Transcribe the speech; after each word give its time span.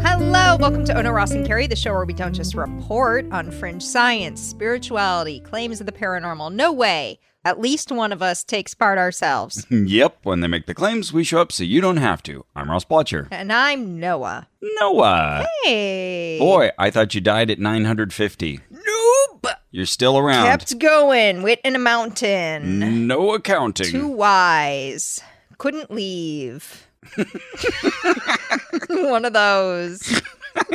Hello, 0.00 0.56
welcome 0.56 0.84
to 0.84 0.96
Ona 0.96 1.12
Ross 1.12 1.32
and 1.32 1.46
Carrie, 1.46 1.66
the 1.66 1.74
show 1.76 1.92
where 1.92 2.04
we 2.04 2.12
don't 2.12 2.32
just 2.34 2.54
report 2.54 3.26
on 3.32 3.50
fringe 3.50 3.82
science, 3.82 4.40
spirituality, 4.40 5.40
claims 5.40 5.80
of 5.80 5.86
the 5.86 5.92
paranormal. 5.92 6.52
No 6.54 6.72
way. 6.72 7.18
At 7.44 7.60
least 7.60 7.90
one 7.90 8.12
of 8.12 8.20
us 8.22 8.44
takes 8.44 8.74
part 8.74 8.98
ourselves. 8.98 9.66
Yep, 9.70 10.18
when 10.22 10.40
they 10.40 10.46
make 10.48 10.66
the 10.66 10.74
claims, 10.74 11.12
we 11.12 11.24
show 11.24 11.40
up 11.40 11.50
so 11.52 11.64
you 11.64 11.80
don't 11.80 11.96
have 11.96 12.22
to. 12.24 12.44
I'm 12.54 12.70
Ross 12.70 12.84
Blotcher. 12.84 13.26
and 13.30 13.52
I'm 13.52 13.98
Noah. 13.98 14.48
Noah! 14.80 15.46
Hey. 15.64 16.38
Boy, 16.38 16.70
I 16.78 16.90
thought 16.90 17.14
you 17.14 17.20
died 17.20 17.50
at 17.50 17.58
950. 17.58 18.60
You're 19.70 19.86
still 19.86 20.16
around. 20.16 20.46
Kept 20.46 20.78
going. 20.78 21.42
Wit 21.42 21.60
in 21.62 21.76
a 21.76 21.78
mountain. 21.78 23.06
No 23.06 23.34
accounting. 23.34 23.90
Too 23.90 24.08
wise. 24.08 25.20
Couldn't 25.58 25.90
leave. 25.90 26.86
One 28.88 29.24
of 29.24 29.32
those. 29.34 30.22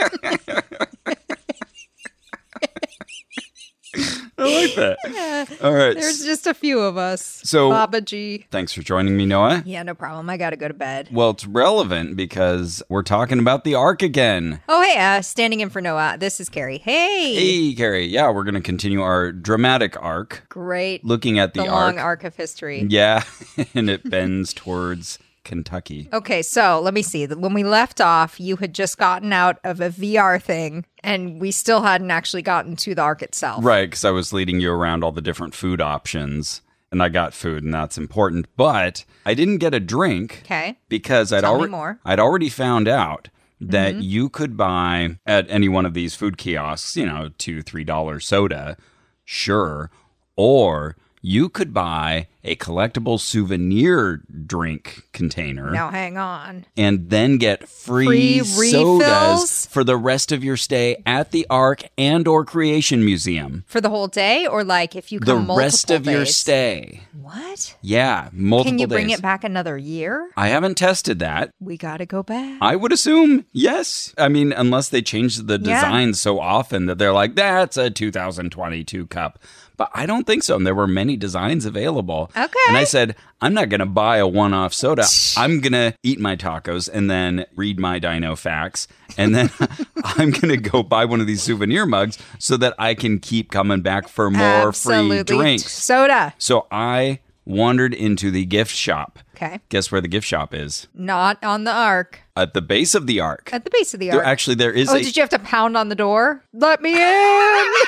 I 3.96 4.66
like 4.66 4.76
that. 4.76 5.58
All 5.64 5.74
right. 5.74 5.94
There's 5.96 6.24
just 6.26 6.48
a 6.48 6.54
few 6.54 6.80
of 6.80 6.98
us. 6.98 7.42
So- 7.44 7.70
Baba 7.70 8.02
G. 8.02 8.46
Thanks 8.52 8.74
for 8.74 8.82
joining 8.82 9.16
me, 9.16 9.26
Noah. 9.26 9.64
Yeah, 9.66 9.84
no 9.84 9.94
problem. 9.94 10.30
I 10.30 10.38
gotta 10.38 10.56
go 10.56 10.68
to 10.68 10.74
bed. 10.74 11.10
Well, 11.12 11.30
it's 11.32 11.46
relevant 11.46 12.16
because 12.18 12.82
we're 12.90 13.04
talking 13.04 13.40
about 13.40 13.64
the 13.64 13.76
Ark 13.76 14.02
again. 14.02 14.62
Oh, 14.68 14.82
hey, 14.82 14.98
uh, 15.00 15.22
standing 15.22 15.60
in 15.60 15.70
for 15.70 15.82
Noah. 15.82 16.18
This 16.20 16.40
is 16.40 16.50
Carrie. 16.50 16.80
Hey. 16.80 17.36
Hey, 17.36 17.74
Carrie. 17.76 18.06
Yeah, 18.06 18.32
we're 18.32 18.44
going 18.44 18.54
to 18.56 18.62
continue 18.62 19.02
our 19.02 19.32
dramatic 19.32 20.02
arc, 20.02 20.44
Great. 20.50 21.06
looking 21.06 21.40
at 21.40 21.54
the, 21.54 21.62
the 21.64 21.68
arc. 21.70 21.96
long 21.96 22.00
arc 22.00 22.24
of 22.24 22.36
history. 22.36 22.86
Yeah, 22.90 23.24
and 23.76 23.90
it 23.90 24.10
bends 24.10 24.54
towards 24.54 25.20
Kentucky. 25.44 26.10
Okay, 26.14 26.42
so 26.42 26.80
let 26.82 26.94
me 26.94 27.02
see. 27.02 27.26
When 27.28 27.54
we 27.54 27.64
left 27.64 28.00
off, 28.02 28.40
you 28.40 28.56
had 28.58 28.74
just 28.74 28.98
gotten 28.98 29.34
out 29.34 29.60
of 29.64 29.80
a 29.82 29.90
VR 29.90 30.42
thing, 30.42 30.86
and 31.04 31.40
we 31.42 31.52
still 31.52 31.82
hadn't 31.82 32.12
actually 32.12 32.42
gotten 32.42 32.76
to 32.78 32.96
the 32.96 33.02
arc 33.02 33.22
itself. 33.22 33.64
Right, 33.64 33.90
because 33.90 34.06
I 34.06 34.12
was 34.12 34.34
leading 34.34 34.60
you 34.60 34.72
around 34.72 35.04
all 35.04 35.12
the 35.12 35.22
different 35.22 35.54
food 35.54 35.82
options, 35.82 36.62
and 36.92 37.02
I 37.04 37.10
got 37.10 37.34
food, 37.34 37.64
and 37.64 37.74
that's 37.74 37.98
important. 37.98 38.48
But 38.56 39.06
I 39.26 39.34
didn't 39.34 39.58
get 39.58 39.74
a 39.74 39.80
drink 39.80 40.42
Okay. 40.46 40.78
because 40.90 41.32
I'd 41.34 41.44
already. 41.44 41.74
Mm-hmm. 41.74 42.08
I'd 42.08 42.20
already 42.20 42.50
found 42.50 42.88
out 42.88 43.30
that 43.60 43.96
you 43.96 44.28
could 44.30 44.58
buy 44.58 45.18
at 45.26 45.50
any 45.50 45.70
one 45.70 45.86
of 45.86 45.94
these 45.94 46.16
food 46.16 46.38
kiosks, 46.38 46.98
you 46.98 47.06
know, 47.06 47.30
two 47.38 47.62
three 47.62 47.84
dollar 47.86 48.20
soda, 48.20 48.76
sure, 49.24 49.90
or 50.36 50.96
you 51.26 51.48
could 51.48 51.74
buy 51.74 52.28
a 52.44 52.54
collectible 52.58 53.18
souvenir 53.18 54.22
drink 54.46 55.04
container 55.14 55.72
Now 55.72 55.90
hang 55.90 56.18
on. 56.18 56.66
and 56.76 57.10
then 57.10 57.38
get 57.38 57.70
free, 57.70 58.40
Free 58.40 58.70
sodas 58.72 59.00
refills? 59.08 59.66
for 59.68 59.86
the 59.86 59.96
rest 59.96 60.34
of 60.34 60.44
your 60.44 60.58
stay 60.58 61.02
at 61.06 61.32
the 61.32 61.48
Ark 61.50 61.84
and 61.98 62.28
or 62.28 62.44
Creation 62.44 63.06
Museum. 63.06 63.64
For 63.68 63.80
the 63.80 63.88
whole 63.90 64.08
day, 64.10 64.46
or 64.46 64.66
like 64.66 64.94
if 64.98 65.14
you 65.14 65.22
come? 65.22 65.48
The 65.48 65.54
rest 65.54 65.90
of 65.90 66.06
your 66.06 66.26
stay. 66.26 67.04
What? 67.22 67.78
Yeah, 67.82 68.28
multiple 68.34 68.72
Can 68.72 68.80
you 68.80 68.88
bring 68.88 69.08
days. 69.08 69.20
it 69.20 69.22
back 69.22 69.46
another 69.46 69.78
year? 69.78 70.30
I 70.36 70.50
haven't 70.50 70.76
tested 70.76 71.20
that. 71.20 71.52
We 71.62 71.78
gotta 71.78 72.06
go 72.06 72.22
back. 72.24 72.58
I 72.62 72.76
would 72.76 72.92
assume 72.92 73.46
yes. 73.54 74.14
I 74.18 74.28
mean, 74.28 74.52
unless 74.52 74.90
they 74.90 75.02
change 75.02 75.38
the 75.38 75.54
Yeah. 75.58 75.76
design 75.76 76.14
so 76.16 76.42
often 76.42 76.88
that 76.88 76.98
they're 76.98 77.14
like, 77.14 77.36
that's 77.36 77.78
a 77.78 77.90
2022 77.90 79.08
cup. 79.08 79.40
But 79.76 79.90
I 79.94 80.06
don't 80.06 80.26
think 80.28 80.44
so. 80.44 80.56
And 80.56 80.68
there 80.68 80.76
were 80.76 80.88
many 80.88 81.18
designs 81.18 81.66
available. 81.66 82.32
Okay. 82.38 82.60
And 82.68 82.78
I 82.78 82.84
said, 82.84 83.16
I'm 83.42 83.54
not 83.54 83.70
going 83.70 83.80
to 83.80 83.86
buy 83.86 84.18
a 84.18 84.28
one 84.28 84.54
off 84.54 84.74
soda. 84.74 85.06
I'm 85.36 85.60
going 85.62 85.74
to 85.74 85.96
eat 86.04 86.20
my 86.20 86.36
tacos 86.36 86.90
and 86.92 87.10
then 87.10 87.46
read 87.56 87.80
my 87.80 88.00
dino 88.00 88.36
facts. 88.36 88.88
And 89.18 89.34
then 89.34 89.50
I'm 90.04 90.32
going 90.32 90.50
to 90.50 90.58
go 90.58 90.84
buy 90.84 91.06
one 91.06 91.22
of 91.22 91.28
these 91.28 91.42
souvenir 91.42 91.86
mugs 91.86 92.18
so 92.40 92.56
that 92.58 92.76
I 92.78 92.94
can 92.94 93.20
keep 93.20 93.52
coming 93.52 93.82
back 93.82 94.08
for 94.08 94.30
more 94.30 94.68
Absolutely. 94.68 95.18
free 95.18 95.38
drinks. 95.38 95.72
Soda. 95.72 96.34
So 96.38 96.68
I 96.72 97.20
wandered 97.46 97.94
into 97.94 98.32
the 98.32 98.46
gift 98.46 98.76
shop. 98.76 99.20
Okay. 99.44 99.60
Guess 99.70 99.92
where 99.92 100.00
the 100.00 100.08
gift 100.08 100.26
shop 100.26 100.54
is? 100.54 100.88
Not 100.94 101.44
on 101.44 101.66
the 101.66 101.72
arc. 101.74 102.22
At 102.36 102.54
the 102.54 102.62
base 102.62 102.96
of 102.96 103.08
the 103.08 103.20
ark. 103.20 103.50
At 103.52 103.64
the 103.66 103.70
base 103.70 103.94
of 103.94 104.00
the 104.00 104.10
There, 104.10 104.20
arc. 104.20 104.28
actually, 104.28 104.56
there 104.56 104.72
is 104.72 104.90
oh, 104.90 104.96
a. 104.96 105.02
did 105.02 105.16
you 105.18 105.22
have 105.22 105.30
to 105.32 105.40
pound 105.40 105.76
on 105.78 105.90
the 105.90 105.96
door? 105.96 106.44
Let 106.54 106.82
me 106.82 106.94
in. 106.94 107.00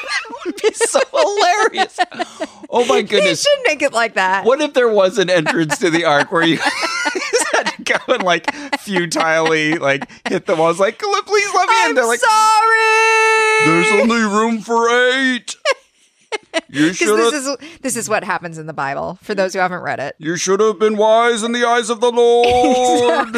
It's 0.64 0.92
so 0.92 1.00
hilarious. 1.12 2.00
Oh 2.70 2.86
my 2.86 3.02
goodness! 3.02 3.44
you 3.46 3.52
should 3.58 3.64
make 3.68 3.82
it 3.82 3.94
like 3.94 4.14
that. 4.16 4.46
What 4.46 4.62
if 4.62 4.74
there 4.74 4.90
was 4.90 5.18
an 5.18 5.30
entrance 5.30 5.78
to 5.80 5.90
the 5.90 6.06
ark 6.06 6.32
where 6.32 6.44
you 6.44 6.58
had 7.54 7.64
to 7.76 7.84
go 7.84 7.96
and 8.14 8.24
like 8.24 8.54
futilely 8.80 9.78
like 9.78 10.08
hit 10.28 10.46
the 10.46 10.56
walls 10.56 10.80
like 10.80 11.00
please 11.00 11.10
let 11.54 11.70
me 11.70 11.84
in. 11.84 11.90
I'm 11.90 11.96
They're 11.96 12.06
like 12.06 12.20
sorry. 12.20 13.66
there's 13.66 14.02
only 14.02 14.22
room 14.22 14.62
for 14.62 14.88
eight. 14.90 15.56
You 16.70 16.94
should 16.94 17.18
this 17.18 17.34
is 17.34 17.58
this 17.82 17.96
is 17.96 18.10
what 18.10 18.24
happens 18.24 18.58
in 18.58 18.66
the 18.68 18.74
Bible. 18.74 19.18
For 19.22 19.36
those 19.36 19.54
who 19.54 19.60
haven't 19.60 19.82
read 19.82 20.00
it. 20.00 20.16
you 20.20 20.36
should 20.38 20.60
have 20.60 20.80
been 20.80 20.98
wise 20.98 21.44
in 21.44 21.52
the 21.52 21.66
eyes 21.66 21.90
of 21.90 22.02
the 22.02 22.12
Lord. 22.12 23.36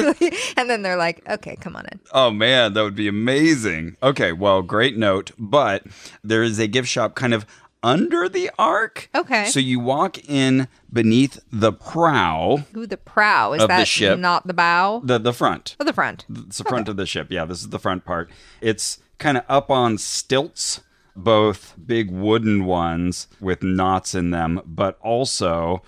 and 0.57 0.69
then 0.69 0.81
they're 0.81 0.97
like, 0.97 1.27
okay, 1.29 1.55
come 1.55 1.75
on 1.75 1.85
in. 1.91 1.99
Oh 2.11 2.31
man, 2.31 2.73
that 2.73 2.81
would 2.83 2.95
be 2.95 3.07
amazing. 3.07 3.97
Okay, 4.01 4.31
well, 4.31 4.61
great 4.61 4.97
note. 4.97 5.31
But 5.37 5.83
there 6.23 6.43
is 6.43 6.59
a 6.59 6.67
gift 6.67 6.87
shop 6.89 7.15
kind 7.15 7.33
of 7.33 7.45
under 7.83 8.27
the 8.27 8.49
ark. 8.57 9.09
Okay. 9.13 9.45
So 9.45 9.59
you 9.59 9.79
walk 9.79 10.17
in 10.29 10.67
beneath 10.91 11.39
the 11.51 11.71
prow, 11.71 12.65
Ooh, 12.75 12.87
the 12.87 12.97
prow. 12.97 13.53
Is 13.53 13.61
Of 13.61 13.67
the 13.69 13.75
that 13.77 13.87
ship. 13.87 14.19
not 14.19 14.47
the 14.47 14.53
bow? 14.53 15.01
the 15.03 15.17
the 15.19 15.33
front. 15.33 15.75
or 15.79 15.85
the 15.85 15.93
front? 15.93 16.25
It's 16.29 16.57
the 16.57 16.63
front 16.63 16.89
of 16.89 16.97
the 16.97 17.05
ship. 17.05 17.27
Yeah, 17.29 17.45
this 17.45 17.59
is 17.61 17.69
the 17.69 17.79
front 17.79 18.03
part. 18.05 18.29
It's 18.61 18.99
kind 19.19 19.37
of 19.37 19.43
up 19.47 19.69
on 19.71 19.97
stilts, 19.97 20.81
both 21.17 21.73
big 21.85 22.11
wooden 22.11 22.65
ones 22.65 23.27
with 23.41 23.63
knots 23.63 24.15
in 24.15 24.31
them, 24.31 24.61
but 24.65 24.97
also 25.01 25.81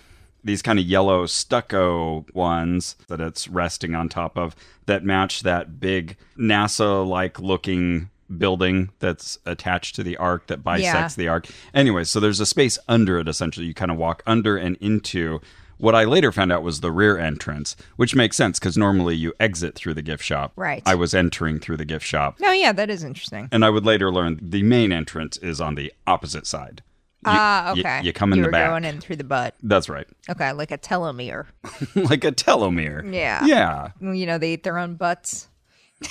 these 0.43 0.61
kind 0.61 0.79
of 0.79 0.85
yellow 0.85 1.25
stucco 1.25 2.25
ones 2.33 2.95
that 3.07 3.21
it's 3.21 3.47
resting 3.47 3.93
on 3.93 4.09
top 4.09 4.37
of 4.37 4.55
that 4.85 5.03
match 5.03 5.41
that 5.41 5.79
big 5.79 6.17
NASA 6.37 7.07
like 7.07 7.39
looking 7.39 8.09
building 8.37 8.89
that's 8.99 9.39
attached 9.45 9.95
to 9.95 10.03
the 10.03 10.17
arc 10.17 10.47
that 10.47 10.63
bisects 10.63 11.15
the 11.15 11.27
arc. 11.27 11.47
Anyway, 11.73 12.03
so 12.03 12.19
there's 12.19 12.39
a 12.39 12.45
space 12.45 12.77
under 12.87 13.19
it 13.19 13.27
essentially. 13.27 13.65
You 13.65 13.73
kind 13.73 13.91
of 13.91 13.97
walk 13.97 14.23
under 14.25 14.55
and 14.57 14.77
into 14.77 15.41
what 15.79 15.95
I 15.95 16.03
later 16.03 16.31
found 16.31 16.51
out 16.51 16.61
was 16.61 16.81
the 16.81 16.91
rear 16.91 17.17
entrance, 17.17 17.75
which 17.95 18.13
makes 18.15 18.37
sense 18.37 18.59
because 18.59 18.77
normally 18.77 19.15
you 19.15 19.33
exit 19.39 19.75
through 19.75 19.95
the 19.95 20.01
gift 20.03 20.23
shop. 20.23 20.53
Right. 20.55 20.83
I 20.85 20.93
was 20.95 21.13
entering 21.15 21.59
through 21.59 21.77
the 21.77 21.85
gift 21.85 22.05
shop. 22.05 22.39
No, 22.39 22.51
yeah, 22.51 22.71
that 22.73 22.89
is 22.89 23.03
interesting. 23.03 23.49
And 23.51 23.65
I 23.65 23.69
would 23.69 23.85
later 23.85 24.11
learn 24.11 24.39
the 24.41 24.61
main 24.63 24.91
entrance 24.91 25.37
is 25.37 25.59
on 25.59 25.75
the 25.75 25.91
opposite 26.05 26.45
side. 26.45 26.83
You- 27.25 27.31
Ah, 27.31 27.73
you- 27.73 27.81
okay. 27.81 28.01
You, 28.03 28.13
come 28.13 28.31
in 28.31 28.37
you 28.37 28.43
the 28.43 28.47
were 28.47 28.51
back. 28.53 28.69
going 28.69 28.85
in 28.85 29.01
through 29.01 29.17
the 29.17 29.23
butt. 29.25 29.55
That's 29.63 29.89
right. 29.89 30.07
Okay, 30.29 30.51
like 30.53 30.71
a 30.71 30.77
telomere. 30.77 31.47
like 31.95 32.23
a 32.23 32.31
telomere. 32.31 33.13
Yeah. 33.13 33.43
Yeah. 33.45 33.89
You 34.01 34.25
know, 34.25 34.37
they 34.37 34.53
eat 34.53 34.63
their 34.63 34.77
own 34.77 34.95
butts. 34.95 35.47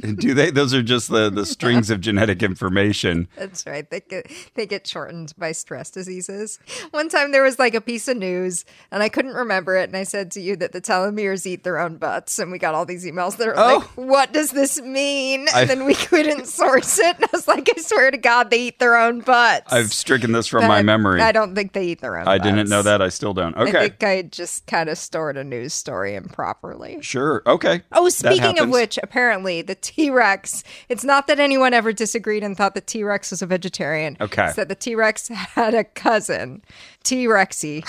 Do 0.18 0.34
they? 0.34 0.50
Those 0.50 0.74
are 0.74 0.82
just 0.82 1.08
the, 1.10 1.30
the 1.30 1.46
strings 1.46 1.90
of 1.90 2.00
genetic 2.00 2.42
information. 2.42 3.28
That's 3.36 3.66
right. 3.66 3.88
They 3.88 4.00
get 4.00 4.30
they 4.54 4.66
get 4.66 4.86
shortened 4.86 5.32
by 5.38 5.52
stress 5.52 5.90
diseases. 5.90 6.58
One 6.90 7.08
time 7.08 7.32
there 7.32 7.42
was 7.42 7.58
like 7.58 7.74
a 7.74 7.80
piece 7.80 8.08
of 8.08 8.16
news 8.16 8.64
and 8.90 9.02
I 9.02 9.08
couldn't 9.08 9.34
remember 9.34 9.76
it, 9.76 9.84
and 9.88 9.96
I 9.96 10.04
said 10.04 10.30
to 10.32 10.40
you 10.40 10.56
that 10.56 10.72
the 10.72 10.80
telomeres 10.80 11.46
eat 11.46 11.64
their 11.64 11.78
own 11.78 11.96
butts, 11.96 12.38
and 12.38 12.50
we 12.52 12.58
got 12.58 12.74
all 12.74 12.86
these 12.86 13.04
emails 13.04 13.36
that 13.38 13.48
are 13.48 13.54
Oh. 13.58 13.78
like, 13.78 13.88
"What 14.08 14.32
does 14.32 14.50
this 14.52 14.80
mean?" 14.80 15.46
I- 15.54 15.62
and 15.62 15.70
then 15.70 15.84
we 15.84 15.94
couldn't 15.94 16.46
source 16.46 16.98
it, 16.98 17.16
and 17.16 17.24
I 17.24 17.28
was 17.32 17.48
like, 17.48 17.68
"I 17.76 17.80
swear 17.80 18.10
to 18.10 18.16
God, 18.18 18.50
they 18.50 18.60
eat 18.68 18.78
their 18.78 18.96
own 18.96 19.20
butts." 19.20 19.72
I've 19.72 19.92
stricken 19.92 20.32
this 20.32 20.46
from 20.46 20.66
my 20.66 20.78
I- 20.78 20.82
memory. 20.82 21.20
I 21.20 21.32
don't 21.32 21.54
think 21.54 21.72
they 21.72 21.86
eat 21.86 22.00
their 22.00 22.16
own. 22.18 22.28
I 22.28 22.38
didn't 22.38 22.68
know 22.68 22.82
that. 22.82 23.02
I 23.02 23.08
still 23.08 23.34
don't. 23.34 23.56
Okay. 23.56 23.76
I 23.78 23.80
think 23.88 24.02
I 24.04 24.22
just 24.22 24.66
kind 24.66 24.88
of 24.88 24.96
stored 24.98 25.36
a 25.36 25.44
news 25.44 25.74
story 25.74 26.14
improperly. 26.14 26.98
Sure. 27.02 27.42
Okay. 27.46 27.82
Oh, 27.92 28.08
speaking 28.08 28.58
of 28.58 28.68
which, 28.70 28.98
apparently 29.02 29.62
the 29.62 29.74
T 29.88 30.10
Rex, 30.10 30.62
it's 30.90 31.02
not 31.02 31.26
that 31.28 31.40
anyone 31.40 31.72
ever 31.72 31.94
disagreed 31.94 32.42
and 32.44 32.54
thought 32.56 32.74
the 32.74 32.80
T 32.82 33.02
Rex 33.02 33.30
was 33.30 33.40
a 33.40 33.46
vegetarian. 33.46 34.18
Okay. 34.20 34.46
It's 34.48 34.56
that 34.56 34.68
the 34.68 34.74
T 34.74 34.94
Rex 34.94 35.28
had 35.28 35.72
a 35.74 35.82
cousin, 35.82 36.62
T 37.04 37.24
Rexy. 37.26 37.82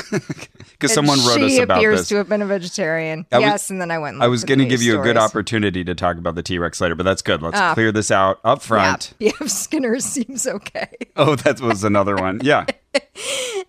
because 0.71 0.93
someone 0.93 1.19
wrote 1.19 1.41
us 1.41 1.41
about 1.41 1.41
this. 1.41 1.57
she 1.57 1.61
appears 1.61 2.07
to 2.07 2.15
have 2.15 2.29
been 2.29 2.41
a 2.41 2.45
vegetarian. 2.45 3.25
I 3.33 3.37
was- 3.39 3.45
yes, 3.45 3.69
and 3.69 3.81
then 3.81 3.91
I 3.91 3.97
went 3.99 4.21
I 4.21 4.27
was 4.27 4.45
going 4.45 4.59
to 4.59 4.65
give 4.65 4.81
you 4.81 4.97
a 4.99 5.03
good 5.03 5.17
opportunity 5.17 5.83
to 5.83 5.93
talk 5.93 6.17
about 6.17 6.35
the 6.35 6.43
T 6.43 6.57
Rex 6.57 6.79
later, 6.79 6.95
but 6.95 7.03
that's 7.03 7.21
good. 7.21 7.41
Let's 7.41 7.57
Ah. 7.59 7.73
clear 7.73 7.91
this 7.91 8.11
out 8.11 8.39
up 8.45 8.61
front. 8.61 9.13
Yeah, 9.19 9.31
yeah, 9.41 9.47
Skinner 9.47 9.99
seems 9.99 10.47
okay. 10.47 10.87
Oh, 11.17 11.35
that 11.35 11.59
was 11.59 11.83
another 11.83 12.15
one. 12.15 12.39
Yeah. 12.43 12.65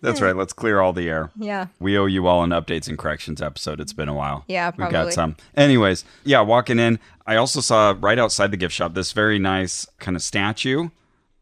That's 0.00 0.20
right. 0.20 0.34
Let's 0.36 0.52
clear 0.52 0.80
all 0.80 0.92
the 0.92 1.08
air. 1.08 1.30
Yeah. 1.36 1.66
We 1.78 1.98
owe 1.98 2.06
you 2.06 2.26
all 2.26 2.42
an 2.42 2.50
updates 2.50 2.88
and 2.88 2.98
corrections 2.98 3.42
episode. 3.42 3.80
It's 3.80 3.92
been 3.92 4.08
a 4.08 4.14
while. 4.14 4.44
Yeah, 4.48 4.70
We've 4.76 4.90
got 4.90 5.12
some. 5.12 5.36
Anyways, 5.56 6.04
yeah, 6.24 6.40
walking 6.40 6.78
in, 6.78 6.98
I 7.26 7.36
also 7.36 7.60
saw 7.60 7.94
right 7.98 8.18
outside 8.18 8.50
the 8.50 8.56
gift 8.56 8.74
shop 8.74 8.94
this 8.94 9.12
very 9.12 9.38
nice 9.38 9.86
kind 9.98 10.16
of 10.16 10.22
statue 10.22 10.88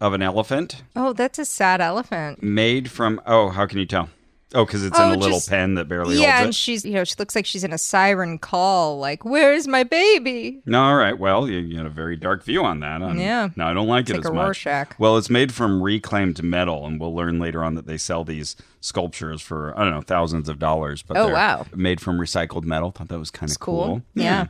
of 0.01 0.13
an 0.13 0.23
elephant 0.23 0.83
Oh, 0.95 1.13
that's 1.13 1.39
a 1.39 1.45
sad 1.45 1.81
elephant. 1.81 2.43
made 2.43 2.91
from. 2.91 3.21
Oh, 3.27 3.49
how 3.51 3.67
can 3.67 3.79
you 3.79 3.87
tell? 3.87 4.09
Oh, 4.55 4.65
because 4.65 4.83
it's 4.83 4.99
Oh, 4.99 5.09
in 5.13 5.17
a 5.17 5.19
little 5.21 5.37
just- 5.37 5.51
pen 5.51 5.75
that 5.75 5.89
barely 5.89 6.19
yeah, 6.21 6.43
and 6.43 6.55
she's 6.55 6.83
you 6.85 6.93
know 6.93 7.05
she 7.05 7.15
looks 7.19 7.35
like 7.37 7.45
she's 7.45 7.65
in 7.65 7.73
a 7.73 7.79
siren 7.79 8.39
call, 8.39 8.99
like 8.99 9.25
"Where's 9.25 9.69
my 9.69 9.85
baby?" 9.85 10.61
No, 10.65 10.83
all 10.83 10.97
right. 10.97 11.19
Well, 11.19 11.49
you, 11.51 11.59
you 11.59 11.77
had 11.77 11.85
a 11.87 11.91
very 11.91 12.17
dark 12.17 12.43
view 12.45 12.65
on 12.65 12.81
that. 12.81 13.03
Um, 13.03 13.19
Yeah. 13.19 13.51
No, 13.57 13.67
I 13.67 13.75
don't 13.75 13.87
like 13.89 14.09
it 14.09 14.15
like 14.15 14.25
as 14.25 14.31
a 14.31 14.33
much. 14.33 14.45
Rorschach. 14.45 14.95
Well, 14.99 15.19
it's 15.19 15.29
made 15.29 15.53
from 15.53 15.83
reclaimed 15.83 16.43
metal, 16.43 16.87
and 16.87 16.99
we'll 16.99 17.15
learn 17.15 17.39
later 17.39 17.63
on 17.63 17.75
that 17.75 17.87
they 17.87 17.99
sell 17.99 18.25
these 18.25 18.57
sculptures 18.81 19.43
for 19.43 19.79
I 19.79 19.85
don't 19.85 19.93
know 19.93 20.01
thousands 20.01 20.49
of 20.49 20.59
dollars. 20.59 21.03
But 21.03 21.19
Oh, 21.19 21.27
they're 21.27 21.35
wow. 21.35 21.67
made 21.75 22.01
from 22.01 22.19
recycled 22.19 22.65
metal. 22.65 22.91
Thought 22.91 23.09
that 23.09 23.19
was 23.19 23.31
kind 23.31 23.51
of 23.53 23.61
cool. 23.61 23.85
cool. 23.87 24.03
Yeah. 24.15 24.47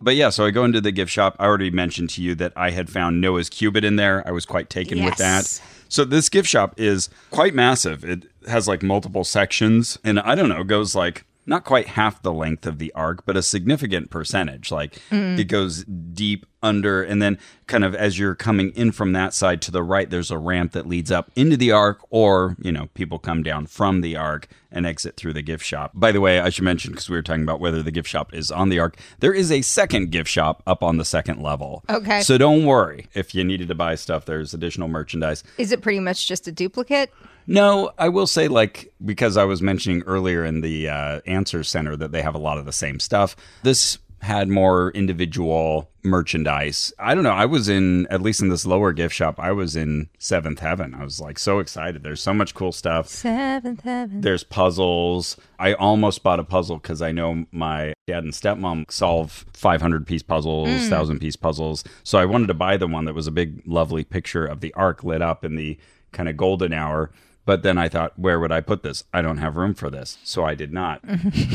But 0.00 0.16
yeah, 0.16 0.30
so 0.30 0.44
I 0.46 0.50
go 0.50 0.64
into 0.64 0.80
the 0.80 0.92
gift 0.92 1.12
shop. 1.12 1.36
I 1.38 1.44
already 1.44 1.70
mentioned 1.70 2.08
to 2.10 2.22
you 2.22 2.34
that 2.36 2.52
I 2.56 2.70
had 2.70 2.88
found 2.90 3.20
Noah's 3.20 3.48
Cubit 3.50 3.84
in 3.84 3.96
there. 3.96 4.26
I 4.26 4.32
was 4.32 4.44
quite 4.46 4.68
taken 4.70 5.04
with 5.04 5.16
that. 5.16 5.60
So 5.88 6.04
this 6.04 6.28
gift 6.30 6.48
shop 6.48 6.74
is 6.78 7.10
quite 7.30 7.54
massive. 7.54 8.02
It 8.04 8.24
has 8.48 8.68
like 8.68 8.82
multiple 8.82 9.24
sections, 9.24 9.98
and 10.04 10.20
I 10.20 10.34
don't 10.34 10.48
know, 10.48 10.64
goes 10.64 10.94
like 10.94 11.24
not 11.44 11.64
quite 11.64 11.88
half 11.88 12.22
the 12.22 12.32
length 12.32 12.66
of 12.66 12.78
the 12.78 12.92
arc, 12.94 13.26
but 13.26 13.36
a 13.36 13.42
significant 13.42 14.10
percentage. 14.10 14.70
Like 14.70 15.00
mm. 15.10 15.38
it 15.38 15.44
goes 15.44 15.84
deep 15.84 16.46
under, 16.62 17.02
and 17.02 17.20
then 17.20 17.38
kind 17.66 17.84
of 17.84 17.94
as 17.94 18.18
you're 18.18 18.36
coming 18.36 18.70
in 18.70 18.92
from 18.92 19.12
that 19.12 19.34
side 19.34 19.60
to 19.62 19.72
the 19.72 19.82
right, 19.82 20.08
there's 20.08 20.30
a 20.30 20.38
ramp 20.38 20.72
that 20.72 20.86
leads 20.86 21.10
up 21.10 21.30
into 21.34 21.56
the 21.56 21.72
arc, 21.72 21.98
or 22.10 22.56
you 22.62 22.70
know, 22.70 22.88
people 22.94 23.18
come 23.18 23.42
down 23.42 23.66
from 23.66 24.00
the 24.00 24.16
arc 24.16 24.46
and 24.70 24.86
exit 24.86 25.16
through 25.16 25.32
the 25.32 25.42
gift 25.42 25.64
shop. 25.64 25.90
By 25.94 26.12
the 26.12 26.20
way, 26.20 26.38
I 26.38 26.48
should 26.48 26.64
mention 26.64 26.92
because 26.92 27.10
we 27.10 27.16
were 27.16 27.22
talking 27.22 27.42
about 27.42 27.60
whether 27.60 27.82
the 27.82 27.90
gift 27.90 28.08
shop 28.08 28.32
is 28.32 28.50
on 28.50 28.68
the 28.68 28.78
arc, 28.78 28.96
there 29.18 29.34
is 29.34 29.50
a 29.50 29.62
second 29.62 30.10
gift 30.12 30.30
shop 30.30 30.62
up 30.66 30.82
on 30.82 30.96
the 30.96 31.04
second 31.04 31.42
level. 31.42 31.84
Okay. 31.90 32.22
So 32.22 32.38
don't 32.38 32.64
worry 32.64 33.08
if 33.14 33.34
you 33.34 33.42
needed 33.42 33.68
to 33.68 33.74
buy 33.74 33.96
stuff. 33.96 34.24
There's 34.24 34.54
additional 34.54 34.86
merchandise. 34.86 35.42
Is 35.58 35.72
it 35.72 35.82
pretty 35.82 36.00
much 36.00 36.28
just 36.28 36.46
a 36.46 36.52
duplicate? 36.52 37.12
No, 37.46 37.92
I 37.98 38.08
will 38.08 38.26
say, 38.26 38.48
like, 38.48 38.92
because 39.04 39.36
I 39.36 39.44
was 39.44 39.62
mentioning 39.62 40.02
earlier 40.02 40.44
in 40.44 40.60
the 40.60 40.88
uh, 40.88 41.20
Answer 41.26 41.64
Center 41.64 41.96
that 41.96 42.12
they 42.12 42.22
have 42.22 42.34
a 42.34 42.38
lot 42.38 42.58
of 42.58 42.64
the 42.64 42.72
same 42.72 43.00
stuff. 43.00 43.36
This 43.62 43.98
had 44.22 44.48
more 44.48 44.90
individual 44.92 45.90
merchandise. 46.04 46.92
I 46.98 47.14
don't 47.14 47.24
know. 47.24 47.30
I 47.32 47.44
was 47.44 47.68
in, 47.68 48.06
at 48.06 48.22
least 48.22 48.40
in 48.40 48.50
this 48.50 48.64
lower 48.64 48.92
gift 48.92 49.14
shop, 49.14 49.40
I 49.40 49.50
was 49.50 49.74
in 49.74 50.08
seventh 50.18 50.60
heaven. 50.60 50.94
I 50.94 51.02
was 51.02 51.20
like 51.20 51.40
so 51.40 51.58
excited. 51.58 52.04
There's 52.04 52.22
so 52.22 52.32
much 52.32 52.54
cool 52.54 52.70
stuff. 52.70 53.08
Seventh 53.08 53.80
heaven. 53.80 54.20
There's 54.20 54.44
puzzles. 54.44 55.36
I 55.58 55.74
almost 55.74 56.22
bought 56.22 56.38
a 56.38 56.44
puzzle 56.44 56.76
because 56.76 57.02
I 57.02 57.10
know 57.10 57.46
my 57.50 57.94
dad 58.06 58.22
and 58.22 58.32
stepmom 58.32 58.90
solve 58.90 59.44
500 59.54 60.06
piece 60.06 60.22
puzzles, 60.22 60.68
1,000 60.68 61.18
piece 61.18 61.36
puzzles. 61.36 61.82
So 62.04 62.18
I 62.18 62.24
wanted 62.24 62.46
to 62.46 62.54
buy 62.54 62.76
the 62.76 62.86
one 62.86 63.06
that 63.06 63.14
was 63.14 63.26
a 63.26 63.32
big, 63.32 63.62
lovely 63.66 64.04
picture 64.04 64.46
of 64.46 64.60
the 64.60 64.72
arc 64.74 65.02
lit 65.02 65.20
up 65.20 65.44
in 65.44 65.56
the 65.56 65.78
kind 66.12 66.28
of 66.28 66.36
golden 66.36 66.72
hour. 66.72 67.10
But 67.44 67.62
then 67.62 67.76
I 67.76 67.88
thought, 67.88 68.18
where 68.18 68.38
would 68.38 68.52
I 68.52 68.60
put 68.60 68.82
this? 68.82 69.04
I 69.12 69.20
don't 69.22 69.38
have 69.38 69.56
room 69.56 69.74
for 69.74 69.90
this. 69.90 70.18
So 70.22 70.44
I 70.44 70.54
did 70.54 70.72
not. 70.72 71.02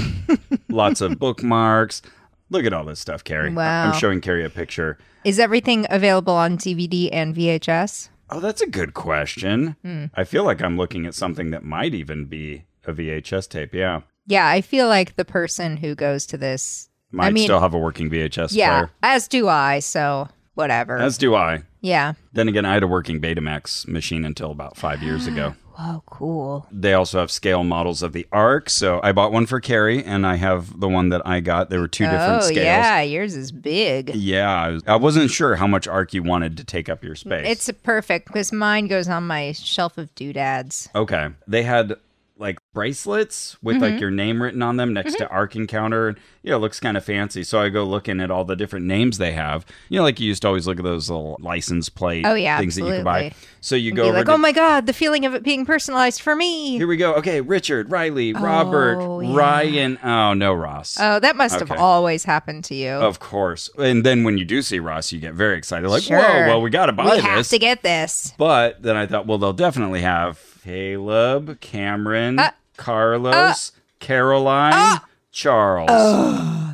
Lots 0.69 1.01
of 1.01 1.17
bookmarks. 1.17 2.01
Look 2.49 2.65
at 2.65 2.73
all 2.73 2.85
this 2.85 2.99
stuff, 2.99 3.23
Carrie. 3.23 3.53
Wow. 3.53 3.91
I'm 3.91 3.99
showing 3.99 4.21
Carrie 4.21 4.43
a 4.45 4.49
picture. 4.49 4.97
Is 5.23 5.39
everything 5.39 5.85
available 5.89 6.33
on 6.33 6.57
DVD 6.57 7.09
and 7.11 7.35
VHS? 7.35 8.09
Oh, 8.29 8.39
that's 8.39 8.61
a 8.61 8.67
good 8.67 8.93
question. 8.93 9.75
Hmm. 9.81 10.05
I 10.15 10.23
feel 10.25 10.43
like 10.43 10.61
I'm 10.61 10.77
looking 10.77 11.05
at 11.05 11.15
something 11.15 11.51
that 11.51 11.63
might 11.63 11.93
even 11.93 12.25
be 12.25 12.65
a 12.85 12.93
VHS 12.93 13.47
tape. 13.49 13.73
Yeah. 13.73 14.01
Yeah, 14.25 14.47
I 14.47 14.59
feel 14.61 14.87
like 14.87 15.15
the 15.15 15.23
person 15.25 15.77
who 15.77 15.95
goes 15.95 16.25
to 16.27 16.37
this. 16.37 16.89
Might 17.11 17.27
I 17.27 17.31
mean, 17.31 17.45
still 17.45 17.61
have 17.61 17.73
a 17.73 17.77
working 17.79 18.09
VHS 18.09 18.49
yeah, 18.51 18.79
player. 18.79 18.91
as 19.01 19.29
do 19.29 19.47
I. 19.47 19.79
So 19.79 20.27
whatever. 20.55 20.97
As 20.97 21.17
do 21.17 21.35
I. 21.35 21.63
yeah. 21.79 22.13
Then 22.33 22.49
again, 22.49 22.65
I 22.65 22.73
had 22.73 22.83
a 22.83 22.87
working 22.87 23.21
Betamax 23.21 23.87
machine 23.87 24.25
until 24.25 24.51
about 24.51 24.75
five 24.75 25.01
years 25.01 25.27
ago. 25.27 25.55
Whoa, 25.77 26.01
cool. 26.07 26.67
They 26.71 26.93
also 26.93 27.19
have 27.19 27.29
scale 27.29 27.63
models 27.63 28.01
of 28.01 28.11
the 28.11 28.25
Arc. 28.31 28.69
So 28.69 28.99
I 29.03 29.11
bought 29.11 29.31
one 29.31 29.45
for 29.45 29.59
Carrie, 29.59 30.03
and 30.03 30.25
I 30.25 30.35
have 30.35 30.79
the 30.79 30.89
one 30.89 31.09
that 31.09 31.21
I 31.25 31.39
got. 31.39 31.69
There 31.69 31.79
were 31.79 31.87
two 31.87 32.05
different 32.05 32.41
oh 32.43 32.45
scales. 32.45 32.57
yeah, 32.57 33.01
yours 33.01 33.35
is 33.35 33.51
big. 33.51 34.15
Yeah, 34.15 34.49
I, 34.49 34.69
was, 34.69 34.83
I 34.87 34.95
wasn't 34.95 35.29
sure 35.29 35.55
how 35.55 35.67
much 35.67 35.87
Arc 35.87 36.13
you 36.13 36.23
wanted 36.23 36.57
to 36.57 36.63
take 36.63 36.89
up 36.89 37.03
your 37.03 37.15
space. 37.15 37.45
It's 37.47 37.69
perfect 37.83 38.27
because 38.27 38.51
mine 38.51 38.87
goes 38.87 39.07
on 39.07 39.27
my 39.27 39.51
shelf 39.51 39.97
of 39.99 40.13
doodads. 40.15 40.89
Okay. 40.95 41.29
They 41.47 41.61
had 41.61 41.97
like 42.39 42.59
bracelets 42.73 43.57
with 43.63 43.77
Mm-hmm. 43.77 43.83
like 43.83 43.99
your 43.99 44.11
name 44.11 44.41
written 44.41 44.61
on 44.61 44.77
them 44.77 44.93
next 44.93 45.15
to 45.17 45.27
Arc 45.29 45.55
Encounter. 45.55 46.15
Yeah, 46.43 46.55
it 46.55 46.59
looks 46.59 46.79
kind 46.79 46.95
of 46.95 47.03
fancy. 47.03 47.43
So 47.43 47.59
I 47.59 47.69
go 47.69 47.83
looking 47.83 48.19
at 48.21 48.31
all 48.31 48.45
the 48.45 48.55
different 48.55 48.85
names 48.85 49.17
they 49.17 49.31
have. 49.33 49.65
You 49.89 49.97
know, 49.97 50.03
like 50.03 50.19
you 50.19 50.27
used 50.27 50.43
to 50.43 50.47
always 50.47 50.65
look 50.67 50.77
at 50.77 50.83
those 50.83 51.09
little 51.09 51.37
license 51.41 51.89
plate 51.89 52.25
Oh, 52.25 52.35
yeah, 52.35 52.57
things 52.59 52.75
that 52.75 52.81
you 52.83 52.91
could 52.91 53.03
buy. 53.03 53.25
absolutely. 53.25 53.47
So 53.61 53.75
you 53.75 53.89
And 53.89 53.97
go 53.97 54.03
over 54.03 54.17
like, 54.17 54.25
to- 54.27 54.31
oh 54.33 54.37
my 54.37 54.51
god, 54.51 54.85
the 54.85 54.93
feeling 54.93 55.25
of 55.25 55.33
it 55.35 55.43
being 55.43 55.65
personalized 55.65 56.21
for 56.21 56.35
me. 56.35 56.77
Here 56.77 56.87
we 56.87 56.95
go. 56.97 57.15
Okay, 57.15 57.41
Richard, 57.41 57.91
Riley, 57.91 58.33
Robert, 58.33 58.97
Oh, 59.01 59.19
yeah. 59.19 59.35
Ryan. 59.35 59.99
Oh, 60.03 60.33
no, 60.33 60.53
Ross. 60.53 60.97
Oh, 60.99 61.19
that 61.19 61.35
must 61.35 61.59
have 61.59 61.71
always 61.71 62.23
happened 62.23 62.63
to 62.65 62.75
you. 62.75 62.91
of 62.91 63.19
course. 63.19 63.69
And 63.77 64.03
then 64.05 64.23
when 64.23 64.37
you 64.37 64.45
do 64.45 64.61
see 64.61 64.79
Ross, 64.79 65.11
you 65.11 65.19
get 65.19 65.33
very 65.33 65.57
excited. 65.57 65.89
Like, 65.89 66.03
Sure. 66.03 66.19
whoa, 66.19 66.47
well, 66.47 66.61
we 66.61 66.69
got 66.69 66.85
to 66.85 66.93
buy 66.93 67.05
we 67.05 67.11
this. 67.11 67.21
have 67.21 67.47
to 67.49 67.59
get 67.59 67.83
this. 67.83 68.33
But 68.37 68.81
then 68.83 68.95
I 68.95 69.05
thought, 69.07 69.25
well, 69.27 69.37
they'll 69.37 69.53
definitely 69.53 70.01
have 70.01 70.39
Caleb, 70.67 71.61
Cameron, 71.61 72.39
Uh, 72.39 72.51
Carlos, 72.75 73.71
Caroline, 73.99 74.99
Charles. 75.31 75.87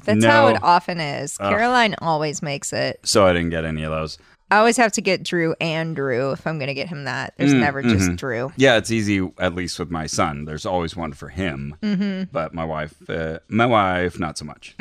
That's 0.04 0.25
how 0.25 0.48
it 0.48 0.63
often 0.63 1.00
is. 1.00 1.38
Caroline 1.38 1.94
always 2.01 2.42
makes 2.42 2.74
it. 2.74 3.00
So 3.04 3.28
I 3.28 3.34
didn't 3.34 3.51
get 3.51 3.66
any 3.66 3.84
of 3.84 3.92
those. 3.92 4.18
I 4.50 4.57
always 4.57 4.78
have 4.78 4.94
to 4.94 5.01
get 5.01 5.22
Drew 5.22 5.56
and 5.62 5.95
Drew 5.95 6.31
if 6.31 6.48
I'm 6.48 6.57
going 6.57 6.68
to 6.69 6.74
get 6.74 6.90
him 6.90 7.04
that. 7.04 7.34
Mm, 7.34 7.38
There's 7.38 7.54
never 7.54 7.84
just 7.84 8.06
mm-hmm. 8.06 8.16
Drew. 8.16 8.51
Yeah, 8.57 8.78
it's 8.78 8.90
easy, 8.90 9.31
at 9.38 9.54
least 9.54 9.78
with 9.78 9.92
my 9.92 10.07
son. 10.07 10.45
There's 10.45 10.66
always 10.66 10.95
one 10.95 11.13
for 11.13 11.30
him. 11.30 11.75
Mm-hmm. 11.84 12.31
But 12.31 12.54
my 12.54 12.66
wife, 12.66 12.95
uh, 13.07 13.40
my 13.48 13.68
wife, 13.68 14.19
not 14.19 14.40
so 14.40 14.45
much. 14.45 14.75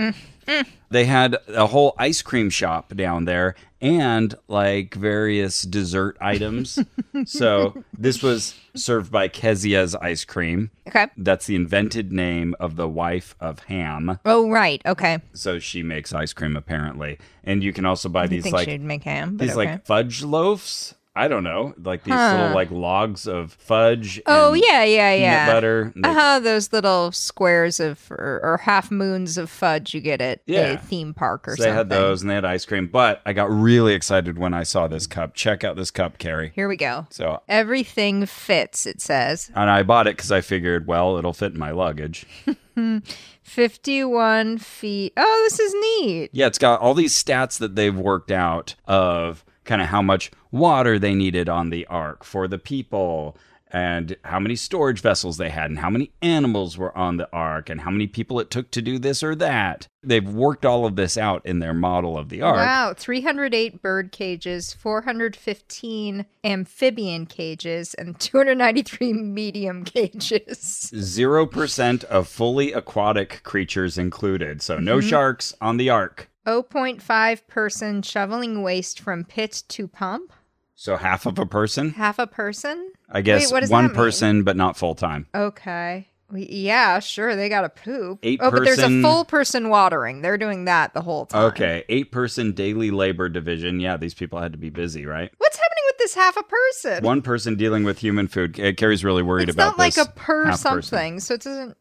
They 0.90 1.04
had 1.04 1.36
a 1.48 1.66
whole 1.66 1.94
ice 1.98 2.22
cream 2.22 2.48
shop 2.48 2.94
down 2.96 3.26
there 3.26 3.56
and 3.82 4.34
like 4.46 4.94
various 4.94 5.62
dessert 5.62 6.16
items. 6.20 6.78
so 7.26 7.84
this 7.98 8.22
was 8.22 8.54
served 8.74 9.10
by 9.10 9.28
Kezia's 9.28 9.96
Ice 9.96 10.24
Cream. 10.24 10.70
Okay. 10.88 11.08
That's 11.16 11.46
the 11.46 11.56
invented 11.56 12.12
name 12.12 12.54
of 12.60 12.76
the 12.76 12.88
wife 12.88 13.34
of 13.40 13.58
Ham. 13.64 14.20
Oh, 14.24 14.48
right. 14.48 14.80
Okay. 14.86 15.18
So 15.34 15.58
she 15.58 15.82
makes 15.82 16.14
ice 16.14 16.32
cream 16.32 16.56
apparently. 16.56 17.18
And 17.42 17.64
you 17.64 17.72
can 17.72 17.84
also 17.84 18.08
buy 18.08 18.24
I 18.24 18.26
these 18.28 18.44
think 18.44 18.54
like 18.54 18.68
she'd 18.68 18.80
make 18.80 19.02
ham. 19.02 19.36
But 19.36 19.46
these 19.46 19.56
okay. 19.56 19.72
like 19.72 19.84
fudge 19.84 20.22
loaves. 20.22 20.94
I 21.14 21.28
don't 21.28 21.44
know, 21.44 21.74
like 21.82 22.04
these 22.04 22.14
Huh. 22.14 22.36
little 22.38 22.54
like 22.54 22.70
logs 22.70 23.26
of 23.26 23.52
fudge. 23.52 24.18
oh, 24.24 24.54
and 24.54 24.62
yeah, 24.66 24.82
yeah, 24.84 25.10
peanut 25.12 25.20
yeah. 25.20 25.52
butter. 25.52 25.92
Uh 26.02 26.14
huh. 26.14 26.40
Those 26.40 26.72
little 26.72 27.12
squares 27.12 27.80
of 27.80 28.10
or, 28.10 28.40
or 28.42 28.56
half 28.56 28.90
moons 28.90 29.36
of 29.36 29.50
fudge 29.50 29.92
you 29.92 30.00
get 30.00 30.22
at 30.22 30.40
Yeah. 30.46 30.68
a 30.72 30.78
theme 30.78 31.12
park 31.12 31.46
or 31.46 31.56
so 31.56 31.64
they 31.64 31.70
had 31.70 31.90
those 31.90 32.22
and 32.22 32.30
they 32.30 32.34
had 32.34 32.46
ice 32.46 32.64
cream. 32.64 32.86
But 32.88 33.20
I 33.26 33.34
got 33.34 33.50
really 33.50 33.92
excited 33.92 34.38
when 34.38 34.54
I 34.54 34.62
saw 34.62 34.88
this 34.88 35.06
cup. 35.06 35.34
Check 35.34 35.64
out 35.64 35.76
this 35.76 35.90
cup, 35.90 36.16
Carrie. 36.16 36.50
Here 36.54 36.66
we 36.66 36.76
go. 36.78 37.06
So 37.10 37.42
Everything 37.46 38.24
fits, 38.24 38.86
it 38.86 39.02
says. 39.02 39.50
and 39.54 39.68
I 39.68 39.82
bought 39.82 40.06
it 40.06 40.16
because 40.16 40.32
I 40.32 40.40
figured, 40.40 40.86
well, 40.86 41.18
it'll 41.18 41.34
fit 41.34 41.52
in 41.52 41.58
my 41.58 41.72
luggage. 41.72 42.24
51 43.42 44.58
feet. 44.58 45.12
Oh, 45.16 45.40
this 45.44 45.60
is 45.60 45.74
neat. 45.74 46.30
Yeah, 46.32 46.46
it's 46.46 46.58
got 46.58 46.80
all 46.80 46.94
these 46.94 47.12
stats 47.22 47.58
that 47.58 47.74
they've 47.76 47.94
worked 47.94 48.30
out 48.30 48.74
of 48.86 49.44
kind 49.64 49.80
of 49.82 49.88
how 49.88 50.02
much 50.02 50.30
water 50.50 50.98
they 50.98 51.14
needed 51.14 51.48
on 51.48 51.70
the 51.70 51.86
ark 51.86 52.24
for 52.24 52.48
the 52.48 52.58
people 52.58 53.36
and 53.74 54.16
how 54.24 54.38
many 54.38 54.54
storage 54.54 55.00
vessels 55.00 55.38
they 55.38 55.48
had 55.48 55.70
and 55.70 55.78
how 55.78 55.88
many 55.88 56.12
animals 56.20 56.76
were 56.76 56.94
on 56.96 57.16
the 57.16 57.26
ark 57.32 57.70
and 57.70 57.80
how 57.80 57.90
many 57.90 58.06
people 58.06 58.38
it 58.38 58.50
took 58.50 58.70
to 58.70 58.82
do 58.82 58.98
this 58.98 59.22
or 59.22 59.34
that. 59.34 59.86
They've 60.02 60.28
worked 60.28 60.66
all 60.66 60.84
of 60.84 60.96
this 60.96 61.16
out 61.16 61.40
in 61.46 61.60
their 61.60 61.72
model 61.72 62.18
of 62.18 62.28
the 62.28 62.42
ark. 62.42 62.56
Wow, 62.56 62.92
308 62.94 63.80
bird 63.80 64.12
cages, 64.12 64.74
415 64.74 66.26
amphibian 66.44 67.24
cages, 67.26 67.94
and 67.94 68.18
293 68.20 69.12
medium 69.14 69.84
cages. 69.84 70.90
0% 70.94 72.04
of 72.04 72.28
fully 72.28 72.72
aquatic 72.72 73.42
creatures 73.42 73.96
included. 73.98 74.60
So 74.60 74.78
no 74.78 74.98
Mm-hmm. 74.98 75.08
sharks 75.08 75.54
on 75.62 75.78
the 75.78 75.88
ark. 75.88 76.28
0.5 76.46 77.46
person 77.46 78.02
shoveling 78.02 78.62
waste 78.62 79.00
from 79.00 79.24
pit 79.24 79.62
to 79.68 79.86
pump. 79.88 80.32
So 80.74 80.96
half 80.96 81.26
of 81.26 81.38
a 81.38 81.46
person? 81.46 81.90
Half 81.90 82.18
a 82.18 82.26
person? 82.26 82.92
I 83.10 83.20
guess 83.20 83.52
Wait, 83.52 83.70
one 83.70 83.90
person, 83.90 84.42
but 84.42 84.56
not 84.56 84.76
full 84.76 84.94
time. 84.94 85.26
Okay. 85.34 86.08
Yeah, 86.34 86.98
sure, 86.98 87.36
they 87.36 87.50
got 87.50 87.60
to 87.60 87.68
poop. 87.68 88.20
Eight 88.22 88.40
oh, 88.42 88.50
but 88.50 88.64
there's 88.64 88.78
a 88.78 89.02
full 89.02 89.24
person 89.26 89.68
watering. 89.68 90.22
They're 90.22 90.38
doing 90.38 90.64
that 90.64 90.94
the 90.94 91.02
whole 91.02 91.26
time. 91.26 91.44
Okay, 91.44 91.84
eight 91.90 92.10
person 92.10 92.52
daily 92.52 92.90
labor 92.90 93.28
division. 93.28 93.80
Yeah, 93.80 93.98
these 93.98 94.14
people 94.14 94.40
had 94.40 94.52
to 94.52 94.58
be 94.58 94.70
busy, 94.70 95.04
right? 95.04 95.30
What's 95.36 95.56
happening 95.58 95.84
with 95.88 95.98
this 95.98 96.14
half 96.14 96.38
a 96.38 96.42
person? 96.42 97.04
One 97.04 97.20
person 97.20 97.56
dealing 97.56 97.84
with 97.84 97.98
human 97.98 98.28
food. 98.28 98.54
Carrie's 98.78 99.04
really 99.04 99.22
worried 99.22 99.50
about 99.50 99.50
it. 99.50 99.50
it's 99.50 99.54
about 99.54 99.70
not 99.72 99.78
like 99.78 99.94
this 99.94 100.06
a 100.06 100.10
per 100.10 100.44
half 100.46 100.62
person. 100.62 100.82
something, 100.82 101.20
so 101.20 101.34
it 101.34 101.42
doesn't. 101.42 101.76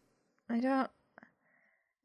I 0.50 0.60
don't. 0.60 0.90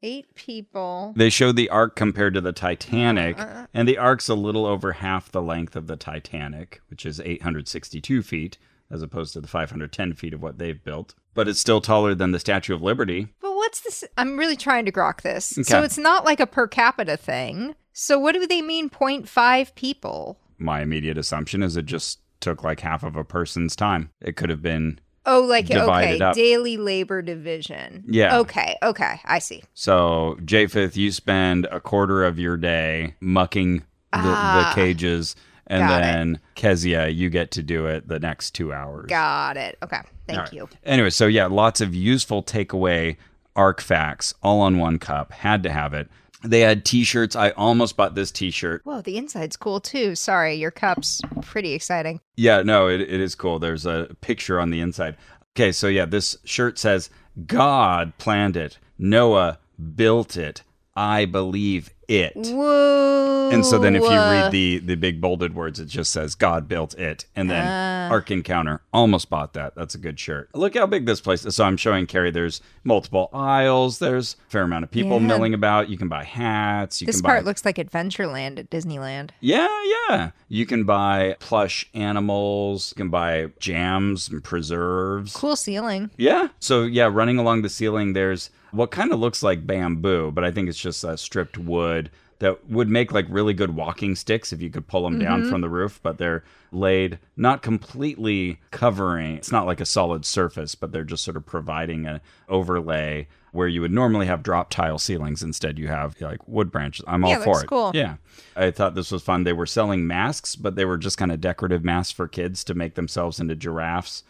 Eight 0.07 0.35
people. 0.35 1.13
They 1.17 1.29
showed 1.29 1.57
the 1.57 1.69
ark 1.69 1.97
compared 1.97 2.33
to 2.35 2.41
the 2.41 2.53
Titanic, 2.53 3.37
uh, 3.37 3.41
uh, 3.41 3.45
uh. 3.45 3.65
and 3.73 3.87
the 3.87 3.97
ark's 3.97 4.29
a 4.29 4.35
little 4.35 4.65
over 4.65 4.93
half 4.93 5.29
the 5.29 5.41
length 5.41 5.75
of 5.75 5.87
the 5.87 5.97
Titanic, 5.97 6.79
which 6.89 7.05
is 7.05 7.19
862 7.19 8.21
feet, 8.21 8.57
as 8.89 9.01
opposed 9.01 9.33
to 9.33 9.41
the 9.41 9.49
510 9.49 10.13
feet 10.13 10.33
of 10.33 10.41
what 10.41 10.59
they've 10.59 10.81
built. 10.81 11.13
But 11.33 11.49
it's 11.49 11.59
still 11.59 11.81
taller 11.81 12.15
than 12.15 12.31
the 12.31 12.39
Statue 12.39 12.73
of 12.73 12.81
Liberty. 12.81 13.27
But 13.41 13.53
what's 13.55 13.81
this? 13.81 14.05
I'm 14.17 14.37
really 14.37 14.55
trying 14.55 14.85
to 14.85 14.93
grok 14.93 15.23
this. 15.23 15.57
So 15.63 15.83
it's 15.83 15.97
not 15.97 16.23
like 16.23 16.39
a 16.39 16.47
per 16.47 16.67
capita 16.67 17.17
thing. 17.17 17.75
So 17.91 18.17
what 18.17 18.33
do 18.33 18.47
they 18.47 18.61
mean 18.61 18.89
0.5 18.89 19.75
people? 19.75 20.39
My 20.57 20.81
immediate 20.81 21.17
assumption 21.17 21.61
is 21.61 21.75
it 21.75 21.85
just 21.85 22.19
took 22.39 22.63
like 22.63 22.79
half 22.79 23.03
of 23.03 23.17
a 23.17 23.25
person's 23.25 23.75
time. 23.75 24.11
It 24.21 24.37
could 24.37 24.49
have 24.49 24.61
been 24.61 24.99
Oh, 25.29 25.41
like 25.41 25.69
okay, 25.69 26.19
up. 26.19 26.33
daily 26.35 26.77
labor 26.77 27.21
division. 27.21 28.05
Yeah. 28.07 28.37
Okay, 28.39 28.77
okay, 28.81 29.19
I 29.25 29.39
see. 29.39 29.61
So, 29.73 30.37
Japheth, 30.45 30.95
you 30.95 31.11
spend 31.11 31.65
a 31.65 31.81
quarter 31.81 32.23
of 32.23 32.39
your 32.39 32.55
day 32.55 33.15
mucking 33.19 33.79
the, 33.79 33.83
Ah. 34.13 34.71
the 34.73 34.81
cages, 34.81 35.35
and 35.67 35.81
Got 35.81 35.99
it. 35.99 36.03
then 36.03 36.39
Kezia, 36.55 37.09
you 37.09 37.29
get 37.29 37.51
to 37.51 37.61
do 37.61 37.87
it 37.87 38.07
the 38.07 38.19
next 38.19 38.51
two 38.51 38.71
hours. 38.71 39.07
Got 39.09 39.57
it. 39.57 39.77
Okay, 39.83 39.99
thank 40.27 40.39
right. 40.39 40.53
you. 40.53 40.69
Anyway, 40.85 41.09
so 41.09 41.27
yeah, 41.27 41.47
lots 41.47 41.81
of 41.81 41.93
useful 41.93 42.41
takeaway 42.41 43.17
arc 43.53 43.81
facts 43.81 44.33
all 44.41 44.61
on 44.61 44.77
one 44.79 44.97
cup. 44.97 45.33
Had 45.33 45.61
to 45.63 45.69
have 45.71 45.93
it. 45.93 46.07
They 46.49 46.61
had 46.61 46.85
t-shirts. 46.85 47.35
I 47.35 47.51
almost 47.51 47.97
bought 47.97 48.15
this 48.15 48.31
t-shirt. 48.31 48.81
Whoa, 48.83 49.01
the 49.01 49.17
inside's 49.17 49.57
cool 49.57 49.79
too. 49.79 50.15
Sorry, 50.15 50.55
your 50.55 50.71
cup's 50.71 51.21
pretty 51.41 51.73
exciting. 51.73 52.19
Yeah, 52.35 52.61
no, 52.61 52.87
it, 52.87 53.01
it 53.01 53.19
is 53.19 53.35
cool. 53.35 53.59
There's 53.59 53.85
a 53.85 54.15
picture 54.21 54.59
on 54.59 54.69
the 54.69 54.79
inside. 54.79 55.17
Okay, 55.55 55.71
so 55.71 55.87
yeah, 55.87 56.05
this 56.05 56.37
shirt 56.43 56.77
says 56.77 57.09
God 57.45 58.13
planned 58.17 58.55
it. 58.55 58.77
Noah 58.97 59.59
built 59.95 60.37
it. 60.37 60.63
I 60.95 61.25
believe 61.25 61.91
it. 62.07 62.33
Whoa. 62.35 63.49
And 63.51 63.65
so 63.65 63.77
then 63.79 63.95
if 63.95 64.03
you 64.03 64.09
read 64.09 64.51
the 64.51 64.79
the 64.79 64.95
big 64.95 65.19
bolded 65.21 65.55
words, 65.55 65.79
it 65.79 65.85
just 65.85 66.11
says 66.11 66.35
God 66.35 66.67
built 66.67 66.93
it. 66.95 67.25
And 67.35 67.49
then 67.49 67.65
Ah. 67.67 68.09
Ark 68.09 68.31
Encounter. 68.31 68.81
Almost 68.93 69.29
bought 69.29 69.53
that. 69.53 69.75
That's 69.75 69.95
a 69.95 69.97
good 69.97 70.19
shirt. 70.19 70.49
Look 70.53 70.75
how 70.75 70.85
big 70.85 71.05
this 71.05 71.19
place 71.21 71.45
is. 71.45 71.55
So 71.55 71.63
I'm 71.65 71.77
showing 71.77 72.05
Carrie 72.05 72.31
there's 72.31 72.61
multiple 72.83 73.29
aisles. 73.33 73.99
There's 73.99 74.35
a 74.47 74.51
fair 74.51 74.63
amount 74.63 74.83
of 74.85 74.91
people 74.91 75.19
Yeah. 75.19 75.27
milling 75.27 75.53
about. 75.53 75.89
You 75.89 75.97
can 75.97 76.07
buy 76.07 76.23
hats. 76.23 77.01
You 77.01 77.05
this 77.07 77.17
can 77.17 77.23
part 77.23 77.43
buy 77.43 77.47
looks 77.47 77.65
like 77.65 77.75
Adventureland 77.77 78.59
at 78.59 78.69
Disneyland. 78.69 79.31
Yeah, 79.41 79.67
yeah. 80.09 80.31
You 80.47 80.65
can 80.65 80.83
buy 80.85 81.35
plush 81.39 81.89
animals. 81.93 82.93
You 82.95 83.03
can 83.03 83.09
buy 83.09 83.47
jams 83.59 84.29
and 84.29 84.43
preserves. 84.43 85.33
Cool 85.33 85.55
ceiling. 85.55 86.09
Yeah. 86.17 86.49
So 86.59 86.83
yeah, 86.83 87.09
running 87.11 87.37
along 87.37 87.61
the 87.61 87.69
ceiling, 87.69 88.13
there's 88.13 88.49
what 88.77 88.91
kind 88.91 89.11
of 89.11 89.19
looks 89.19 89.43
like 89.43 89.67
bamboo, 89.67 90.31
but 90.31 90.43
I 90.43 90.51
think 90.51 90.69
it's 90.69 90.79
just 90.79 91.03
uh, 91.03 91.15
stripped 91.17 91.57
wood 91.57 92.09
that 92.39 92.69
would 92.69 92.87
make 92.87 93.11
like 93.11 93.25
really 93.29 93.53
good 93.55 93.75
walking 93.75 94.15
sticks 94.15 94.53
if 94.53 94.61
you 94.61 94.69
could 94.69 94.87
pull 94.87 95.01
them 95.03 95.17
down 95.17 95.49
from 95.49 95.61
the 95.61 95.69
roof. 95.69 95.99
But 96.03 96.19
they're 96.19 96.43
laid 96.71 97.17
not 97.35 97.63
completely 97.63 98.59
covering. 98.71 99.35
It's 99.37 99.51
not 99.51 99.65
like 99.65 99.81
a 99.81 99.85
solid 99.85 100.23
surface, 100.23 100.75
but 100.75 100.91
they're 100.91 101.03
just 101.03 101.23
sort 101.23 101.35
of 101.35 101.45
providing 101.47 102.05
an 102.05 102.21
overlay 102.47 103.27
where 103.53 103.67
you 103.67 103.81
would 103.81 103.91
normally 103.91 104.27
have 104.27 104.43
drop 104.43 104.69
tile 104.69 104.99
ceilings. 104.99 105.41
Instead, 105.41 105.79
you 105.79 105.87
have 105.87 106.19
like 106.21 106.47
wood 106.47 106.71
branches. 106.71 107.03
I'm 107.07 107.25
all 107.25 107.41
for 107.41 107.63
it. 107.63 107.67
cool. 107.67 107.91
Yeah. 107.95 108.17
I 108.55 108.69
thought 108.69 108.93
this 108.93 109.11
was 109.11 109.23
fun. 109.23 109.43
They 109.43 109.53
were 109.53 109.65
selling 109.65 110.05
masks, 110.05 110.55
but 110.55 110.75
they 110.75 110.85
were 110.85 110.97
just 110.97 111.17
kind 111.17 111.31
of 111.31 111.41
decorative 111.41 111.83
masks 111.83 112.11
for 112.13 112.27
kids 112.27 112.63
to 112.65 112.75
make 112.75 112.93
themselves 112.93 113.39
into 113.39 113.55
giraffes 113.55 114.23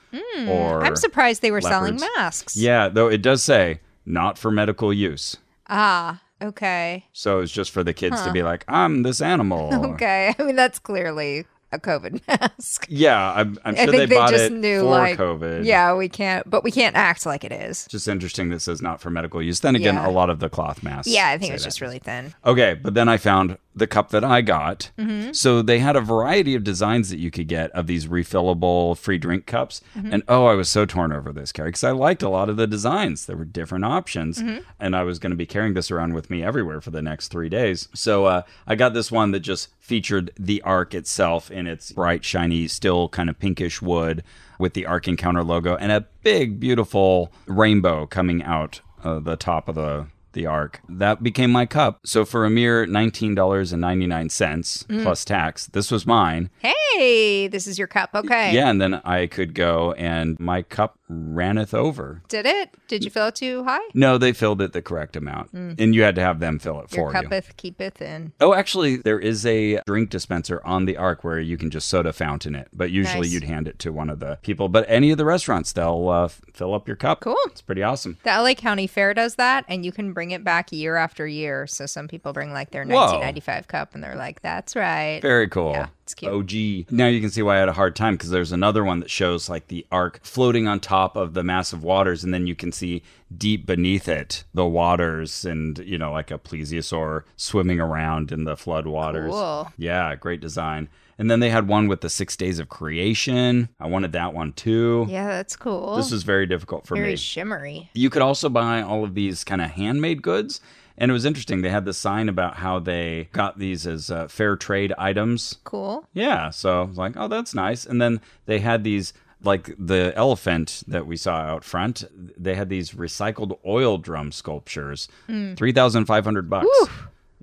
or 0.48 0.80
Hmm, 0.80 0.86
I'm 0.86 0.96
surprised 0.96 1.42
they 1.42 1.52
were 1.52 1.60
selling 1.60 2.00
masks. 2.16 2.56
yeah, 2.56 2.88
though 2.88 3.10
it 3.10 3.22
does 3.22 3.44
say 3.44 3.82
not 4.08 4.38
for 4.38 4.50
medical 4.50 4.92
use. 4.94 5.38
Ah, 5.70 6.22
okay. 6.42 7.06
So 7.14 7.42
it's 7.42 7.52
just 7.52 7.72
for 7.72 7.84
the 7.84 7.94
kids 7.94 8.22
to 8.24 8.32
be 8.32 8.42
like, 8.42 8.64
I'm 8.68 9.04
this 9.04 9.22
animal. 9.22 9.70
Okay. 9.94 10.34
I 10.40 10.44
mean, 10.44 10.56
that's 10.56 10.80
clearly 10.80 11.46
a 11.74 11.78
COVID 11.80 12.22
mask. 12.28 12.86
Yeah, 12.90 13.34
I'm, 13.34 13.60
I'm 13.66 13.76
I 13.76 13.84
sure 13.84 13.92
think 13.92 14.00
they, 14.02 14.06
they 14.06 14.16
bought 14.16 14.30
just 14.32 14.46
it 14.46 14.54
knew, 14.54 14.80
for 14.80 14.86
like, 14.86 15.18
COVID. 15.18 15.66
Yeah, 15.66 15.94
we 15.96 16.08
can't, 16.08 16.50
but 16.50 16.64
we 16.64 16.72
can't 16.72 16.96
act 16.96 17.26
like 17.26 17.44
it 17.44 17.52
is. 17.52 17.86
Just 17.88 18.08
interesting 18.08 18.50
that 18.52 18.62
says 18.62 18.82
not 18.82 19.02
for 19.02 19.10
medical 19.10 19.42
use. 19.42 19.60
Then 19.60 19.76
again, 19.76 19.96
Yeah. 19.96 20.08
a 20.08 20.12
lot 20.12 20.30
of 20.30 20.40
the 20.40 20.48
cloth 20.50 20.82
masks. 20.84 21.08
Yeah, 21.12 21.28
I 21.28 21.38
think 21.38 21.50
say 21.50 21.56
it's 21.56 21.64
that. 21.64 21.68
just 21.68 21.82
really 21.82 22.00
thin. 22.00 22.34
Okay, 22.46 22.74
but 22.82 22.94
then 22.94 23.10
I 23.10 23.18
found 23.18 23.58
the 23.78 23.88
cup 23.88 24.10
that 24.10 24.24
I 24.24 24.42
got. 24.42 24.92
Mm-hmm. 24.98 25.34
So 25.34 25.62
they 25.62 25.80
had 25.80 25.96
a 25.96 26.02
variety 26.02 26.56
of 26.56 26.64
designs 26.64 27.10
that 27.10 27.20
you 27.20 27.32
could 27.32 27.48
get 27.48 27.72
of 27.72 27.88
these 27.88 28.08
refillable 28.08 28.98
free 28.98 29.18
drink 29.18 29.46
cups. 29.46 29.82
Mm-hmm. 29.96 30.14
And 30.14 30.24
oh, 30.28 30.46
I 30.46 30.54
was 30.54 30.70
so 30.70 30.86
torn 30.86 31.12
over 31.12 31.32
this, 31.32 31.52
Carrie, 31.52 31.70
because 31.70 31.84
I 31.84 31.92
liked 31.92 32.24
a 32.24 32.30
lot 32.30 32.50
of 32.50 32.58
the 32.58 32.68
designs. 32.68 33.26
There 33.26 33.38
were 33.38 33.46
different 33.46 33.86
options. 33.86 34.42
Mm-hmm. 34.42 34.64
And 34.80 34.96
I 34.96 35.04
was 35.04 35.20
going 35.20 35.32
to 35.32 35.38
be 35.38 35.46
carrying 35.46 35.74
this 35.74 35.92
around 35.92 36.14
with 36.14 36.30
me 36.30 36.44
everywhere 36.44 36.82
for 36.82 36.92
the 36.92 37.02
next 37.02 37.30
three 37.30 37.50
days. 37.50 37.88
So 37.94 38.26
uh, 38.26 38.42
I 38.66 38.76
got 38.76 38.94
this 38.94 39.12
one 39.12 39.32
that 39.32 39.42
just 39.42 39.70
featured 39.80 40.32
the 40.38 40.62
Ark 40.64 40.94
itself 40.94 41.50
in 41.50 41.68
its 41.68 41.92
bright, 41.92 42.24
shiny, 42.24 42.68
still 42.68 43.10
kind 43.10 43.30
of 43.30 43.40
pinkish 43.40 43.82
wood 43.82 44.24
with 44.60 44.74
the 44.74 44.86
Ark 44.86 45.08
Encounter 45.08 45.44
logo 45.44 45.76
and 45.76 45.92
a 45.92 46.02
big, 46.24 46.60
beautiful 46.60 47.32
rainbow 47.46 48.06
coming 48.06 48.44
out 48.44 48.82
uh, 49.04 49.20
the 49.20 49.36
top 49.36 49.70
of 49.70 49.76
the 49.76 50.08
the 50.38 50.46
arc. 50.46 50.80
That 50.88 51.22
became 51.24 51.52
my 51.52 51.66
cup. 51.66 52.00
So 52.06 52.24
for 52.24 52.46
a 52.46 52.50
mere 52.50 52.86
$19.99 52.86 54.86
Mm. 54.88 55.04
plus 55.04 55.26
tax, 55.26 55.68
this 55.68 55.92
was 55.92 56.06
mine. 56.06 56.50
Hey, 56.60 57.48
this 57.48 57.68
is 57.68 57.78
your 57.78 57.88
cup. 57.88 58.12
Okay. 58.16 58.54
Yeah, 58.54 58.70
and 58.70 58.82
then 58.82 58.96
I 59.04 59.28
could 59.28 59.54
go 59.54 59.92
and 59.94 60.40
my 60.40 60.62
cup 60.62 60.97
ranneth 61.10 61.74
over. 61.74 62.22
Did 62.28 62.46
it? 62.46 62.70
Did 62.88 63.04
you 63.04 63.10
fill 63.10 63.28
it 63.28 63.36
too 63.36 63.64
high? 63.64 63.80
No, 63.94 64.18
they 64.18 64.34
filled 64.34 64.62
it 64.62 64.74
the 64.74 64.82
correct 64.82 65.16
amount. 65.16 65.52
And 65.54 65.96
you 65.96 66.04
had 66.04 66.16
to 66.16 66.22
have 66.22 66.40
them 66.40 66.60
fill 66.60 66.80
it 66.82 66.88
Mm. 66.90 66.96
Your 66.98 67.12
for 67.12 67.16
you. 67.18 67.22
cuppeth 67.24 67.58
keepeth 67.58 68.02
in. 68.02 68.34
Oh, 68.42 68.54
actually, 68.54 68.98
there 68.98 69.20
is 69.20 69.46
a 69.46 69.80
drink 69.86 70.10
dispenser 70.10 70.62
on 70.66 70.86
the 70.86 70.98
ark 70.98 71.24
where 71.24 71.40
you 71.40 71.58
can 71.58 71.70
just 71.72 71.88
soda 71.88 72.12
fountain 72.14 72.56
it, 72.56 72.68
but 72.74 72.92
usually 72.92 73.22
Nice. 73.28 73.32
you'd 73.32 73.44
hand 73.44 73.68
it 73.68 73.80
to 73.80 73.92
one 73.94 74.10
of 74.10 74.20
the 74.20 74.38
people. 74.42 74.68
But 74.70 74.86
any 74.90 75.12
of 75.12 75.18
the 75.18 75.26
restaurants, 75.26 75.72
they'll 75.72 76.10
uh, 76.10 76.28
fill 76.54 76.74
up 76.74 76.88
your 76.88 76.98
cup. 76.98 77.22
Cool. 77.22 77.38
It's 77.46 77.62
pretty 77.62 77.84
awesome. 77.84 78.18
The 78.24 78.32
LA 78.32 78.54
County 78.54 78.88
Fair 78.88 79.14
does 79.14 79.36
that, 79.36 79.66
and 79.68 79.86
you 79.86 79.92
can 79.92 80.14
bring 80.14 80.32
it 80.32 80.44
back 80.44 80.72
year 80.72 80.96
after 80.98 81.26
year. 81.28 81.68
So 81.68 81.86
some 81.86 82.08
people 82.08 82.34
bring 82.34 82.52
like 82.54 82.72
their 82.72 82.84
Whoa. 82.84 82.96
1995 82.96 83.68
cup, 83.68 83.94
and 83.96 84.04
they're 84.04 84.16
like, 84.16 84.42
"That's 84.42 84.76
right." 84.76 85.20
Very 85.22 85.48
cool. 85.48 85.72
Yeah, 85.72 85.88
it's 86.08 86.14
cute. 86.14 86.32
OG. 86.32 86.92
Now 86.92 87.08
you 87.08 87.20
can 87.20 87.30
see 87.30 87.42
why 87.42 87.58
I 87.58 87.60
had 87.60 87.68
a 87.68 87.74
hard 87.74 87.96
time 87.98 88.14
because 88.14 88.30
there's 88.30 88.54
another 88.54 88.84
one 88.84 89.02
that 89.02 89.10
shows 89.10 89.50
like 89.50 89.68
the 89.68 89.86
ark 89.92 90.22
floating 90.24 90.66
on 90.66 90.80
top 90.80 91.18
of 91.18 91.34
the 91.34 91.44
massive 91.44 91.84
waters, 91.84 92.24
and 92.24 92.34
then 92.34 92.48
you 92.48 92.56
can 92.56 92.72
see 92.72 93.04
deep 93.36 93.66
beneath 93.66 94.08
it 94.08 94.46
the 94.54 94.66
waters 94.66 95.44
and, 95.44 95.80
you 95.80 95.98
know, 95.98 96.14
like 96.14 96.32
a 96.32 96.38
plesiosaur 96.38 97.24
swimming 97.36 97.82
around 97.82 98.32
in 98.32 98.46
the 98.46 98.56
flood 98.56 98.88
waters. 98.88 99.32
Cool. 99.32 99.72
Yeah, 99.78 100.16
great 100.16 100.40
design. 100.40 100.88
And 101.20 101.30
then 101.30 101.40
they 101.40 101.50
had 101.50 101.68
one 101.68 101.88
with 101.88 102.02
the 102.02 102.10
six 102.10 102.38
days 102.38 102.60
of 102.60 102.70
creation. 102.70 103.70
I 103.80 103.88
wanted 103.88 104.12
that 104.14 104.34
one 104.34 104.54
too. 104.54 105.08
Yeah, 105.10 105.28
that's 105.28 105.56
cool. 105.56 105.96
This 105.96 106.12
was 106.12 106.24
very 106.24 106.46
difficult 106.46 106.86
for 106.86 106.96
very 106.96 107.06
me. 107.06 107.10
Very 107.10 107.18
shimmery. 107.18 107.90
You 107.94 108.10
could 108.10 108.22
also 108.22 108.50
buy 108.50 108.82
all 108.82 109.04
of 109.04 109.16
these 109.16 109.44
kind 109.44 109.62
of 109.62 109.72
handmade 109.72 110.22
goods. 110.22 110.62
And 110.98 111.12
it 111.12 111.14
was 111.14 111.26
interesting. 111.26 111.62
They 111.62 111.70
had 111.70 111.86
the 111.86 111.94
sign 111.94 112.28
about 112.28 112.56
how 112.58 112.80
they 112.80 113.30
got 113.32 113.60
these 113.60 113.86
as 113.86 114.10
uh, 114.10 114.28
fair 114.28 114.56
trade 114.56 114.94
items. 114.98 115.58
Cool. 115.64 116.08
Yeah. 116.14 116.50
So 116.50 116.82
I 116.82 116.86
was 116.86 116.98
like, 116.98 117.14
oh, 117.16 117.28
that's 117.28 117.54
nice. 117.54 117.86
And 117.86 118.02
then 118.02 118.20
they 118.48 118.60
had 118.60 118.84
these, 118.84 119.14
like 119.44 119.76
the 119.78 120.12
elephant 120.16 120.84
that 120.88 121.06
we 121.06 121.16
saw 121.16 121.36
out 121.36 121.64
front, 121.64 122.04
they 122.12 122.56
had 122.56 122.70
these 122.70 122.92
recycled 122.92 123.60
oil 123.66 124.00
drum 124.00 124.32
sculptures, 124.32 125.08
3,500 125.28 126.50
bucks. 126.50 126.68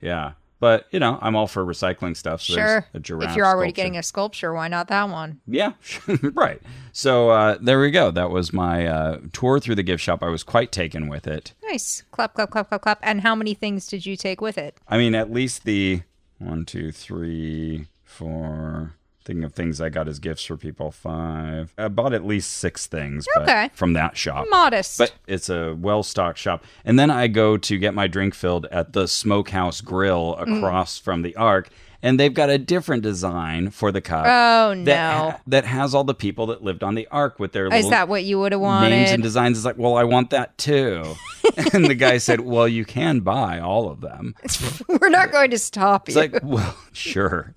Yeah. 0.00 0.32
But, 0.64 0.87
you 0.90 0.99
know, 0.99 1.18
I'm 1.21 1.37
all 1.37 1.47
for 1.47 1.62
recycling 1.62 2.16
stuff. 2.16 2.40
So 2.40 2.54
Sure. 2.54 2.87
a 2.94 2.99
giraffe 2.99 3.33
If 3.33 3.37
you're 3.37 3.44
already 3.44 3.68
sculpture. 3.68 3.76
getting 3.83 3.99
a 3.99 4.02
sculpture, 4.02 4.54
why 4.54 4.68
not 4.68 4.88
that 4.88 5.11
one? 5.11 5.40
Yeah, 5.47 5.73
right. 6.33 6.59
So 6.90 7.28
uh, 7.28 7.59
there 7.61 7.78
we 7.78 7.90
go. 7.90 8.11
That 8.11 8.30
was 8.30 8.50
my 8.54 8.87
uh, 8.87 9.18
tour 9.35 9.61
through 9.61 9.75
the 9.75 9.83
gift 9.83 10.02
shop. 10.02 10.23
I 10.23 10.28
was 10.28 10.42
quite 10.42 10.73
taken 10.73 11.06
with 11.09 11.26
it. 11.26 11.52
Nice. 11.68 12.02
Clap, 12.12 12.33
clap, 12.33 12.49
clap, 12.49 12.71
clap, 12.71 12.80
clap. 12.80 12.99
And 13.02 13.21
how 13.21 13.35
many 13.35 13.52
things 13.52 13.87
did 13.87 14.06
you 14.06 14.16
take 14.16 14.40
with 14.40 14.56
it? 14.56 14.78
I 14.88 14.97
mean, 14.97 15.14
at 15.14 15.30
least 15.30 15.64
the 15.64 16.00
one, 16.38 16.64
two, 16.64 16.90
three, 16.92 17.88
four. 18.02 18.94
Thinking 19.24 19.44
of 19.44 19.54
things 19.54 19.80
I 19.80 19.88
got 19.88 20.06
as 20.06 20.18
gifts 20.18 20.44
for 20.44 20.56
people. 20.58 20.90
Five. 20.90 21.72
I 21.78 21.88
bought 21.88 22.12
at 22.12 22.26
least 22.26 22.50
six 22.52 22.86
things 22.86 23.26
Okay. 23.38 23.70
from 23.72 23.94
that 23.94 24.18
shop. 24.18 24.46
Modest. 24.50 24.98
But 24.98 25.14
it's 25.26 25.48
a 25.48 25.74
well 25.74 26.02
stocked 26.02 26.38
shop. 26.38 26.62
And 26.84 26.98
then 26.98 27.10
I 27.10 27.26
go 27.28 27.56
to 27.56 27.78
get 27.78 27.94
my 27.94 28.06
drink 28.06 28.34
filled 28.34 28.66
at 28.66 28.92
the 28.92 29.08
Smokehouse 29.08 29.80
Grill 29.80 30.36
Mm. 30.38 30.58
across 30.58 30.98
from 30.98 31.22
the 31.22 31.34
Ark. 31.36 31.70
And 32.04 32.20
they've 32.20 32.32
got 32.34 32.50
a 32.50 32.58
different 32.58 33.02
design 33.02 33.70
for 33.70 33.90
the 33.90 34.00
cup. 34.00 34.26
oh 34.26 34.75
no. 34.75 34.84
That, 34.84 35.12
ha- 35.32 35.40
that 35.46 35.64
has 35.64 35.94
all 35.94 36.04
the 36.04 36.14
people 36.14 36.46
that 36.49 36.62
lived 36.62 36.82
on 36.84 36.94
the 36.94 37.08
Ark 37.11 37.38
with 37.40 37.52
their 37.52 37.66
Is 37.66 37.73
little 37.73 37.90
that 37.90 38.08
what 38.08 38.25
you 38.25 38.38
would 38.38 38.52
have 38.52 38.61
wanted? 38.61 38.90
names 38.90 39.11
and 39.11 39.23
designs. 39.23 39.56
It's 39.58 39.64
like, 39.64 39.78
well, 39.78 39.96
I 39.96 40.04
want 40.04 40.30
that 40.30 40.56
too. 40.58 41.14
and 41.73 41.87
the 41.87 41.94
guy 41.94 42.18
said, 42.18 42.40
well, 42.40 42.68
you 42.68 42.84
can 42.84 43.20
buy 43.20 43.58
all 43.58 43.88
of 43.88 44.00
them. 44.02 44.34
We're 45.00 45.08
not 45.08 45.32
going 45.32 45.50
to 45.50 45.58
stop 45.58 46.08
It's 46.08 46.14
you. 46.16 46.23
It's 46.23 46.32
like, 46.34 46.42
well, 46.44 46.76
sure. 46.92 47.54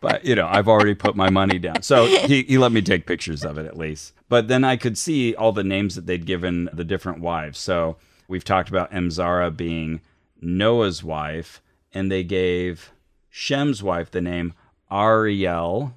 but, 0.00 0.24
you 0.24 0.34
know, 0.34 0.46
I've 0.48 0.68
already 0.68 0.94
put 0.94 1.16
my 1.16 1.28
money 1.28 1.58
down. 1.58 1.82
So 1.82 2.06
he, 2.06 2.44
he 2.44 2.56
let 2.56 2.72
me 2.72 2.80
take 2.82 3.04
pictures 3.04 3.44
of 3.44 3.58
it 3.58 3.66
at 3.66 3.76
least. 3.76 4.14
But 4.28 4.48
then 4.48 4.64
I 4.64 4.76
could 4.76 4.96
see 4.96 5.34
all 5.34 5.52
the 5.52 5.64
names 5.64 5.96
that 5.96 6.06
they'd 6.06 6.24
given 6.24 6.70
the 6.72 6.84
different 6.84 7.20
wives. 7.20 7.58
So 7.58 7.96
We've 8.28 8.44
talked 8.44 8.68
about 8.68 8.92
Emzara 8.92 9.56
being 9.56 10.02
Noah's 10.40 11.02
wife, 11.02 11.60
and 11.92 12.12
they 12.12 12.22
gave 12.22 12.92
Shem's 13.30 13.82
wife 13.82 14.10
the 14.10 14.20
name 14.20 14.52
Ariel, 14.90 15.94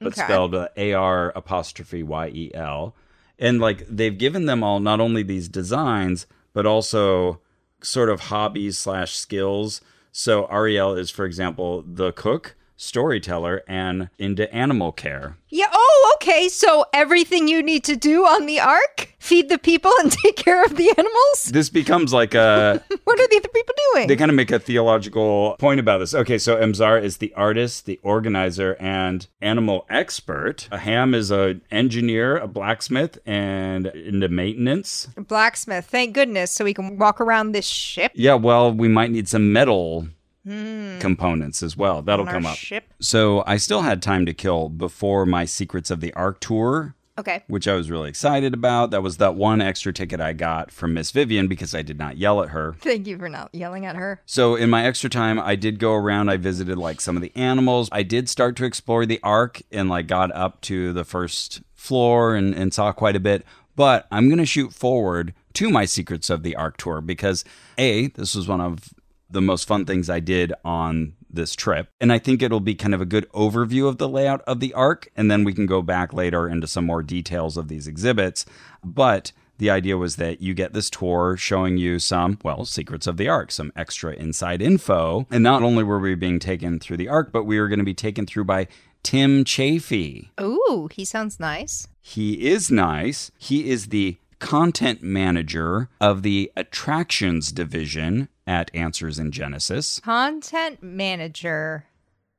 but 0.00 0.08
Okay. 0.08 0.22
spelled 0.22 0.54
uh, 0.54 0.68
A 0.76 0.92
R 0.94 1.32
apostrophe 1.36 2.02
Y 2.02 2.28
E 2.28 2.50
L. 2.54 2.94
And 3.38 3.60
like 3.60 3.86
they've 3.88 4.16
given 4.16 4.46
them 4.46 4.62
all 4.64 4.80
not 4.80 5.00
only 5.00 5.22
these 5.22 5.48
designs, 5.48 6.26
but 6.52 6.66
also 6.66 7.40
sort 7.82 8.08
of 8.08 8.20
hobbies 8.22 8.78
slash 8.78 9.14
skills. 9.16 9.80
So 10.12 10.46
Ariel 10.46 10.94
is, 10.94 11.10
for 11.10 11.24
example, 11.24 11.82
the 11.86 12.12
cook, 12.12 12.54
storyteller, 12.76 13.62
and 13.66 14.10
into 14.18 14.52
animal 14.54 14.92
care. 14.92 15.36
Yeah. 15.48 15.66
Oh, 15.72 16.01
okay. 16.22 16.48
So 16.48 16.84
everything 16.92 17.48
you 17.48 17.62
need 17.62 17.84
to 17.84 17.96
do 17.96 18.24
on 18.24 18.46
the 18.46 18.60
ark, 18.60 19.14
feed 19.18 19.48
the 19.48 19.58
people 19.58 19.90
and 20.00 20.10
take 20.24 20.36
care 20.36 20.64
of 20.64 20.76
the 20.76 20.90
animals. 20.96 21.44
This 21.52 21.68
becomes 21.70 22.12
like 22.12 22.34
a 22.34 22.82
What 23.04 23.20
are 23.20 23.28
the 23.28 23.36
other 23.36 23.48
people 23.48 23.74
doing? 23.94 24.08
they 24.08 24.16
kind 24.16 24.30
of 24.30 24.36
make 24.36 24.50
a 24.50 24.58
theological 24.58 25.56
point 25.58 25.80
about 25.80 25.98
this. 25.98 26.14
Okay, 26.14 26.38
so 26.38 26.56
Emzar 26.56 27.02
is 27.02 27.18
the 27.18 27.32
artist, 27.34 27.86
the 27.86 27.98
organizer, 28.02 28.76
and 28.80 29.26
animal 29.40 29.84
expert. 29.90 30.68
Ham 30.72 31.14
is 31.14 31.30
a 31.30 31.60
engineer, 31.70 32.36
a 32.36 32.46
blacksmith, 32.46 33.18
and 33.26 33.86
into 33.86 34.28
maintenance. 34.28 35.08
Blacksmith. 35.16 35.86
Thank 35.86 36.14
goodness, 36.14 36.52
so 36.52 36.64
we 36.64 36.74
can 36.74 36.98
walk 36.98 37.20
around 37.20 37.52
this 37.52 37.66
ship. 37.66 38.12
Yeah, 38.14 38.34
well, 38.34 38.72
we 38.72 38.88
might 38.88 39.10
need 39.10 39.28
some 39.28 39.52
metal 39.52 40.08
Hmm. 40.44 40.98
components 40.98 41.62
as 41.62 41.76
well. 41.76 42.02
That'll 42.02 42.26
come 42.26 42.46
up. 42.46 42.56
Ship. 42.56 42.84
So 43.00 43.44
I 43.46 43.58
still 43.58 43.82
had 43.82 44.02
time 44.02 44.26
to 44.26 44.34
kill 44.34 44.68
before 44.68 45.24
my 45.24 45.44
Secrets 45.44 45.90
of 45.90 46.00
the 46.00 46.12
Ark 46.14 46.40
tour. 46.40 46.96
Okay. 47.18 47.44
Which 47.46 47.68
I 47.68 47.74
was 47.74 47.90
really 47.90 48.08
excited 48.08 48.54
about. 48.54 48.90
That 48.90 49.02
was 49.02 49.18
that 49.18 49.34
one 49.34 49.60
extra 49.60 49.92
ticket 49.92 50.20
I 50.20 50.32
got 50.32 50.70
from 50.70 50.94
Miss 50.94 51.10
Vivian 51.10 51.46
because 51.46 51.74
I 51.74 51.82
did 51.82 51.98
not 51.98 52.16
yell 52.16 52.42
at 52.42 52.48
her. 52.48 52.74
Thank 52.80 53.06
you 53.06 53.18
for 53.18 53.28
not 53.28 53.54
yelling 53.54 53.84
at 53.84 53.96
her. 53.96 54.22
So 54.24 54.56
in 54.56 54.70
my 54.70 54.84
extra 54.86 55.10
time, 55.10 55.38
I 55.38 55.54
did 55.54 55.78
go 55.78 55.92
around. 55.92 56.30
I 56.30 56.38
visited 56.38 56.78
like 56.78 57.02
some 57.02 57.14
of 57.14 57.22
the 57.22 57.32
animals. 57.36 57.90
I 57.92 58.02
did 58.02 58.30
start 58.30 58.56
to 58.56 58.64
explore 58.64 59.04
the 59.04 59.20
ark 59.22 59.60
and 59.70 59.90
like 59.90 60.06
got 60.06 60.34
up 60.34 60.62
to 60.62 60.94
the 60.94 61.04
first 61.04 61.60
floor 61.74 62.34
and, 62.34 62.54
and 62.54 62.72
saw 62.72 62.92
quite 62.92 63.14
a 63.14 63.20
bit. 63.20 63.44
But 63.76 64.06
I'm 64.10 64.28
gonna 64.30 64.46
shoot 64.46 64.72
forward 64.72 65.34
to 65.54 65.68
my 65.68 65.84
secrets 65.84 66.30
of 66.30 66.42
the 66.42 66.56
ark 66.56 66.78
tour 66.78 67.00
because 67.02 67.44
a 67.76 68.08
this 68.08 68.34
was 68.34 68.48
one 68.48 68.60
of 68.60 68.94
the 69.32 69.40
most 69.40 69.66
fun 69.66 69.84
things 69.84 70.08
I 70.08 70.20
did 70.20 70.52
on 70.64 71.14
this 71.30 71.54
trip. 71.54 71.88
And 72.00 72.12
I 72.12 72.18
think 72.18 72.42
it'll 72.42 72.60
be 72.60 72.74
kind 72.74 72.94
of 72.94 73.00
a 73.00 73.06
good 73.06 73.28
overview 73.32 73.88
of 73.88 73.98
the 73.98 74.08
layout 74.08 74.42
of 74.42 74.60
the 74.60 74.74
ark. 74.74 75.08
And 75.16 75.30
then 75.30 75.44
we 75.44 75.54
can 75.54 75.66
go 75.66 75.82
back 75.82 76.12
later 76.12 76.48
into 76.48 76.66
some 76.66 76.84
more 76.84 77.02
details 77.02 77.56
of 77.56 77.68
these 77.68 77.88
exhibits. 77.88 78.44
But 78.84 79.32
the 79.58 79.70
idea 79.70 79.96
was 79.96 80.16
that 80.16 80.42
you 80.42 80.54
get 80.54 80.72
this 80.72 80.90
tour 80.90 81.36
showing 81.36 81.76
you 81.76 81.98
some, 81.98 82.38
well, 82.42 82.64
secrets 82.64 83.06
of 83.06 83.16
the 83.16 83.28
ark, 83.28 83.50
some 83.50 83.72
extra 83.76 84.12
inside 84.12 84.60
info. 84.60 85.26
And 85.30 85.42
not 85.42 85.62
only 85.62 85.84
were 85.84 85.98
we 85.98 86.14
being 86.14 86.38
taken 86.38 86.78
through 86.78 86.98
the 86.98 87.08
ark, 87.08 87.30
but 87.32 87.44
we 87.44 87.58
were 87.58 87.68
going 87.68 87.78
to 87.78 87.84
be 87.84 87.94
taken 87.94 88.26
through 88.26 88.44
by 88.44 88.68
Tim 89.02 89.44
Chaffey. 89.44 90.30
Ooh, 90.40 90.88
he 90.92 91.04
sounds 91.04 91.40
nice. 91.40 91.88
He 92.00 92.46
is 92.48 92.70
nice. 92.70 93.30
He 93.38 93.70
is 93.70 93.88
the 93.88 94.18
content 94.38 95.02
manager 95.02 95.88
of 96.00 96.22
the 96.22 96.50
attractions 96.56 97.52
division 97.52 98.28
at 98.46 98.70
Answers 98.74 99.18
in 99.18 99.30
Genesis. 99.32 100.00
Content 100.00 100.82
manager 100.82 101.84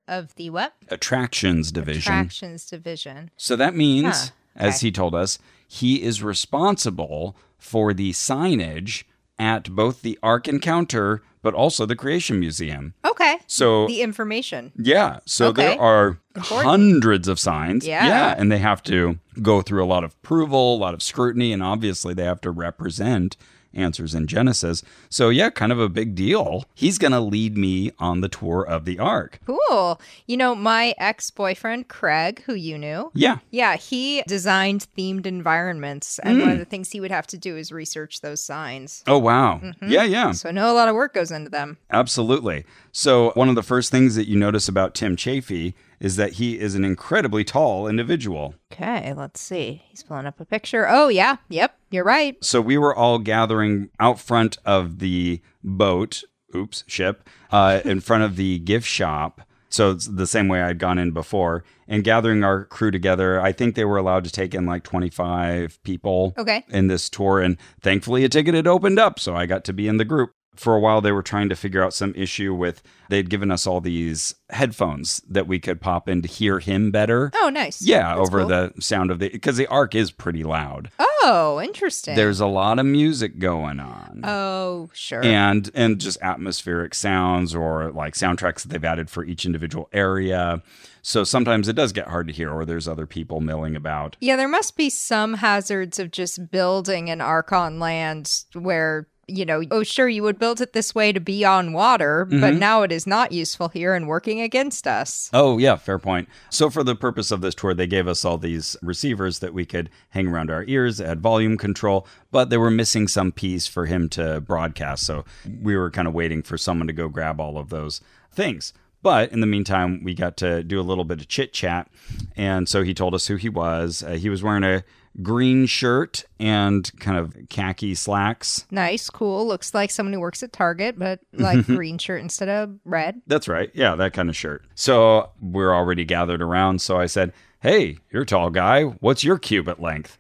of 0.08 0.36
the 0.36 0.50
what? 0.50 0.74
Attractions 0.90 1.72
division. 1.72 2.02
Attractions 2.14 2.66
division. 2.70 3.32
So 3.38 3.56
that 3.56 3.76
means, 3.76 4.28
Huh. 4.30 4.32
as 4.58 4.82
he 4.82 4.92
told 4.92 5.16
us, 5.16 5.40
he 5.68 6.02
is 6.04 6.22
responsible 6.22 7.36
for 7.58 7.94
the 7.94 8.12
signage 8.12 9.04
at 9.40 9.72
both 9.72 10.02
the 10.02 10.20
Ark 10.22 10.48
Encounter, 10.48 11.24
but 11.42 11.54
also 11.54 11.86
the 11.86 11.96
Creation 11.96 12.40
Museum. 12.40 12.94
Okay. 13.04 13.38
So 13.48 13.88
The 13.88 14.02
information. 14.02 14.72
yeah, 14.78 15.20
so 15.26 15.48
Okay. 15.48 15.70
there 15.70 15.82
are 15.82 16.20
Important. 16.36 16.70
hundreds 16.70 17.28
of 17.28 17.40
signs. 17.40 17.86
Yeah. 17.88 18.06
Yeah, 18.08 18.36
and 18.38 18.52
they 18.52 18.60
have 18.60 18.84
to 18.84 19.20
go 19.42 19.62
through 19.62 19.84
a 19.84 19.88
lot 19.88 20.04
of 20.04 20.12
approval, 20.14 20.76
a 20.76 20.78
lot 20.78 20.94
of 20.94 21.02
scrutiny, 21.02 21.52
and 21.52 21.64
obviously 21.64 22.14
they 22.14 22.24
have 22.26 22.42
to 22.42 22.52
represent 22.52 23.36
answers 23.74 24.14
in 24.14 24.28
Genesis. 24.28 24.84
So 25.10 25.30
yeah, 25.30 25.50
kind 25.50 25.72
of 25.72 25.80
a 25.80 25.90
big 25.90 26.16
deal. 26.16 26.66
He's 26.74 26.98
going 26.98 27.12
to 27.14 27.20
lead 27.20 27.58
me 27.58 27.92
on 28.00 28.22
the 28.22 28.30
tour 28.30 28.64
of 28.64 28.86
the 28.86 29.00
Ark. 29.00 29.40
Cool. 29.46 30.00
You 30.28 30.38
know, 30.38 30.56
my 30.56 30.94
ex 30.98 31.32
boyfriend, 31.32 31.88
Craig, 31.88 32.44
who 32.46 32.54
you 32.54 32.78
knew. 32.78 33.12
Yeah. 33.14 33.38
Yeah, 33.52 33.76
he 33.76 34.24
designed 34.28 34.88
themed 34.98 35.26
environments, 35.26 36.20
and 36.20 36.38
Mm. 36.38 36.42
one 36.42 36.50
of 36.52 36.60
the 36.60 36.66
things 36.66 36.92
he 36.92 37.00
would 37.00 37.12
have 37.12 37.28
to 37.28 37.38
do 37.38 37.58
is 37.58 37.72
research 37.72 38.22
those 38.22 38.44
signs. 38.44 39.04
Oh 39.08 39.18
wow. 39.18 39.62
Yeah, 39.82 40.04
yeah. 40.04 40.32
So 40.32 40.50
I 40.50 40.52
know 40.52 40.72
a 40.72 40.74
lot 40.74 40.88
of 40.90 40.96
work 40.96 41.14
goes 41.14 41.32
into 41.32 41.50
them. 41.50 41.78
Absolutely. 41.92 42.66
So, 42.92 43.32
one 43.32 43.50
of 43.50 43.56
the 43.56 43.64
first 43.64 43.90
things 43.92 44.16
that 44.16 44.28
you 44.28 44.38
notice 44.38 44.68
about 44.68 44.94
Tim 44.94 45.16
Chaffey 45.16 45.74
is 46.04 46.18
that 46.18 46.34
he 46.34 46.60
is 46.60 46.76
an 46.76 46.84
incredibly 46.86 47.44
tall 47.44 47.88
individual. 47.88 48.54
Okay, 48.72 49.14
let's 49.14 49.40
see. 49.42 49.82
He's 49.88 50.04
pulling 50.04 50.28
up 50.28 50.40
a 50.40 50.46
picture. 50.46 50.86
Oh, 50.88 51.08
yeah. 51.08 51.38
Yep, 51.50 51.76
you're 51.90 52.04
right. 52.04 52.36
So, 52.44 52.62
we 52.62 52.78
were 52.78 52.94
all 52.96 53.18
gathering 53.18 53.90
out 54.00 54.20
front 54.20 54.58
of 54.66 55.00
the 55.00 55.42
boat, 55.64 56.24
oops, 56.54 56.84
ship, 56.88 57.28
uh, 57.52 57.80
in 57.86 58.02
front 58.02 58.24
of 58.24 58.36
the 58.36 58.60
gift 58.60 58.86
shop. 58.86 59.42
So, 59.70 59.92
it's 59.92 60.06
the 60.08 60.28
same 60.28 60.50
way 60.50 60.62
I'd 60.62 60.78
gone 60.78 61.00
in 61.00 61.12
before 61.12 61.64
and 61.88 62.04
gathering 62.04 62.44
our 62.44 62.66
crew 62.66 62.92
together. 62.92 63.40
I 63.42 63.54
think 63.54 63.74
they 63.76 63.86
were 63.86 63.98
allowed 63.98 64.26
to 64.26 64.32
take 64.32 64.54
in 64.54 64.66
like 64.66 64.84
25 64.84 65.82
people 65.84 66.34
Okay. 66.38 66.64
in 66.70 66.88
this 66.90 67.10
tour. 67.10 67.40
And 67.40 67.58
thankfully, 67.82 68.24
a 68.24 68.30
ticket 68.30 68.54
had 68.56 68.68
opened 68.68 69.00
up. 69.00 69.20
So, 69.20 69.36
I 69.36 69.46
got 69.46 69.64
to 69.66 69.74
be 69.74 69.88
in 69.88 69.98
the 69.98 70.06
group. 70.06 70.32
For 70.56 70.76
a 70.76 70.80
while, 70.80 71.02
they 71.02 71.12
were 71.12 71.24
trying 71.24 71.50
to 71.50 71.56
figure 71.56 71.84
out 71.84 71.94
some 71.94 72.14
issue 72.16 72.54
with, 72.54 72.84
they'd 73.10 73.30
given 73.30 73.50
us 73.52 73.66
all 73.66 73.82
these 73.82 74.36
headphones 74.52 75.22
that 75.28 75.48
we 75.48 75.60
could 75.60 75.82
pop 75.82 76.08
in 76.08 76.22
to 76.22 76.28
hear 76.28 76.60
him 76.60 76.92
better. 76.92 77.32
Oh, 77.36 77.50
nice. 77.50 77.82
Yeah, 77.82 78.16
That's 78.16 78.28
over 78.28 78.40
cool. 78.40 78.48
the 78.50 78.74
sound 78.80 79.10
of 79.12 79.20
the, 79.20 79.30
because 79.30 79.58
the 79.58 79.68
arc 79.68 79.96
is 79.96 80.12
pretty 80.12 80.44
loud. 80.44 80.92
Oh, 81.26 81.62
interesting. 81.64 82.16
There's 82.16 82.40
a 82.40 82.46
lot 82.48 82.80
of 82.80 82.86
music 82.86 83.40
going 83.40 83.80
on. 83.80 84.22
Oh, 84.26 84.90
sure. 84.94 85.24
and 85.24 85.72
and 85.74 86.00
just 86.00 86.22
atmospheric 86.22 86.94
sounds 86.94 87.56
or 87.56 87.92
like 87.92 88.14
soundtracks 88.14 88.62
that 88.64 88.68
they've 88.70 88.84
added 88.84 89.10
for 89.10 89.24
each 89.24 89.46
individual 89.46 89.88
area. 89.94 90.62
So 91.02 91.24
sometimes 91.24 91.68
it 91.70 91.76
does 91.78 91.94
get 91.94 92.08
hard 92.10 92.28
to 92.28 92.34
hear, 92.34 92.52
or 92.52 92.66
there's 92.66 92.88
other 92.88 93.06
people 93.08 93.40
milling 93.42 93.76
about. 93.76 94.18
yeah, 94.22 94.36
there 94.36 94.48
must 94.50 94.76
be 94.78 94.90
some 94.90 95.36
hazards 95.36 95.98
of 96.00 96.12
just 96.12 96.52
building 96.52 97.10
an 97.10 97.22
ark 97.22 97.52
on 97.54 97.80
land 97.80 98.44
where, 98.54 99.08
you 99.28 99.46
know, 99.46 99.64
oh, 99.72 99.84
sure, 99.84 100.10
you 100.10 100.22
would 100.24 100.38
build 100.38 100.60
it 100.60 100.74
this 100.74 100.94
way 100.94 101.12
to 101.14 101.20
be 101.20 101.46
on 101.46 101.72
water, 101.74 102.26
Mm-hmm. 102.30 102.42
but 102.42 102.54
now 102.56 102.82
it 102.84 102.92
is 102.92 103.08
not 103.08 103.32
useful 103.32 103.70
here 103.70 103.94
and 103.96 104.08
working 104.08 104.42
against 104.42 104.86
us. 104.88 105.30
Oh, 105.34 105.58
yeah, 105.58 105.76
fair 105.78 105.98
point. 106.00 106.28
So, 106.50 106.70
for 106.70 106.84
the 106.84 106.96
purpose 106.96 107.32
of 107.32 107.42
this 107.42 107.56
tour, 107.56 107.74
they 107.74 107.88
gave 107.88 108.08
us 108.08 108.26
all 108.26 108.38
these 108.38 108.76
receivers 108.82 109.40
that 109.40 109.54
we 109.54 109.66
could 109.66 109.90
hang 110.10 110.28
around 110.28 110.52
our 110.52 110.64
ears, 110.68 110.98
had 111.00 111.22
volume 111.22 111.58
control, 111.58 112.06
but 112.32 112.50
they 112.50 112.58
were 112.58 112.72
missing 112.72 113.08
some 113.08 113.32
piece 113.32 113.66
for 113.68 113.86
him 113.86 114.10
to 114.10 114.42
broadcast. 114.42 115.06
So, 115.06 115.24
we 115.62 115.78
were 115.78 115.90
kind 115.92 116.08
of 116.08 116.14
waiting 116.14 116.44
for 116.44 116.58
someone 116.58 116.88
to 116.88 116.94
go 116.94 117.08
grab 117.08 117.40
all 117.40 117.58
of 117.58 117.70
those 117.70 118.02
things. 118.32 118.74
But 119.02 119.34
in 119.34 119.42
the 119.42 119.48
meantime, 119.48 120.02
we 120.04 120.14
got 120.14 120.38
to 120.38 120.64
do 120.64 120.80
a 120.80 120.82
little 120.82 121.04
bit 121.04 121.20
of 121.20 121.28
chit 121.28 121.52
chat. 121.52 121.90
And 122.38 122.70
so 122.70 122.84
he 122.84 122.94
told 122.94 123.14
us 123.14 123.28
who 123.28 123.36
he 123.36 123.50
was. 123.50 124.02
Uh, 124.02 124.12
he 124.12 124.30
was 124.30 124.42
wearing 124.42 124.64
a 124.64 124.86
green 125.22 125.66
shirt 125.66 126.26
and 126.40 126.90
kind 127.00 127.18
of 127.18 127.36
khaki 127.50 127.96
slacks. 127.96 128.66
Nice, 128.72 129.10
cool. 129.10 129.48
Looks 129.48 129.74
like 129.74 129.92
someone 129.92 130.14
who 130.14 130.20
works 130.20 130.42
at 130.44 130.54
Target, 130.54 130.98
but 130.98 131.20
like 131.34 131.66
green 131.66 131.98
shirt 131.98 132.22
instead 132.22 132.50
of 132.50 132.78
red. 132.86 133.22
That's 133.28 133.48
right. 133.48 133.70
Yeah, 133.74 133.96
that 133.96 134.14
kind 134.14 134.30
of 134.30 134.36
shirt. 134.36 134.66
So 134.76 135.30
we're 135.42 135.74
already 135.74 136.06
gathered 136.06 136.42
around. 136.42 136.82
So 136.82 137.00
I 137.00 137.06
said, 137.06 137.34
Hey, 137.62 137.98
you're 138.12 138.24
a 138.24 138.26
tall 138.26 138.50
guy. 138.50 138.84
What's 138.84 139.24
your 139.24 139.38
cubit 139.38 139.80
length? 139.80 140.18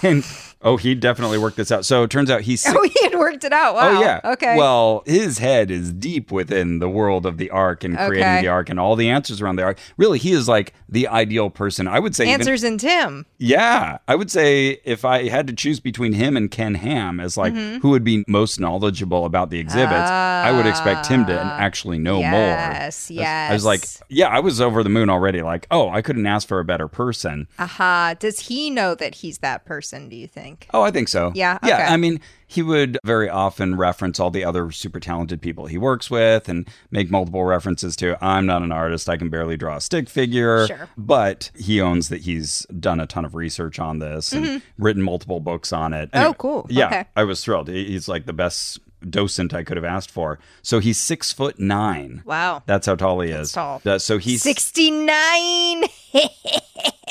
and 0.02 0.24
oh, 0.62 0.76
he 0.76 0.94
definitely 0.94 1.38
worked 1.38 1.56
this 1.56 1.70
out. 1.72 1.84
So 1.84 2.02
it 2.04 2.10
turns 2.10 2.30
out 2.30 2.42
he's 2.42 2.64
Oh, 2.68 2.82
he 2.82 2.94
had 3.02 3.14
worked 3.18 3.44
it 3.44 3.52
out. 3.52 3.74
Wow. 3.74 3.88
Oh 3.98 4.00
yeah. 4.00 4.20
Okay. 4.24 4.56
Well, 4.56 5.02
his 5.06 5.38
head 5.38 5.70
is 5.70 5.92
deep 5.92 6.30
within 6.32 6.78
the 6.78 6.88
world 6.88 7.26
of 7.26 7.36
the 7.38 7.50
ark 7.50 7.84
and 7.84 7.96
creating 7.96 8.22
Okay. 8.22 8.42
the 8.42 8.48
ark 8.48 8.68
and 8.70 8.78
all 8.80 8.96
the 8.96 9.10
answers 9.10 9.40
around 9.40 9.56
the 9.56 9.62
ark. 9.64 9.78
Really, 9.96 10.18
he 10.18 10.32
is 10.32 10.48
like 10.48 10.72
the 10.88 11.08
ideal 11.08 11.50
person. 11.50 11.86
I 11.88 11.98
would 11.98 12.14
say 12.16 12.24
even- 12.24 12.40
Answers 12.40 12.64
in 12.64 12.78
Tim. 12.78 13.26
yeah, 13.38 13.98
I 14.08 14.14
would 14.14 14.30
say 14.30 14.80
if 14.84 15.04
I 15.04 15.28
had 15.28 15.46
to 15.48 15.52
choose 15.52 15.80
between 15.80 16.12
him 16.14 16.36
and 16.36 16.50
Ken 16.50 16.74
Ham 16.74 17.20
as 17.20 17.36
like 17.36 17.52
Mm-hmm. 17.52 17.78
who 17.80 17.90
would 17.90 18.04
be 18.04 18.24
most 18.28 18.58
knowledgeable 18.60 19.24
about 19.26 19.50
the 19.50 19.58
exhibits, 19.58 19.92
I 19.92 20.52
would 20.52 20.66
expect 20.66 21.06
him 21.06 21.26
to 21.26 21.38
actually 21.38 21.98
know 21.98 22.14
more. 22.22 22.22
Yes, 22.40 23.10
was- 23.10 23.18
I 23.20 23.52
was 23.52 23.64
like, 23.64 23.84
yeah, 24.08 24.28
I 24.28 24.40
was 24.40 24.60
over 24.60 24.82
the 24.82 24.88
moon 24.88 25.10
already. 25.10 25.42
Like, 25.42 25.66
oh, 25.70 25.88
I 25.90 26.02
couldn't 26.02 26.26
ask 26.26 26.46
for 26.48 26.60
a 26.60 26.64
better 26.64 26.88
person. 26.88 27.48
Aha. 27.58 28.14
Does 28.18 28.40
he 28.48 28.70
know 28.70 28.94
that 28.94 29.16
he's 29.16 29.38
that 29.38 29.64
person, 29.64 30.08
do 30.08 30.16
you 30.16 30.26
think? 30.26 30.51
Think. 30.52 30.68
Oh, 30.74 30.82
I 30.82 30.90
think 30.90 31.08
so. 31.08 31.32
Yeah, 31.34 31.58
Yeah. 31.62 31.88
I 31.90 31.96
mean, 31.96 32.20
he 32.46 32.62
would 32.62 32.98
very 33.04 33.28
often 33.30 33.76
reference 33.76 34.20
all 34.20 34.30
the 34.30 34.44
other 34.44 34.70
super 34.70 35.00
talented 35.00 35.40
people 35.40 35.66
he 35.66 35.78
works 35.78 36.10
with 36.10 36.48
and 36.48 36.68
make 36.90 37.10
multiple 37.10 37.44
references 37.44 37.96
to, 37.96 38.22
I'm 38.22 38.44
not 38.44 38.62
an 38.62 38.72
artist. 38.72 39.08
I 39.08 39.16
can 39.16 39.30
barely 39.30 39.56
draw 39.56 39.76
a 39.76 39.80
stick 39.80 40.08
figure. 40.08 40.66
Sure. 40.66 40.88
But 40.98 41.50
he 41.56 41.80
owns 41.80 42.10
that 42.10 42.22
he's 42.22 42.66
done 42.78 43.00
a 43.00 43.06
ton 43.06 43.24
of 43.24 43.34
research 43.34 43.78
on 43.78 44.00
this 44.00 44.32
and 44.32 44.60
written 44.78 45.02
multiple 45.02 45.40
books 45.40 45.72
on 45.72 45.94
it. 45.94 46.10
Mm-hmm. 46.12 46.26
Oh, 46.26 46.34
cool. 46.34 46.66
Yeah. 46.68 46.86
Okay. 46.86 47.04
I 47.16 47.24
was 47.24 47.42
thrilled. 47.42 47.68
He's 47.68 48.06
like 48.08 48.26
the 48.26 48.32
best 48.34 48.80
docent 49.10 49.52
I 49.54 49.62
could 49.64 49.76
have 49.76 49.84
asked 49.84 50.10
for. 50.10 50.38
So 50.62 50.78
he's 50.78 51.00
six 51.00 51.32
foot 51.32 51.58
nine. 51.58 52.22
Wow. 52.24 52.62
That's 52.66 52.86
how 52.86 52.94
tall 52.94 53.20
he 53.20 53.30
is. 53.30 53.52
tall. 53.52 53.80
Uh, 53.84 53.98
so 53.98 54.18
he's 54.18 54.42
69. 54.42 55.84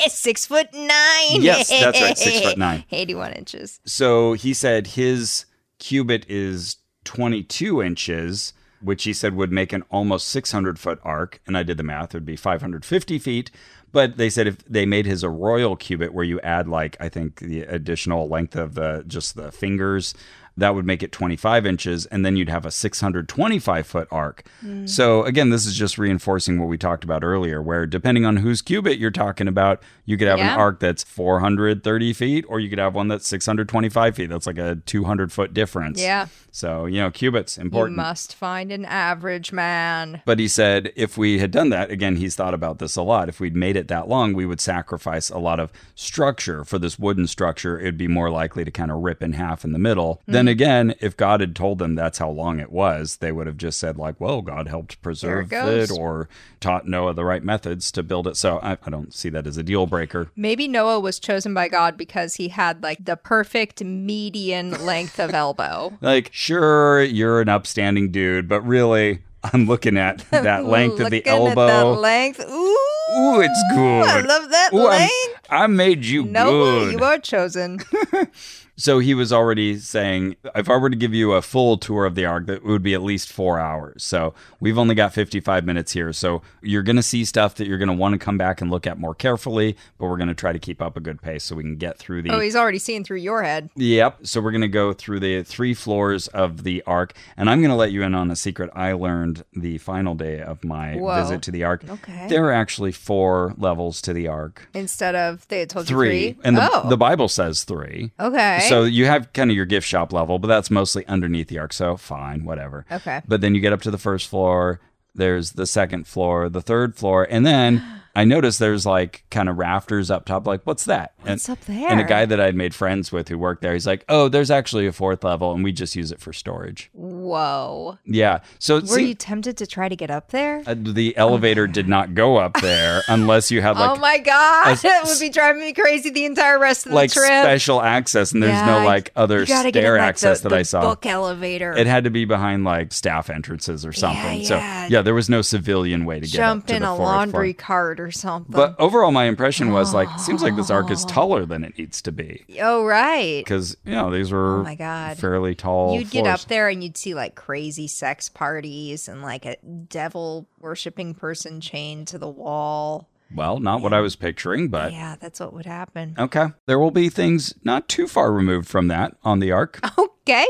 Six 0.08 0.46
foot 0.46 0.68
nine. 0.72 1.42
Yes, 1.42 1.68
that's 1.70 2.00
right, 2.00 2.18
six 2.18 2.40
foot 2.40 2.58
nine. 2.58 2.84
81 2.90 3.32
inches. 3.34 3.80
So 3.84 4.32
he 4.32 4.52
said 4.52 4.88
his 4.88 5.46
cubit 5.78 6.26
is 6.28 6.76
22 7.04 7.82
inches, 7.82 8.52
which 8.80 9.04
he 9.04 9.12
said 9.12 9.34
would 9.36 9.52
make 9.52 9.72
an 9.72 9.84
almost 9.90 10.28
600 10.28 10.78
foot 10.78 10.98
arc. 11.04 11.40
And 11.46 11.56
I 11.56 11.62
did 11.62 11.76
the 11.76 11.82
math, 11.84 12.14
it 12.14 12.18
would 12.18 12.24
be 12.24 12.36
550 12.36 13.18
feet. 13.18 13.50
But 13.92 14.16
they 14.16 14.30
said 14.30 14.46
if 14.46 14.64
they 14.64 14.86
made 14.86 15.04
his 15.06 15.22
a 15.22 15.28
royal 15.28 15.76
cubit 15.76 16.14
where 16.14 16.24
you 16.24 16.40
add, 16.40 16.66
like, 16.66 16.96
I 16.98 17.08
think 17.10 17.40
the 17.40 17.60
additional 17.62 18.26
length 18.26 18.56
of 18.56 18.74
the 18.74 19.04
just 19.06 19.36
the 19.36 19.52
fingers, 19.52 20.14
that 20.56 20.74
would 20.74 20.84
make 20.86 21.02
it 21.02 21.12
25 21.12 21.64
inches. 21.66 22.06
And 22.06 22.24
then 22.26 22.36
you'd 22.36 22.48
have 22.48 22.66
a 22.66 22.70
625 22.70 23.86
foot 23.86 24.08
arc. 24.10 24.44
Mm. 24.64 24.88
So 24.88 25.22
again, 25.24 25.50
this 25.50 25.66
is 25.66 25.74
just 25.74 25.98
reinforcing 25.98 26.58
what 26.58 26.68
we 26.68 26.78
talked 26.78 27.04
about 27.04 27.24
earlier, 27.24 27.62
where 27.62 27.86
depending 27.86 28.24
on 28.24 28.38
whose 28.38 28.62
cubit 28.62 28.98
you're 28.98 29.10
talking 29.10 29.48
about, 29.48 29.82
you 30.04 30.16
could 30.16 30.28
have 30.28 30.38
Yeah. 30.38 30.54
an 30.54 30.58
arc 30.60 30.80
that's 30.80 31.04
430 31.04 32.12
feet, 32.12 32.44
or 32.48 32.60
you 32.60 32.68
could 32.68 32.78
have 32.78 32.94
one 32.94 33.08
that's 33.08 33.26
625 33.28 34.14
feet. 34.16 34.28
That's 34.28 34.46
like 34.46 34.58
a 34.58 34.76
200 34.86 35.32
foot 35.32 35.54
difference. 35.54 36.00
Yeah. 36.00 36.26
So, 36.50 36.84
you 36.86 37.00
know, 37.00 37.10
cubits, 37.10 37.56
You 37.56 37.62
important. 37.62 37.96
must 37.96 38.34
find 38.34 38.70
an 38.72 38.84
average 38.84 39.52
man. 39.52 40.20
But 40.26 40.38
he 40.38 40.48
said 40.48 40.92
if 40.96 41.16
we 41.16 41.38
had 41.38 41.50
done 41.50 41.70
that, 41.70 41.90
again, 41.90 42.16
he's 42.16 42.36
thought 42.36 42.52
about 42.54 42.78
this 42.78 42.96
a 42.96 43.02
lot. 43.02 43.28
If 43.28 43.40
we'd 43.40 43.56
made 43.56 43.76
it 43.76 43.88
that 43.88 44.08
long, 44.08 44.34
we 44.34 44.44
would 44.44 44.60
sacrifice 44.60 45.30
a 45.30 45.38
lot 45.38 45.58
of 45.60 45.72
structure. 45.94 46.64
For 46.64 46.78
this 46.78 46.98
wooden 46.98 47.26
structure, 47.26 47.78
it'd 47.78 47.96
be 47.96 48.08
more 48.08 48.30
likely 48.30 48.64
to 48.64 48.70
kind 48.70 48.90
of 48.90 48.98
rip 48.98 49.22
in 49.22 49.32
half 49.34 49.64
in 49.64 49.72
the 49.72 49.78
middle. 49.78 50.20
Then 50.26 50.41
Mm-hmm. 50.46 50.52
again, 50.52 50.94
if 51.00 51.16
God 51.16 51.40
had 51.40 51.54
told 51.56 51.78
them 51.78 51.94
that's 51.94 52.18
how 52.18 52.30
long 52.30 52.60
it 52.60 52.70
was, 52.70 53.16
they 53.16 53.32
would 53.32 53.46
have 53.46 53.56
just 53.56 53.78
said, 53.78 53.96
like, 53.96 54.20
well, 54.20 54.42
God 54.42 54.68
helped 54.68 55.00
preserve 55.02 55.48
goes. 55.48 55.90
it 55.90 55.98
or 55.98 56.28
taught 56.60 56.86
Noah 56.86 57.14
the 57.14 57.24
right 57.24 57.42
methods 57.42 57.90
to 57.92 58.02
build 58.02 58.26
it. 58.26 58.36
So 58.36 58.58
I, 58.62 58.78
I 58.84 58.90
don't 58.90 59.12
see 59.14 59.28
that 59.30 59.46
as 59.46 59.56
a 59.56 59.62
deal 59.62 59.86
breaker. 59.86 60.30
Maybe 60.36 60.68
Noah 60.68 61.00
was 61.00 61.18
chosen 61.18 61.54
by 61.54 61.68
God 61.68 61.96
because 61.96 62.34
he 62.36 62.48
had 62.48 62.82
like 62.82 63.04
the 63.04 63.16
perfect 63.16 63.82
median 63.82 64.84
length 64.84 65.18
of 65.18 65.32
elbow. 65.34 65.92
Like, 66.02 66.30
sure, 66.32 67.02
you're 67.02 67.40
an 67.40 67.48
upstanding 67.48 68.10
dude, 68.10 68.48
but 68.48 68.60
really, 68.62 69.20
I'm 69.44 69.66
looking 69.66 69.96
at 69.96 70.18
that 70.30 70.66
length 70.66 71.00
of 71.00 71.10
the 71.10 71.24
elbow. 71.26 71.66
that 71.66 72.00
length. 72.00 72.40
Ooh. 72.40 72.78
Ooh, 73.18 73.40
it's 73.40 73.62
good. 73.74 74.04
I 74.06 74.20
love 74.20 74.50
that 74.50 74.70
Ooh, 74.72 74.86
I'm- 74.86 75.08
I 75.50 75.66
made 75.66 76.04
you 76.04 76.24
Noah, 76.24 76.86
good. 76.86 76.92
you 76.92 77.04
are 77.04 77.18
chosen. 77.18 77.78
So 78.74 78.98
he 79.00 79.12
was 79.12 79.32
already 79.32 79.78
saying, 79.78 80.36
if 80.54 80.70
I 80.70 80.76
were 80.76 80.88
to 80.88 80.96
give 80.96 81.12
you 81.12 81.32
a 81.34 81.42
full 81.42 81.76
tour 81.76 82.06
of 82.06 82.14
the 82.14 82.24
ark, 82.24 82.46
that 82.46 82.64
would 82.64 82.82
be 82.82 82.94
at 82.94 83.02
least 83.02 83.30
four 83.30 83.60
hours. 83.60 84.02
So 84.02 84.32
we've 84.60 84.78
only 84.78 84.94
got 84.94 85.12
55 85.12 85.64
minutes 85.66 85.92
here. 85.92 86.12
So 86.12 86.40
you're 86.62 86.82
going 86.82 86.96
to 86.96 87.02
see 87.02 87.24
stuff 87.26 87.56
that 87.56 87.66
you're 87.66 87.76
going 87.78 87.90
to 87.90 87.94
want 87.94 88.14
to 88.14 88.18
come 88.18 88.38
back 88.38 88.62
and 88.62 88.70
look 88.70 88.86
at 88.86 88.98
more 88.98 89.14
carefully, 89.14 89.76
but 89.98 90.06
we're 90.06 90.16
going 90.16 90.28
to 90.28 90.34
try 90.34 90.52
to 90.52 90.58
keep 90.58 90.80
up 90.80 90.96
a 90.96 91.00
good 91.00 91.20
pace 91.20 91.44
so 91.44 91.54
we 91.54 91.62
can 91.62 91.76
get 91.76 91.98
through 91.98 92.22
the. 92.22 92.30
Oh, 92.30 92.40
he's 92.40 92.56
already 92.56 92.78
seeing 92.78 93.04
through 93.04 93.18
your 93.18 93.42
head. 93.42 93.68
Yep. 93.76 94.20
So 94.26 94.40
we're 94.40 94.52
going 94.52 94.62
to 94.62 94.68
go 94.68 94.94
through 94.94 95.20
the 95.20 95.42
three 95.42 95.74
floors 95.74 96.28
of 96.28 96.64
the 96.64 96.82
Ark. 96.86 97.12
And 97.36 97.50
I'm 97.50 97.60
going 97.60 97.70
to 97.70 97.76
let 97.76 97.92
you 97.92 98.02
in 98.02 98.14
on 98.14 98.30
a 98.30 98.36
secret 98.36 98.70
I 98.74 98.92
learned 98.94 99.44
the 99.52 99.78
final 99.78 100.14
day 100.14 100.40
of 100.40 100.64
my 100.64 100.96
Whoa. 100.96 101.22
visit 101.22 101.42
to 101.42 101.50
the 101.50 101.64
Ark. 101.64 101.84
Okay. 101.88 102.26
There 102.28 102.46
are 102.46 102.52
actually 102.52 102.92
four 103.02 103.54
levels 103.58 104.00
to 104.02 104.12
the 104.12 104.28
Ark. 104.28 104.68
Instead 104.74 105.14
of 105.14 105.46
they 105.48 105.60
had 105.60 105.70
told 105.70 105.86
Three. 105.86 106.26
you 106.28 106.32
three. 106.34 106.40
And 106.44 106.56
the, 106.56 106.68
oh, 106.72 106.88
the 106.88 106.96
Bible 106.96 107.28
says 107.28 107.64
three. 107.64 108.12
okay. 108.20 108.60
So 108.68 108.84
you 108.84 109.06
have 109.06 109.32
kind 109.32 109.50
of 109.50 109.56
your 109.56 109.66
gift 109.66 109.86
shop 109.86 110.12
level, 110.12 110.38
but 110.38 110.48
that's 110.48 110.70
mostly 110.70 111.06
underneath 111.06 111.48
the 111.48 111.58
ark. 111.58 111.72
So 111.72 111.96
fine, 111.96 112.44
whatever. 112.44 112.86
Okay. 112.90 113.20
But 113.26 113.40
then 113.40 113.54
you 113.54 113.60
get 113.60 113.72
up 113.72 113.82
to 113.82 113.90
the 113.90 113.98
first 113.98 114.28
floor. 114.28 114.80
There's 115.14 115.52
the 115.52 115.66
second 115.66 116.06
floor, 116.06 116.48
the 116.48 116.62
third 116.62 116.96
floor, 116.96 117.26
and 117.28 117.44
then 117.44 118.01
I 118.14 118.24
noticed 118.24 118.58
there's 118.58 118.84
like 118.84 119.24
kind 119.30 119.48
of 119.48 119.56
rafters 119.58 120.10
up 120.10 120.26
top. 120.26 120.46
Like, 120.46 120.62
what's 120.64 120.84
that? 120.84 121.14
What's 121.22 121.48
and, 121.48 121.56
up 121.58 121.64
there? 121.64 121.88
And 121.88 122.00
a 122.00 122.04
guy 122.04 122.26
that 122.26 122.40
I'd 122.40 122.54
made 122.54 122.74
friends 122.74 123.10
with 123.10 123.28
who 123.28 123.38
worked 123.38 123.62
there, 123.62 123.72
he's 123.72 123.86
like, 123.86 124.04
"Oh, 124.08 124.28
there's 124.28 124.50
actually 124.50 124.86
a 124.86 124.92
fourth 124.92 125.24
level, 125.24 125.52
and 125.52 125.64
we 125.64 125.72
just 125.72 125.96
use 125.96 126.12
it 126.12 126.20
for 126.20 126.32
storage." 126.32 126.90
Whoa. 126.92 127.98
Yeah. 128.04 128.40
So 128.58 128.76
Were 128.80 128.86
seemed- 128.86 129.08
you 129.08 129.14
tempted 129.14 129.56
to 129.58 129.66
try 129.66 129.88
to 129.88 129.96
get 129.96 130.10
up 130.10 130.30
there? 130.30 130.62
uh, 130.66 130.74
the 130.76 131.16
elevator 131.16 131.66
did 131.66 131.88
not 131.88 132.14
go 132.14 132.36
up 132.36 132.60
there 132.60 133.02
unless 133.08 133.50
you 133.50 133.62
had 133.62 133.76
like 133.76 133.96
oh 133.96 134.00
my 134.00 134.18
god, 134.18 134.76
that 134.76 135.02
would 135.06 135.18
be 135.20 135.28
driving 135.30 135.62
me 135.62 135.72
crazy 135.72 136.10
the 136.10 136.24
entire 136.24 136.58
rest 136.58 136.86
of 136.86 136.92
like 136.92 137.10
the 137.10 137.20
trip. 137.20 137.26
special 137.44 137.80
access, 137.80 138.32
and 138.32 138.42
there's 138.42 138.52
Yeah, 138.52 138.66
no 138.80 138.84
like 138.84 139.10
other 139.16 139.46
stair 139.46 139.92
like, 139.98 140.02
access 140.02 140.40
the, 140.40 140.48
that 140.50 140.58
I 140.58 140.62
saw. 140.62 140.82
Book 140.82 141.06
elevator. 141.06 141.72
It 141.72 141.86
had 141.86 142.04
to 142.04 142.10
be 142.10 142.24
behind 142.24 142.64
like 142.64 142.92
staff 142.92 143.30
entrances 143.30 143.86
or 143.86 143.92
something. 143.92 144.40
yeah. 144.42 144.46
So 144.46 144.56
yeah, 144.88 145.02
there 145.02 145.14
was 145.14 145.28
no 145.30 145.40
civilian 145.42 146.04
way 146.04 146.16
to 146.20 146.26
get 146.26 146.32
Jump 146.36 146.64
up 146.64 146.68
to 146.68 146.76
in 146.76 146.82
a 146.82 146.94
laundry 146.94 147.52
floor. 147.52 147.66
cart 147.66 148.00
or 148.02 148.10
something. 148.10 148.52
But 148.52 148.74
overall, 148.78 149.12
my 149.12 149.24
impression 149.24 149.72
was 149.72 149.94
like, 149.94 150.08
seems 150.18 150.42
like 150.42 150.56
this 150.56 150.70
arc 150.70 150.90
is 150.90 151.04
taller 151.04 151.46
than 151.46 151.64
it 151.64 151.78
needs 151.78 152.02
to 152.02 152.12
be 152.12 152.44
oh 152.60 152.84
right. 152.84 153.44
because 153.44 153.76
you 153.84 153.92
know 153.92 154.10
these 154.10 154.32
were 154.32 154.60
Oh 154.60 154.62
my 154.64 154.74
God. 154.74 155.18
fairly 155.18 155.54
tall. 155.54 155.94
You'd 155.98 156.10
get 156.10 156.24
floors. 156.24 156.42
up 156.42 156.48
there 156.48 156.68
and 156.68 156.82
you'd 156.82 156.96
see 156.96 157.14
like 157.14 157.34
crazy 157.34 157.86
sex 157.88 158.28
parties 158.28 159.08
and 159.08 159.22
like 159.22 159.46
a 159.46 159.56
devil 159.88 160.46
worshipping 160.60 161.14
person 161.14 161.60
chained 161.60 162.08
to 162.08 162.18
the 162.18 162.28
wall. 162.28 163.08
Well, 163.34 163.60
not 163.60 163.80
what 163.80 163.94
I 163.94 164.00
was 164.00 164.14
picturing, 164.14 164.68
but 164.68 164.92
yeah, 164.92 165.16
that's 165.18 165.40
what 165.40 165.54
would 165.54 165.64
happen. 165.64 166.14
okay. 166.18 166.48
There 166.66 166.78
will 166.78 166.90
be 166.90 167.08
things 167.08 167.54
not 167.64 167.88
too 167.88 168.06
far 168.06 168.30
removed 168.30 168.68
from 168.68 168.88
that 168.88 169.16
on 169.24 169.38
the 169.38 169.52
arc. 169.52 169.80
Okay. 170.22 170.46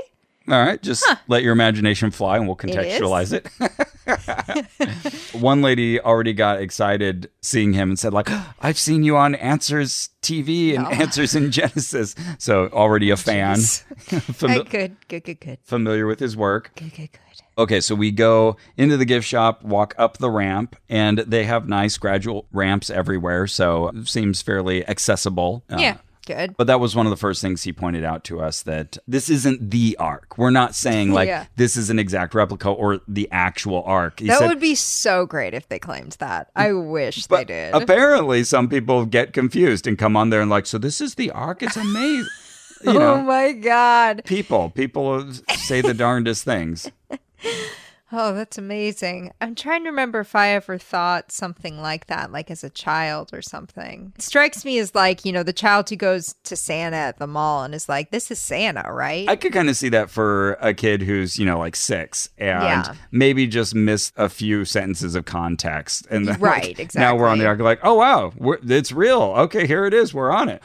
All 0.49 0.61
right, 0.61 0.83
just 0.83 1.09
let 1.29 1.43
your 1.43 1.53
imagination 1.53 2.11
fly 2.11 2.37
and 2.37 2.47
we'll 2.47 2.57
contextualize 2.57 3.33
it. 3.33 3.47
One 5.41 5.63
lady 5.63 6.01
already 6.01 6.33
got 6.33 6.61
excited 6.61 7.31
seeing 7.41 7.73
him 7.73 7.91
and 7.91 7.99
said, 7.99 8.13
like, 8.13 8.29
I've 8.61 8.79
seen 8.79 9.03
you 9.05 9.17
on 9.17 9.35
Answers 9.37 10.11
TV 10.23 10.77
and 10.77 10.87
Answers 11.01 11.35
in 11.35 11.51
Genesis. 11.51 12.15
So 12.39 12.69
already 12.73 13.11
a 13.11 13.17
fan, 13.17 13.57
Fami- 13.59 14.61
Uh, 14.61 14.63
good, 14.65 14.97
good, 15.09 15.25
good, 15.25 15.41
good, 15.41 15.59
familiar 15.63 16.07
with 16.07 16.21
his 16.21 16.37
work. 16.37 16.73
good, 16.75 16.91
good, 16.95 17.13
good. 17.13 17.19
Okay, 17.59 17.81
so 17.81 17.95
we 17.95 18.11
go 18.11 18.57
into 18.77 18.97
the 18.97 19.05
gift 19.05 19.27
shop, 19.27 19.63
walk 19.63 19.95
up 19.99 20.19
the 20.19 20.31
ramp, 20.31 20.75
and 20.89 21.19
they 21.19 21.45
have 21.45 21.69
nice 21.69 21.99
gradual 21.99 22.47
ramps 22.51 22.89
everywhere. 22.89 23.47
So 23.47 23.89
it 23.89 24.09
seems 24.09 24.41
fairly 24.43 24.87
accessible. 24.89 25.63
Uh, 25.71 25.77
Yeah, 25.79 25.97
good. 26.27 26.57
but 26.57 26.67
that 26.67 26.81
was 26.81 26.95
one 26.97 27.07
of 27.07 27.11
the 27.11 27.17
first 27.17 27.41
things 27.43 27.63
he 27.63 27.73
pointed 27.73 28.05
out 28.05 28.25
to 28.25 28.41
us 28.41 28.63
that 28.63 28.99
this 29.07 29.29
isn't 29.29 29.71
the 29.71 29.97
arc. 29.99 30.39
We're 30.39 30.51
not 30.51 30.75
saying 30.75 31.13
like 31.19 31.27
Yeah. 31.29 31.47
this 31.57 31.77
is 31.77 31.91
an 31.91 31.99
exact 31.99 32.35
replica 32.35 32.69
or 32.71 33.01
the 33.09 33.29
actual 33.33 33.83
arc. 33.85 34.21
He 34.21 34.27
That 34.29 34.39
said, 34.39 34.49
would 34.49 34.61
be 34.61 34.75
so 34.75 35.27
great 35.27 35.55
if 35.55 35.69
they 35.69 35.79
claimed 35.79 36.13
that. 36.21 36.51
I 36.57 36.73
wish 36.73 37.27
they 37.27 37.45
did. 37.45 37.75
apparently 37.75 38.45
some 38.45 38.69
people 38.69 39.05
get 39.07 39.33
confused 39.33 39.87
and 39.87 39.99
come 39.99 40.17
on 40.17 40.31
there 40.31 40.41
and 40.41 40.51
like, 40.51 40.67
so 40.67 40.79
this 40.79 41.01
is 41.01 41.15
the 41.17 41.31
arc? 41.31 41.63
It's 41.63 41.77
amazing. 41.77 42.27
you 42.85 42.93
oh 43.01 43.23
my 43.23 43.53
god. 43.53 44.23
people, 44.25 44.71
people 44.71 45.33
say 45.57 45.81
the 45.81 45.95
darndest 45.95 46.45
things. 46.45 46.91
Oh, 48.13 48.35
that's 48.35 48.59
amazing. 48.59 49.33
I'm 49.41 49.55
trying 49.55 49.85
to 49.85 49.91
remember 49.91 50.21
if 50.21 50.35
I 50.35 50.49
ever 50.51 50.77
thought 50.77 51.33
something 51.33 51.81
like 51.81 52.07
that, 52.09 52.31
like 52.31 52.51
as 52.51 52.63
a 52.63 52.69
child 52.71 53.31
or 53.33 53.41
something. 53.41 54.13
It 54.17 54.23
strikes 54.23 54.65
me 54.65 54.79
as 54.79 54.95
like, 54.95 55.25
you 55.25 55.33
know, 55.33 55.43
the 55.43 55.53
child 55.53 55.89
who 55.89 55.97
goes 55.97 56.35
to 56.45 56.55
Santa 56.57 56.97
at 56.97 57.19
the 57.19 57.27
mall 57.27 57.65
and 57.65 57.75
is 57.75 57.89
like, 57.89 58.11
this 58.11 58.31
is 58.31 58.39
Santa, 58.39 58.93
right? 58.93 59.29
I 59.29 59.37
could 59.37 59.53
kind 59.53 59.71
of 59.71 59.77
see 59.77 59.89
that 59.91 60.11
for 60.11 60.53
a 60.61 60.75
kid 60.75 61.03
who's, 61.03 61.39
you 61.39 61.47
know, 61.47 61.59
like 61.59 61.75
six 61.75 62.29
and 62.37 62.63
Yeah. 62.63 62.95
maybe 63.11 63.47
just 63.47 63.75
missed 63.75 64.13
a 64.17 64.29
few 64.29 64.65
sentences 64.65 65.15
of 65.15 65.25
context. 65.25 66.07
And 66.11 66.29
then, 66.29 66.39
Right, 66.39 66.79
like, 66.79 66.95
Now 66.95 67.17
we're 67.17 67.29
on 67.29 67.39
the 67.39 67.47
arc, 67.47 67.61
like, 67.61 67.81
oh, 67.83 67.95
wow, 67.95 68.33
we're, 68.37 68.59
it's 68.63 68.93
real. 68.93 69.23
Okay, 69.23 69.67
here 69.67 69.87
it 69.87 69.95
is. 69.95 70.13
We're 70.13 70.31
on 70.31 70.49
it. 70.49 70.63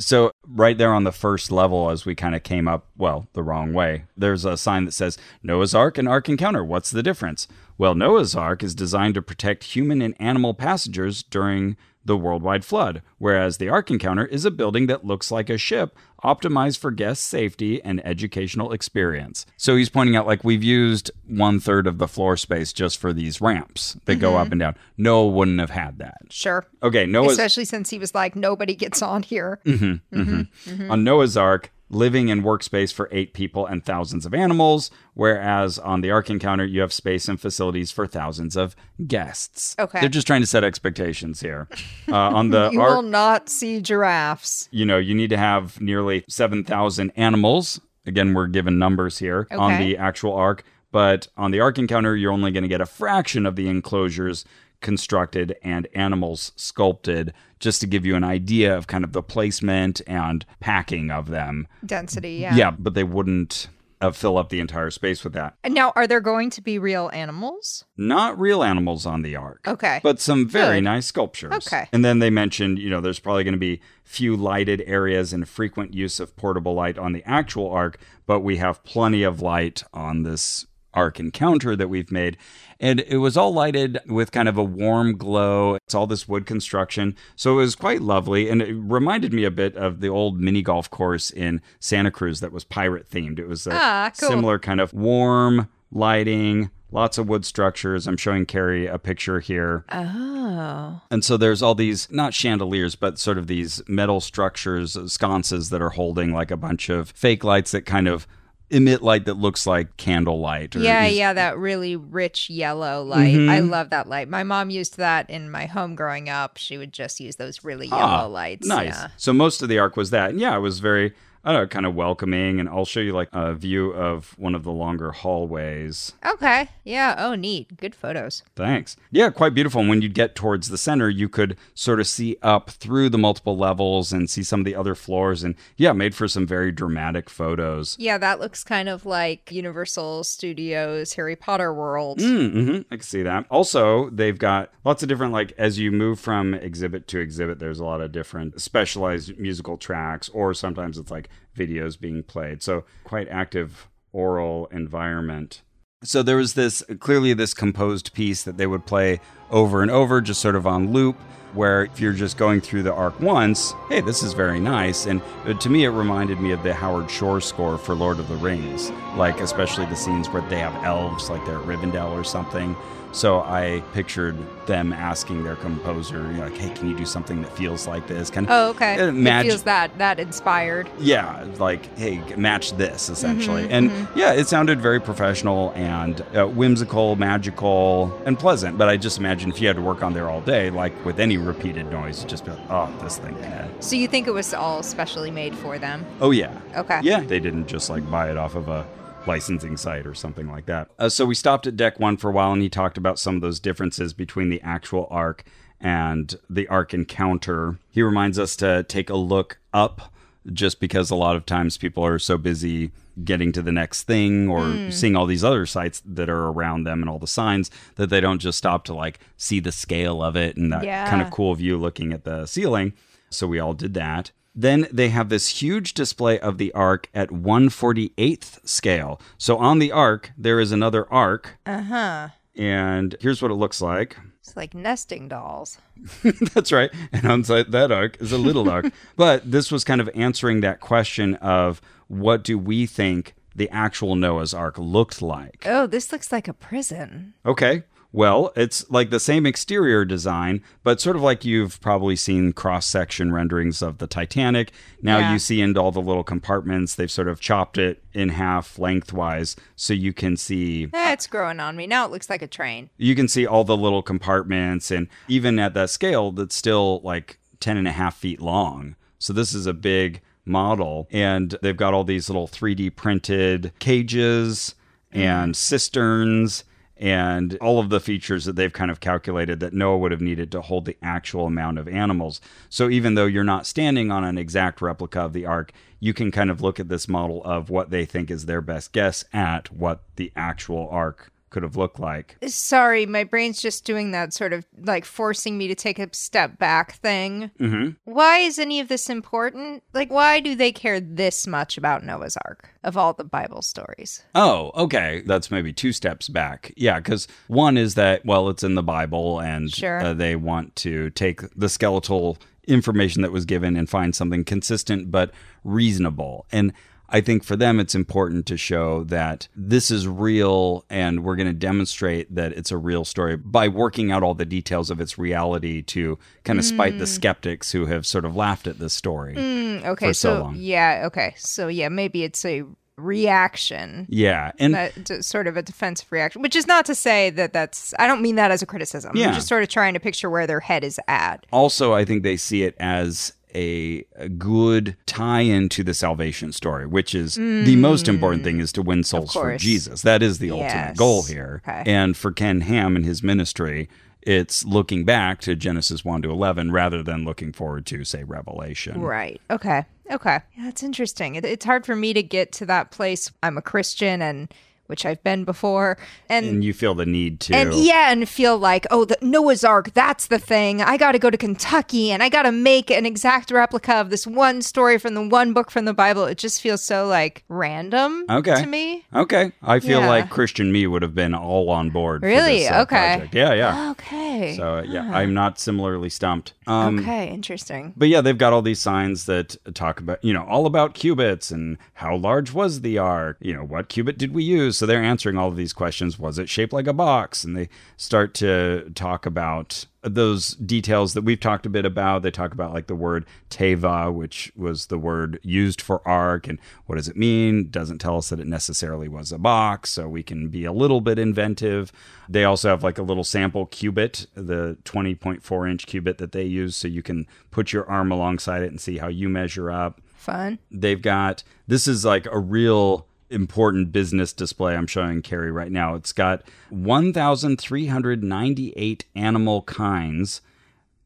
So, 0.00 0.30
right 0.46 0.78
there 0.78 0.92
on 0.94 1.02
the 1.02 1.12
first 1.12 1.50
level, 1.50 1.90
as 1.90 2.06
we 2.06 2.14
kind 2.14 2.36
of 2.36 2.44
came 2.44 2.68
up, 2.68 2.86
well, 2.96 3.26
the 3.32 3.42
wrong 3.42 3.72
way, 3.72 4.04
there's 4.16 4.44
a 4.44 4.56
sign 4.56 4.84
that 4.84 4.92
says 4.92 5.18
Noah's 5.42 5.74
Ark 5.74 5.98
and 5.98 6.08
Ark 6.08 6.28
Encounter. 6.28 6.64
What's 6.64 6.92
the 6.92 7.02
difference? 7.02 7.48
Well, 7.78 7.96
Noah's 7.96 8.36
Ark 8.36 8.62
is 8.62 8.76
designed 8.76 9.14
to 9.14 9.22
protect 9.22 9.64
human 9.64 10.00
and 10.00 10.14
animal 10.20 10.54
passengers 10.54 11.24
during 11.24 11.76
the 12.04 12.16
worldwide 12.16 12.64
flood, 12.64 13.02
whereas 13.18 13.58
the 13.58 13.68
Ark 13.68 13.90
Encounter 13.90 14.24
is 14.26 14.44
a 14.44 14.50
building 14.50 14.86
that 14.86 15.04
looks 15.04 15.30
like 15.30 15.50
a 15.50 15.58
ship 15.58 15.96
optimized 16.24 16.78
for 16.78 16.90
guest 16.90 17.24
safety 17.26 17.82
and 17.82 18.04
educational 18.04 18.72
experience. 18.72 19.46
So 19.56 19.76
he's 19.76 19.88
pointing 19.88 20.16
out 20.16 20.26
like 20.26 20.42
we've 20.42 20.64
used 20.64 21.10
one 21.26 21.60
third 21.60 21.86
of 21.86 21.98
the 21.98 22.08
floor 22.08 22.36
space 22.36 22.72
just 22.72 22.98
for 22.98 23.12
these 23.12 23.40
ramps 23.40 23.96
that 24.06 24.16
go 24.16 24.36
up 24.36 24.46
mm-hmm. 24.46 24.52
and 24.52 24.60
down. 24.60 24.76
Noah 24.96 25.28
wouldn't 25.28 25.60
have 25.60 25.70
had 25.70 25.98
that. 25.98 26.18
Sure. 26.30 26.66
Okay, 26.82 27.06
Noah's 27.06 27.32
Especially 27.32 27.64
since 27.64 27.90
he 27.90 27.98
was 27.98 28.14
like, 28.14 28.34
nobody 28.34 28.74
gets 28.74 29.02
on 29.02 29.22
here. 29.22 29.60
Mm-hmm, 29.64 30.18
mm-hmm. 30.18 30.90
on 30.90 31.04
Noah's 31.04 31.36
Ark, 31.36 31.72
living 31.90 32.28
in 32.28 32.42
workspace 32.42 32.92
for 32.92 33.08
eight 33.12 33.32
people 33.32 33.64
and 33.66 33.84
thousands 33.84 34.26
of 34.26 34.34
animals, 34.34 34.90
whereas 35.14 35.78
on 35.78 36.00
the 36.02 36.10
Ark 36.10 36.28
Encounter, 36.30 36.64
you 36.64 36.80
have 36.80 36.92
space 36.92 37.28
and 37.28 37.40
facilities 37.40 37.90
for 37.90 38.06
thousands 38.06 38.56
of 38.56 38.76
guests. 39.06 39.74
Okay. 39.78 40.00
They're 40.00 40.08
just 40.08 40.26
trying 40.26 40.42
to 40.42 40.46
set 40.46 40.64
expectations 40.64 41.40
here. 41.40 41.68
Uh, 42.08 42.14
on 42.16 42.50
the 42.50 42.68
You 42.72 42.80
Ark, 42.82 42.94
will 42.96 43.02
not 43.02 43.48
see 43.48 43.80
giraffes. 43.80 44.68
you 44.70 44.84
know, 44.84 44.98
you 44.98 45.14
need 45.14 45.30
to 45.30 45.38
have 45.38 45.80
nearly 45.80 46.24
7,000 46.28 47.10
animals. 47.16 47.80
Again, 48.06 48.34
we're 48.34 48.46
given 48.46 48.78
numbers 48.78 49.18
here 49.18 49.46
on 49.50 49.78
the 49.80 49.96
actual 49.96 50.34
Ark, 50.34 50.64
but 50.90 51.28
on 51.36 51.50
the 51.50 51.60
Ark 51.60 51.78
Encounter, 51.78 52.16
you're 52.16 52.32
only 52.32 52.50
going 52.50 52.62
to 52.62 52.68
get 52.68 52.80
a 52.80 52.86
fraction 52.86 53.44
of 53.46 53.56
the 53.56 53.68
enclosures 53.68 54.44
constructed 54.80 55.56
and 55.62 55.88
animals 55.94 56.52
sculpted 56.56 57.32
just 57.58 57.80
to 57.80 57.86
give 57.86 58.06
you 58.06 58.14
an 58.14 58.24
idea 58.24 58.76
of 58.76 58.86
kind 58.86 59.04
of 59.04 59.12
the 59.12 59.22
placement 59.22 60.00
and 60.06 60.46
packing 60.60 61.10
of 61.10 61.28
them. 61.28 61.66
Density, 61.84 62.34
yeah. 62.34 62.54
Yeah, 62.54 62.70
but 62.70 62.94
they 62.94 63.04
wouldn't 63.04 63.68
uh, 64.00 64.10
fill 64.12 64.38
up 64.38 64.48
the 64.48 64.60
entire 64.60 64.90
space 64.90 65.24
with 65.24 65.32
that. 65.32 65.56
And 65.64 65.74
now, 65.74 65.92
are 65.96 66.06
there 66.06 66.20
going 66.20 66.50
to 66.50 66.60
be 66.60 66.78
real 66.78 67.10
animals? 67.12 67.84
Not 67.96 68.38
real 68.38 68.62
animals 68.62 69.06
on 69.06 69.22
the 69.22 69.36
Ark. 69.36 69.66
Okay. 69.66 70.00
But 70.02 70.20
some 70.20 70.48
very 70.48 70.76
Good. 70.76 70.84
nice 70.84 71.06
sculptures. 71.06 71.52
Okay. 71.66 71.88
And 71.92 72.04
then 72.04 72.18
they 72.18 72.30
mentioned, 72.30 72.78
you 72.78 72.90
know, 72.90 73.00
there's 73.00 73.18
probably 73.18 73.44
going 73.44 73.52
to 73.52 73.58
be 73.58 73.80
few 74.04 74.36
lighted 74.36 74.82
areas 74.86 75.32
and 75.32 75.48
frequent 75.48 75.94
use 75.94 76.20
of 76.20 76.36
portable 76.36 76.74
light 76.74 76.98
on 76.98 77.12
the 77.12 77.24
actual 77.28 77.70
Ark, 77.70 77.98
but 78.26 78.40
we 78.40 78.56
have 78.58 78.84
plenty 78.84 79.22
of 79.22 79.42
light 79.42 79.82
on 79.92 80.22
this 80.22 80.66
Ark 80.94 81.20
encounter 81.20 81.76
that 81.76 81.88
we've 81.88 82.10
made. 82.10 82.36
And 82.80 83.00
it 83.00 83.18
was 83.18 83.36
all 83.36 83.52
lighted 83.52 83.98
with 84.06 84.32
kind 84.32 84.48
of 84.48 84.56
a 84.56 84.64
warm 84.64 85.16
glow. 85.16 85.74
It's 85.74 85.94
all 85.94 86.06
this 86.06 86.28
wood 86.28 86.46
construction. 86.46 87.14
So 87.36 87.52
it 87.54 87.56
was 87.62 87.74
quite 87.74 88.00
lovely. 88.00 88.48
And 88.48 88.62
it 88.62 88.74
reminded 88.74 89.32
me 89.32 89.44
a 89.44 89.50
bit 89.50 89.76
of 89.76 90.00
the 90.00 90.08
old 90.08 90.40
mini 90.40 90.62
golf 90.62 90.90
course 90.90 91.30
in 91.30 91.60
Santa 91.80 92.10
Cruz 92.10 92.40
that 92.40 92.52
was 92.52 92.64
pirate 92.64 93.10
themed. 93.10 93.38
It 93.38 93.46
was 93.48 93.66
a 93.66 93.70
Ah, 93.74 94.10
cool. 94.18 94.28
similar 94.28 94.58
kind 94.58 94.80
of 94.80 94.92
warm 94.94 95.68
lighting, 95.90 96.70
lots 96.90 97.18
of 97.18 97.28
wood 97.28 97.44
structures. 97.44 98.06
I'm 98.06 98.16
showing 98.16 98.46
Carrie 98.46 98.86
a 98.86 98.98
picture 98.98 99.40
here. 99.40 99.84
Oh. 99.90 101.00
And 101.10 101.24
so 101.24 101.36
there's 101.36 101.62
all 101.62 101.74
these, 101.74 102.08
not 102.10 102.32
chandeliers, 102.34 102.94
but 102.94 103.18
sort 103.18 103.38
of 103.38 103.46
these 103.46 103.82
metal 103.88 104.20
structures, 104.20 104.96
sconces 105.12 105.70
that 105.70 105.82
are 105.82 105.90
holding 105.90 106.32
like 106.32 106.50
a 106.50 106.56
bunch 106.56 106.88
of 106.88 107.10
fake 107.10 107.44
lights 107.44 107.72
that 107.72 107.82
kind 107.86 108.08
of 108.08 108.26
emit 108.70 109.02
light 109.02 109.24
that 109.26 109.34
looks 109.34 109.66
like 109.66 109.96
candlelight. 109.96 110.76
Or 110.76 110.80
Yeah, 110.80 111.04
is- 111.06 111.16
yeah, 111.16 111.32
that 111.32 111.56
really 111.58 111.96
rich 111.96 112.50
yellow 112.50 113.02
light. 113.02 113.34
Mm-hmm. 113.34 113.50
I 113.50 113.60
love 113.60 113.90
that 113.90 114.08
light. 114.08 114.28
My 114.28 114.42
mom 114.42 114.70
used 114.70 114.96
that 114.98 115.28
in 115.30 115.50
my 115.50 115.66
home 115.66 115.94
growing 115.94 116.28
up. 116.28 116.56
She 116.56 116.76
would 116.78 116.92
just 116.92 117.18
use 117.20 117.36
those 117.36 117.64
really 117.64 117.86
yellow 117.86 118.02
Ah, 118.02 118.26
lights. 118.26 118.66
Nice. 118.66 118.88
Yeah. 118.88 119.08
So 119.16 119.32
most 119.32 119.62
of 119.62 119.68
the 119.68 119.78
arc 119.78 119.96
was 119.96 120.10
that. 120.10 120.30
And 120.30 120.40
yeah, 120.40 120.54
it 120.56 120.60
was 120.60 120.80
very, 120.80 121.14
I 121.48 121.52
don't 121.52 121.62
know, 121.62 121.66
kind 121.68 121.86
of 121.86 121.94
welcoming. 121.94 122.60
And 122.60 122.68
I'll 122.68 122.84
show 122.84 123.00
you 123.00 123.14
like 123.14 123.30
a 123.32 123.54
view 123.54 123.90
of 123.92 124.34
one 124.38 124.54
of 124.54 124.64
the 124.64 124.70
longer 124.70 125.12
hallways. 125.12 126.12
Okay. 126.26 126.68
Yeah. 126.84 127.14
Oh, 127.16 127.34
neat. 127.34 127.78
Good 127.78 127.94
photos. 127.94 128.42
Thanks. 128.54 128.98
Yeah, 129.10 129.30
quite 129.30 129.54
beautiful. 129.54 129.80
And 129.80 129.88
when 129.88 130.02
you 130.02 130.10
get 130.10 130.34
towards 130.34 130.68
the 130.68 130.76
center, 130.76 131.08
you 131.08 131.26
could 131.26 131.56
sort 131.72 132.00
of 132.00 132.06
see 132.06 132.36
up 132.42 132.68
through 132.68 133.08
the 133.08 133.16
multiple 133.16 133.56
levels 133.56 134.12
and 134.12 134.28
see 134.28 134.42
some 134.42 134.60
of 134.60 134.66
the 134.66 134.74
other 134.74 134.94
floors. 134.94 135.42
And 135.42 135.54
yeah, 135.78 135.92
made 135.94 136.14
for 136.14 136.28
some 136.28 136.46
very 136.46 136.70
dramatic 136.70 137.30
photos. 137.30 137.96
Yeah, 137.98 138.18
that 138.18 138.40
looks 138.40 138.62
kind 138.62 138.90
of 138.90 139.06
like 139.06 139.50
Universal 139.50 140.24
Studios 140.24 141.14
Harry 141.14 141.34
Potter 141.34 141.72
World. 141.72 142.18
Mm-hmm. 142.18 142.92
I 142.92 142.96
can 142.96 143.00
see 143.00 143.22
that. 143.22 143.46
Also, 143.50 144.10
they've 144.10 144.38
got 144.38 144.70
lots 144.84 145.02
of 145.02 145.08
different, 145.08 145.32
like, 145.32 145.54
as 145.56 145.78
you 145.78 145.90
move 145.92 146.20
from 146.20 146.52
exhibit 146.52 147.08
to 147.08 147.18
exhibit, 147.18 147.58
there's 147.58 147.80
a 147.80 147.86
lot 147.86 148.02
of 148.02 148.12
different 148.12 148.60
specialized 148.60 149.38
musical 149.38 149.78
tracks, 149.78 150.28
or 150.28 150.52
sometimes 150.52 150.98
it's 150.98 151.10
like 151.10 151.30
videos 151.56 151.98
being 151.98 152.22
played. 152.22 152.62
So, 152.62 152.84
quite 153.04 153.28
active 153.28 153.88
oral 154.12 154.66
environment. 154.66 155.62
So, 156.02 156.22
there 156.22 156.36
was 156.36 156.54
this 156.54 156.82
clearly 157.00 157.34
this 157.34 157.54
composed 157.54 158.12
piece 158.12 158.42
that 158.42 158.56
they 158.56 158.66
would 158.66 158.86
play 158.86 159.20
over 159.50 159.82
and 159.82 159.90
over, 159.90 160.20
just 160.20 160.40
sort 160.40 160.56
of 160.56 160.66
on 160.66 160.92
loop. 160.92 161.16
Where 161.54 161.84
if 161.84 161.98
you're 161.98 162.12
just 162.12 162.36
going 162.36 162.60
through 162.60 162.82
the 162.82 162.92
arc 162.92 163.18
once, 163.20 163.72
hey, 163.88 164.02
this 164.02 164.22
is 164.22 164.34
very 164.34 164.60
nice. 164.60 165.06
And 165.06 165.22
uh, 165.46 165.54
to 165.54 165.70
me, 165.70 165.84
it 165.84 165.88
reminded 165.88 166.38
me 166.40 166.52
of 166.52 166.62
the 166.62 166.74
Howard 166.74 167.10
Shore 167.10 167.40
score 167.40 167.78
for 167.78 167.94
Lord 167.94 168.18
of 168.18 168.28
the 168.28 168.36
Rings, 168.36 168.90
like 169.16 169.40
especially 169.40 169.86
the 169.86 169.96
scenes 169.96 170.28
where 170.28 170.42
they 170.42 170.58
have 170.58 170.74
elves, 170.84 171.30
like 171.30 171.44
they're 171.46 171.58
at 171.58 171.64
Rivendell 171.64 172.10
or 172.10 172.22
something. 172.22 172.76
So 173.12 173.40
I 173.40 173.82
pictured 173.94 174.36
them 174.66 174.92
asking 174.92 175.42
their 175.44 175.56
composer, 175.56 176.18
you 176.30 176.38
know, 176.38 176.44
like, 176.44 176.56
"Hey, 176.56 176.68
can 176.74 176.90
you 176.90 176.96
do 176.96 177.06
something 177.06 177.40
that 177.42 177.50
feels 177.56 177.86
like 177.86 178.06
this?" 178.06 178.28
Kind 178.30 178.46
of, 178.46 178.52
Oh, 178.52 178.70
okay. 178.70 178.98
Uh, 179.00 179.12
it 179.12 179.42
feels 179.44 179.62
that 179.62 179.96
that 179.98 180.20
inspired. 180.20 180.88
yeah, 180.98 181.44
like, 181.58 181.96
"Hey, 181.98 182.20
match 182.36 182.76
this," 182.76 183.08
essentially. 183.08 183.62
Mm-hmm, 183.62 183.72
and 183.72 184.08
yeah, 184.14 184.32
it 184.32 184.46
sounded 184.46 184.80
very 184.80 185.00
professional 185.00 185.72
and 185.74 186.20
uh, 186.36 186.46
whimsical, 186.46 187.16
magical, 187.16 188.12
and 188.26 188.38
pleasant. 188.38 188.76
But 188.76 188.88
I 188.88 188.96
just 188.98 189.18
imagine 189.18 189.50
if 189.50 189.60
you 189.60 189.66
had 189.68 189.76
to 189.76 189.82
work 189.82 190.02
on 190.02 190.12
there 190.12 190.28
all 190.28 190.42
day, 190.42 190.68
like 190.70 190.92
with 191.04 191.18
any 191.18 191.38
repeated 191.38 191.90
noise, 191.90 192.20
you'd 192.20 192.28
just 192.28 192.44
be 192.44 192.50
like, 192.50 192.60
"Oh, 192.70 192.90
this 193.02 193.16
thing." 193.16 193.36
eh." 193.42 193.64
So 193.80 193.96
you 193.96 194.06
think 194.06 194.26
it 194.26 194.32
was 194.34 194.52
all 194.52 194.82
specially 194.82 195.30
made 195.30 195.54
for 195.56 195.78
them? 195.78 196.04
Oh 196.20 196.30
yeah. 196.30 196.52
Okay. 196.76 197.00
Yeah, 197.02 197.20
they 197.20 197.40
didn't 197.40 197.66
just 197.68 197.88
like 197.90 198.08
buy 198.10 198.30
it 198.30 198.36
off 198.36 198.54
of 198.54 198.68
a 198.68 198.84
licensing 199.28 199.76
site 199.76 200.06
or 200.06 200.14
something 200.14 200.48
like 200.50 200.66
that. 200.66 200.88
Uh, 200.98 201.08
so 201.08 201.24
we 201.26 201.34
stopped 201.34 201.66
at 201.66 201.76
deck 201.76 202.00
one 202.00 202.16
for 202.16 202.30
a 202.30 202.32
while, 202.32 202.52
and 202.52 202.62
he 202.62 202.68
talked 202.68 202.98
about 202.98 203.18
some 203.18 203.36
of 203.36 203.42
those 203.42 203.60
differences 203.60 204.12
between 204.12 204.48
the 204.50 204.60
actual 204.62 205.06
arc 205.10 205.44
and 205.80 206.34
the 206.50 206.66
arc 206.68 206.92
encounter. 206.92 207.78
He 207.90 208.02
reminds 208.02 208.38
us 208.38 208.56
to 208.56 208.82
take 208.84 209.08
a 209.10 209.16
look 209.16 209.58
up, 209.72 210.12
just 210.52 210.80
because 210.80 211.10
a 211.10 211.14
lot 211.14 211.36
of 211.36 211.44
times 211.46 211.76
people 211.76 212.04
are 212.04 212.18
so 212.18 212.38
busy 212.38 212.90
getting 213.22 213.52
to 213.52 213.60
the 213.60 213.72
next 213.72 214.04
thing 214.04 214.48
or 214.48 214.90
seeing 214.90 215.14
all 215.16 215.26
these 215.26 215.44
other 215.44 215.66
sites 215.66 216.00
that 216.06 216.30
are 216.30 216.46
around 216.46 216.84
them 216.84 217.00
and 217.02 217.10
all 217.10 217.18
the 217.18 217.26
signs 217.26 217.68
that 217.96 218.08
they 218.10 218.20
don't 218.20 218.38
just 218.38 218.56
stop 218.56 218.84
to 218.84 218.94
like 218.94 219.18
see 219.36 219.58
the 219.60 219.72
scale 219.72 220.22
of 220.22 220.36
it 220.36 220.56
and 220.56 220.72
that 220.72 220.84
Yeah. 220.84 221.10
kind 221.10 221.20
of 221.20 221.30
cool 221.32 221.54
view 221.56 221.76
looking 221.76 222.12
at 222.12 222.22
the 222.24 222.46
ceiling. 222.46 222.92
So 223.28 223.46
we 223.48 223.58
all 223.58 223.74
did 223.74 223.92
that. 223.94 224.30
Then 224.60 224.88
they 224.90 225.10
have 225.10 225.28
this 225.28 225.62
huge 225.62 225.94
display 225.94 226.36
of 226.40 226.58
the 226.58 226.72
arc 226.72 227.08
at 227.14 227.28
148th 227.28 228.68
scale. 228.68 229.20
So 229.36 229.56
on 229.56 229.78
the 229.78 229.92
arc, 229.92 230.32
there 230.36 230.58
is 230.58 230.72
another 230.72 231.06
arc. 231.12 231.58
Uh 231.64 231.82
huh. 231.82 232.28
And 232.56 233.14
here's 233.20 233.40
what 233.40 233.52
it 233.52 233.54
looks 233.54 233.80
like. 233.80 234.16
It's 234.40 234.56
like 234.56 234.74
nesting 234.74 235.28
dolls. 235.28 235.78
That's 236.54 236.72
right. 236.72 236.90
And 237.12 237.24
on 237.24 237.42
that 237.42 237.92
arc 237.92 238.20
is 238.20 238.32
a 238.32 238.38
little 238.38 238.68
arc. 238.68 238.92
but 239.16 239.48
this 239.48 239.70
was 239.70 239.84
kind 239.84 240.00
of 240.00 240.10
answering 240.12 240.60
that 240.62 240.80
question 240.80 241.36
of 241.36 241.80
what 242.08 242.42
do 242.42 242.58
we 242.58 242.84
think 242.86 243.34
the 243.54 243.70
actual 243.70 244.16
Noah's 244.16 244.54
Ark 244.54 244.76
looked 244.76 245.22
like? 245.22 245.62
Oh, 245.66 245.86
this 245.86 246.10
looks 246.10 246.32
like 246.32 246.48
a 246.48 246.52
prison. 246.52 247.34
Okay. 247.46 247.84
Well, 248.10 248.52
it's 248.56 248.88
like 248.90 249.10
the 249.10 249.20
same 249.20 249.44
exterior 249.44 250.04
design, 250.06 250.62
but 250.82 250.98
sort 251.00 251.14
of 251.14 251.20
like 251.22 251.44
you've 251.44 251.78
probably 251.82 252.16
seen 252.16 252.54
cross 252.54 252.86
section 252.86 253.32
renderings 253.32 253.82
of 253.82 253.98
the 253.98 254.06
Titanic. 254.06 254.72
Now 255.02 255.18
Yeah. 255.18 255.32
you 255.34 255.38
see 255.38 255.60
into 255.60 255.78
all 255.80 255.92
the 255.92 256.00
little 256.00 256.24
compartments, 256.24 256.94
they've 256.94 257.10
sort 257.10 257.28
of 257.28 257.38
chopped 257.38 257.76
it 257.76 258.02
in 258.14 258.30
half 258.30 258.78
lengthwise 258.78 259.56
so 259.76 259.92
you 259.92 260.14
can 260.14 260.38
see 260.38 260.88
it's 260.94 261.26
growing 261.26 261.60
on 261.60 261.76
me. 261.76 261.86
Now 261.86 262.06
it 262.06 262.10
looks 262.10 262.30
like 262.30 262.40
a 262.42 262.46
train. 262.46 262.88
you 262.96 263.14
can 263.14 263.28
see 263.28 263.46
all 263.46 263.64
the 263.64 263.76
little 263.76 264.02
compartments 264.02 264.90
and 264.90 265.06
even 265.28 265.58
at 265.58 265.74
that 265.74 265.90
scale 265.90 266.32
that's 266.32 266.56
still 266.56 267.00
like 267.04 267.38
10 267.60 267.76
and 267.76 267.86
a 267.88 267.92
half 267.92 268.16
feet 268.16 268.40
long 268.40 268.96
so 269.18 269.32
this 269.32 269.52
is 269.52 269.66
a 269.66 269.74
big 269.74 270.20
model 270.46 271.06
and 271.10 271.56
they've 271.60 271.76
got 271.76 271.92
all 271.92 272.04
these 272.04 272.28
little 272.30 272.48
3d 272.48 272.94
printed 272.96 273.72
cages 273.80 274.74
mm-hmm. 275.12 275.20
and 275.20 275.56
cisterns 275.56 276.64
and 276.98 277.56
all 277.60 277.78
of 277.78 277.90
the 277.90 278.00
features 278.00 278.44
that 278.44 278.56
they've 278.56 278.72
kind 278.72 278.90
of 278.90 279.00
calculated 279.00 279.60
that 279.60 279.72
Noah 279.72 279.98
would 279.98 280.12
have 280.12 280.20
needed 280.20 280.50
to 280.52 280.60
hold 280.60 280.84
the 280.84 280.96
actual 281.02 281.46
amount 281.46 281.78
of 281.78 281.88
animals. 281.88 282.40
So 282.68 282.90
even 282.90 283.14
though 283.14 283.26
you're 283.26 283.44
not 283.44 283.66
standing 283.66 284.10
on 284.10 284.24
an 284.24 284.38
exact 284.38 284.82
replica 284.82 285.20
of 285.20 285.32
the 285.32 285.46
ark, 285.46 285.72
you 286.00 286.12
can 286.12 286.30
kind 286.30 286.50
of 286.50 286.60
look 286.60 286.80
at 286.80 286.88
this 286.88 287.08
model 287.08 287.42
of 287.44 287.70
what 287.70 287.90
they 287.90 288.04
think 288.04 288.30
is 288.30 288.46
their 288.46 288.60
best 288.60 288.92
guess 288.92 289.24
at 289.32 289.72
what 289.72 290.02
the 290.16 290.32
actual 290.36 290.88
ark 290.90 291.32
could 291.50 291.62
have 291.62 291.76
looked 291.76 291.98
like. 291.98 292.36
Sorry, 292.46 293.06
my 293.06 293.24
brain's 293.24 293.60
just 293.60 293.84
doing 293.84 294.10
that 294.12 294.32
sort 294.32 294.52
of 294.52 294.64
like 294.82 295.04
forcing 295.04 295.56
me 295.58 295.68
to 295.68 295.74
take 295.74 295.98
a 295.98 296.08
step 296.12 296.58
back 296.58 296.92
thing. 296.96 297.50
hmm 297.58 297.90
Why 298.04 298.38
is 298.38 298.58
any 298.58 298.80
of 298.80 298.88
this 298.88 299.08
important? 299.10 299.82
Like, 299.92 300.10
why 300.10 300.40
do 300.40 300.54
they 300.54 300.72
care 300.72 301.00
this 301.00 301.46
much 301.46 301.78
about 301.78 302.04
Noah's 302.04 302.36
Ark 302.44 302.70
of 302.84 302.96
all 302.96 303.12
the 303.12 303.24
Bible 303.24 303.62
stories? 303.62 304.22
Oh, 304.34 304.70
okay. 304.74 305.22
That's 305.26 305.50
maybe 305.50 305.72
two 305.72 305.92
steps 305.92 306.28
back. 306.28 306.72
Yeah, 306.76 306.98
because 307.00 307.28
one 307.48 307.76
is 307.76 307.94
that, 307.96 308.24
well, 308.24 308.48
it's 308.48 308.62
in 308.62 308.74
the 308.74 308.82
Bible 308.82 309.40
and 309.40 309.72
Sure. 309.72 310.00
uh, 310.00 310.14
they 310.14 310.36
want 310.36 310.76
to 310.76 311.10
take 311.10 311.40
the 311.56 311.68
skeletal 311.68 312.38
information 312.66 313.22
that 313.22 313.32
was 313.32 313.46
given 313.46 313.76
and 313.76 313.88
find 313.88 314.14
something 314.14 314.44
consistent 314.44 315.10
but 315.10 315.30
reasonable. 315.64 316.46
And 316.52 316.72
I 317.10 317.20
think 317.22 317.42
for 317.42 317.56
them, 317.56 317.80
it's 317.80 317.94
important 317.94 318.44
to 318.46 318.56
show 318.58 319.04
that 319.04 319.48
this 319.56 319.90
is 319.90 320.06
real 320.06 320.84
and 320.90 321.24
we're 321.24 321.36
going 321.36 321.46
to 321.46 321.52
demonstrate 321.54 322.34
that 322.34 322.52
it's 322.52 322.70
a 322.70 322.76
real 322.76 323.04
story 323.04 323.36
by 323.36 323.68
working 323.68 324.12
out 324.12 324.22
all 324.22 324.34
the 324.34 324.44
details 324.44 324.90
of 324.90 325.00
its 325.00 325.16
reality 325.18 325.80
to 325.82 326.18
kind 326.44 326.58
of 326.58 326.64
spite 326.64 326.98
the 326.98 327.06
skeptics 327.06 327.72
who 327.72 327.86
have 327.86 328.06
sort 328.06 328.24
of 328.26 328.36
laughed 328.36 328.66
at 328.66 328.78
this 328.78 328.92
story. 328.92 329.34
Mm, 329.36 329.84
okay, 329.86 330.08
For 330.08 330.14
so 330.14 330.34
so, 330.34 330.42
long. 330.42 330.56
yeah, 330.58 331.04
okay, 331.06 331.34
so 331.38 331.68
yeah, 331.68 331.88
maybe 331.88 332.24
it's 332.24 332.44
a 332.44 332.64
reaction. 332.98 334.06
Yeah. 334.08 334.52
And 334.58 334.74
That 334.74 335.24
sort 335.24 335.46
of 335.46 335.56
a 335.56 335.62
defensive 335.62 336.10
reaction, 336.10 336.42
which 336.42 336.56
is 336.56 336.66
not 336.66 336.84
to 336.86 336.94
say 336.94 337.30
that 337.30 337.52
that's. 337.52 337.94
I 337.98 338.06
don't 338.06 338.20
mean 338.22 338.34
that 338.36 338.50
as 338.50 338.60
a 338.62 338.66
criticism. 338.66 339.16
Yeah. 339.16 339.28
I'm 339.28 339.34
just 339.34 339.48
sort 339.48 339.62
of 339.62 339.68
trying 339.68 339.94
to 339.94 340.00
picture 340.00 340.28
where 340.28 340.46
their 340.46 340.60
head 340.60 340.84
is 340.84 341.00
at. 341.08 341.46
also 341.52 341.94
i 341.94 342.04
think 342.04 342.22
they 342.22 342.36
see 342.36 342.62
it 342.62 342.74
as 342.78 343.32
a, 343.54 344.04
a 344.16 344.28
good 344.28 344.96
tie-in 345.06 345.68
to 345.70 345.82
the 345.84 345.94
salvation 345.94 346.52
story 346.52 346.86
which 346.86 347.14
is 347.14 347.34
the 347.36 347.76
most 347.76 348.08
important 348.08 348.44
thing 348.44 348.60
is 348.60 348.72
to 348.72 348.82
win 348.82 349.02
souls 349.04 349.32
for 349.32 349.52
Mm. 349.52 349.58
jesus 349.58 350.02
that 350.02 350.22
is 350.22 350.38
the 350.38 350.50
ultimate 350.50 350.96
goal 350.96 351.22
here 351.22 351.62
Okay. 351.66 351.82
and 351.90 352.16
for 352.16 352.30
ken 352.32 352.60
ham 352.62 352.96
and 352.96 353.04
his 353.04 353.22
ministry 353.22 353.88
it's 354.22 354.64
looking 354.64 355.04
back 355.04 355.40
to 355.40 355.54
genesis 355.56 356.04
1 356.04 356.22
to 356.22 356.30
11 356.30 356.70
rather 356.72 357.02
than 357.02 357.24
looking 357.24 357.52
forward 357.52 357.86
to 357.86 358.04
say 358.04 358.24
revelation 358.24 359.00
Right. 359.00 359.40
Okay. 359.50 359.84
Okay. 360.10 360.40
Yeah, 360.56 360.64
that's 360.64 360.82
interesting. 360.82 361.34
It, 361.34 361.44
it's 361.44 361.66
hard 361.66 361.84
for 361.84 361.94
me 361.94 362.14
to 362.14 362.22
get 362.22 362.50
to 362.52 362.66
that 362.66 362.90
place. 362.90 363.30
I'm 363.42 363.58
a 363.58 363.62
Christian, 363.62 364.22
and 364.22 364.48
which 364.88 365.06
I've 365.06 365.22
been 365.22 365.44
before, 365.44 365.96
and 366.28 366.44
and 366.46 366.64
you 366.64 366.72
feel 366.74 366.94
the 366.94 367.06
need 367.06 367.40
to 367.40 367.54
And 367.54 367.72
yeah, 367.74 368.10
and 368.10 368.28
feel 368.28 368.58
like, 368.58 368.86
oh, 368.90 369.04
the 369.04 369.16
Noah's 369.22 369.62
Ark, 369.64 369.92
that's 369.94 370.26
the 370.26 370.38
thing. 370.38 370.82
I 370.82 370.96
got 370.96 371.12
to 371.12 371.18
go 371.18 371.30
to 371.30 371.36
Kentucky 371.36 372.10
and 372.10 372.22
I 372.22 372.28
got 372.28 372.42
to 372.42 372.52
make 372.52 372.90
an 372.90 373.06
exact 373.06 373.50
replica 373.50 373.94
of 373.94 374.10
this 374.10 374.26
one 374.26 374.62
story 374.62 374.98
from 374.98 375.14
the 375.14 375.26
one 375.26 375.52
book 375.52 375.70
from 375.70 375.84
the 375.84 375.94
Bible. 375.94 376.24
It 376.24 376.38
just 376.38 376.60
feels 376.60 376.82
so 376.82 377.06
like 377.06 377.44
random 377.48 378.24
Okay. 378.30 378.60
to 378.62 378.66
me. 378.66 379.04
okay 379.14 379.52
i 379.62 379.78
feel 379.80 380.00
Yeah. 380.00 380.08
like 380.08 380.30
christian 380.30 380.70
me 380.72 380.86
would 380.86 381.02
have 381.02 381.14
been 381.14 381.34
all 381.34 381.70
on 381.70 381.90
board 381.90 382.22
Really? 382.22 382.58
this, 382.60 382.70
uh, 382.70 382.80
Okay. 382.82 383.14
project. 383.16 383.34
yeah 383.34 383.52
yeah 383.54 383.90
Okay. 383.92 384.54
so 384.56 384.82
yeah 384.86 385.08
i'm 385.12 385.34
not 385.34 385.58
similarly 385.58 386.08
stumped 386.08 386.54
um 386.66 386.98
okay, 386.98 387.28
interesting. 387.28 387.94
But 387.96 388.08
yeah, 388.08 388.20
they've 388.20 388.36
got 388.36 388.52
all 388.52 388.60
these 388.60 388.78
signs 388.80 389.24
that 389.24 389.56
talk 389.74 390.00
about, 390.00 390.22
you 390.22 390.34
know, 390.34 390.44
all 390.44 390.66
about 390.66 390.92
cubits 390.92 391.50
and 391.50 391.78
how 391.94 392.14
large 392.16 392.52
was 392.52 392.82
the 392.82 392.98
ark? 392.98 393.38
You 393.40 393.54
know, 393.54 393.64
what 393.64 393.88
cubit 393.88 394.18
did 394.18 394.34
we 394.34 394.44
use? 394.44 394.77
So 394.78 394.86
they're 394.86 395.02
answering 395.02 395.36
all 395.36 395.48
of 395.48 395.56
these 395.56 395.72
questions. 395.72 396.20
Was 396.20 396.38
it 396.38 396.48
shaped 396.48 396.72
like 396.72 396.86
a 396.86 396.92
box? 396.92 397.42
And 397.42 397.56
they 397.56 397.68
start 397.96 398.32
to 398.34 398.92
talk 398.94 399.26
about 399.26 399.86
those 400.02 400.52
details 400.54 401.14
that 401.14 401.22
we've 401.24 401.40
talked 401.40 401.66
a 401.66 401.68
bit 401.68 401.84
about. 401.84 402.22
They 402.22 402.30
talk 402.30 402.52
about 402.52 402.72
like 402.72 402.86
the 402.86 402.94
word 402.94 403.26
teva, 403.50 404.14
which 404.14 404.52
was 404.54 404.86
the 404.86 404.96
word 404.96 405.40
used 405.42 405.80
for 405.80 406.06
ark, 406.06 406.46
and 406.46 406.60
what 406.86 406.94
does 406.94 407.08
it 407.08 407.16
mean? 407.16 407.70
Doesn't 407.70 407.98
tell 407.98 408.18
us 408.18 408.28
that 408.28 408.38
it 408.38 408.46
necessarily 408.46 409.08
was 409.08 409.32
a 409.32 409.38
box, 409.38 409.90
so 409.90 410.08
we 410.08 410.22
can 410.22 410.48
be 410.48 410.64
a 410.64 410.72
little 410.72 411.00
bit 411.00 411.18
inventive. 411.18 411.90
They 412.28 412.44
also 412.44 412.68
have 412.68 412.84
like 412.84 412.98
a 412.98 413.02
little 413.02 413.24
sample 413.24 413.66
cubit, 413.66 414.28
the 414.34 414.78
20.4 414.84 415.68
inch 415.68 415.86
cubit 415.86 416.18
that 416.18 416.30
they 416.30 416.44
use, 416.44 416.76
so 416.76 416.86
you 416.86 417.02
can 417.02 417.26
put 417.50 417.72
your 417.72 417.84
arm 417.90 418.12
alongside 418.12 418.62
it 418.62 418.70
and 418.70 418.80
see 418.80 418.98
how 418.98 419.08
you 419.08 419.28
measure 419.28 419.72
up. 419.72 420.00
Fun. 420.14 420.60
They've 420.70 421.02
got 421.02 421.42
this 421.66 421.88
is 421.88 422.04
like 422.04 422.26
a 422.30 422.38
real 422.38 423.07
important 423.30 423.92
business 423.92 424.32
display 424.32 424.74
I'm 424.74 424.86
showing 424.86 425.22
Carrie 425.22 425.52
right 425.52 425.70
now. 425.72 425.94
It's 425.94 426.12
got 426.12 426.42
1,398 426.70 429.04
animal 429.14 429.62
kinds 429.62 430.40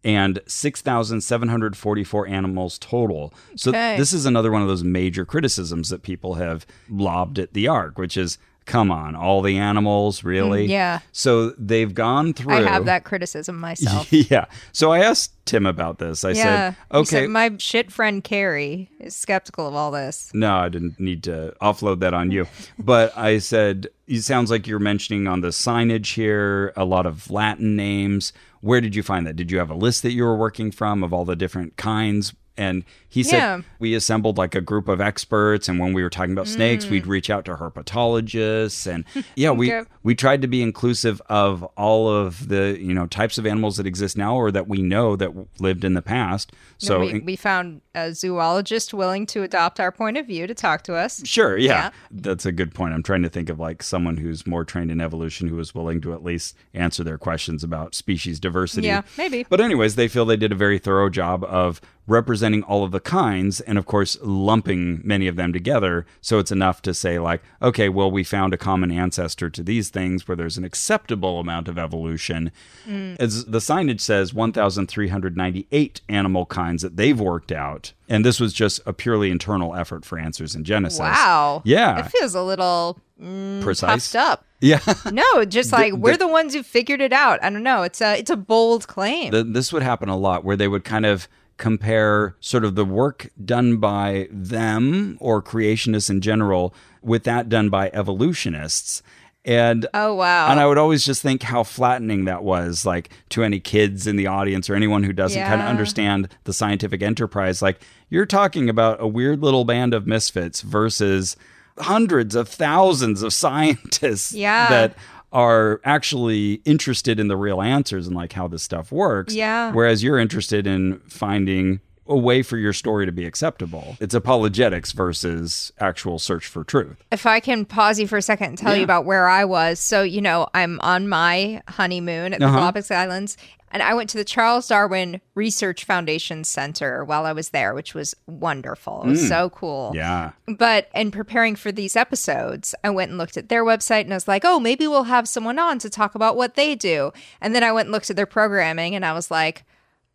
and 0.05 0.41
6,744 0.47 2.27
animals 2.27 2.79
total. 2.79 3.33
So 3.57 3.71
Okay. 3.71 3.97
this 3.97 4.13
is 4.13 4.27
another 4.27 4.51
one 4.51 4.61
of 4.63 4.69
those 4.69 4.83
major 4.83 5.25
criticisms 5.25 5.91
that 5.91 6.03
people 6.03 6.35
have 6.35 6.67
lobbed 6.91 7.39
at 7.39 7.53
the 7.53 7.69
ark, 7.69 7.99
which 7.99 8.17
is 8.17 8.37
come 8.67 8.91
on, 8.91 9.15
all 9.15 9.43
the 9.43 9.59
animals, 9.59 10.25
really? 10.25 10.67
Mm, 10.67 10.71
yeah. 10.71 10.99
So 11.13 11.51
they've 11.59 11.93
gone 11.93 12.33
through 12.33 12.55
I 12.55 12.63
have 12.63 12.85
that 12.87 13.05
criticism 13.05 13.59
myself. 13.59 14.13
yeah. 14.13 14.47
So 14.73 14.93
I 14.93 15.01
asked 15.01 15.33
Tim 15.45 15.67
about 15.67 15.99
this. 15.99 16.25
I 16.25 16.31
yeah. 16.31 16.43
said, 16.43 16.77
okay, 16.93 17.05
said 17.05 17.31
my 17.31 17.53
shit 17.59 17.91
friend 17.91 18.23
Carrie 18.23 18.91
is 19.01 19.17
skeptical 19.17 19.67
of 19.67 19.75
all 19.75 19.91
this. 19.91 20.31
no, 20.35 20.57
I 20.57 20.69
didn't 20.69 21.01
need 21.01 21.23
to 21.25 21.55
offload 21.61 22.01
that 22.01 22.15
on 22.15 22.31
you. 22.31 22.47
But 22.79 23.17
I 23.17 23.39
said, 23.39 23.89
it 24.07 24.23
sounds 24.23 24.51
like 24.51 24.67
you're 24.67 24.79
mentioning 24.79 25.27
on 25.27 25.41
the 25.41 25.49
signage 25.49 26.15
here 26.15 26.73
a 26.77 26.85
lot 26.85 27.07
of 27.07 27.31
Latin 27.31 27.77
names. 27.77 28.33
Where 28.61 28.81
did 28.81 28.95
you 28.95 29.03
find 29.03 29.27
that? 29.27 29.35
Did 29.35 29.51
you 29.51 29.59
have 29.59 29.71
a 29.71 29.75
list 29.75 30.03
that 30.03 30.13
you 30.13 30.23
were 30.23 30.37
working 30.37 30.71
from 30.71 31.03
of 31.03 31.13
all 31.13 31.25
the 31.25 31.37
different 31.37 31.77
kinds? 31.77 32.33
And 32.57 32.85
he 33.09 33.23
said, 33.23 33.37
Yeah. 33.39 33.61
we 33.79 33.95
assembled 33.95 34.37
like 34.39 34.55
a 34.55 34.61
group 34.61 34.89
of 34.89 35.01
experts. 35.01 35.69
And 35.69 35.79
when 35.79 35.93
we 35.95 36.03
were 36.03 36.11
talking 36.11 36.33
about 36.33 36.49
snakes, 36.49 36.87
we'd 36.87 37.07
reach 37.07 37.31
out 37.31 37.45
to 37.47 37.55
herpetologists. 37.55 38.87
And 38.93 39.05
yeah, 39.37 39.51
we, 39.51 39.71
Mm. 39.71 39.81
Okay. 39.83 39.91
we 40.03 40.15
tried 40.15 40.43
to 40.43 40.49
be 40.49 40.63
inclusive 40.63 41.23
of 41.29 41.63
all 41.77 42.09
of 42.11 42.49
the, 42.49 42.77
you 42.81 42.93
know, 42.93 43.07
types 43.07 43.39
of 43.39 43.47
animals 43.47 43.77
that 43.79 43.87
exist 43.87 44.17
now 44.17 44.35
or 44.37 44.51
that 44.51 44.69
we 44.69 44.83
know 44.83 45.17
that 45.17 45.31
lived 45.61 45.85
in 45.85 45.95
the 45.95 46.03
past. 46.03 46.53
So 46.79 47.01
we, 47.01 47.21
we 47.21 47.37
found 47.37 47.81
a 47.95 48.13
zoologist 48.15 48.95
willing 48.95 49.27
to 49.27 49.43
adopt 49.43 49.79
our 49.81 49.93
point 49.93 50.17
of 50.17 50.27
view 50.27 50.47
to 50.47 50.55
talk 50.55 50.83
to 50.83 50.95
us. 50.95 51.27
Sure, 51.27 51.57
yeah. 51.59 51.73
Yeah. 51.73 51.91
That's 52.11 52.47
a 52.47 52.53
good 52.53 52.73
point. 52.75 52.95
I'm 52.95 53.03
trying 53.03 53.23
to 53.23 53.29
think 53.29 53.49
of 53.49 53.59
like 53.61 53.83
someone 53.83 54.17
who's 54.17 54.47
more 54.47 54.65
trained 54.65 54.91
in 54.91 55.01
evolution 55.01 55.49
who 55.49 55.59
is 55.59 55.75
willing 55.75 56.01
to 56.03 56.13
at 56.13 56.23
least 56.25 56.57
answer 56.75 57.05
their 57.05 57.19
questions 57.19 57.63
about 57.63 57.95
species 57.95 58.41
diversity. 58.41 58.87
Yeah, 58.87 59.03
maybe. 59.19 59.47
But 59.49 59.61
anyways, 59.61 59.97
they 59.97 60.09
feel 60.09 60.25
they 60.25 60.37
did 60.37 60.53
a 60.53 60.57
very 60.57 60.79
thorough 60.79 61.11
job 61.11 61.45
of 61.45 61.81
representing 62.09 62.65
all 62.65 62.83
of 62.83 62.91
the 62.91 62.99
kinds 62.99 63.61
and 63.61 63.79
of 63.79 63.87
course 63.87 64.19
lumping 64.23 65.01
many 65.05 65.29
of 65.29 65.37
them 65.37 65.53
together 65.53 66.05
so 66.21 66.41
it's 66.41 66.51
enough 66.51 66.83
to 66.83 66.93
say 66.93 67.17
like 67.21 67.41
okay 67.63 67.89
well 67.89 68.11
we 68.11 68.25
found 68.25 68.53
a 68.53 68.57
common 68.57 68.91
ancestor 68.91 69.49
to 69.49 69.63
these 69.63 69.89
things 69.89 70.27
where 70.27 70.35
there's 70.35 70.59
an 70.59 70.65
acceptable 70.65 71.39
amount 71.39 71.69
of 71.69 71.79
evolution 71.79 72.51
Mm. 72.89 73.15
as 73.21 73.45
the 73.45 73.61
signage 73.61 74.01
says 74.01 74.35
1398 74.35 76.01
animal 76.09 76.47
kinds 76.47 76.83
that 76.83 76.97
they've 76.97 77.19
worked 77.21 77.53
out 77.53 77.82
and 78.09 78.25
this 78.25 78.39
was 78.41 78.53
just 78.53 78.81
a 78.87 78.93
purely 78.93 79.31
internal 79.31 79.75
effort 79.75 80.05
for 80.05 80.19
answers 80.19 80.55
in 80.55 80.65
genesis 80.65 80.99
Wow. 81.01 81.63
yeah 81.65 81.99
It 82.05 82.11
feels 82.11 82.35
a 82.35 82.43
little 82.43 82.99
mm, 83.21 83.63
precise 83.63 84.15
up. 84.15 84.45
yeah 84.61 84.81
No, 85.13 85.45
just 85.45 85.73
like 85.73 85.93
The- 85.93 85.99
we're 85.99 86.13
the- 86.13 86.27
the 86.27 86.29
ones 86.29 86.55
who 86.55 86.63
figured 86.63 87.01
it 87.01 87.13
out. 87.13 87.43
I 87.43 87.51
don't 87.51 87.63
know. 87.63 87.83
It's 87.83 88.01
a 88.01 88.19
it's 88.19 88.31
a 88.31 88.37
bold 88.37 88.87
claim. 88.87 89.33
Th- 89.33 89.47
this 89.49 89.73
would 89.73 89.83
happen 89.83 90.09
a 90.09 90.17
lot 90.17 90.45
where 90.45 90.57
they 90.57 90.69
would 90.69 90.85
kind 90.85 91.05
of 91.07 91.27
compare 91.59 92.35
sort 92.41 92.65
of 92.65 92.75
the 92.75 92.85
work 92.85 93.31
done 93.45 93.77
by 93.77 94.27
them 94.33 95.17
or 95.21 95.43
creationists 95.43 96.11
in 96.11 96.21
general 96.21 96.75
with 97.03 97.25
that 97.25 97.49
done 97.49 97.69
by 97.69 97.91
evolutionists 97.93 99.03
and 99.45 99.87
oh 99.95 100.15
wow. 100.15 100.49
and 100.51 100.61
I 100.61 100.67
would 100.67 100.79
always 100.79 101.05
just 101.05 101.21
think 101.23 101.43
how 101.43 101.63
flattening 101.65 102.27
that 102.27 102.43
was, 102.45 102.87
like 102.87 103.11
to 103.31 103.43
any 103.43 103.59
kids 103.61 104.07
in 104.07 104.17
the 104.17 104.27
audience 104.29 104.71
or 104.71 104.75
anyone 104.75 105.03
who 105.03 105.13
doesn't 105.13 105.43
kind 105.43 105.61
of 105.61 105.67
understand 105.67 106.29
the 106.45 106.53
scientific 106.53 107.03
enterprise. 107.03 107.61
Like 107.63 107.81
you're 108.09 108.27
talking 108.27 108.69
about 108.69 109.01
a 109.01 109.07
weird 109.09 109.41
little 109.43 109.65
band 109.65 109.95
of 109.95 110.07
misfits 110.07 110.61
versus 110.61 111.37
hundreds 111.79 112.35
of 112.35 112.49
thousands 112.49 113.23
of 113.23 113.33
scientists 113.43 114.33
Yeah. 114.33 114.69
that 114.69 114.95
are 115.33 115.81
actually 115.85 116.61
interested 116.67 117.19
in 117.19 117.29
the 117.29 117.37
real 117.39 117.63
answers 117.63 118.07
and 118.07 118.15
like 118.15 118.35
how 118.35 118.47
this 118.47 118.63
stuff 118.63 118.93
works. 118.93 119.35
Yeah. 119.35 119.73
Whereas 119.73 120.03
you're 120.05 120.19
interested 120.19 120.67
in 120.67 120.99
finding 121.09 121.81
a 122.09 122.17
way 122.17 122.43
for 122.43 122.57
your 122.57 122.73
story 122.73 123.07
to 123.07 123.13
be 123.13 123.25
acceptable. 123.25 123.97
It's 124.01 124.15
apologetics 124.15 124.93
versus 124.93 125.73
actual 125.79 126.19
search 126.19 126.47
for 126.47 126.65
truth. 126.65 126.97
if 127.13 127.27
I 127.27 127.41
can 127.41 127.65
pause 127.65 127.99
you 128.01 128.07
for 128.09 128.17
a 128.17 128.23
second 128.23 128.47
and 128.49 128.59
tell 128.59 128.73
Yeah. 128.73 128.79
you 128.79 128.85
about 128.85 129.05
where 129.05 129.29
I 129.29 129.45
was. 129.45 129.79
So, 129.79 130.03
you 130.03 130.21
know, 130.21 130.49
I'm 130.55 130.81
on 130.81 131.09
my 131.09 131.63
honeymoon 131.69 132.35
at 132.35 132.41
the 132.41 132.47
Uh-huh. 132.47 132.59
Galapagos 132.59 132.91
Islands, 132.91 133.37
and 133.71 133.83
I 133.83 133.95
went 133.95 134.11
to 134.11 134.19
the 134.19 134.25
Charles 134.25 134.69
Darwin 134.69 135.21
Research 135.35 135.85
Foundation 135.85 136.45
Center 136.45 137.05
while 137.05 137.25
I 137.25 137.33
was 137.33 137.51
there, 137.51 137.73
which 137.73 137.95
was 137.95 138.15
wonderful. 138.27 139.03
It 139.05 139.09
was 139.09 139.29
so 139.29 139.49
cool. 139.49 139.93
Mm. 139.93 139.97
Yeah. 139.97 140.31
But 140.59 140.89
in 140.95 141.11
preparing 141.11 141.57
for 141.57 141.73
these 141.73 141.97
episodes, 141.97 142.75
I 142.85 142.91
went 142.91 143.11
and 143.11 143.19
looked 143.19 143.37
at 143.39 143.49
their 143.49 143.65
website 143.65 144.03
and 144.03 144.13
I 144.13 144.17
was 144.17 144.29
like, 144.29 144.45
oh, 144.45 144.61
maybe 144.61 144.87
we'll 144.87 145.05
have 145.05 145.27
someone 145.29 145.59
on 145.59 145.79
to 145.79 145.89
talk 145.89 146.15
about 146.15 146.37
what 146.37 146.55
they 146.55 146.75
do. 146.75 147.13
And 147.41 147.55
then 147.55 147.63
I 147.65 147.73
went 147.73 147.87
and 147.87 147.93
looked 147.93 148.11
at 148.11 148.17
their 148.17 148.27
programming 148.27 148.95
and 148.95 149.07
I 149.07 149.13
was 149.15 149.31
like, 149.31 149.65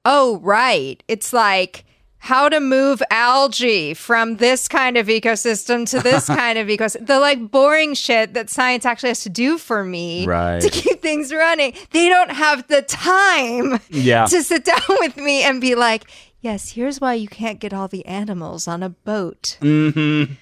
oh, 0.09 0.39
right. 0.41 1.03
It's 1.09 1.33
like 1.33 1.83
how 2.19 2.49
to 2.49 2.59
move 2.59 3.01
algae 3.11 3.93
from 3.93 4.37
this 4.37 4.67
kind 4.67 4.97
of 4.97 5.07
ecosystem 5.07 5.87
to 5.91 5.99
this 5.99 6.25
kind 6.41 6.57
of 6.57 6.67
ecosystem. 6.67 7.05
The 7.07 7.19
like 7.19 7.51
boring 7.51 7.93
shit 7.93 8.33
that 8.33 8.49
science 8.49 8.85
actually 8.85 9.09
has 9.09 9.21
to 9.23 9.29
do 9.29 9.57
for 9.57 9.83
me 9.83 10.25
Right. 10.25 10.61
to 10.61 10.69
keep 10.69 11.01
things 11.01 11.31
running. 11.33 11.73
They 11.91 12.09
don't 12.09 12.31
have 12.31 12.67
the 12.67 12.81
time 12.81 13.79
Yeah. 13.89 14.25
to 14.25 14.41
sit 14.43 14.65
down 14.71 14.81
with 15.01 15.15
me 15.17 15.43
and 15.43 15.61
be 15.61 15.75
like, 15.75 16.09
yes, 16.41 16.71
here's 16.71 16.99
why 17.01 17.13
you 17.13 17.27
can't 17.27 17.59
get 17.59 17.73
all 17.73 17.87
the 17.87 18.05
animals 18.05 18.67
on 18.67 18.81
a 18.83 18.89
boat. 18.89 19.57
Mm-hmm. 19.61 20.33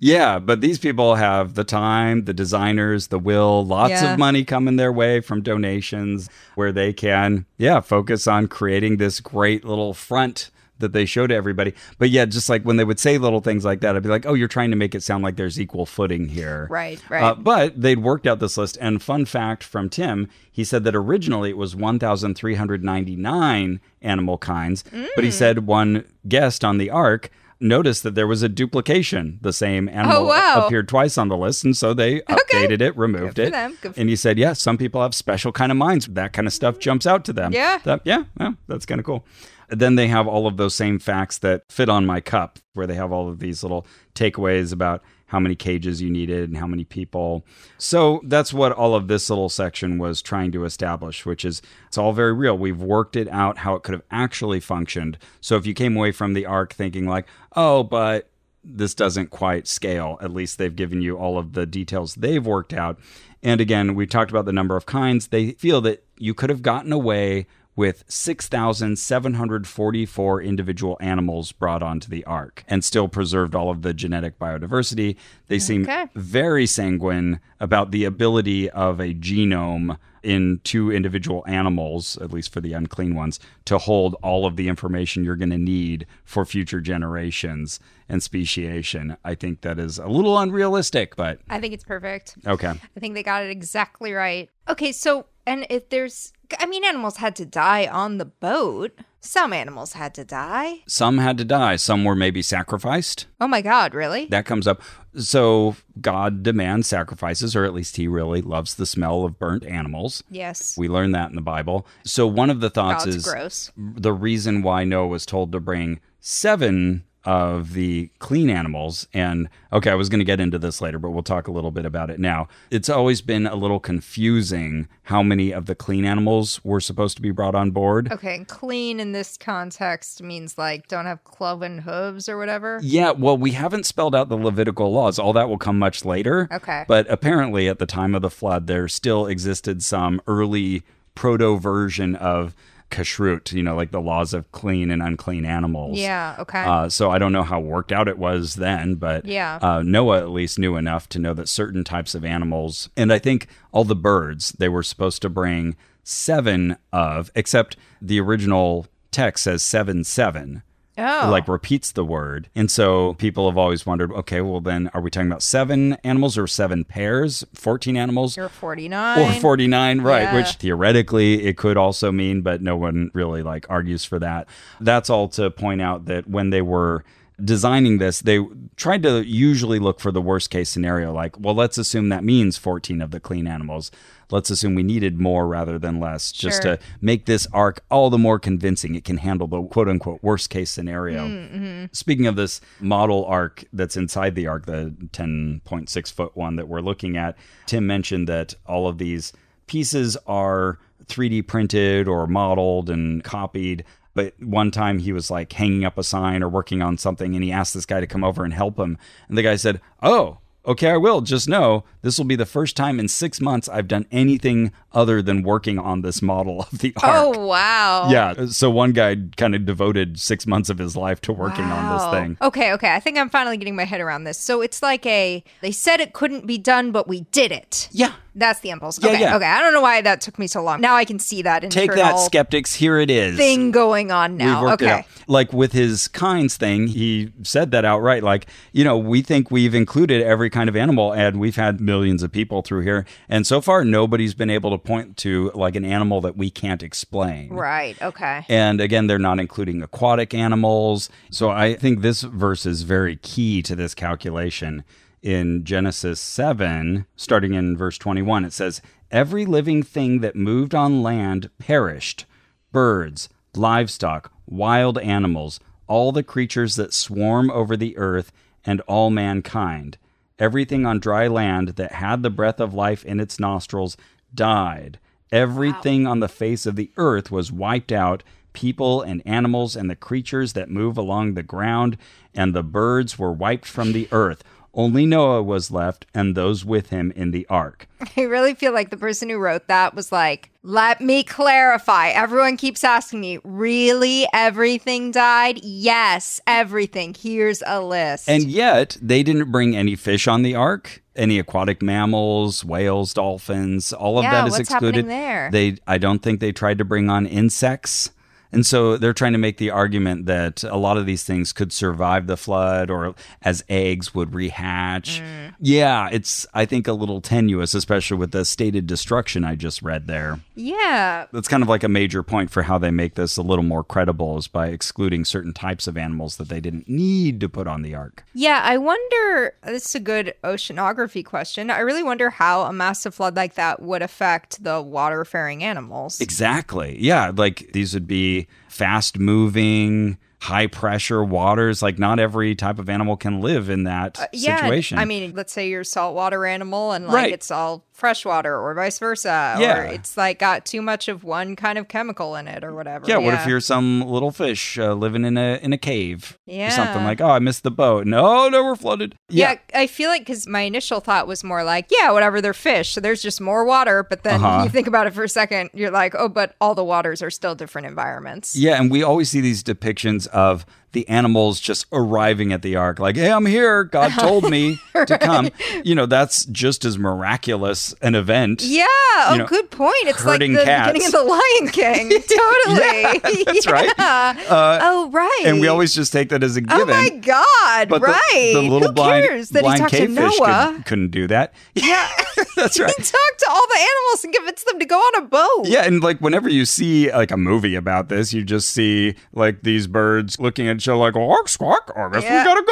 Yeah, 0.00 0.38
but 0.38 0.60
these 0.60 0.78
people 0.78 1.16
have 1.16 1.54
the 1.54 1.64
time, 1.64 2.24
the 2.24 2.32
designers, 2.34 3.08
the 3.08 3.18
will, 3.18 3.64
lots 3.66 3.90
Yeah. 3.90 4.12
of 4.12 4.18
money 4.18 4.44
coming 4.44 4.76
their 4.76 4.92
way 4.92 5.20
from 5.20 5.42
donations 5.42 6.28
where 6.54 6.70
they 6.72 6.92
can, 6.92 7.46
yeah, 7.56 7.80
focus 7.80 8.26
on 8.28 8.46
creating 8.46 8.98
this 8.98 9.18
great 9.20 9.64
little 9.64 9.94
front 9.94 10.50
that 10.80 10.92
they 10.92 11.04
show 11.04 11.26
to 11.26 11.34
everybody. 11.34 11.74
But 11.98 12.10
yeah, 12.10 12.24
just 12.24 12.48
like 12.48 12.62
when 12.62 12.76
they 12.76 12.84
would 12.84 13.00
say 13.00 13.18
little 13.18 13.40
things 13.40 13.64
like 13.64 13.80
that, 13.80 13.96
I'd 13.96 14.02
be 14.04 14.08
like, 14.08 14.26
oh, 14.26 14.34
you're 14.34 14.46
trying 14.46 14.70
to 14.70 14.76
make 14.76 14.94
it 14.94 15.02
sound 15.02 15.24
like 15.24 15.34
there's 15.34 15.60
equal 15.60 15.86
footing 15.86 16.28
here. 16.28 16.68
Right, 16.70 17.02
right. 17.10 17.20
Uh, 17.24 17.34
but 17.34 17.82
they'd 17.82 17.98
worked 17.98 18.28
out 18.28 18.38
this 18.38 18.56
list. 18.56 18.78
And 18.80 19.02
fun 19.02 19.24
fact 19.24 19.64
from 19.64 19.88
Tim, 19.88 20.28
he 20.52 20.62
said 20.62 20.84
that 20.84 20.94
originally 20.94 21.50
it 21.50 21.56
was 21.56 21.74
1,399 21.74 23.80
animal 24.02 24.38
kinds. 24.38 24.84
But 25.14 25.24
he 25.24 25.30
said 25.32 25.66
one 25.66 26.04
guest 26.28 26.64
on 26.64 26.78
the 26.78 26.90
ark 26.90 27.30
noticed 27.60 28.02
that 28.04 28.14
there 28.14 28.26
was 28.26 28.42
a 28.42 28.48
duplication. 28.48 29.38
The 29.42 29.52
same 29.52 29.88
oh, 29.88 29.92
animal 29.92 30.16
Oh, 30.18 30.26
wow. 30.26 30.66
appeared 30.66 30.88
twice 30.88 31.18
on 31.18 31.28
the 31.28 31.36
list. 31.36 31.64
And 31.64 31.76
so 31.76 31.94
they 31.94 32.20
updated 32.28 32.80
it, 32.80 32.96
removed 32.96 33.36
Good 33.36 33.48
it. 33.48 33.52
them. 33.52 33.76
Good 33.80 33.94
for- 33.94 34.00
and 34.00 34.08
he 34.08 34.16
said, 34.16 34.38
yeah, 34.38 34.52
some 34.52 34.78
people 34.78 35.02
have 35.02 35.14
special 35.14 35.52
kind 35.52 35.72
of 35.72 35.78
minds. 35.78 36.06
That 36.06 36.32
kind 36.32 36.46
of 36.46 36.52
stuff 36.52 36.74
mm-hmm. 36.74 36.80
jumps 36.82 37.06
out 37.06 37.24
to 37.26 37.32
them. 37.32 37.52
Yeah. 37.52 37.78
That- 37.84 38.02
yeah. 38.04 38.24
Yeah. 38.38 38.52
That's 38.68 38.86
kind 38.86 38.98
of 38.98 39.04
cool. 39.04 39.26
Then 39.70 39.96
they 39.96 40.08
have 40.08 40.26
all 40.26 40.46
of 40.46 40.56
those 40.56 40.74
same 40.74 40.98
facts 40.98 41.38
that 41.38 41.62
fit 41.68 41.88
on 41.90 42.06
my 42.06 42.20
cup, 42.20 42.58
where 42.72 42.86
they 42.86 42.94
have 42.94 43.12
all 43.12 43.28
of 43.28 43.38
these 43.38 43.62
little 43.62 43.86
takeaways 44.14 44.72
about 44.72 45.02
how 45.28 45.38
many 45.38 45.54
cages 45.54 46.02
you 46.02 46.10
needed 46.10 46.48
and 46.48 46.58
how 46.58 46.66
many 46.66 46.84
people. 46.84 47.44
So 47.76 48.20
that's 48.24 48.52
what 48.52 48.72
all 48.72 48.94
of 48.94 49.08
this 49.08 49.30
little 49.30 49.48
section 49.48 49.98
was 49.98 50.20
trying 50.20 50.52
to 50.52 50.64
establish, 50.64 51.24
which 51.24 51.44
is 51.44 51.62
it's 51.86 51.98
all 51.98 52.12
very 52.12 52.32
real. 52.32 52.58
We've 52.58 52.80
worked 52.80 53.14
it 53.14 53.28
out 53.28 53.58
how 53.58 53.74
it 53.74 53.82
could 53.82 53.92
have 53.92 54.04
actually 54.10 54.60
functioned. 54.60 55.18
So 55.40 55.56
if 55.56 55.66
you 55.66 55.74
came 55.74 55.96
away 55.96 56.12
from 56.12 56.32
the 56.32 56.46
ark 56.46 56.72
thinking 56.72 57.06
like, 57.06 57.26
oh, 57.54 57.82
but 57.82 58.30
this 58.64 58.94
doesn't 58.94 59.30
quite 59.30 59.66
scale. 59.66 60.18
At 60.20 60.32
least 60.32 60.58
they've 60.58 60.74
given 60.74 61.02
you 61.02 61.16
all 61.16 61.38
of 61.38 61.52
the 61.52 61.66
details 61.66 62.14
they've 62.14 62.44
worked 62.44 62.72
out. 62.72 62.98
And 63.42 63.60
again, 63.60 63.94
we 63.94 64.06
talked 64.06 64.30
about 64.30 64.46
the 64.46 64.52
number 64.52 64.76
of 64.76 64.86
kinds. 64.86 65.28
They 65.28 65.52
feel 65.52 65.80
that 65.82 66.04
you 66.18 66.34
could 66.34 66.50
have 66.50 66.62
gotten 66.62 66.92
away 66.92 67.46
with 67.78 68.02
6,744 68.08 70.42
individual 70.42 70.96
animals 71.00 71.52
brought 71.52 71.80
onto 71.80 72.10
the 72.10 72.24
ark 72.24 72.64
and 72.66 72.84
still 72.84 73.06
preserved 73.06 73.54
all 73.54 73.70
of 73.70 73.82
the 73.82 73.94
genetic 73.94 74.36
biodiversity. 74.36 75.14
They 75.46 75.60
seem 75.60 75.84
Okay. 75.84 76.06
very 76.16 76.66
sanguine 76.66 77.38
about 77.60 77.92
the 77.92 78.02
ability 78.04 78.68
of 78.70 78.98
a 78.98 79.14
genome 79.14 79.96
in 80.24 80.60
two 80.64 80.90
individual 80.90 81.44
animals, 81.46 82.18
at 82.20 82.32
least 82.32 82.52
for 82.52 82.60
the 82.60 82.72
unclean 82.72 83.14
ones, 83.14 83.38
to 83.66 83.78
hold 83.78 84.16
all 84.24 84.44
of 84.44 84.56
the 84.56 84.66
information 84.66 85.22
you're 85.24 85.36
going 85.36 85.48
to 85.50 85.56
need 85.56 86.04
for 86.24 86.44
future 86.44 86.80
generations 86.80 87.78
and 88.08 88.24
speciation. 88.24 89.16
I 89.24 89.36
think 89.36 89.60
that 89.60 89.78
is 89.78 89.98
a 89.98 90.08
little 90.08 90.36
unrealistic, 90.36 91.14
but 91.14 91.38
I 91.48 91.60
think 91.60 91.74
it's 91.74 91.84
perfect. 91.84 92.38
okay. 92.44 92.70
I 92.96 93.00
think 93.00 93.14
they 93.14 93.22
got 93.22 93.44
it 93.44 93.50
exactly 93.50 94.12
right. 94.12 94.50
Okay, 94.68 94.90
so 94.90 95.26
and 95.46 95.64
if 95.70 95.90
there's 95.90 96.32
I 96.58 96.66
mean 96.66 96.84
animals 96.84 97.18
had 97.18 97.36
to 97.36 97.46
die 97.46 97.86
on 97.86 98.18
the 98.18 98.24
boat. 98.24 98.98
Some 99.20 99.52
animals 99.52 99.94
had 99.94 100.14
to 100.14 100.24
die. 100.24 100.82
Some 100.86 101.18
had 101.18 101.36
to 101.38 101.44
die, 101.44 101.74
some 101.76 102.04
were 102.04 102.14
maybe 102.14 102.40
sacrificed. 102.40 103.26
Oh 103.40 103.48
my 103.48 103.60
god, 103.62 103.92
really? 103.92 104.26
That 104.26 104.46
comes 104.46 104.66
up. 104.66 104.80
So 105.18 105.74
God 106.00 106.42
demands 106.44 106.86
sacrifices, 106.86 107.56
or 107.56 107.64
at 107.64 107.74
least 107.74 107.96
he 107.96 108.06
really 108.06 108.40
loves 108.40 108.74
the 108.76 108.86
smell 108.86 109.24
of 109.24 109.38
burnt 109.38 109.64
animals. 109.66 110.22
yes. 110.30 110.76
We 110.78 110.88
learn 110.88 111.10
that 111.12 111.30
in 111.30 111.36
the 111.36 111.42
Bible. 111.42 111.86
So 112.04 112.26
one 112.26 112.48
of 112.50 112.60
the 112.60 112.70
thoughts 112.70 113.04
God's 113.04 113.16
is 113.16 113.24
gross. 113.24 113.72
the 113.76 114.12
reason 114.12 114.62
why 114.62 114.84
Noah 114.84 115.08
was 115.08 115.26
told 115.26 115.50
to 115.52 115.60
bring 115.60 116.00
seven 116.20 117.04
of 117.24 117.72
the 117.72 118.10
clean 118.18 118.48
animals. 118.48 119.06
And 119.12 119.48
okay, 119.72 119.90
I 119.90 119.94
was 119.94 120.08
going 120.08 120.20
to 120.20 120.24
get 120.24 120.40
into 120.40 120.58
this 120.58 120.80
later, 120.80 120.98
but 120.98 121.10
we'll 121.10 121.22
talk 121.22 121.48
a 121.48 121.52
little 121.52 121.70
bit 121.70 121.84
about 121.84 122.10
it 122.10 122.18
now. 122.18 122.48
It's 122.70 122.88
always 122.88 123.20
been 123.20 123.46
a 123.46 123.54
little 123.54 123.80
confusing 123.80 124.88
how 125.04 125.22
many 125.22 125.52
of 125.52 125.66
the 125.66 125.74
clean 125.74 126.04
animals 126.04 126.64
were 126.64 126.80
supposed 126.80 127.16
to 127.16 127.22
be 127.22 127.30
brought 127.30 127.54
on 127.54 127.70
board. 127.70 128.10
Okay, 128.12 128.34
and 128.34 128.48
clean 128.48 129.00
in 129.00 129.12
this 129.12 129.36
context 129.36 130.22
means 130.22 130.56
like 130.56 130.88
don't 130.88 131.06
have 131.06 131.24
cloven 131.24 131.78
hooves 131.78 132.28
or 132.28 132.38
whatever. 132.38 132.80
Yeah, 132.82 133.10
well, 133.10 133.36
we 133.36 133.52
haven't 133.52 133.86
spelled 133.86 134.14
out 134.14 134.28
the 134.28 134.36
Levitical 134.36 134.92
laws. 134.92 135.18
All 135.18 135.32
that 135.34 135.48
will 135.48 135.58
come 135.58 135.78
much 135.78 136.04
later. 136.04 136.48
Okay. 136.52 136.84
But 136.88 137.10
apparently, 137.10 137.68
at 137.68 137.78
the 137.78 137.86
time 137.86 138.14
of 138.14 138.22
the 138.22 138.30
flood, 138.30 138.66
there 138.66 138.88
still 138.88 139.26
existed 139.26 139.82
some 139.82 140.20
early 140.26 140.82
proto 141.14 141.58
version 141.58 142.14
of 142.14 142.54
kashrut, 142.90 143.52
you 143.52 143.62
know, 143.62 143.76
like 143.76 143.90
the 143.90 144.00
laws 144.00 144.32
of 144.34 144.50
clean 144.52 144.90
and 144.90 145.02
unclean 145.02 145.44
animals. 145.44 145.98
Yeah, 145.98 146.36
okay. 146.38 146.62
Uh, 146.62 146.88
so 146.88 147.10
I 147.10 147.18
don't 147.18 147.32
know 147.32 147.42
how 147.42 147.60
worked 147.60 147.92
out 147.92 148.08
it 148.08 148.18
was 148.18 148.54
then, 148.54 148.94
but 148.94 149.24
Yeah. 149.24 149.58
uh, 149.60 149.82
Noah 149.82 150.18
at 150.18 150.30
least 150.30 150.58
knew 150.58 150.76
enough 150.76 151.08
to 151.10 151.18
know 151.18 151.34
that 151.34 151.48
certain 151.48 151.84
types 151.84 152.14
of 152.14 152.24
animals, 152.24 152.88
and 152.96 153.12
I 153.12 153.18
think 153.18 153.48
all 153.72 153.84
the 153.84 153.96
birds, 153.96 154.52
they 154.52 154.68
were 154.68 154.82
supposed 154.82 155.22
to 155.22 155.28
bring 155.28 155.76
seven 156.02 156.76
of, 156.92 157.30
except 157.34 157.76
the 158.00 158.20
original 158.20 158.86
text 159.10 159.44
says 159.44 159.62
seven 159.62 160.04
seven. 160.04 160.62
Oh. 160.98 161.28
Like 161.30 161.48
repeats 161.48 161.92
the 161.92 162.04
word. 162.04 162.48
And 162.54 162.70
so 162.70 163.14
people 163.14 163.48
have 163.48 163.56
always 163.56 163.86
wondered 163.86 164.12
okay, 164.12 164.40
well, 164.40 164.60
then 164.60 164.90
are 164.94 165.00
we 165.00 165.10
talking 165.10 165.28
about 165.30 165.42
seven 165.42 165.94
animals 166.04 166.36
or 166.36 166.46
seven 166.46 166.84
pairs? 166.84 167.44
14 167.54 167.96
animals? 167.96 168.36
you're 168.36 168.48
49. 168.48 169.18
or 169.36 169.40
49 169.40 170.00
right 170.00 170.22
Yeah. 170.22 170.34
which 170.36 170.52
theoretically 170.54 171.44
it 171.46 171.56
could 171.56 171.76
also 171.76 172.12
mean 172.12 172.42
but 172.42 172.62
no 172.62 172.76
one 172.76 173.10
really 173.14 173.42
like 173.42 173.66
argues 173.70 174.04
for 174.04 174.18
that 174.18 174.46
that's 174.80 175.08
all 175.10 175.28
to 175.28 175.50
point 175.50 175.80
out 175.80 176.04
that 176.06 176.28
when 176.28 176.50
they 176.50 176.62
were 176.62 177.04
designing 177.44 177.98
this 177.98 178.20
they 178.20 178.44
tried 178.76 179.02
to 179.02 179.24
usually 179.24 179.78
look 179.78 180.00
for 180.00 180.10
the 180.10 180.20
worst 180.20 180.50
case 180.50 180.68
scenario 180.68 181.12
like 181.12 181.38
well 181.38 181.54
let's 181.54 181.78
assume 181.78 182.08
that 182.08 182.24
means 182.24 182.58
14 182.58 183.00
of 183.00 183.12
the 183.12 183.20
clean 183.20 183.46
animals 183.46 183.92
let's 184.30 184.50
assume 184.50 184.74
we 184.74 184.82
needed 184.82 185.20
more 185.20 185.46
rather 185.46 185.78
than 185.78 186.00
less 186.00 186.32
just 186.32 186.62
to 186.62 186.78
make 187.00 187.26
this 187.26 187.46
ark 187.52 187.84
all 187.90 188.10
the 188.10 188.18
more 188.18 188.38
convincing 188.40 188.96
it 188.96 189.04
can 189.04 189.18
handle 189.18 189.46
the 189.46 189.62
quote 189.62 189.88
unquote 189.88 190.22
worst 190.22 190.50
case 190.50 190.70
scenario 190.70 191.28
Mm-hmm. 191.28 191.86
Speaking 191.92 192.26
of 192.26 192.36
this 192.36 192.60
model 192.80 193.24
ark 193.24 193.64
that's 193.72 193.96
inside 193.96 194.34
the 194.34 194.46
ark, 194.46 194.66
the 194.66 194.94
10.6 195.12 196.12
foot 196.12 196.36
one 196.36 196.56
that 196.56 196.68
we're 196.68 196.80
looking 196.80 197.16
at, 197.16 197.36
Tim 197.66 197.86
mentioned 197.86 198.28
that 198.28 198.54
all 198.66 198.88
of 198.88 198.98
these 198.98 199.32
pieces 199.66 200.16
are 200.26 200.78
3D 201.06 201.46
printed 201.46 202.08
or 202.08 202.26
modeled 202.26 202.90
and 202.90 203.22
copied. 203.24 203.84
But 204.18 204.34
one 204.40 204.72
time 204.72 204.98
he 204.98 205.12
was 205.12 205.30
like 205.30 205.52
hanging 205.52 205.84
up 205.84 205.96
a 205.96 206.02
sign 206.02 206.42
or 206.42 206.48
working 206.48 206.82
on 206.82 206.98
something 206.98 207.36
and 207.36 207.44
he 207.44 207.52
asked 207.52 207.72
this 207.72 207.86
guy 207.86 208.00
to 208.00 208.06
come 208.08 208.24
over 208.24 208.42
and 208.42 208.52
help 208.52 208.76
him. 208.76 208.98
And 209.28 209.38
the 209.38 209.44
guy 209.44 209.54
said, 209.54 209.80
Oh, 210.02 210.38
okay, 210.66 210.90
I 210.90 210.96
will. 210.96 211.20
Just 211.20 211.48
know 211.48 211.84
this 212.02 212.18
will 212.18 212.24
be 212.24 212.34
the 212.34 212.44
first 212.44 212.76
time 212.76 212.98
in 212.98 213.06
six 213.06 213.40
months 213.40 213.68
I've 213.68 213.86
done 213.86 214.06
anything 214.10 214.72
other 214.92 215.22
than 215.22 215.44
working 215.44 215.78
on 215.78 216.02
this 216.02 216.20
model 216.20 216.62
of 216.62 216.80
the 216.80 216.92
arc. 217.00 217.36
Oh 217.36 217.46
wow. 217.46 218.10
Yeah. 218.10 218.46
So 218.46 218.70
one 218.70 218.90
guy 218.90 219.14
kind 219.36 219.54
of 219.54 219.64
devoted 219.64 220.18
six 220.18 220.48
months 220.48 220.68
of 220.68 220.78
his 220.78 220.96
life 220.96 221.20
to 221.20 221.32
working 221.32 221.66
on 221.66 221.96
this 221.96 222.20
thing. 222.20 222.38
Okay, 222.42 222.72
okay. 222.72 222.92
I 222.92 222.98
think 222.98 223.18
I'm 223.18 223.30
finally 223.30 223.56
getting 223.56 223.76
my 223.76 223.84
head 223.84 224.00
around 224.00 224.24
this. 224.24 224.36
So 224.36 224.62
it's 224.62 224.82
like 224.82 225.06
a 225.06 225.44
they 225.60 225.70
said 225.70 226.00
it 226.00 226.12
couldn't 226.12 226.44
be 226.44 226.58
done, 226.58 226.90
but 226.90 227.06
we 227.06 227.20
did 227.30 227.52
it. 227.52 227.88
Yeah. 227.92 228.14
That's 228.38 228.60
the 228.60 228.70
impulse. 228.70 229.02
Yeah, 229.02 229.10
okay, 229.10 229.20
yeah. 229.20 229.36
okay. 229.36 229.46
I 229.46 229.60
don't 229.60 229.72
know 229.72 229.80
why 229.80 230.00
that 230.00 230.20
took 230.20 230.38
me 230.38 230.46
so 230.46 230.62
long. 230.62 230.80
Now 230.80 230.94
I 230.94 231.04
can 231.04 231.18
see 231.18 231.42
that 231.42 231.68
Take 231.70 231.92
that, 231.92 232.18
skeptics. 232.20 232.74
Here 232.74 232.98
it 232.98 233.10
is. 233.10 233.36
thing 233.36 233.72
going 233.72 234.12
on 234.12 234.36
now. 234.36 234.72
Okay. 234.74 235.04
Like 235.26 235.52
with 235.52 235.72
his 235.72 236.06
kinds 236.08 236.56
thing, 236.56 236.86
he 236.86 237.32
said 237.42 237.72
that 237.72 237.84
outright. 237.84 238.22
Like, 238.22 238.46
you 238.72 238.84
know, 238.84 238.96
we 238.96 239.22
think 239.22 239.50
we've 239.50 239.74
included 239.74 240.22
every 240.22 240.50
kind 240.50 240.68
of 240.68 240.76
animal, 240.76 241.12
and 241.12 241.40
we've 241.40 241.56
had 241.56 241.80
millions 241.80 242.22
of 242.22 242.30
people 242.30 242.62
through 242.62 242.82
here. 242.82 243.04
And 243.28 243.46
so 243.46 243.60
far, 243.60 243.84
nobody's 243.84 244.34
been 244.34 244.50
able 244.50 244.70
to 244.70 244.78
point 244.78 245.16
to 245.18 245.50
like 245.54 245.74
an 245.74 245.84
animal 245.84 246.20
that 246.20 246.36
we 246.36 246.48
can't 246.48 246.82
explain. 246.82 247.50
Right. 247.50 248.00
Okay. 248.00 248.46
And 248.48 248.80
again, 248.80 249.08
they're 249.08 249.18
not 249.18 249.40
including 249.40 249.82
aquatic 249.82 250.32
animals. 250.32 251.10
So 251.30 251.50
I 251.50 251.74
think 251.74 252.02
this 252.02 252.22
verse 252.22 252.64
is 252.64 252.82
very 252.82 253.16
key 253.16 253.62
to 253.62 253.74
this 253.74 253.94
calculation. 253.94 254.84
In 255.22 255.64
Genesis 255.64 256.20
7, 256.20 257.04
starting 257.16 257.54
in 257.54 257.76
verse 257.76 257.98
21, 257.98 258.44
it 258.44 258.52
says, 258.52 258.80
Every 259.10 259.44
living 259.44 259.82
thing 259.82 260.20
that 260.20 260.36
moved 260.36 260.74
on 260.74 261.02
land 261.02 261.50
perished 261.58 262.24
birds, 262.70 263.28
livestock, 263.54 264.30
wild 264.46 264.96
animals, 264.98 265.58
all 265.88 266.12
the 266.12 266.22
creatures 266.22 266.76
that 266.76 266.94
swarm 266.94 267.50
over 267.50 267.76
the 267.76 267.96
earth, 267.96 268.30
and 268.64 268.80
all 268.82 269.10
mankind. 269.10 269.98
Everything 270.38 270.86
on 270.86 271.00
dry 271.00 271.26
land 271.26 271.70
that 271.70 271.92
had 271.92 272.22
the 272.22 272.30
breath 272.30 272.60
of 272.60 272.72
life 272.72 273.04
in 273.04 273.18
its 273.18 273.40
nostrils 273.40 273.96
died. 274.32 275.00
Everything 275.32 276.06
on 276.06 276.20
the 276.20 276.28
face 276.28 276.64
of 276.64 276.76
the 276.76 276.92
earth 276.96 277.30
was 277.30 277.50
wiped 277.50 277.90
out 277.90 278.22
people 278.52 279.02
and 279.02 279.22
animals 279.24 279.76
and 279.76 279.88
the 279.88 279.94
creatures 279.94 280.52
that 280.54 280.68
move 280.70 280.98
along 280.98 281.34
the 281.34 281.42
ground, 281.42 281.96
and 282.34 282.54
the 282.54 282.62
birds 282.62 283.18
were 283.18 283.32
wiped 283.32 283.66
from 283.66 283.92
the 283.92 284.08
earth. 284.10 284.42
Only 284.74 285.06
Noah 285.06 285.42
was 285.42 285.70
left, 285.70 286.06
and 286.14 286.34
those 286.36 286.64
with 286.64 286.90
him 286.90 287.12
in 287.16 287.30
the 287.30 287.46
ark. 287.48 287.88
I 288.16 288.22
really 288.22 288.54
feel 288.54 288.72
like 288.72 288.90
the 288.90 288.96
person 288.96 289.28
who 289.28 289.38
wrote 289.38 289.66
that 289.66 289.94
was 289.94 290.12
like, 290.12 290.50
let 290.62 291.00
me 291.00 291.22
clarify. 291.24 292.08
Everyone 292.08 292.56
keeps 292.56 292.84
asking 292.84 293.20
me, 293.20 293.38
really? 293.44 294.26
Everything 294.32 295.10
died? 295.10 295.60
Yes, 295.64 296.40
everything. 296.46 297.14
Here's 297.18 297.62
a 297.66 297.80
list. 297.80 298.28
And 298.28 298.44
yet, 298.44 298.96
they 299.00 299.22
didn't 299.22 299.50
bring 299.50 299.74
any 299.76 299.96
fish 299.96 300.28
on 300.28 300.42
the 300.42 300.54
ark, 300.54 301.02
any 301.16 301.38
aquatic 301.38 301.82
mammals, 301.82 302.64
whales, 302.64 303.14
dolphins. 303.14 303.92
All 303.92 304.18
of 304.18 304.24
Yeah, 304.24 304.30
that 304.32 304.48
is 304.48 304.52
what's 304.58 304.68
happening 304.68 304.90
excluded. 304.90 305.10
there? 305.10 305.50
They, 305.50 305.76
I 305.86 305.98
don't 305.98 306.20
think 306.20 306.40
they 306.40 306.52
tried 306.52 306.78
to 306.78 306.84
bring 306.84 307.08
on 307.08 307.26
insects. 307.26 308.10
And 308.52 308.64
so 308.64 308.96
they're 308.96 309.12
trying 309.12 309.32
to 309.32 309.38
make 309.38 309.58
the 309.58 309.70
argument 309.70 310.26
that 310.26 310.64
a 310.64 310.76
lot 310.76 310.96
of 310.96 311.06
these 311.06 311.24
things 311.24 311.52
could 311.52 311.72
survive 311.72 312.26
the 312.26 312.36
flood 312.36 312.90
or 312.90 313.14
as 313.42 313.62
eggs 313.68 314.14
would 314.14 314.30
rehatch. 314.30 315.20
Mm. 315.20 315.54
Yeah, 315.60 316.08
it's, 316.10 316.46
I 316.54 316.64
think, 316.64 316.88
a 316.88 316.92
little 316.92 317.20
tenuous, 317.20 317.74
especially 317.74 318.16
with 318.16 318.32
the 318.32 318.44
stated 318.44 318.86
destruction 318.86 319.44
I 319.44 319.54
just 319.54 319.82
read 319.82 320.06
there. 320.06 320.40
yeah. 320.54 321.26
That's 321.32 321.48
kind 321.48 321.62
of 321.62 321.68
like 321.68 321.84
a 321.84 321.88
major 321.88 322.22
point 322.22 322.50
for 322.50 322.62
how 322.62 322.78
they 322.78 322.90
make 322.90 323.14
this 323.14 323.36
a 323.36 323.42
little 323.42 323.64
more 323.64 323.84
credible 323.84 324.38
is 324.38 324.48
by 324.48 324.68
excluding 324.68 325.24
certain 325.24 325.52
types 325.52 325.86
of 325.86 325.96
animals 325.96 326.36
that 326.36 326.48
they 326.48 326.60
didn't 326.60 326.88
need 326.88 327.40
to 327.40 327.48
put 327.48 327.66
on 327.66 327.82
the 327.82 327.94
ark. 327.94 328.24
Yeah, 328.34 328.60
I 328.64 328.78
wonder. 328.78 329.54
This 329.64 329.86
is 329.86 329.94
a 329.94 330.00
good 330.00 330.34
oceanography 330.42 331.24
question. 331.24 331.70
I 331.70 331.80
really 331.80 332.02
wonder 332.02 332.30
how 332.30 332.62
a 332.62 332.72
massive 332.72 333.14
flood 333.14 333.36
like 333.36 333.54
that 333.54 333.82
would 333.82 334.02
affect 334.02 334.64
the 334.64 334.80
water 334.80 335.24
faring 335.24 335.62
animals. 335.62 336.20
Exactly. 336.20 336.96
Yeah. 336.98 337.32
Like 337.34 337.70
these 337.72 337.94
would 337.94 338.06
be 338.06 338.47
fast 338.78 339.18
moving, 339.18 340.16
high 340.40 340.68
pressure 340.68 341.24
waters. 341.24 341.82
Like 341.82 341.98
not 341.98 342.18
every 342.20 342.54
type 342.54 342.78
of 342.78 342.88
animal 342.88 343.16
can 343.16 343.40
live 343.40 343.68
in 343.68 343.82
that 343.84 344.18
Uh, 344.20 344.26
yeah, 344.32 344.56
situation. 344.60 344.98
I 344.98 345.04
mean, 345.04 345.34
let's 345.34 345.52
say 345.52 345.68
you're 345.68 345.80
a 345.80 345.84
saltwater 345.84 346.46
animal 346.46 346.92
and 346.92 347.06
like 347.06 347.14
Right. 347.14 347.32
it's 347.32 347.50
all 347.50 347.84
freshwater 347.98 348.56
or 348.56 348.72
vice 348.74 348.98
versa. 348.98 349.56
Yeah. 349.58 349.78
Or 349.78 349.84
it's 349.86 350.16
like 350.16 350.38
got 350.38 350.64
too 350.64 350.80
much 350.80 351.08
of 351.08 351.24
one 351.24 351.56
kind 351.56 351.76
of 351.78 351.88
chemical 351.88 352.36
in 352.36 352.46
it 352.46 352.62
or 352.62 352.72
whatever. 352.74 353.06
yeah, 353.08 353.16
What 353.16 353.34
if 353.34 353.46
you're 353.46 353.60
some 353.60 354.00
little 354.02 354.30
fish 354.30 354.78
uh, 354.78 354.92
living 354.94 355.24
in 355.24 355.36
a 355.36 355.58
in 355.62 355.72
a 355.72 355.78
cave 355.78 356.38
or 356.46 356.70
something 356.70 357.02
like? 357.04 357.20
Oh, 357.20 357.30
I 357.30 357.40
missed 357.40 357.64
the 357.64 357.70
boat. 357.70 358.06
No, 358.06 358.48
no, 358.48 358.62
we're 358.64 358.76
flooded. 358.76 359.16
Yeah, 359.28 359.56
I 359.74 359.86
feel 359.88 360.08
like 360.10 360.22
because 360.22 360.46
my 360.46 360.60
initial 360.62 361.00
thought 361.00 361.26
was 361.26 361.42
more 361.42 361.64
like, 361.64 361.86
yeah, 361.90 362.12
whatever, 362.12 362.40
they're 362.40 362.54
fish, 362.54 362.90
so 362.90 363.00
there's 363.00 363.20
just 363.22 363.40
more 363.40 363.64
water. 363.64 364.02
But 364.08 364.22
then 364.22 364.42
Uh-huh. 364.42 364.62
you 364.64 364.70
think 364.70 364.86
about 364.86 365.06
it 365.08 365.12
for 365.12 365.24
a 365.24 365.28
second, 365.28 365.70
you're 365.74 365.90
like, 365.90 366.14
oh, 366.16 366.28
but 366.28 366.54
all 366.60 366.74
the 366.76 366.84
waters 366.84 367.20
are 367.20 367.30
still 367.30 367.54
different 367.56 367.86
environments. 367.88 368.54
Yeah, 368.56 368.80
and 368.80 368.90
we 368.90 369.02
always 369.02 369.28
see 369.28 369.40
these 369.40 369.62
depictions 369.64 370.26
of 370.28 370.64
the 370.92 371.08
animals 371.08 371.60
just 371.60 371.86
arriving 371.92 372.52
at 372.52 372.62
the 372.62 372.76
ark, 372.76 372.98
like, 372.98 373.16
"Hey, 373.16 373.30
I'm 373.30 373.46
here. 373.46 373.84
God 373.84 374.12
told 374.18 374.50
me 374.50 374.78
to 375.06 375.18
come." 375.18 375.50
You 375.84 375.94
know, 375.94 376.06
that's 376.06 376.44
just 376.46 376.84
as 376.84 376.98
miraculous 376.98 377.94
an 378.02 378.14
event. 378.14 378.62
Yeah. 378.62 378.84
Oh, 379.20 379.36
know, 379.38 379.46
good 379.46 379.70
point. 379.70 379.94
It's 380.02 380.24
like 380.24 380.40
the 380.40 380.62
cats. 380.64 380.92
beginning 380.92 381.06
of 381.06 381.12
the 381.12 381.22
Lion 381.24 381.72
King. 381.72 382.10
totally. 382.10 383.44
that's 383.44 383.66
right. 383.66 383.98
Uh, 383.98 384.78
oh, 384.82 385.10
right. 385.10 385.42
And 385.44 385.60
we 385.60 385.68
always 385.68 385.94
just 385.94 386.12
take 386.12 386.28
that 386.30 386.42
as 386.42 386.56
a 386.56 386.62
Oh 386.68 386.84
my 386.84 387.08
God! 387.10 387.88
but 387.88 388.00
right. 388.02 388.52
the, 388.54 388.62
little 388.62 388.88
Who 388.88 388.94
blind, 388.94 389.26
cares 389.26 389.48
that 389.50 389.60
he 389.60 389.62
blind 389.62 389.80
talked 389.80 389.94
to 389.94 390.08
Noah? 390.08 390.72
could, 390.76 390.84
couldn't 390.86 391.10
do 391.10 391.26
that. 391.28 391.52
Yeah. 391.74 392.08
That's 392.56 392.78
right. 392.78 392.92
he 392.96 393.02
talked 393.02 393.38
to 393.38 393.46
all 393.48 393.66
the 393.68 393.78
animals 393.78 394.24
and 394.24 394.34
convinced 394.34 394.66
them 394.66 394.78
to 394.78 394.84
go 394.86 394.96
on 394.98 395.22
a 395.22 395.26
boat. 395.26 395.66
Yeah, 395.66 395.84
and 395.84 396.02
like 396.02 396.20
whenever 396.20 396.48
you 396.48 396.64
see 396.64 397.10
like 397.12 397.30
a 397.30 397.36
movie 397.36 397.74
about 397.74 398.08
this, 398.08 398.32
you 398.32 398.44
just 398.44 398.70
see 398.70 399.14
like 399.32 399.62
these 399.62 399.86
birds 399.86 400.38
looking 400.38 400.68
at 400.68 400.77
each 400.80 400.88
other 400.88 400.96
like, 400.98 401.14
"Oh, 401.16 401.42
squawk! 401.46 401.92
I 401.96 402.08
guess 402.12 402.22
Yeah. 402.24 402.38
we 402.38 402.44
gotta 402.44 402.64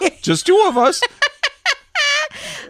go. 0.00 0.08
Just 0.22 0.46
two 0.46 0.64
of 0.68 0.76
us." 0.76 1.00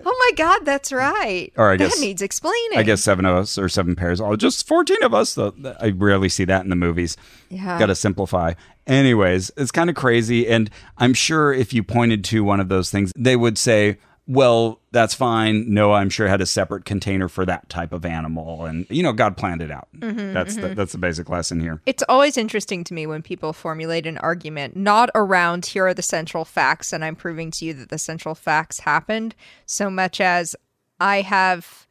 Oh 0.07 0.25
my 0.31 0.37
God, 0.37 0.67
that's 0.67 0.93
right. 0.93 1.51
Or 1.57 1.71
I 1.73 1.77
guess- 1.77 1.95
that 1.95 2.01
needs 2.01 2.21
explaining. 2.21 2.77
I 2.79 2.83
guess 2.83 3.03
seven 3.03 3.25
of 3.25 3.35
us 3.37 3.57
or 3.57 3.71
seven 3.71 3.97
pairs. 3.97 4.21
Oh, 4.21 4.37
just 4.37 4.67
fourteen 4.67 5.03
of 5.03 5.15
us. 5.15 5.35
Though 5.35 5.55
I 5.81 5.91
rarely 5.91 6.29
see 6.29 6.45
that 6.45 6.63
in 6.63 6.69
the 6.69 6.77
movies. 6.77 7.17
Yeah. 7.49 7.79
Got 7.79 7.87
to 7.87 7.95
simplify. 7.95 8.53
Anyways, 8.87 9.51
it's 9.57 9.71
kind 9.71 9.89
of 9.89 9.97
crazy, 9.97 10.47
and 10.47 10.69
I'm 10.99 11.15
sure 11.15 11.55
if 11.55 11.73
you 11.73 11.83
pointed 11.83 12.23
to 12.25 12.45
one 12.45 12.61
of 12.61 12.69
those 12.69 12.91
things, 12.91 13.13
they 13.17 13.37
would 13.37 13.57
say. 13.57 13.97
Well, 14.27 14.81
that's 14.91 15.13
fine. 15.13 15.73
Noah, 15.73 15.97
I'm 15.97 16.09
sure 16.09 16.29
had 16.29 16.41
a 16.41 16.47
separate 16.47 16.87
container 16.87 17.29
for 17.29 17.45
that 17.45 17.69
type 17.69 17.93
of 17.93 18.07
animal, 18.07 18.65
and 18.65 18.87
you 18.89 19.03
know, 19.03 19.13
God 19.13 19.37
planned 19.37 19.61
it 19.61 19.71
out. 19.71 19.89
Mm-hmm, 19.99 20.33
that's 20.33 20.57
the, 20.57 20.69
that's 20.69 20.93
the 20.93 20.99
basic 20.99 21.29
lesson 21.29 21.61
here. 21.61 21.83
It's 21.85 22.03
always 22.09 22.39
interesting 22.39 22.85
to 22.85 22.95
me 22.95 23.07
when 23.07 23.21
people 23.21 23.53
formulate 23.53 24.07
an 24.07 24.17
argument 24.19 24.77
not 24.77 25.11
around 25.15 25.67
here 25.67 25.87
are 25.87 25.95
the 25.95 26.03
central 26.03 26.45
facts 26.45 26.93
and 26.93 27.05
I'm 27.05 27.17
proving 27.17 27.51
to 27.53 27.67
you 27.67 27.75
that 27.75 27.91
the 27.91 27.99
central 27.99 28.35
facts 28.35 28.81
happened, 28.81 29.35
so 29.67 29.91
much 29.91 30.21
as 30.21 30.57
I 31.01 31.21
have 31.21 31.87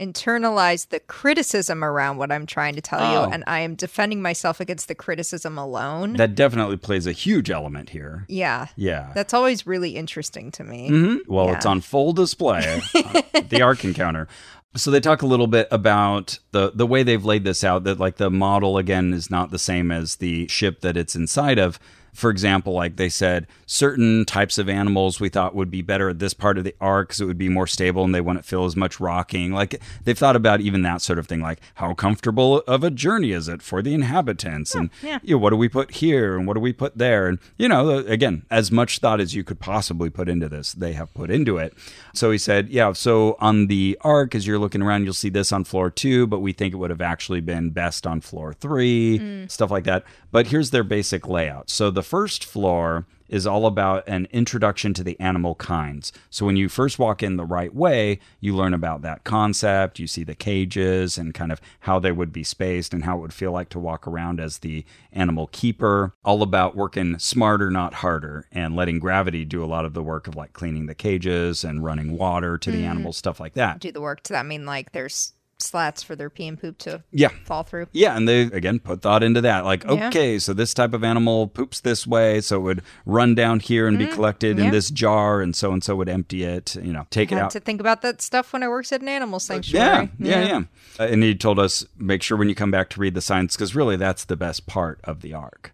internalized 0.00 0.88
the 0.90 1.00
criticism 1.00 1.82
around 1.84 2.16
what 2.18 2.30
I'm 2.32 2.46
trying 2.46 2.74
to 2.74 2.80
tell 2.80 3.00
Oh. 3.00 3.26
you 3.26 3.32
and 3.32 3.44
I 3.46 3.60
am 3.60 3.74
defending 3.74 4.22
myself 4.22 4.60
against 4.60 4.88
the 4.88 4.94
criticism 4.94 5.58
alone. 5.58 6.14
That 6.14 6.34
definitely 6.34 6.76
plays 6.76 7.06
a 7.06 7.12
huge 7.12 7.50
element 7.50 7.90
here. 7.90 8.24
yeah. 8.28 8.66
Yeah. 8.76 9.10
That's 9.14 9.34
always 9.34 9.66
really 9.66 9.96
interesting 9.96 10.50
to 10.52 10.64
me. 10.64 10.90
Mhm. 10.90 11.18
Well, 11.26 11.46
Yeah. 11.46 11.56
it's 11.56 11.66
on 11.66 11.80
full 11.80 12.12
display 12.12 12.80
at 12.94 13.48
the 13.50 13.62
Ark 13.62 13.84
Encounter. 13.84 14.28
So 14.76 14.90
they 14.90 15.00
talk 15.00 15.22
a 15.22 15.26
little 15.26 15.46
bit 15.46 15.66
about 15.70 16.38
the 16.52 16.70
the 16.74 16.86
way 16.86 17.02
they've 17.02 17.24
laid 17.24 17.42
this 17.44 17.64
out. 17.64 17.84
That 17.84 17.98
like 17.98 18.16
the 18.16 18.30
model 18.30 18.76
again 18.78 19.12
is 19.14 19.30
not 19.30 19.50
the 19.50 19.58
same 19.58 19.90
as 19.90 20.16
the 20.16 20.46
ship 20.48 20.82
that 20.82 20.96
it's 20.96 21.16
inside 21.16 21.58
of. 21.58 21.78
For 22.18 22.30
example, 22.30 22.72
like 22.72 22.96
they 22.96 23.08
said, 23.08 23.46
certain 23.64 24.24
types 24.24 24.58
of 24.58 24.68
animals 24.68 25.20
we 25.20 25.28
thought 25.28 25.54
would 25.54 25.70
be 25.70 25.82
better 25.82 26.08
at 26.08 26.18
this 26.18 26.34
part 26.34 26.58
of 26.58 26.64
the 26.64 26.74
ark 26.80 27.10
because 27.10 27.20
it 27.20 27.26
would 27.26 27.38
be 27.38 27.48
more 27.48 27.68
stable 27.68 28.02
and 28.02 28.12
they 28.12 28.20
wouldn't 28.20 28.44
feel 28.44 28.64
as 28.64 28.74
much 28.74 28.98
rocking. 28.98 29.52
Like 29.52 29.80
they've 30.02 30.18
thought 30.18 30.34
about 30.34 30.60
even 30.60 30.82
that 30.82 31.00
sort 31.00 31.20
of 31.20 31.28
thing, 31.28 31.40
like 31.40 31.60
how 31.74 31.94
comfortable 31.94 32.58
of 32.66 32.82
a 32.82 32.90
journey 32.90 33.30
is 33.30 33.46
it 33.46 33.62
for 33.62 33.82
the 33.82 33.94
inhabitants, 33.94 34.74
and 34.74 34.90
yeah. 35.00 35.20
you 35.22 35.36
know, 35.36 35.38
what 35.38 35.50
do 35.50 35.56
we 35.56 35.68
put 35.68 35.92
here 35.92 36.36
and 36.36 36.44
what 36.44 36.54
do 36.54 36.60
we 36.60 36.72
put 36.72 36.98
there, 36.98 37.28
and 37.28 37.38
you 37.56 37.68
know, 37.68 37.98
again, 37.98 38.44
as 38.50 38.72
much 38.72 38.98
thought 38.98 39.20
as 39.20 39.36
you 39.36 39.44
could 39.44 39.60
possibly 39.60 40.10
put 40.10 40.28
into 40.28 40.48
this, 40.48 40.72
they 40.72 40.94
have 40.94 41.14
put 41.14 41.30
into 41.30 41.56
it. 41.56 41.72
So 42.14 42.32
he 42.32 42.38
said, 42.38 42.68
yeah. 42.68 42.92
So 42.94 43.36
on 43.38 43.68
the 43.68 43.96
ark, 44.00 44.34
as 44.34 44.44
you're 44.44 44.58
looking 44.58 44.82
around, 44.82 45.04
you'll 45.04 45.14
see 45.14 45.28
this 45.28 45.52
on 45.52 45.62
floor 45.62 45.88
two, 45.88 46.26
but 46.26 46.40
we 46.40 46.52
think 46.52 46.74
it 46.74 46.78
would 46.78 46.90
have 46.90 47.00
actually 47.00 47.42
been 47.42 47.70
best 47.70 48.08
on 48.08 48.20
floor 48.20 48.54
three, 48.54 49.20
mm. 49.20 49.48
stuff 49.48 49.70
like 49.70 49.84
that. 49.84 50.02
But 50.30 50.48
here's 50.48 50.70
their 50.70 50.84
basic 50.84 51.26
layout. 51.26 51.70
So 51.70 51.90
the 51.90 52.02
first 52.02 52.44
floor 52.44 53.06
is 53.28 53.46
all 53.46 53.66
about 53.66 54.08
an 54.08 54.26
introduction 54.30 54.94
to 54.94 55.04
the 55.04 55.18
animal 55.20 55.54
kinds. 55.54 56.12
So 56.30 56.46
when 56.46 56.56
you 56.56 56.68
first 56.68 56.98
walk 56.98 57.22
in 57.22 57.36
the 57.36 57.44
right 57.44 57.74
way, 57.74 58.20
you 58.40 58.56
learn 58.56 58.74
about 58.74 59.02
that 59.02 59.24
concept, 59.24 59.98
you 59.98 60.06
see 60.06 60.24
the 60.24 60.34
cages 60.34 61.18
and 61.18 61.34
kind 61.34 61.52
of 61.52 61.60
how 61.80 61.98
they 61.98 62.12
would 62.12 62.32
be 62.32 62.42
spaced 62.42 62.94
and 62.94 63.04
how 63.04 63.18
it 63.18 63.20
would 63.20 63.34
feel 63.34 63.52
like 63.52 63.68
to 63.70 63.78
walk 63.78 64.06
around 64.06 64.40
as 64.40 64.58
the 64.58 64.84
animal 65.12 65.48
keeper. 65.48 66.14
All 66.24 66.42
about 66.42 66.76
working 66.76 67.18
smarter, 67.18 67.70
not 67.70 67.94
harder, 67.94 68.46
and 68.52 68.74
letting 68.74 68.98
gravity 68.98 69.44
do 69.44 69.62
a 69.62 69.66
lot 69.66 69.84
of 69.84 69.94
the 69.94 70.02
work 70.02 70.26
of 70.26 70.36
like 70.36 70.52
cleaning 70.52 70.86
the 70.86 70.94
cages 70.94 71.64
and 71.64 71.84
running 71.84 72.16
water 72.16 72.56
to 72.58 72.70
the 72.70 72.82
mm. 72.82 72.88
animals, 72.88 73.16
stuff 73.16 73.40
like 73.40 73.54
that. 73.54 73.80
Do 73.80 73.92
the 73.92 74.00
work. 74.00 74.22
Does 74.22 74.34
that 74.34 74.46
mean 74.46 74.64
like 74.64 74.92
there's 74.92 75.34
slats 75.60 76.02
for 76.02 76.14
their 76.16 76.30
pee 76.30 76.46
and 76.46 76.60
poop 76.60 76.78
to 76.78 77.02
Yeah. 77.10 77.28
fall 77.44 77.62
through? 77.64 77.86
Yeah, 77.92 78.16
and 78.16 78.28
they 78.28 78.42
again 78.42 78.78
put 78.78 79.02
thought 79.02 79.22
into 79.22 79.40
that. 79.40 79.64
Like, 79.64 79.84
Yeah. 79.84 80.08
okay, 80.08 80.38
so 80.38 80.52
this 80.52 80.72
type 80.74 80.94
of 80.94 81.02
animal 81.04 81.48
poops 81.48 81.80
this 81.80 82.06
way, 82.06 82.40
so 82.40 82.56
it 82.56 82.62
would 82.62 82.82
run 83.06 83.34
down 83.34 83.60
here 83.60 83.86
and 83.88 83.98
be 83.98 84.06
collected 84.06 84.52
Mm-hmm. 84.56 84.60
yeah. 84.60 84.66
in 84.66 84.72
this 84.72 84.90
jar, 84.90 85.40
and 85.40 85.54
so 85.56 85.72
and 85.72 85.82
so 85.82 85.96
would 85.96 86.08
empty 86.08 86.44
it, 86.44 86.76
you 86.76 86.92
know, 86.92 87.06
take 87.10 87.32
it 87.32 87.36
had 87.36 87.44
out. 87.44 87.50
to 87.52 87.60
think 87.60 87.80
about 87.80 88.02
that 88.02 88.22
stuff 88.22 88.52
when 88.52 88.62
I 88.62 88.68
worked 88.68 88.92
at 88.92 89.00
an 89.00 89.08
animal 89.08 89.36
Yeah, 89.36 89.38
sanctuary. 89.38 90.10
yeah, 90.18 90.42
yeah. 90.48 90.60
Uh, 91.00 91.04
and 91.04 91.22
he 91.22 91.34
told 91.34 91.58
us 91.58 91.84
make 91.96 92.22
sure 92.22 92.36
when 92.36 92.48
you 92.48 92.54
come 92.54 92.70
back 92.70 92.88
to 92.90 93.00
read 93.00 93.14
the 93.14 93.20
signs 93.20 93.54
because 93.56 93.74
really 93.74 93.96
that's 93.96 94.24
the 94.24 94.36
best 94.36 94.66
part 94.66 95.00
of 95.04 95.20
the 95.22 95.34
ark 95.34 95.72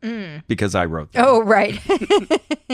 because 0.49 0.74
I 0.74 0.85
wrote 0.87 1.12
them. 1.12 1.24
Oh, 1.26 1.43
right. 1.43 1.78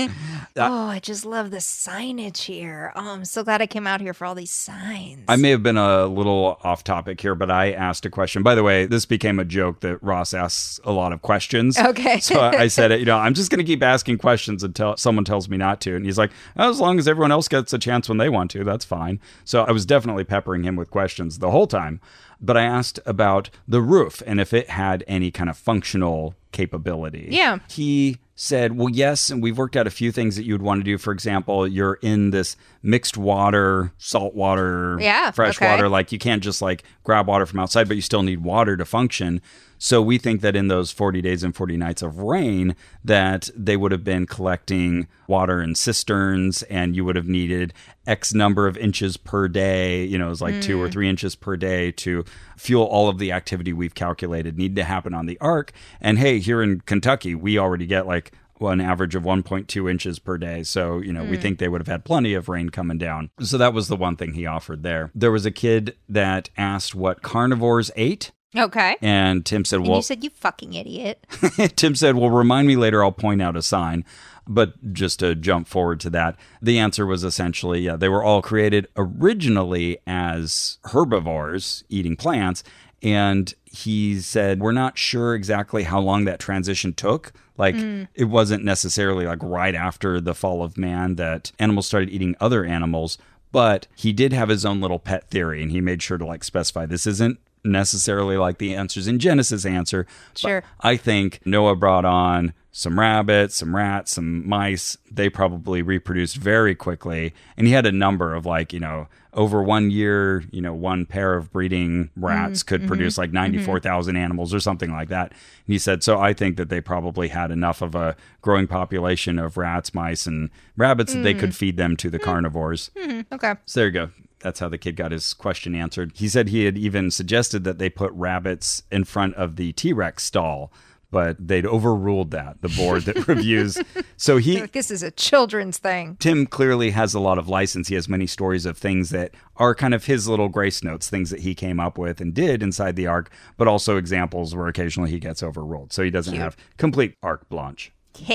oh, 0.56 0.86
I 0.86 1.00
just 1.02 1.24
love 1.24 1.50
the 1.50 1.58
signage 1.58 2.38
here. 2.42 2.92
Oh, 2.94 3.12
I'm 3.14 3.24
so 3.24 3.42
glad 3.44 3.60
I 3.62 3.66
came 3.66 3.86
out 3.86 4.00
here 4.00 4.14
for 4.14 4.24
all 4.24 4.34
these 4.34 4.50
signs. 4.50 5.24
I 5.28 5.36
may 5.36 5.50
have 5.50 5.62
been 5.62 5.76
a 5.76 6.06
little 6.06 6.58
off 6.62 6.84
topic 6.84 6.99
here, 7.20 7.34
but 7.34 7.50
I 7.50 7.72
asked 7.72 8.06
a 8.06 8.10
question. 8.10 8.42
By 8.42 8.54
the 8.54 8.62
way, 8.62 8.86
this 8.86 9.06
became 9.06 9.38
a 9.38 9.44
joke 9.44 9.80
that 9.80 10.02
Ross 10.02 10.34
asks 10.34 10.80
a 10.84 10.92
lot 10.92 11.12
of 11.12 11.22
questions. 11.22 11.78
Okay. 11.78 12.20
so 12.20 12.38
I 12.38 12.60
I 12.60 12.68
said, 12.68 12.92
you 13.00 13.06
know, 13.06 13.16
I'm 13.16 13.34
just 13.34 13.50
going 13.50 13.58
to 13.58 13.64
keep 13.64 13.82
asking 13.82 14.18
questions 14.18 14.62
until 14.62 14.96
someone 14.96 15.24
tells 15.24 15.48
me 15.48 15.56
not 15.56 15.80
to. 15.82 15.96
And 15.96 16.04
he's 16.04 16.18
like, 16.18 16.30
oh, 16.56 16.70
as 16.70 16.78
long 16.78 16.98
as 16.98 17.08
everyone 17.08 17.32
else 17.32 17.48
gets 17.48 17.72
a 17.72 17.78
chance 17.78 18.08
when 18.08 18.18
they 18.18 18.28
want 18.28 18.50
to, 18.52 18.64
that's 18.64 18.84
fine. 18.84 19.18
So 19.44 19.64
I 19.64 19.72
was 19.72 19.86
definitely 19.86 20.24
peppering 20.24 20.62
him 20.62 20.76
with 20.76 20.90
questions 20.90 21.38
the 21.38 21.50
whole 21.50 21.66
time. 21.66 22.00
But 22.40 22.56
I 22.56 22.62
asked 22.62 22.98
about 23.04 23.50
the 23.68 23.82
roof 23.82 24.22
and 24.26 24.40
if 24.40 24.52
it 24.52 24.70
had 24.70 25.04
any 25.06 25.30
kind 25.30 25.50
of 25.50 25.56
functional 25.56 26.34
capability. 26.52 27.28
Yeah. 27.30 27.58
He 27.70 28.18
said, 28.34 28.76
Well, 28.76 28.88
yes, 28.88 29.30
and 29.30 29.42
we've 29.42 29.58
worked 29.58 29.76
out 29.76 29.86
a 29.86 29.90
few 29.90 30.10
things 30.10 30.36
that 30.36 30.44
you 30.44 30.54
would 30.54 30.62
want 30.62 30.80
to 30.80 30.84
do. 30.84 30.98
For 30.98 31.12
example, 31.12 31.66
you're 31.68 31.98
in 32.02 32.30
this 32.30 32.56
mixed 32.82 33.16
water, 33.16 33.92
salt 33.98 34.34
water, 34.34 34.96
Yeah, 35.00 35.30
fresh 35.30 35.58
okay. 35.58 35.70
water. 35.70 35.88
Like 35.88 36.12
you 36.12 36.18
can't 36.18 36.42
just 36.42 36.62
like 36.62 36.82
grab 37.04 37.26
water 37.28 37.46
from 37.46 37.60
outside, 37.60 37.86
but 37.88 37.96
you 37.96 38.02
still 38.02 38.22
need 38.22 38.42
water 38.42 38.76
to 38.76 38.84
function. 38.84 39.40
So 39.82 40.02
we 40.02 40.18
think 40.18 40.42
that 40.42 40.54
in 40.54 40.68
those 40.68 40.92
40 40.92 41.22
days 41.22 41.42
and 41.42 41.56
40 41.56 41.78
nights 41.78 42.02
of 42.02 42.18
rain 42.18 42.76
that 43.02 43.48
they 43.56 43.78
would 43.78 43.92
have 43.92 44.04
been 44.04 44.26
collecting 44.26 45.08
water 45.26 45.62
in 45.62 45.74
cisterns 45.74 46.62
and 46.64 46.94
you 46.94 47.02
would 47.06 47.16
have 47.16 47.26
needed 47.26 47.72
X 48.06 48.34
number 48.34 48.66
of 48.66 48.76
inches 48.76 49.16
per 49.16 49.48
day, 49.48 50.04
you 50.04 50.18
know, 50.18 50.26
it 50.26 50.30
was 50.30 50.42
like 50.42 50.60
two 50.60 50.78
or 50.80 50.88
Mm. 50.88 50.92
three 50.92 51.08
inches 51.08 51.34
per 51.34 51.56
day 51.56 51.90
to 51.92 52.24
fuel 52.58 52.84
all 52.84 53.08
of 53.08 53.16
the 53.18 53.32
activity 53.32 53.72
we've 53.72 53.94
calculated 53.94 54.58
need 54.58 54.76
to 54.76 54.84
happen 54.84 55.14
on 55.14 55.24
the 55.24 55.38
ark. 55.40 55.72
And 55.98 56.18
hey, 56.18 56.40
here 56.40 56.60
in 56.62 56.80
Kentucky, 56.82 57.34
we 57.34 57.58
already 57.58 57.86
get 57.86 58.06
like 58.06 58.32
well, 58.58 58.72
an 58.72 58.80
average 58.82 59.14
of 59.14 59.22
1.2 59.22 59.90
inches 59.90 60.18
per 60.18 60.36
day. 60.36 60.62
So, 60.62 60.98
you 60.98 61.14
know, 61.14 61.24
we 61.24 61.38
Mm. 61.38 61.40
think 61.40 61.58
they 61.58 61.68
would 61.68 61.80
have 61.80 61.88
had 61.88 62.04
plenty 62.04 62.34
of 62.34 62.46
rain 62.46 62.68
coming 62.68 62.98
down. 62.98 63.30
So 63.40 63.56
that 63.56 63.72
was 63.72 63.88
the 63.88 63.96
one 63.96 64.16
thing 64.16 64.34
he 64.34 64.44
offered 64.44 64.82
there. 64.82 65.10
There 65.14 65.32
was 65.32 65.46
a 65.46 65.50
kid 65.50 65.94
that 66.10 66.50
asked 66.58 66.94
what 66.94 67.22
carnivores 67.22 67.90
ate. 67.96 68.32
Okay. 68.56 68.96
And 69.00 69.46
Tim 69.46 69.64
said, 69.64 69.76
And 69.76 69.88
well, 69.88 69.98
you 69.98 70.02
said, 70.02 70.24
you 70.24 70.30
fucking 70.30 70.74
idiot. 70.74 71.24
Tim 71.76 71.94
said, 71.94 72.16
well, 72.16 72.30
remind 72.30 72.66
me 72.66 72.76
later. 72.76 73.04
I'll 73.04 73.12
point 73.12 73.42
out 73.42 73.56
a 73.56 73.62
sign. 73.62 74.04
But 74.46 74.92
just 74.92 75.20
to 75.20 75.36
jump 75.36 75.68
forward 75.68 76.00
to 76.00 76.10
that, 76.10 76.36
the 76.60 76.78
answer 76.78 77.06
was 77.06 77.22
essentially, 77.22 77.80
yeah, 77.80 77.96
they 77.96 78.08
were 78.08 78.24
all 78.24 78.42
created 78.42 78.88
originally 78.96 79.98
as 80.06 80.78
herbivores 80.84 81.84
eating 81.88 82.16
plants. 82.16 82.64
And 83.02 83.54
he 83.64 84.18
said, 84.20 84.60
we're 84.60 84.72
not 84.72 84.98
sure 84.98 85.34
exactly 85.34 85.84
how 85.84 86.00
long 86.00 86.24
that 86.24 86.40
transition 86.40 86.92
took. 86.92 87.32
Like, 87.56 87.76
mm. 87.76 88.08
it 88.14 88.24
wasn't 88.24 88.64
necessarily 88.64 89.26
like 89.26 89.42
right 89.42 89.74
after 89.74 90.20
the 90.20 90.34
fall 90.34 90.62
of 90.62 90.76
man 90.76 91.14
that 91.16 91.52
animals 91.58 91.86
started 91.86 92.10
eating 92.10 92.34
other 92.40 92.64
animals. 92.64 93.16
But 93.52 93.86
he 93.94 94.12
did 94.12 94.32
have 94.32 94.48
his 94.48 94.64
own 94.64 94.80
little 94.80 94.98
pet 94.98 95.28
theory, 95.28 95.62
and 95.62 95.70
he 95.70 95.80
made 95.80 96.02
sure 96.02 96.18
to 96.18 96.24
like 96.24 96.44
specify 96.44 96.86
this 96.86 97.06
isn't 97.06 97.38
necessarily 97.64 98.36
like 98.36 98.58
the 98.58 98.74
answers 98.74 99.06
in 99.06 99.18
Genesis 99.18 99.64
answer. 99.64 100.06
but 100.32 100.38
Sure. 100.38 100.64
I 100.80 100.96
think 100.96 101.40
Noah 101.44 101.76
brought 101.76 102.04
on 102.04 102.52
some 102.72 102.98
rabbits, 102.98 103.56
some 103.56 103.74
rats, 103.74 104.12
some 104.12 104.48
mice. 104.48 104.96
They 105.10 105.28
probably 105.28 105.82
reproduced 105.82 106.36
very 106.36 106.74
quickly. 106.74 107.34
And 107.56 107.66
he 107.66 107.72
had 107.72 107.86
a 107.86 107.92
number 107.92 108.34
of 108.34 108.46
like, 108.46 108.72
you 108.72 108.80
know, 108.80 109.08
over 109.32 109.62
one 109.62 109.90
year, 109.90 110.44
you 110.50 110.60
know, 110.60 110.74
one 110.74 111.06
pair 111.06 111.34
of 111.34 111.52
breeding 111.52 112.10
rats 112.16 112.60
mm-hmm. 112.60 112.68
could 112.68 112.80
mm-hmm. 112.82 112.88
produce 112.88 113.18
like 113.18 113.30
mm-hmm. 113.30 113.52
94,000 113.52 114.16
animals 114.16 114.54
or 114.54 114.60
something 114.60 114.90
like 114.92 115.08
that. 115.08 115.30
And 115.30 115.72
he 115.72 115.78
said, 115.78 116.02
so 116.02 116.18
I 116.18 116.32
think 116.32 116.56
that 116.56 116.68
they 116.68 116.80
probably 116.80 117.28
had 117.28 117.50
enough 117.50 117.82
of 117.82 117.94
a 117.94 118.16
growing 118.40 118.66
population 118.66 119.38
of 119.38 119.56
rats, 119.56 119.94
mice, 119.94 120.26
and 120.26 120.50
rabbits 120.76 121.14
that 121.14 121.20
they 121.20 121.34
could 121.34 121.50
mm. 121.50 121.54
feed 121.54 121.76
them 121.76 121.96
to 121.98 122.10
the 122.10 122.18
mm. 122.18 122.24
carnivores. 122.24 122.90
Okay. 123.32 123.54
So 123.66 123.80
there 123.80 123.86
you 123.86 123.92
go. 123.92 124.10
That's 124.40 124.60
how 124.60 124.68
the 124.68 124.78
kid 124.78 124.96
got 124.96 125.12
his 125.12 125.34
question 125.34 125.74
answered. 125.74 126.12
He 126.14 126.28
said 126.28 126.48
he 126.48 126.64
had 126.64 126.78
even 126.78 127.10
suggested 127.10 127.64
that 127.64 127.78
they 127.78 127.90
put 127.90 128.12
rabbits 128.12 128.82
in 128.90 129.04
front 129.04 129.34
of 129.34 129.56
the 129.56 129.72
T 129.72 129.92
Rex 129.92 130.24
stall, 130.24 130.72
but 131.10 131.36
they'd 131.38 131.66
overruled 131.66 132.30
that, 132.30 132.62
the 132.62 132.68
board 132.68 133.02
that 133.02 133.28
reviews. 133.28 133.78
So 134.16 134.38
he. 134.38 134.60
Like, 134.60 134.72
this 134.72 134.90
is 134.90 135.02
a 135.02 135.10
children's 135.10 135.78
thing. 135.78 136.16
Tim 136.20 136.46
clearly 136.46 136.90
has 136.90 137.14
a 137.14 137.20
lot 137.20 137.38
of 137.38 137.48
license. 137.48 137.88
He 137.88 137.94
has 137.96 138.08
many 138.08 138.26
stories 138.26 138.64
of 138.64 138.78
things 138.78 139.10
that 139.10 139.32
are 139.56 139.74
kind 139.74 139.92
of 139.92 140.06
his 140.06 140.28
little 140.28 140.48
grace 140.48 140.82
notes, 140.82 141.10
things 141.10 141.30
that 141.30 141.40
he 141.40 141.54
came 141.54 141.80
up 141.80 141.98
with 141.98 142.20
and 142.20 142.32
did 142.32 142.62
inside 142.62 142.96
the 142.96 143.06
ark, 143.06 143.30
but 143.56 143.68
also 143.68 143.96
examples 143.96 144.54
where 144.54 144.68
occasionally 144.68 145.10
he 145.10 145.18
gets 145.18 145.42
overruled. 145.42 145.92
So 145.92 146.02
he 146.02 146.10
doesn't 146.10 146.36
have 146.36 146.56
complete 146.76 147.14
arc 147.22 147.48
blanche. 147.48 147.92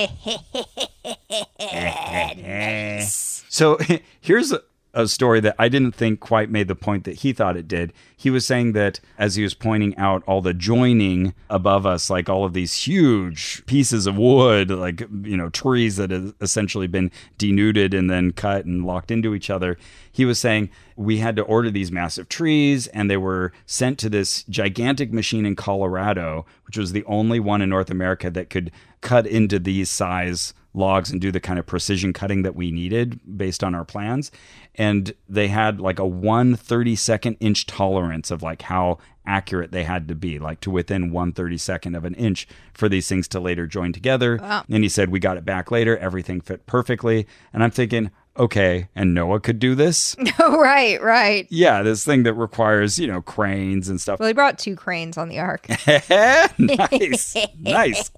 So 3.48 3.78
here's 4.20 4.52
a, 4.96 5.06
story 5.06 5.40
that 5.40 5.54
I 5.58 5.68
didn't 5.68 5.94
think 5.94 6.20
quite 6.20 6.50
made 6.50 6.68
the 6.68 6.74
point 6.74 7.04
that 7.04 7.20
he 7.20 7.32
thought 7.32 7.56
it 7.56 7.68
did. 7.68 7.92
He 8.16 8.30
was 8.30 8.44
saying 8.44 8.72
that 8.72 8.98
as 9.18 9.36
he 9.36 9.42
was 9.42 9.54
pointing 9.54 9.96
out 9.96 10.24
all 10.26 10.40
the 10.40 10.54
joining 10.54 11.34
above 11.48 11.86
us, 11.86 12.10
like 12.10 12.28
all 12.28 12.44
of 12.44 12.54
these 12.54 12.74
huge 12.74 13.64
pieces 13.66 14.06
of 14.06 14.16
wood, 14.16 14.70
like, 14.70 15.00
you 15.22 15.36
know, 15.36 15.50
trees 15.50 15.96
that 15.96 16.10
have 16.10 16.34
essentially 16.40 16.86
been 16.86 17.10
denuded 17.38 17.94
and 17.94 18.10
then 18.10 18.32
cut 18.32 18.64
and 18.64 18.84
locked 18.84 19.10
into 19.10 19.34
each 19.34 19.50
other, 19.50 19.78
he 20.10 20.24
was 20.24 20.38
saying 20.38 20.70
we 20.96 21.18
had 21.18 21.36
to 21.36 21.42
order 21.42 21.70
these 21.70 21.92
massive 21.92 22.28
trees 22.28 22.86
and 22.88 23.10
they 23.10 23.18
were 23.18 23.52
sent 23.66 23.98
to 23.98 24.08
this 24.08 24.42
gigantic 24.44 25.12
machine 25.12 25.46
in 25.46 25.54
Colorado, 25.54 26.46
which 26.66 26.78
was 26.78 26.92
the 26.92 27.04
only 27.04 27.38
one 27.38 27.62
in 27.62 27.68
North 27.68 27.90
America 27.90 28.30
that 28.30 28.50
could 28.50 28.72
cut 29.02 29.26
into 29.26 29.58
these 29.58 29.90
size 29.90 30.54
logs 30.76 31.10
and 31.10 31.20
do 31.20 31.32
the 31.32 31.40
kind 31.40 31.58
of 31.58 31.66
precision 31.66 32.12
cutting 32.12 32.42
that 32.42 32.54
we 32.54 32.70
needed 32.70 33.20
based 33.36 33.64
on 33.64 33.74
our 33.74 33.84
plans. 33.84 34.30
And 34.74 35.14
they 35.28 35.48
had 35.48 35.80
like 35.80 35.98
a 35.98 36.02
132nd 36.02 37.36
inch 37.40 37.66
tolerance 37.66 38.30
of 38.30 38.42
like 38.42 38.62
how 38.62 38.98
accurate 39.26 39.72
they 39.72 39.82
had 39.84 40.06
to 40.08 40.14
be, 40.14 40.38
like 40.38 40.60
to 40.60 40.70
within 40.70 41.10
132nd 41.10 41.96
of 41.96 42.04
an 42.04 42.14
inch 42.14 42.46
for 42.72 42.88
these 42.88 43.08
things 43.08 43.26
to 43.28 43.40
later 43.40 43.66
join 43.66 43.92
together. 43.92 44.38
And 44.68 44.84
he 44.84 44.88
said, 44.88 45.10
We 45.10 45.18
got 45.18 45.36
it 45.36 45.44
back 45.44 45.70
later. 45.70 45.96
Everything 45.98 46.40
fit 46.40 46.66
perfectly. 46.66 47.26
And 47.52 47.64
I'm 47.64 47.70
thinking, 47.72 48.10
okay, 48.38 48.88
and 48.94 49.14
Noah 49.14 49.40
could 49.40 49.58
do 49.58 49.74
this? 49.74 50.16
Oh, 50.38 50.60
right, 50.60 51.00
right. 51.02 51.46
yeah, 51.50 51.82
this 51.82 52.04
thing 52.04 52.22
that 52.24 52.34
requires, 52.34 52.98
you 52.98 53.06
know, 53.06 53.22
cranes 53.22 53.88
and 53.88 54.00
stuff. 54.00 54.20
Well, 54.20 54.26
he 54.28 54.34
brought 54.34 54.58
two 54.58 54.76
cranes 54.76 55.16
on 55.16 55.28
the 55.28 55.38
ark. 55.38 55.66
nice. 56.58 57.36
nice. 57.58 58.10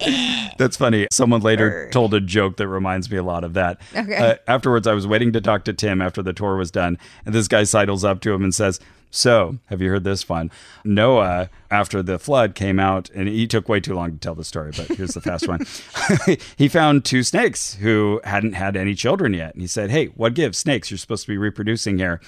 That's 0.58 0.76
funny. 0.76 1.06
Someone 1.12 1.40
later 1.40 1.88
told 1.90 2.12
a 2.12 2.20
joke 2.20 2.56
that 2.56 2.68
reminds 2.68 3.10
me 3.10 3.16
a 3.16 3.22
lot 3.22 3.44
of 3.44 3.54
that. 3.54 3.80
Okay. 3.96 4.16
Uh, 4.16 4.34
afterwards, 4.46 4.86
I 4.86 4.94
was 4.94 5.06
waiting 5.06 5.32
to 5.32 5.40
talk 5.40 5.64
to 5.64 5.72
Tim 5.72 6.02
after 6.02 6.22
the 6.22 6.32
tour 6.32 6.56
was 6.56 6.70
done, 6.70 6.98
and 7.24 7.34
this 7.34 7.48
guy 7.48 7.62
sidles 7.62 8.04
up 8.04 8.20
to 8.22 8.32
him 8.32 8.42
and 8.42 8.54
says, 8.54 8.80
so, 9.10 9.58
have 9.66 9.80
you 9.80 9.88
heard 9.88 10.04
this 10.04 10.28
one? 10.28 10.50
Noah, 10.84 11.48
after 11.70 12.02
the 12.02 12.18
flood, 12.18 12.54
came 12.54 12.78
out, 12.78 13.10
and 13.14 13.28
he 13.28 13.46
took 13.46 13.68
way 13.68 13.80
too 13.80 13.94
long 13.94 14.12
to 14.12 14.18
tell 14.18 14.34
the 14.34 14.44
story, 14.44 14.72
but 14.76 14.88
here's 14.88 15.14
the 15.14 15.20
fast 15.20 15.48
one. 15.48 15.60
he 16.56 16.68
found 16.68 17.04
two 17.04 17.22
snakes 17.22 17.74
who 17.74 18.20
hadn't 18.24 18.52
had 18.52 18.76
any 18.76 18.94
children 18.94 19.32
yet. 19.32 19.54
And 19.54 19.62
he 19.62 19.68
said, 19.68 19.90
Hey, 19.90 20.06
what 20.06 20.34
gives? 20.34 20.58
Snakes, 20.58 20.90
you're 20.90 20.98
supposed 20.98 21.24
to 21.24 21.32
be 21.32 21.38
reproducing 21.38 21.98
here. 21.98 22.20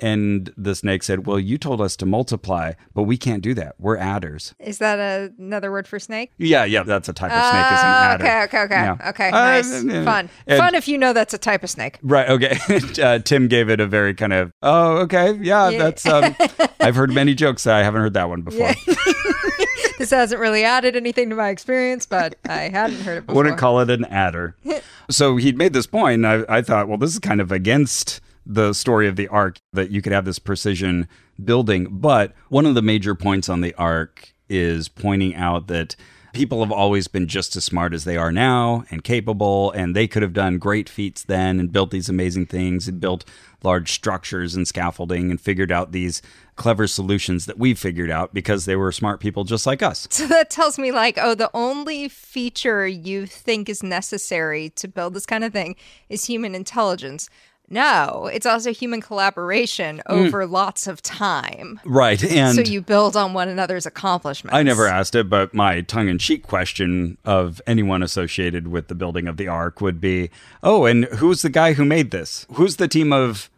And 0.00 0.52
the 0.56 0.74
snake 0.74 1.04
said, 1.04 1.26
Well, 1.26 1.38
you 1.38 1.58
told 1.58 1.80
us 1.80 1.94
to 1.96 2.06
multiply, 2.06 2.72
but 2.92 3.04
we 3.04 3.16
can't 3.16 3.40
do 3.42 3.54
that. 3.54 3.76
We're 3.78 3.96
adders. 3.98 4.52
Is 4.58 4.78
that 4.78 4.98
a, 4.98 5.32
another 5.38 5.70
word 5.70 5.86
for 5.86 6.00
snake? 6.00 6.32
Yeah, 6.38 6.64
yeah, 6.64 6.82
that's 6.82 7.08
a 7.08 7.12
type 7.12 7.30
of 7.30 7.38
snake, 7.40 7.66
is 7.72 7.80
an 7.80 7.86
Oh, 7.86 7.88
adder. 7.88 8.24
okay, 8.24 8.42
okay, 8.42 8.58
okay, 8.62 8.74
Yeah. 8.74 9.08
okay. 9.10 9.28
Uh, 9.28 9.30
Nice, 9.30 9.72
uh, 9.72 10.02
fun, 10.04 10.30
and- 10.48 10.58
fun. 10.58 10.74
If 10.74 10.88
you 10.88 10.98
know 10.98 11.12
that's 11.12 11.34
a 11.34 11.38
type 11.38 11.62
of 11.62 11.70
snake. 11.70 11.98
Right. 12.02 12.28
Okay. 12.28 12.58
uh, 13.02 13.20
Tim 13.20 13.46
gave 13.46 13.68
it 13.68 13.78
a 13.78 13.86
very 13.86 14.12
kind 14.14 14.32
of, 14.32 14.52
oh, 14.62 14.98
okay. 15.02 15.38
Yeah, 15.40 15.68
Yeah. 15.68 15.78
that's, 15.78 16.04
um, 16.06 16.34
I've 16.80 16.96
heard 16.96 17.12
many 17.12 17.34
jokes. 17.34 17.66
I 17.68 17.84
haven't 17.84 18.00
heard 18.00 18.14
that 18.14 18.28
one 18.28 18.42
before. 18.42 18.72
This 19.98 20.10
hasn't 20.10 20.40
really 20.40 20.64
added 20.64 20.96
anything 20.96 21.30
to 21.30 21.36
my 21.36 21.50
experience, 21.50 22.06
but 22.06 22.34
I 22.48 22.70
hadn't 22.70 23.02
heard 23.02 23.18
it 23.18 23.26
before. 23.26 23.36
wouldn't 23.36 23.58
call 23.58 23.78
it 23.78 23.88
an 23.88 24.04
adder. 24.06 24.56
so 25.10 25.36
he'd 25.36 25.56
made 25.56 25.74
this 25.74 25.86
point, 25.86 26.24
and 26.24 26.26
I, 26.26 26.56
I 26.58 26.62
thought, 26.62 26.88
well, 26.88 26.98
this 26.98 27.12
is 27.12 27.20
kind 27.20 27.40
of 27.40 27.52
against 27.52 28.20
the 28.44 28.72
story 28.72 29.08
of 29.08 29.16
the 29.16 29.28
ark 29.28 29.58
that 29.72 29.90
you 29.90 30.02
could 30.02 30.12
have 30.12 30.24
this 30.24 30.38
precision 30.38 31.08
building. 31.42 31.88
But 31.90 32.32
one 32.48 32.66
of 32.66 32.74
the 32.74 32.82
major 32.82 33.14
points 33.14 33.48
on 33.48 33.60
the 33.60 33.74
ark 33.74 34.32
is 34.48 34.88
pointing 34.88 35.34
out 35.34 35.68
that 35.68 35.96
people 36.32 36.62
have 36.62 36.72
always 36.72 37.08
been 37.08 37.26
just 37.26 37.56
as 37.56 37.64
smart 37.64 37.92
as 37.92 38.04
they 38.04 38.16
are 38.16 38.32
now 38.32 38.84
and 38.90 39.04
capable, 39.04 39.70
and 39.72 39.94
they 39.94 40.08
could 40.08 40.22
have 40.22 40.32
done 40.32 40.58
great 40.58 40.88
feats 40.88 41.22
then 41.22 41.60
and 41.60 41.72
built 41.72 41.90
these 41.90 42.08
amazing 42.08 42.46
things 42.46 42.88
and 42.88 43.00
built 43.00 43.24
large 43.62 43.92
structures 43.92 44.54
and 44.54 44.66
scaffolding 44.66 45.30
and 45.30 45.40
figured 45.40 45.70
out 45.70 45.92
these 45.92 46.20
clever 46.56 46.86
solutions 46.86 47.46
that 47.46 47.58
we 47.58 47.74
figured 47.74 48.10
out 48.10 48.34
because 48.34 48.64
they 48.64 48.76
were 48.76 48.90
smart 48.90 49.20
people 49.20 49.44
just 49.44 49.66
like 49.66 49.82
us. 49.82 50.08
So 50.22 50.28
that 50.28 50.50
tells 50.50 50.78
me, 50.78 50.92
like, 50.92 51.18
oh, 51.20 51.34
the 51.34 51.50
only 51.52 52.08
feature 52.08 52.86
you 52.86 53.26
think 53.26 53.68
is 53.68 53.82
necessary 53.82 54.70
to 54.70 54.86
build 54.86 55.14
this 55.14 55.26
kind 55.26 55.42
of 55.42 55.52
thing 55.52 55.74
is 56.08 56.26
human 56.26 56.54
intelligence. 56.54 57.28
No, 57.68 58.28
it's 58.30 58.44
also 58.44 58.72
human 58.72 59.00
collaboration 59.00 60.02
hmm. 60.06 60.12
over 60.12 60.46
lots 60.46 60.86
of 60.86 61.00
time. 61.00 61.80
Right. 61.84 62.22
And 62.22 62.54
so 62.54 62.60
you 62.60 62.82
build 62.82 63.16
on 63.16 63.32
one 63.32 63.48
another's 63.48 63.86
accomplishments. 63.86 64.54
I 64.54 64.62
never 64.62 64.86
asked 64.86 65.14
it, 65.14 65.30
but 65.30 65.54
my 65.54 65.80
tongue 65.80 66.08
in 66.08 66.18
cheek 66.18 66.46
question 66.46 67.16
of 67.24 67.62
anyone 67.66 68.02
associated 68.02 68.68
with 68.68 68.88
the 68.88 68.94
building 68.94 69.26
of 69.26 69.38
the 69.38 69.48
Ark 69.48 69.80
would 69.80 70.00
be 70.00 70.30
oh, 70.62 70.84
and 70.84 71.04
who's 71.06 71.42
the 71.42 71.48
guy 71.48 71.72
who 71.72 71.84
made 71.84 72.10
this? 72.10 72.46
Who's 72.54 72.76
the 72.76 72.88
team 72.88 73.12
of 73.12 73.48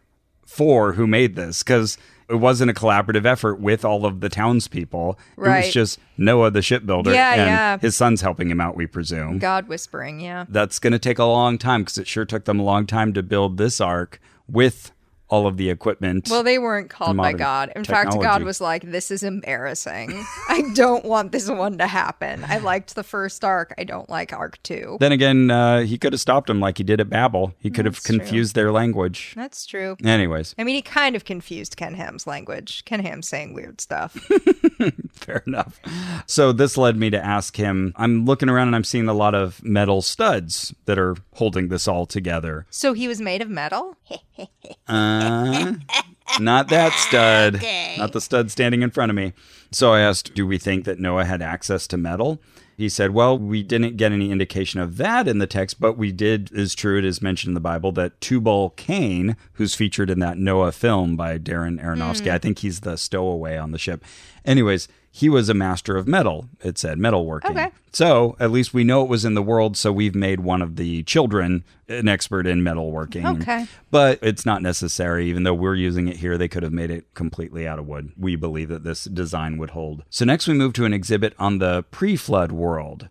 four 0.45 0.93
who 0.93 1.07
made 1.07 1.35
this? 1.35 1.61
Because 1.61 1.97
it 2.29 2.35
wasn't 2.35 2.71
a 2.71 2.73
collaborative 2.73 3.25
effort 3.25 3.59
with 3.59 3.85
all 3.85 4.05
of 4.05 4.19
the 4.21 4.29
townspeople. 4.29 5.19
Right. 5.35 5.59
It 5.59 5.65
was 5.67 5.73
just 5.73 5.99
Noah, 6.17 6.51
the 6.51 6.61
shipbuilder, 6.61 7.13
Yeah, 7.13 7.31
and 7.31 7.39
yeah. 7.41 7.77
his 7.77 7.95
son's 7.95 8.21
helping 8.21 8.49
him 8.49 8.59
out, 8.59 8.75
we 8.75 8.87
presume. 8.87 9.37
God 9.39 9.67
whispering, 9.67 10.19
yeah. 10.19 10.45
That's 10.49 10.79
going 10.79 10.93
to 10.93 10.99
take 10.99 11.19
a 11.19 11.25
long 11.25 11.57
time 11.57 11.81
because 11.81 11.97
it 11.97 12.07
sure 12.07 12.25
took 12.25 12.45
them 12.45 12.59
a 12.59 12.63
long 12.63 12.85
time 12.87 13.13
to 13.13 13.21
build 13.23 13.57
this 13.57 13.79
Ark 13.79 14.19
with 14.47 14.91
all 15.27 15.47
of 15.47 15.57
the 15.57 15.69
equipment. 15.69 16.27
Well, 16.29 16.43
they 16.43 16.59
weren't 16.59 16.89
called 16.89 17.17
by 17.17 17.33
God. 17.33 17.71
In 17.75 17.83
fact, 17.83 18.11
God 18.21 18.43
was 18.43 18.61
like, 18.61 18.83
"This 18.83 19.09
is 19.11 19.23
embarrassing. 19.23 20.11
I 20.49 20.63
don't 20.73 21.05
want 21.05 21.31
this 21.31 21.49
one 21.49 21.77
to 21.79 21.87
happen. 21.87 22.43
I 22.47 22.57
liked 22.59 22.95
the 22.95 23.03
first 23.03 23.43
ark. 23.43 23.73
I 23.77 23.83
don't 23.83 24.09
like 24.09 24.33
ark 24.33 24.59
two. 24.63 24.97
then 24.99 25.11
again, 25.11 25.49
uh, 25.51 25.81
he 25.81 25.97
could 25.97 26.13
have 26.13 26.19
stopped 26.21 26.49
him 26.49 26.59
like 26.59 26.77
he 26.77 26.83
did 26.83 26.99
at 26.99 27.09
Babel. 27.09 27.53
He 27.59 27.69
could 27.69 27.85
have 27.85 27.95
That's 27.95 28.05
true. 28.05 28.19
confused 28.19 28.55
their 28.55 28.71
language. 28.71 29.33
That's 29.35 29.65
true. 29.65 29.97
Anyways, 30.03 30.53
I 30.57 30.63
mean, 30.63 30.75
he 30.75 30.81
kind 30.81 31.15
of 31.15 31.25
confused 31.25 31.75
Ken 31.77 31.95
Ham's 31.95 32.27
language. 32.27 32.83
Ken 32.85 32.99
Ham's 32.99 33.27
saying 33.27 33.53
weird 33.53 33.81
stuff. 33.81 34.13
fair 35.13 35.43
enough. 35.47 35.79
So 36.27 36.51
this 36.51 36.77
led 36.77 36.97
me 36.97 37.09
to 37.09 37.23
ask 37.23 37.55
him. 37.55 37.93
I'm 37.95 38.25
looking 38.25 38.49
around 38.49 38.67
and 38.67 38.75
I'm 38.75 38.83
seeing 38.83 39.07
a 39.07 39.13
lot 39.13 39.33
of 39.33 39.63
metal 39.63 40.01
studs 40.01 40.73
that 40.85 40.99
are 40.99 41.15
holding 41.33 41.69
this 41.69 41.87
all 41.87 42.05
together. 42.05 42.65
so 42.69 42.93
he 42.93 43.07
was 43.07 43.21
made 43.21 43.41
of 43.41 43.49
metal. 43.49 43.97
Uh, 45.23 45.73
not 46.39 46.69
that 46.69 46.93
stud. 46.93 47.61
Not 47.97 48.13
the 48.13 48.21
stud 48.21 48.51
standing 48.51 48.81
in 48.81 48.91
front 48.91 49.09
of 49.09 49.15
me. 49.15 49.33
So 49.71 49.93
I 49.93 50.01
asked, 50.01 50.33
do 50.33 50.45
we 50.47 50.57
think 50.57 50.85
that 50.85 50.99
Noah 50.99 51.25
had 51.25 51.41
access 51.41 51.87
to 51.87 51.97
metal? 51.97 52.39
He 52.77 52.89
said, 52.89 53.11
well, 53.11 53.37
we 53.37 53.63
didn't 53.63 53.95
get 53.95 54.11
any 54.11 54.31
indication 54.31 54.81
of 54.81 54.97
that 54.97 55.27
in 55.29 55.39
the 55.39 55.47
text, 55.47 55.79
but 55.79 55.97
we 55.97 56.11
did, 56.11 56.51
is 56.51 56.75
true, 56.75 56.97
it 56.97 57.05
is 57.05 57.21
mentioned 57.21 57.51
in 57.51 57.53
the 57.53 57.61
Bible 57.61 57.93
that 57.93 58.19
Tubal 58.19 58.71
Cain, 58.71 59.37
who's 59.53 59.75
featured 59.75 60.09
in 60.09 60.19
that 60.19 60.37
Noah 60.37 60.73
film 60.73 61.15
by 61.15 61.37
Darren 61.37 61.81
Aronofsky, 61.81 62.29
I 62.29 62.37
think 62.37 62.59
he's 62.59 62.81
the 62.81 62.97
stowaway 62.97 63.57
on 63.57 63.71
the 63.71 63.77
ship. 63.77 64.03
Anyways, 64.43 64.89
he 65.15 65.29
was 65.29 65.47
a 65.47 65.53
master 65.53 65.95
of 65.95 66.09
metal, 66.09 66.49
it 66.59 66.77
said, 66.77 66.97
metalworking. 66.97 67.51
Okay. 67.51 67.71
So 67.93 68.35
at 68.37 68.51
least 68.51 68.73
we 68.73 68.83
know 68.83 69.01
it 69.01 69.07
was 69.07 69.23
in 69.23 69.33
the 69.33 69.41
world, 69.41 69.77
so 69.77 69.89
we've 69.89 70.13
made 70.13 70.41
one 70.41 70.61
of 70.61 70.75
the 70.75 71.03
children 71.03 71.63
an 71.87 72.09
expert 72.09 72.45
in 72.45 72.59
metalworking. 72.59 73.39
Okay. 73.39 73.65
But 73.89 74.19
it's 74.21 74.45
not 74.45 74.61
necessary, 74.61 75.29
even 75.29 75.43
though 75.43 75.53
we're 75.53 75.75
using 75.75 76.09
it 76.09 76.17
here, 76.17 76.37
they 76.37 76.49
could 76.49 76.63
have 76.63 76.73
made 76.73 76.91
it 76.91 77.13
completely 77.13 77.65
out 77.65 77.79
of 77.79 77.87
wood. 77.87 78.11
We 78.17 78.35
believe 78.35 78.67
that 78.67 78.83
this 78.83 79.05
design 79.05 79.57
would 79.57 79.69
hold. 79.69 80.03
So 80.09 80.25
next 80.25 80.49
we 80.49 80.53
move 80.53 80.73
to 80.73 80.83
an 80.83 80.93
exhibit 80.93 81.33
on 81.39 81.59
the 81.59 81.83
pre 81.91 82.17
flood 82.17 82.51
world. 82.51 83.07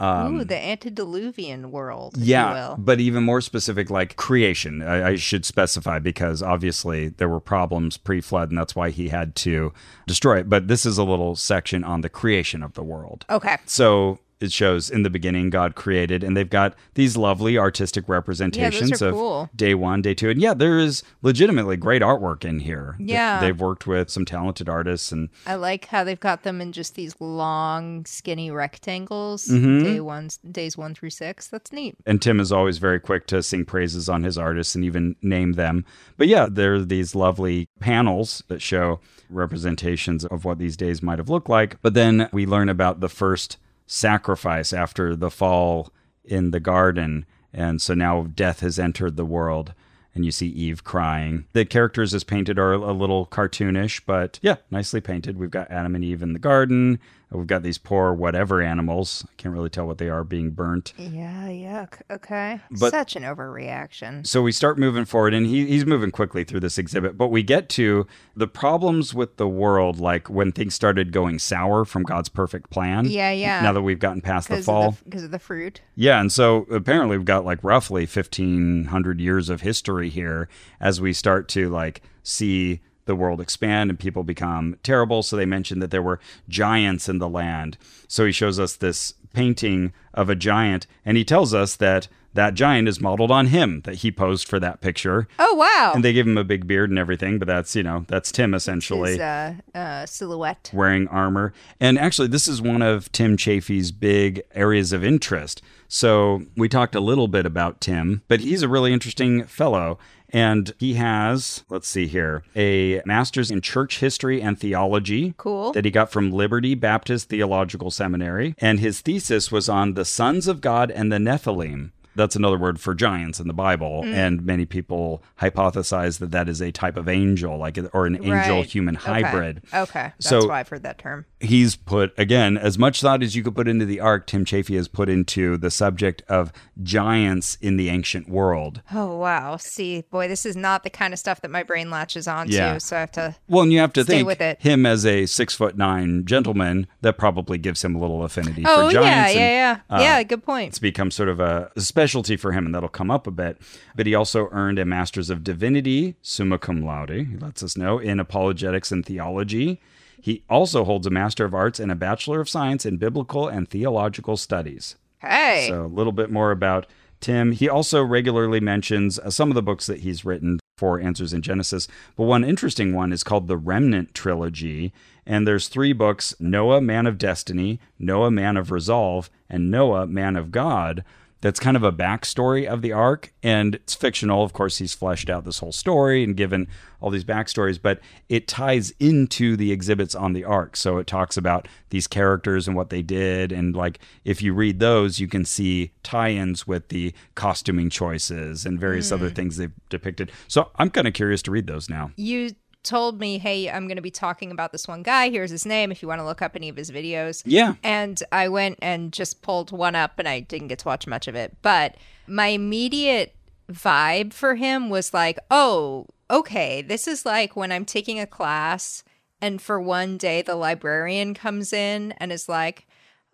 Ooh, 0.00 0.44
the 0.44 0.56
antediluvian 0.56 1.70
world. 1.70 2.14
if 2.14 2.18
you 2.20 2.24
Um, 2.24 2.28
Yeah, 2.28 2.52
will. 2.68 2.76
but 2.78 3.00
even 3.00 3.22
more 3.24 3.40
specific, 3.40 3.90
like 3.90 4.16
creation, 4.16 4.82
I, 4.82 5.08
I 5.10 5.16
should 5.16 5.44
specify 5.44 5.98
because 5.98 6.42
obviously 6.42 7.08
there 7.08 7.28
were 7.28 7.40
problems 7.40 7.96
pre 7.96 8.20
flood, 8.20 8.50
and 8.50 8.58
that's 8.58 8.76
why 8.76 8.90
he 8.90 9.08
had 9.08 9.34
to 9.36 9.72
destroy 10.06 10.38
it. 10.38 10.48
But 10.48 10.68
this 10.68 10.86
is 10.86 10.98
a 10.98 11.04
little 11.04 11.34
section 11.36 11.84
on 11.84 12.00
the 12.02 12.08
creation 12.08 12.62
of 12.62 12.74
the 12.74 12.82
world. 12.82 13.24
Okay. 13.28 13.56
So 13.66 14.18
it 14.40 14.52
shows 14.52 14.90
in 14.90 15.02
the 15.02 15.10
beginning 15.10 15.50
God 15.50 15.74
created, 15.74 16.22
and 16.22 16.36
they've 16.36 16.48
got 16.48 16.74
these 16.94 17.16
lovely 17.16 17.58
artistic 17.58 18.08
representations 18.08 19.02
are 19.02 19.08
of 19.08 19.14
cool. 19.14 19.50
day 19.54 19.74
one, 19.74 20.02
day 20.02 20.14
two, 20.14 20.30
and 20.30 20.40
yeah, 20.40 20.54
there 20.54 20.78
is 20.78 21.02
legitimately 21.22 21.76
great 21.76 22.02
artwork 22.02 22.44
in 22.44 22.60
here. 22.60 22.96
Yeah. 22.98 23.40
they've 23.40 23.58
worked 23.60 23.86
with 23.86 24.10
some 24.10 24.24
talented 24.24 24.68
artists, 24.68 25.12
and 25.12 25.28
I 25.46 25.54
like 25.56 25.86
how 25.86 26.04
they've 26.04 26.18
got 26.20 26.42
them 26.42 26.60
in 26.60 26.72
just 26.72 26.94
these 26.94 27.14
long, 27.20 28.04
skinny 28.06 28.50
rectangles. 28.50 29.46
Mm-hmm. 29.46 29.84
Day 29.84 30.00
one, 30.00 30.28
days 30.50 30.76
one 30.76 30.94
through 30.94 31.10
six. 31.10 31.48
That's 31.48 31.72
neat. 31.72 31.96
and 32.06 32.20
Tim 32.22 32.40
is 32.40 32.52
always 32.52 32.78
very 32.78 33.00
quick 33.00 33.26
to 33.28 33.42
sing 33.42 33.64
praises 33.64 34.08
on 34.08 34.22
his 34.22 34.38
artists 34.38 34.74
and 34.74 34.84
even 34.84 35.16
name 35.22 35.54
them. 35.54 35.84
But 36.16 36.28
yeah, 36.28 36.46
there 36.50 36.74
are 36.74 36.84
these 36.84 37.14
lovely 37.14 37.68
panels 37.80 38.42
that 38.48 38.62
show 38.62 39.00
representations 39.30 40.24
of 40.24 40.44
what 40.44 40.58
these 40.58 40.76
days 40.76 41.02
might 41.02 41.18
have 41.18 41.28
looked 41.28 41.48
like. 41.48 41.80
But 41.82 41.94
then 41.94 42.28
we 42.32 42.46
learn 42.46 42.68
about 42.68 43.00
the 43.00 43.08
first 43.08 43.58
sacrifice 43.88 44.72
after 44.72 45.16
the 45.16 45.30
fall 45.30 45.92
in 46.24 46.52
the 46.52 46.60
garden. 46.60 47.26
And 47.52 47.82
so 47.82 47.94
now 47.94 48.28
death 48.34 48.60
has 48.60 48.78
entered 48.78 49.16
the 49.16 49.24
world. 49.24 49.74
And 50.14 50.24
you 50.24 50.30
see 50.30 50.48
Eve 50.48 50.84
crying. 50.84 51.46
The 51.52 51.64
characters 51.64 52.12
as 52.12 52.24
painted 52.24 52.58
are 52.58 52.72
a 52.72 52.92
little 52.92 53.26
cartoonish, 53.26 54.02
but 54.06 54.38
yeah, 54.42 54.56
nicely 54.70 55.00
painted. 55.00 55.38
We've 55.38 55.50
got 55.50 55.70
Adam 55.70 55.94
and 55.94 56.04
Eve 56.04 56.22
in 56.22 56.32
the 56.32 56.38
garden. 56.38 56.98
We've 57.30 57.46
got 57.46 57.62
these 57.62 57.76
poor 57.76 58.14
whatever 58.14 58.62
animals. 58.62 59.24
I 59.28 59.32
can't 59.36 59.52
really 59.54 59.68
tell 59.68 59.86
what 59.86 59.98
they 59.98 60.08
are 60.08 60.24
being 60.24 60.50
burnt. 60.50 60.94
Yeah, 60.96 61.48
yuck. 61.48 62.00
Okay. 62.10 62.60
But- 62.70 62.90
Such 62.90 63.16
an 63.16 63.22
overreaction. 63.22 64.26
So 64.26 64.40
we 64.42 64.50
start 64.50 64.78
moving 64.78 65.04
forward, 65.04 65.34
and 65.34 65.44
he, 65.46 65.66
he's 65.66 65.84
moving 65.84 66.10
quickly 66.10 66.42
through 66.44 66.60
this 66.60 66.78
exhibit. 66.78 67.18
But 67.18 67.28
we 67.28 67.42
get 67.42 67.68
to 67.70 68.06
the 68.34 68.46
problems 68.48 69.12
with 69.14 69.36
the 69.36 69.46
world, 69.46 70.00
like 70.00 70.30
when 70.30 70.52
things 70.52 70.74
started 70.74 71.12
going 71.12 71.38
sour 71.38 71.84
from 71.84 72.02
God's 72.02 72.30
perfect 72.30 72.70
plan. 72.70 73.04
Yeah, 73.04 73.30
yeah. 73.30 73.60
Now 73.60 73.72
that 73.74 73.82
we've 73.82 73.98
gotten 73.98 74.22
past 74.22 74.48
the 74.48 74.54
Because 74.54 74.64
fall. 74.66 74.88
of, 74.88 75.04
'cause 75.10 75.24
of 75.24 75.30
the 75.30 75.38
fruit. 75.38 75.82
Yeah, 75.96 76.20
and 76.20 76.32
so 76.32 76.66
apparently 76.70 77.18
we've 77.18 77.26
got 77.26 77.44
like 77.44 77.62
roughly 77.62 78.06
1500 78.06 79.20
years 79.20 79.48
of 79.48 79.60
history 79.60 80.08
here 80.08 80.48
as 80.80 81.00
we 81.00 81.12
start 81.12 81.48
to 81.48 81.68
like 81.68 82.02
see 82.22 82.80
the 83.08 83.16
world 83.16 83.40
expand 83.40 83.90
and 83.90 83.98
people 83.98 84.22
become 84.22 84.76
terrible. 84.84 85.24
So 85.24 85.34
they 85.34 85.44
mentioned 85.44 85.82
that 85.82 85.90
there 85.90 86.02
were 86.02 86.20
giants 86.48 87.08
in 87.08 87.18
the 87.18 87.28
land. 87.28 87.76
So 88.06 88.24
he 88.24 88.30
shows 88.30 88.60
us 88.60 88.76
this 88.76 89.14
painting 89.32 89.92
of 90.14 90.30
a 90.30 90.36
giant 90.36 90.86
and 91.04 91.16
he 91.16 91.24
tells 91.24 91.52
us 91.52 91.74
that 91.76 92.06
that 92.34 92.54
giant 92.54 92.86
is 92.86 93.00
modeled 93.00 93.30
on 93.30 93.46
him 93.46 93.80
that 93.80 93.96
he 93.96 94.12
posed 94.12 94.46
for 94.46 94.60
that 94.60 94.80
picture. 94.80 95.26
Oh, 95.38 95.54
wow. 95.54 95.92
And 95.94 96.04
they 96.04 96.12
give 96.12 96.26
him 96.26 96.38
a 96.38 96.44
big 96.44 96.66
beard 96.68 96.90
and 96.90 96.98
everything, 96.98 97.38
but 97.38 97.48
that's, 97.48 97.74
you 97.74 97.82
know, 97.82 98.04
that's 98.06 98.30
Tim 98.30 98.54
essentially 98.54 99.12
His 99.12 99.20
uh, 99.20 99.54
uh, 99.74 100.06
silhouette. 100.06 100.70
wearing 100.72 101.08
armor. 101.08 101.52
And 101.80 101.98
actually, 101.98 102.28
this 102.28 102.46
is 102.46 102.62
one 102.62 102.82
of 102.82 103.10
Tim 103.12 103.36
Chaffey's 103.36 103.90
big 103.90 104.42
areas 104.54 104.92
of 104.92 105.02
interest. 105.02 105.62
So 105.88 106.42
we 106.56 106.68
talked 106.68 106.94
a 106.94 107.00
little 107.00 107.28
bit 107.28 107.46
about 107.46 107.80
Tim, 107.80 108.22
but 108.28 108.40
he's 108.40 108.62
a 108.62 108.68
really 108.68 108.92
interesting 108.92 109.44
fellow. 109.44 109.98
And 110.30 110.72
he 110.78 110.94
has, 110.94 111.64
let's 111.70 111.88
see 111.88 112.06
here, 112.06 112.42
a 112.54 113.00
master's 113.06 113.50
in 113.50 113.60
church 113.60 114.00
history 114.00 114.42
and 114.42 114.58
theology. 114.58 115.34
Cool. 115.38 115.72
That 115.72 115.84
he 115.84 115.90
got 115.90 116.10
from 116.12 116.30
Liberty 116.30 116.74
Baptist 116.74 117.28
Theological 117.28 117.90
Seminary. 117.90 118.54
And 118.58 118.80
his 118.80 119.00
thesis 119.00 119.50
was 119.50 119.68
on 119.68 119.94
the 119.94 120.04
sons 120.04 120.46
of 120.46 120.60
God 120.60 120.90
and 120.90 121.10
the 121.10 121.16
Nephilim. 121.18 121.92
That's 122.14 122.34
another 122.34 122.58
word 122.58 122.80
for 122.80 122.94
giants 122.94 123.38
in 123.38 123.46
the 123.46 123.54
Bible. 123.54 124.02
Mm. 124.02 124.12
And 124.12 124.44
many 124.44 124.66
people 124.66 125.22
hypothesize 125.40 126.18
that 126.18 126.32
that 126.32 126.48
is 126.48 126.60
a 126.60 126.72
type 126.72 126.96
of 126.96 127.08
angel, 127.08 127.56
like 127.58 127.78
or 127.92 128.06
an 128.06 128.16
angel 128.16 128.56
Right. 128.58 128.66
human 128.66 128.96
Okay. 128.96 129.22
hybrid. 129.22 129.62
Okay. 129.72 130.12
That's 130.18 130.28
So- 130.28 130.48
why 130.48 130.58
I've 130.60 130.68
heard 130.68 130.82
that 130.82 130.98
term. 130.98 131.26
He's 131.40 131.76
put 131.76 132.12
again 132.18 132.56
as 132.58 132.78
much 132.78 133.00
thought 133.00 133.22
as 133.22 133.36
you 133.36 133.44
could 133.44 133.54
put 133.54 133.68
into 133.68 133.84
the 133.84 134.00
ark 134.00 134.26
tim 134.26 134.44
chaffey 134.44 134.74
has 134.76 134.88
put 134.88 135.08
into 135.08 135.56
the 135.56 135.70
subject 135.70 136.22
of 136.28 136.52
giants 136.82 137.56
in 137.60 137.76
the 137.76 137.88
ancient 137.90 138.28
world 138.28 138.82
Oh, 138.92 139.16
wow. 139.18 139.56
See, 139.56 140.02
boy, 140.10 140.26
this 140.28 140.44
is 140.46 140.56
not 140.56 140.82
the 140.82 140.90
kind 140.90 141.12
of 141.12 141.18
stuff 141.18 141.40
that 141.42 141.50
my 141.50 141.62
brain 141.62 141.90
latches 141.90 142.26
onto. 142.26 142.54
Yeah. 142.54 142.78
So 142.78 142.96
I 142.96 143.00
have 143.00 143.12
to. 143.12 143.36
well 143.48 143.62
and 143.62 143.72
you 143.72 143.78
have 143.78 143.92
to 143.92 144.04
think 144.04 144.26
with 144.26 144.40
it. 144.40 144.60
him 144.60 144.84
as 144.86 145.06
a 145.06 145.26
six 145.26 145.54
foot 145.54 145.76
nine 145.76 146.24
gentleman 146.24 146.86
that 147.02 147.18
probably 147.18 147.58
gives 147.58 147.84
him 147.84 147.94
a 147.94 147.98
little 148.00 148.24
affinity 148.24 148.64
Oh, 148.66 148.88
for 148.88 148.94
yeah, 148.94 149.00
giants 149.00 149.34
yeah, 149.36 149.40
and, 149.70 149.82
yeah. 149.90 149.96
uh, 149.96 150.00
yeah, 150.00 150.22
good 150.24 150.42
point. 150.44 150.68
it's 150.68 150.78
become 150.78 151.10
sort 151.10 151.28
of 151.28 151.38
a 151.40 151.70
specialty 151.78 152.36
for 152.36 152.52
him, 152.52 152.66
and 152.66 152.74
that'll 152.74 152.88
come 152.88 153.10
up 153.10 153.26
a 153.26 153.30
bit. 153.30 153.58
But 153.94 154.06
he 154.06 154.14
also 154.14 154.48
earned 154.50 154.78
a 154.78 154.84
Master's 154.84 155.30
of 155.30 155.44
Divinity, 155.44 156.16
summa 156.22 156.58
cum 156.58 156.82
laude, 156.84 157.10
he 157.10 157.36
lets 157.36 157.62
us 157.62 157.76
know, 157.76 157.98
in 157.98 158.18
apologetics 158.18 158.90
and 158.90 159.04
theology. 159.06 159.80
He 160.20 160.42
also 160.50 160.84
holds 160.84 161.06
a 161.06 161.10
Master 161.10 161.44
of 161.44 161.54
Arts 161.54 161.80
and 161.80 161.92
a 161.92 161.96
Bachelor 161.96 162.40
of 162.40 162.48
Science 162.48 162.84
in 162.84 162.96
Biblical 162.96 163.48
and 163.48 163.68
Theological 163.68 164.36
Studies. 164.36 164.96
Hey. 165.20 165.66
So 165.68 165.84
a 165.84 165.86
little 165.86 166.12
bit 166.12 166.30
more 166.30 166.50
about 166.50 166.86
Tim. 167.20 167.52
He 167.52 167.68
also 167.68 168.02
regularly 168.02 168.60
mentions 168.60 169.18
uh, 169.18 169.30
some 169.30 169.50
of 169.50 169.54
the 169.54 169.62
books 169.62 169.86
that 169.86 170.00
he's 170.00 170.24
written 170.24 170.60
for 170.76 171.00
Answers 171.00 171.32
in 171.32 171.42
Genesis, 171.42 171.88
but 172.16 172.24
one 172.24 172.44
interesting 172.44 172.94
one 172.94 173.12
is 173.12 173.24
called 173.24 173.48
the 173.48 173.56
Remnant 173.56 174.14
Trilogy, 174.14 174.92
and 175.26 175.46
there's 175.46 175.66
three 175.66 175.92
books: 175.92 176.34
Noah, 176.38 176.80
Man 176.80 177.06
of 177.06 177.18
Destiny, 177.18 177.80
Noah, 177.98 178.30
Man 178.30 178.56
of 178.56 178.70
Resolve, 178.70 179.28
and 179.50 179.70
Noah, 179.70 180.06
Man 180.06 180.36
of 180.36 180.52
God. 180.52 181.04
That's 181.40 181.60
kind 181.60 181.76
of 181.76 181.84
a 181.84 181.92
backstory 181.92 182.66
of 182.66 182.82
the 182.82 182.92
ark. 182.92 183.32
and 183.42 183.76
it's 183.76 183.94
fictional. 183.94 184.42
Of 184.42 184.52
course, 184.52 184.78
he's 184.78 184.94
fleshed 184.94 185.30
out 185.30 185.44
this 185.44 185.60
whole 185.60 185.72
story 185.72 186.24
and 186.24 186.36
given 186.36 186.68
all 187.00 187.10
these 187.10 187.24
backstories, 187.24 187.80
but 187.80 188.00
it 188.28 188.48
ties 188.48 188.92
into 188.98 189.56
the 189.56 189.70
exhibits 189.70 190.14
on 190.14 190.32
the 190.32 190.44
ark. 190.44 190.76
So 190.76 190.98
it 190.98 191.06
talks 191.06 191.36
about 191.36 191.68
these 191.90 192.06
characters 192.06 192.66
and 192.66 192.76
what 192.76 192.90
they 192.90 193.02
did, 193.02 193.52
and 193.52 193.74
like 193.76 194.00
if 194.24 194.42
you 194.42 194.52
read 194.52 194.80
those, 194.80 195.20
you 195.20 195.28
can 195.28 195.44
see 195.44 195.92
tie-ins 196.02 196.66
with 196.66 196.88
the 196.88 197.14
costuming 197.34 197.88
choices 197.88 198.66
and 198.66 198.80
various 198.80 199.12
other 199.12 199.30
mm. 199.30 199.34
things 199.34 199.56
they've 199.56 199.72
depicted. 199.88 200.32
So 200.48 200.70
I'm 200.76 200.90
kind 200.90 201.06
of 201.06 201.14
curious 201.14 201.42
to 201.42 201.50
read 201.50 201.66
those 201.66 201.88
now. 201.88 202.10
you 202.16 202.50
told 202.82 203.20
me, 203.20 203.38
hey, 203.38 203.70
I'm 203.70 203.86
going 203.86 203.96
to 203.96 204.02
be 204.02 204.10
talking 204.10 204.50
about 204.50 204.72
this 204.72 204.88
one 204.88 205.02
guy. 205.02 205.30
Here's 205.30 205.50
his 205.50 205.66
name 205.66 205.90
if 205.90 206.02
you 206.02 206.08
want 206.08 206.20
to 206.20 206.24
look 206.24 206.42
up 206.42 206.56
any 206.56 206.68
of 206.68 206.76
his 206.76 206.90
videos. 206.90 207.42
Yeah. 207.44 207.74
And 207.82 208.22
I 208.32 208.48
went 208.48 208.78
and 208.80 209.12
just 209.12 209.42
pulled 209.42 209.72
one 209.72 209.94
up 209.94 210.18
and 210.18 210.28
I 210.28 210.40
didn't 210.40 210.68
get 210.68 210.80
to 210.80 210.88
watch 210.88 211.06
much 211.06 211.28
of 211.28 211.34
it. 211.34 211.56
But 211.62 211.96
my 212.26 212.48
immediate 212.48 213.34
vibe 213.70 214.32
for 214.32 214.54
him 214.54 214.90
was 214.90 215.12
like, 215.12 215.38
oh, 215.50 216.06
okay, 216.30 216.82
this 216.82 217.08
is 217.08 217.26
like 217.26 217.56
when 217.56 217.72
I'm 217.72 217.84
taking 217.84 218.20
a 218.20 218.26
class 218.26 219.02
and 219.40 219.60
for 219.60 219.80
one 219.80 220.16
day 220.16 220.42
the 220.42 220.56
librarian 220.56 221.34
comes 221.34 221.72
in 221.72 222.12
and 222.12 222.32
is 222.32 222.48
like, 222.48 222.86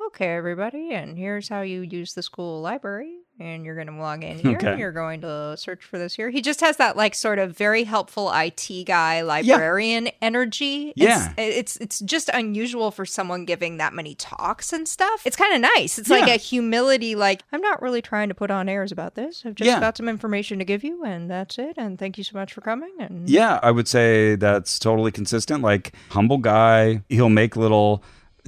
okay, 0.08 0.34
everybody, 0.34 0.92
and 0.92 1.16
here's 1.16 1.48
how 1.48 1.62
you 1.62 1.80
use 1.80 2.14
the 2.14 2.22
school 2.22 2.60
library. 2.60 3.23
And 3.40 3.64
you're 3.64 3.74
going 3.74 3.88
to 3.88 3.94
log 3.94 4.22
in 4.22 4.38
here. 4.40 4.56
Okay. 4.56 4.70
And 4.72 4.78
you're 4.78 4.92
going 4.92 5.20
to 5.22 5.56
search 5.56 5.84
for 5.84 5.98
this 5.98 6.14
here. 6.14 6.30
He 6.30 6.40
just 6.40 6.60
has 6.60 6.76
that 6.76 6.96
like 6.96 7.14
sort 7.14 7.38
of 7.38 7.56
very 7.56 7.84
helpful 7.84 8.30
IT 8.32 8.68
guy 8.86 9.22
librarian 9.22 10.08
energy. 10.22 10.92
Yeah. 10.96 11.32
It's, 11.36 11.76
it's 11.76 11.76
it's 11.78 12.00
just 12.00 12.28
unusual 12.30 12.90
for 12.90 13.04
someone 13.04 13.44
giving 13.44 13.78
that 13.78 13.92
many 13.92 14.14
talks 14.14 14.72
and 14.72 14.86
stuff. 14.88 15.22
It's 15.26 15.36
kind 15.36 15.54
of 15.54 15.60
nice. 15.76 15.98
It's 15.98 16.10
like 16.10 16.28
a 16.28 16.36
humility 16.36 17.14
like 17.14 17.42
I'm 17.52 17.60
not 17.60 17.82
really 17.82 18.02
trying 18.02 18.28
to 18.28 18.34
put 18.34 18.50
on 18.50 18.68
airs 18.68 18.92
about 18.92 19.14
this. 19.14 19.42
I've 19.44 19.54
just 19.54 19.66
Yeah. 19.66 19.80
got 19.80 19.96
some 19.96 20.08
information 20.08 20.58
to 20.58 20.64
give 20.64 20.84
you 20.84 21.04
and 21.04 21.30
that's 21.30 21.58
it 21.58 21.74
and 21.76 21.98
thank 21.98 22.18
you 22.18 22.24
so 22.24 22.36
much 22.38 22.52
for 22.52 22.60
coming 22.60 22.92
and 22.98 23.28
Yeah, 23.28 23.58
I 23.62 23.70
would 23.70 23.88
say 23.88 24.36
that's 24.36 24.78
totally 24.78 25.10
consistent. 25.12 25.62
Like, 25.62 25.92
humble 26.10 26.38
guy. 26.38 27.02
He'll 27.08 27.28
make 27.28 27.56
little 27.56 28.02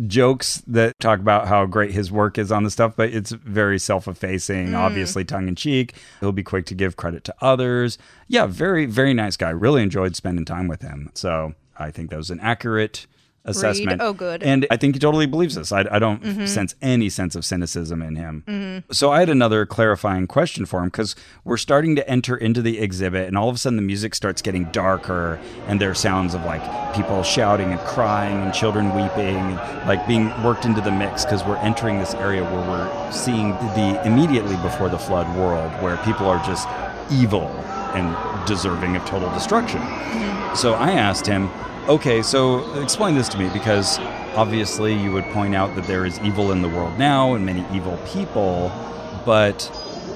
jokes 0.07 0.62
that 0.66 0.92
talk 1.01 1.20
about 1.20 1.49
how 1.49 1.64
great 1.66 1.92
his 1.92 2.12
work 2.12 2.38
is 2.38 2.53
on 2.53 2.64
the 2.64 2.70
stuff, 2.70 2.94
but 2.97 3.11
it's 3.11 3.30
very 3.32 3.78
self 3.78 4.07
effacing, 4.09 4.68
mm. 4.68 4.78
obviously 4.78 5.24
tongue 5.24 5.49
in 5.49 5.55
cheek. 5.55 5.94
He'll 6.20 6.32
be 6.32 6.42
quick 6.42 6.66
to 6.66 6.74
give 6.74 6.97
credit 6.97 7.24
to 7.24 7.34
others. 7.40 7.99
Yeah, 8.28 8.47
very, 8.47 8.86
very 8.86 9.14
nice 9.14 9.36
guy. 9.36 9.51
Really 9.51 9.82
enjoyed 9.82 10.16
spending 10.16 10.44
time 10.44 10.68
with 10.68 10.82
him. 10.82 11.11
So 11.14 11.55
I 11.78 11.90
think 11.90 12.11
that 12.11 12.16
was 12.16 12.30
an 12.30 12.40
accurate 12.40 13.07
assessment. 13.47 14.01
Oh, 14.03 14.12
good. 14.12 14.42
And 14.42 14.66
I 14.70 14.76
think 14.76 14.94
he 14.94 14.99
totally 14.99 15.26
believes 15.26 15.55
this. 15.55 15.72
I, 15.72 15.86
I 15.90 15.99
don't 15.99 16.22
mm-hmm. 16.22 16.47
sense 16.47 16.74
any 16.82 17.09
sense 17.09 17.34
of 17.34 17.44
cynicism 17.44 18.03
in 18.03 18.16
him. 18.16 18.44
Mm-hmm. 18.47 18.92
So 18.92 19.11
I 19.11 19.20
had 19.20 19.28
another 19.28 19.66
clarifying 19.66 20.26
question 20.26 20.66
for 20.66 20.80
him 20.80 20.86
because 20.86 21.16
we're 21.44 21.57
starting 21.57 21.97
to 21.97 22.09
enter 22.09 22.36
into 22.36 22.62
the 22.62 22.78
exhibit, 22.78 23.28
and 23.28 23.38
all 23.38 23.49
of 23.49 23.55
a 23.55 23.59
sudden 23.59 23.76
the 23.76 23.82
music 23.82 24.14
starts 24.14 24.42
getting 24.42 24.64
darker, 24.66 25.40
and 25.66 25.80
there 25.80 25.90
are 25.90 25.94
sounds 25.94 26.34
of 26.34 26.44
like 26.44 26.62
people 26.94 27.22
shouting 27.22 27.70
and 27.70 27.80
crying 27.80 28.38
and 28.42 28.53
children 28.53 28.94
weeping, 28.94 29.36
and 29.36 29.88
like 29.88 30.07
being 30.07 30.26
worked 30.42 30.64
into 30.64 30.80
the 30.80 30.92
mix 30.92 31.24
because 31.24 31.44
we're 31.44 31.57
entering 31.59 31.99
this 31.99 32.14
area 32.14 32.42
where 32.44 32.68
we're 32.68 33.12
seeing 33.12 33.51
the 33.51 34.01
immediately 34.05 34.57
before 34.57 34.88
the 34.88 34.99
flood 34.99 35.26
world 35.36 35.70
where 35.82 35.97
people 35.99 36.26
are 36.26 36.44
just 36.44 36.68
evil 37.11 37.49
and 37.94 38.47
deserving 38.47 38.97
of 38.97 39.05
total 39.05 39.30
destruction. 39.32 39.80
Mm-hmm. 39.80 40.55
So 40.55 40.74
I 40.74 40.92
asked 40.92 41.26
him, 41.26 41.49
okay, 41.89 42.22
so 42.22 42.80
explain 42.80 43.14
this 43.14 43.28
to 43.30 43.39
me 43.39 43.49
because 43.51 43.99
obviously 44.34 44.95
you 44.95 45.12
would 45.12 45.24
point 45.26 45.55
out 45.55 45.74
that 45.76 45.84
there 45.87 46.05
is 46.05 46.18
evil 46.20 46.53
in 46.53 46.62
the 46.62 46.68
world 46.68 46.99
now 46.99 47.34
and 47.34 47.45
many 47.47 47.64
evil 47.74 47.97
people, 48.07 48.70
but 49.24 49.70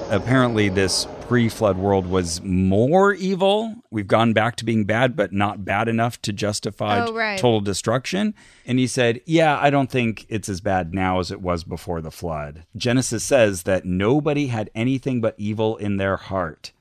apparently 0.09 0.69
this 0.69 1.07
pre 1.21 1.47
flood 1.47 1.77
world 1.77 2.07
was 2.07 2.41
more 2.41 3.13
evil. 3.13 3.75
We've 3.89 4.07
gone 4.07 4.33
back 4.33 4.57
to 4.57 4.65
being 4.65 4.83
bad, 4.85 5.15
but 5.15 5.31
not 5.31 5.63
bad 5.63 5.87
enough 5.87 6.21
to 6.23 6.33
justify 6.33 7.05
Oh, 7.05 7.13
right. 7.13 7.39
total 7.39 7.61
destruction. 7.61 8.33
And 8.65 8.77
he 8.79 8.87
said, 8.87 9.21
Yeah, 9.25 9.57
I 9.59 9.69
don't 9.69 9.89
think 9.89 10.25
it's 10.29 10.49
as 10.49 10.59
bad 10.61 10.93
now 10.93 11.19
as 11.19 11.31
it 11.31 11.41
was 11.41 11.63
before 11.63 12.01
the 12.01 12.11
flood. 12.11 12.65
Genesis 12.75 13.23
says 13.23 13.63
that 13.63 13.85
nobody 13.85 14.47
had 14.47 14.69
anything 14.75 15.21
but 15.21 15.35
evil 15.37 15.77
in 15.77 15.97
their 15.97 16.17
heart. 16.17 16.73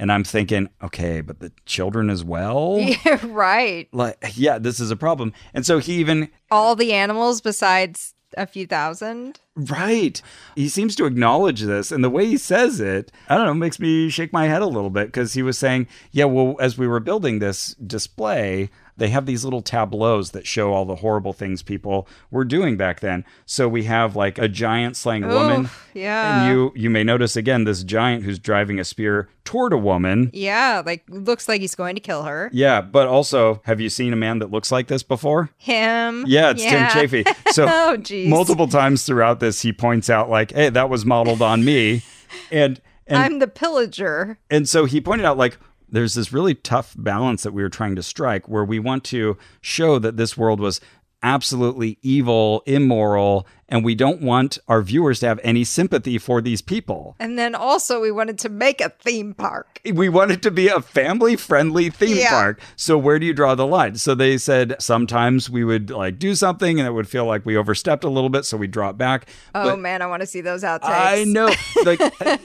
And 0.00 0.12
I'm 0.12 0.22
thinking, 0.24 0.68
okay, 0.82 1.20
but 1.20 1.40
the 1.40 1.50
children 1.66 2.08
as 2.08 2.22
well? 2.24 2.78
Yeah, 3.04 3.18
right. 3.26 3.88
Like, 3.92 4.16
yeah, 4.34 4.58
this 4.58 4.78
is 4.80 4.90
a 4.92 4.96
problem. 4.96 5.32
And 5.52 5.66
so 5.66 5.78
he 5.78 5.94
even, 5.94 6.30
All 6.50 6.76
the 6.76 6.92
animals 6.92 7.40
besides 7.40 8.14
a 8.36 8.46
few 8.46 8.66
thousand. 8.66 9.40
right, 9.56 10.20
he 10.54 10.68
seems 10.68 10.94
to 10.96 11.06
acknowledge 11.06 11.62
this. 11.62 11.90
And 11.90 12.04
the 12.04 12.10
way 12.10 12.26
he 12.26 12.36
says 12.36 12.78
it, 12.78 13.10
I 13.28 13.36
don't 13.36 13.46
know, 13.46 13.54
makes 13.54 13.80
me 13.80 14.08
shake 14.10 14.32
my 14.32 14.46
head 14.46 14.62
a 14.62 14.66
little 14.66 14.90
bit 14.90 15.06
because 15.08 15.32
he 15.32 15.42
was 15.42 15.58
saying, 15.58 15.88
yeah, 16.12 16.26
well, 16.26 16.56
as 16.60 16.78
we 16.78 16.86
were 16.86 17.00
building 17.00 17.38
this 17.38 17.74
display, 17.74 18.70
they 18.98 19.08
have 19.08 19.26
these 19.26 19.44
little 19.44 19.62
tableaus 19.62 20.32
that 20.32 20.46
show 20.46 20.72
all 20.72 20.84
the 20.84 20.96
horrible 20.96 21.32
things 21.32 21.62
people 21.62 22.06
were 22.30 22.44
doing 22.44 22.76
back 22.76 23.00
then. 23.00 23.24
So 23.46 23.68
we 23.68 23.84
have 23.84 24.14
like 24.16 24.38
a 24.38 24.48
giant 24.48 24.96
slaying 24.96 25.24
a 25.24 25.28
woman. 25.28 25.70
Yeah. 25.94 26.42
And 26.44 26.52
you 26.52 26.72
you 26.76 26.90
may 26.90 27.02
notice 27.04 27.36
again 27.36 27.64
this 27.64 27.82
giant 27.84 28.24
who's 28.24 28.38
driving 28.38 28.78
a 28.78 28.84
spear 28.84 29.28
toward 29.44 29.72
a 29.72 29.78
woman. 29.78 30.30
Yeah, 30.34 30.82
like 30.84 31.04
looks 31.08 31.48
like 31.48 31.60
he's 31.62 31.74
going 31.74 31.94
to 31.94 32.00
kill 32.00 32.24
her. 32.24 32.50
Yeah, 32.52 32.80
but 32.82 33.08
also, 33.08 33.62
have 33.64 33.80
you 33.80 33.88
seen 33.88 34.12
a 34.12 34.16
man 34.16 34.40
that 34.40 34.50
looks 34.50 34.70
like 34.70 34.88
this 34.88 35.02
before? 35.02 35.50
Him. 35.56 36.24
Yeah, 36.26 36.50
it's 36.50 36.62
Tim 36.62 36.88
Chaffey. 36.90 37.24
So 37.52 37.66
Oh, 37.68 37.96
multiple 38.28 38.68
times 38.68 39.04
throughout 39.04 39.40
this, 39.40 39.62
he 39.62 39.72
points 39.72 40.10
out 40.10 40.28
like, 40.28 40.52
"Hey, 40.52 40.68
that 40.68 40.90
was 40.90 41.06
modeled 41.06 41.40
on 41.40 41.64
me," 41.64 42.02
and 42.50 42.80
and 43.06 43.16
I'm 43.18 43.38
the 43.38 43.48
pillager. 43.48 44.38
and 44.50 44.68
so 44.68 44.84
he 44.84 45.00
pointed 45.00 45.24
out 45.24 45.38
like 45.38 45.56
there's 45.90 46.14
this 46.14 46.32
really 46.32 46.54
tough 46.54 46.94
balance 46.98 47.42
that 47.42 47.52
we 47.52 47.62
were 47.62 47.68
trying 47.68 47.96
to 47.96 48.02
strike 48.02 48.48
where 48.48 48.64
we 48.64 48.78
want 48.78 49.04
to 49.04 49.36
show 49.60 49.98
that 49.98 50.16
this 50.16 50.36
world 50.36 50.60
was 50.60 50.80
absolutely 51.22 51.98
evil, 52.02 52.62
immoral, 52.66 53.46
and 53.68 53.84
we 53.84 53.94
don't 53.94 54.20
want 54.22 54.58
our 54.68 54.80
viewers 54.82 55.20
to 55.20 55.26
have 55.26 55.40
any 55.44 55.62
sympathy 55.64 56.18
for 56.18 56.40
these 56.40 56.62
people. 56.62 57.16
And 57.18 57.38
then 57.38 57.54
also 57.54 58.00
we 58.00 58.10
wanted 58.10 58.38
to 58.40 58.48
make 58.48 58.80
a 58.80 58.88
theme 58.88 59.34
park. 59.34 59.80
We 59.92 60.08
wanted 60.08 60.42
to 60.44 60.50
be 60.50 60.68
a 60.68 60.80
family 60.80 61.36
friendly 61.36 61.90
theme 61.90 62.16
Yeah. 62.16 62.30
park. 62.30 62.60
So 62.76 62.96
where 62.96 63.18
do 63.18 63.26
you 63.26 63.32
draw 63.34 63.54
the 63.54 63.66
line? 63.66 63.96
So 63.96 64.14
they 64.14 64.38
said 64.38 64.76
sometimes 64.78 65.50
we 65.50 65.64
would 65.64 65.90
like 65.90 66.18
do 66.18 66.34
something 66.34 66.78
and 66.80 66.86
it 66.86 66.92
would 66.92 67.08
feel 67.08 67.26
like 67.26 67.44
we 67.44 67.56
overstepped 67.56 68.04
a 68.04 68.08
little 68.08 68.30
bit, 68.30 68.44
so 68.44 68.56
we 68.56 68.66
drop 68.66 68.96
back. 68.96 69.26
Oh 69.54 69.70
But- 69.70 69.78
man, 69.80 70.02
I 70.02 70.06
want 70.06 70.20
to 70.20 70.26
see 70.26 70.40
those 70.40 70.62
outtakes. 70.62 70.80
I 70.84 71.24
know. 71.24 71.50
Like 71.84 72.00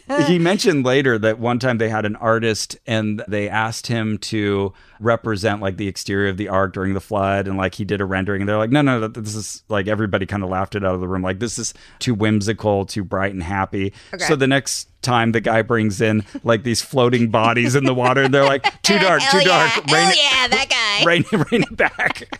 he 0.27 0.39
mentioned 0.39 0.85
later 0.85 1.17
that 1.19 1.39
one 1.39 1.59
time 1.59 1.77
they 1.77 1.89
had 1.89 2.05
an 2.05 2.15
artist 2.17 2.77
and 2.85 3.23
they 3.27 3.47
asked 3.49 3.87
him 3.87 4.17
to 4.17 4.73
represent 4.99 5.61
like 5.61 5.77
the 5.77 5.87
exterior 5.87 6.29
of 6.29 6.37
the 6.37 6.47
ark 6.47 6.73
during 6.73 6.93
the 6.93 7.01
flood 7.01 7.47
and 7.47 7.57
like 7.57 7.75
he 7.75 7.83
did 7.85 7.99
a 8.01 8.05
rendering 8.05 8.41
and 8.41 8.47
they're 8.49 8.57
like, 8.57 8.69
no, 8.69 8.81
no, 8.81 8.99
no, 8.99 9.07
this 9.07 9.35
is 9.35 9.63
like 9.69 9.87
everybody 9.87 10.25
kind 10.25 10.43
of 10.43 10.49
laughed 10.49 10.75
it 10.75 10.83
out 10.85 10.95
of 10.95 11.01
the 11.01 11.07
room. 11.13 11.21
Like 11.21 11.39
this 11.39 11.57
is 11.57 11.73
too 11.99 12.13
whimsical, 12.13 12.85
too 12.85 13.03
bright 13.03 13.33
and 13.33 13.43
happy. 13.43 13.93
Okay. 14.13 14.25
So 14.25 14.35
the 14.35 14.47
next 14.47 14.89
time 15.01 15.31
the 15.31 15.41
guy 15.41 15.61
brings 15.61 16.01
in 16.01 16.25
like 16.43 16.63
these 16.63 16.81
floating 16.81 17.29
bodies 17.29 17.75
in 17.75 17.85
the 17.85 17.93
water 17.93 18.23
and 18.23 18.33
they're 18.33 18.45
like, 18.45 18.81
too 18.81 18.99
dark, 18.99 19.21
too 19.31 19.39
oh, 19.41 19.43
dark. 19.43 19.75
Rain 19.75 20.07
oh, 20.07 20.09
it, 20.09 20.17
yeah, 20.17 20.47
that 20.47 20.67
guy. 20.69 21.05
rain, 21.05 21.23
rain 21.31 21.63
it 21.63 21.77
back. 21.77 22.39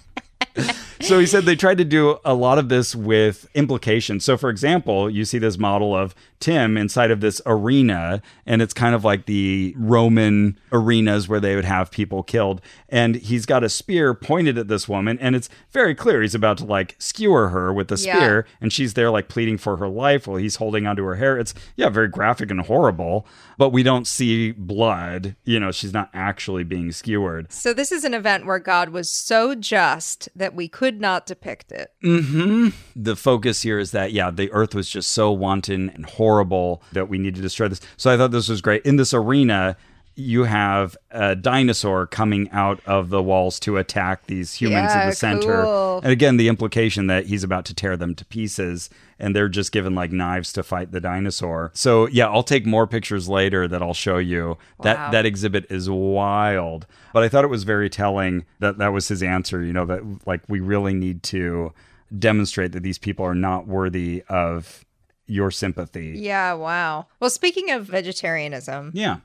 so 1.03 1.19
he 1.19 1.25
said 1.25 1.43
they 1.43 1.55
tried 1.55 1.77
to 1.77 1.85
do 1.85 2.17
a 2.25 2.33
lot 2.33 2.57
of 2.57 2.69
this 2.69 2.95
with 2.95 3.47
implications. 3.53 4.23
So, 4.25 4.37
for 4.37 4.49
example, 4.49 5.09
you 5.09 5.25
see 5.25 5.37
this 5.37 5.57
model 5.57 5.95
of 5.95 6.15
Tim 6.39 6.75
inside 6.77 7.11
of 7.11 7.21
this 7.21 7.41
arena, 7.45 8.21
and 8.45 8.61
it's 8.61 8.73
kind 8.73 8.93
of 8.93 9.03
like 9.05 9.25
the 9.25 9.73
Roman 9.77 10.57
arenas 10.71 11.27
where 11.29 11.39
they 11.39 11.55
would 11.55 11.65
have 11.65 11.89
people 11.91 12.21
killed. 12.23 12.61
And 12.89 13.15
he's 13.15 13.45
got 13.45 13.63
a 13.63 13.69
spear 13.69 14.13
pointed 14.13 14.57
at 14.57 14.67
this 14.67 14.87
woman, 14.89 15.17
and 15.19 15.35
it's 15.35 15.49
very 15.71 15.95
clear 15.95 16.21
he's 16.21 16.35
about 16.35 16.57
to 16.59 16.65
like 16.65 16.95
skewer 16.99 17.49
her 17.49 17.71
with 17.73 17.87
the 17.87 17.95
Yeah. 17.95 18.15
spear, 18.17 18.45
and 18.59 18.73
she's 18.73 18.93
there 18.93 19.09
like 19.09 19.27
pleading 19.29 19.57
for 19.57 19.77
her 19.77 19.87
life 19.87 20.27
while 20.27 20.37
he's 20.37 20.57
holding 20.57 20.85
onto 20.85 21.03
her 21.05 21.15
hair. 21.15 21.37
It's, 21.37 21.53
yeah, 21.75 21.89
very 21.89 22.07
graphic 22.09 22.51
and 22.51 22.61
horrible, 22.61 23.25
but 23.57 23.69
we 23.69 23.81
don't 23.83 24.05
see 24.07 24.51
blood. 24.51 25.35
You 25.45 25.59
know, 25.59 25.71
she's 25.71 25.93
not 25.93 26.09
actually 26.13 26.63
being 26.63 26.91
skewered. 26.91 27.51
So 27.51 27.73
this 27.73 27.91
is 27.91 28.03
an 28.03 28.13
event 28.13 28.45
where 28.45 28.59
God 28.59 28.89
was 28.89 29.09
so 29.09 29.55
just 29.55 30.27
that 30.35 30.53
we 30.53 30.67
could 30.67 30.92
not 30.99 31.25
depict 31.25 31.71
it. 31.71 31.91
Mm-hmm. 32.03 32.69
the 32.95 33.15
focus 33.15 33.61
here 33.61 33.79
is 33.79 33.91
that 33.91 34.11
yeah 34.11 34.31
the 34.31 34.51
earth 34.51 34.75
was 34.75 34.89
just 34.89 35.11
so 35.11 35.31
wanton 35.31 35.89
and 35.89 36.05
horrible 36.05 36.81
that 36.91 37.09
we 37.09 37.17
need 37.17 37.35
to 37.35 37.41
destroy 37.41 37.67
this. 37.67 37.81
So 37.97 38.11
i 38.11 38.17
thought 38.17 38.31
this 38.31 38.49
was 38.49 38.61
great. 38.61 38.85
In 38.85 38.95
this 38.97 39.13
arena 39.13 39.77
you 40.15 40.43
have 40.43 40.95
a 41.11 41.35
dinosaur 41.35 42.05
coming 42.05 42.49
out 42.51 42.79
of 42.85 43.09
the 43.09 43.21
walls 43.21 43.59
to 43.61 43.77
attack 43.77 44.27
these 44.27 44.53
humans 44.53 44.93
in 44.93 45.07
the 45.09 45.15
center. 45.15 45.63
cool. 45.63 46.01
and 46.03 46.11
again 46.11 46.37
the 46.37 46.47
implication 46.47 47.07
that 47.07 47.25
he's 47.25 47.43
about 47.43 47.65
to 47.65 47.73
tear 47.73 47.97
them 47.97 48.13
to 48.13 48.25
pieces 48.25 48.89
and 49.17 49.35
they're 49.35 49.49
just 49.49 49.71
given 49.71 49.95
like 49.95 50.11
knives 50.11 50.53
to 50.53 50.61
fight 50.61 50.91
the 50.91 50.99
dinosaur. 50.99 51.71
So 51.73 52.07
yeah 52.07 52.27
i'll 52.27 52.43
take 52.43 52.65
more 52.65 52.85
pictures 52.85 53.27
later 53.27 53.67
that 53.67 53.81
i'll 53.81 53.93
show 53.93 54.17
you. 54.17 54.57
That 54.81 55.11
that 55.11 55.25
exhibit 55.25 55.65
is 55.69 55.89
wild. 55.89 56.85
But 57.11 57.23
i 57.23 57.29
thought 57.29 57.43
it 57.43 57.49
was 57.49 57.63
very 57.63 57.89
telling 57.89 58.45
that 58.59 58.77
that 58.77 58.89
was 58.89 59.07
his 59.07 59.23
answer 59.23 59.63
you 59.63 59.73
know 59.73 59.85
that 59.85 60.27
like 60.27 60.41
we 60.47 60.59
really 60.59 60.93
need 60.93 61.23
to 61.23 61.73
demonstrate 62.17 62.71
that 62.73 62.83
these 62.83 62.99
people 62.99 63.25
are 63.25 63.35
not 63.35 63.67
worthy 63.67 64.23
of 64.29 64.85
your 65.25 65.49
sympathy. 65.49 66.15
Yeah, 66.17 66.53
wow. 66.53 67.07
Well, 67.19 67.29
speaking 67.29 67.71
of 67.71 67.85
vegetarianism, 67.85 68.91
yeah 68.93 69.17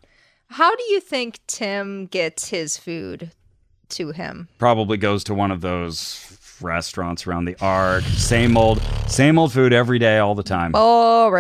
how 0.51 0.75
do 0.75 0.83
you 0.85 1.01
think 1.01 1.41
Tim 1.47 2.07
gets 2.07 2.49
his 2.49 2.77
food 2.77 3.33
to 3.91 4.13
him? 4.13 4.49
probably 4.59 4.97
goes 4.97 5.25
to 5.25 5.35
one 5.35 5.51
of 5.51 5.61
those 5.61 6.25
restaurants 6.61 7.27
around 7.27 7.45
the 7.45 7.57
ark 7.61 8.03
same 8.03 8.57
old 8.57 8.83
same 9.07 9.39
old 9.39 9.53
food 9.53 9.73
every 9.73 9.99
day 9.99 10.19
all 10.19 10.35
the 10.35 10.43
time 10.43 10.73
Boring. 10.73 11.37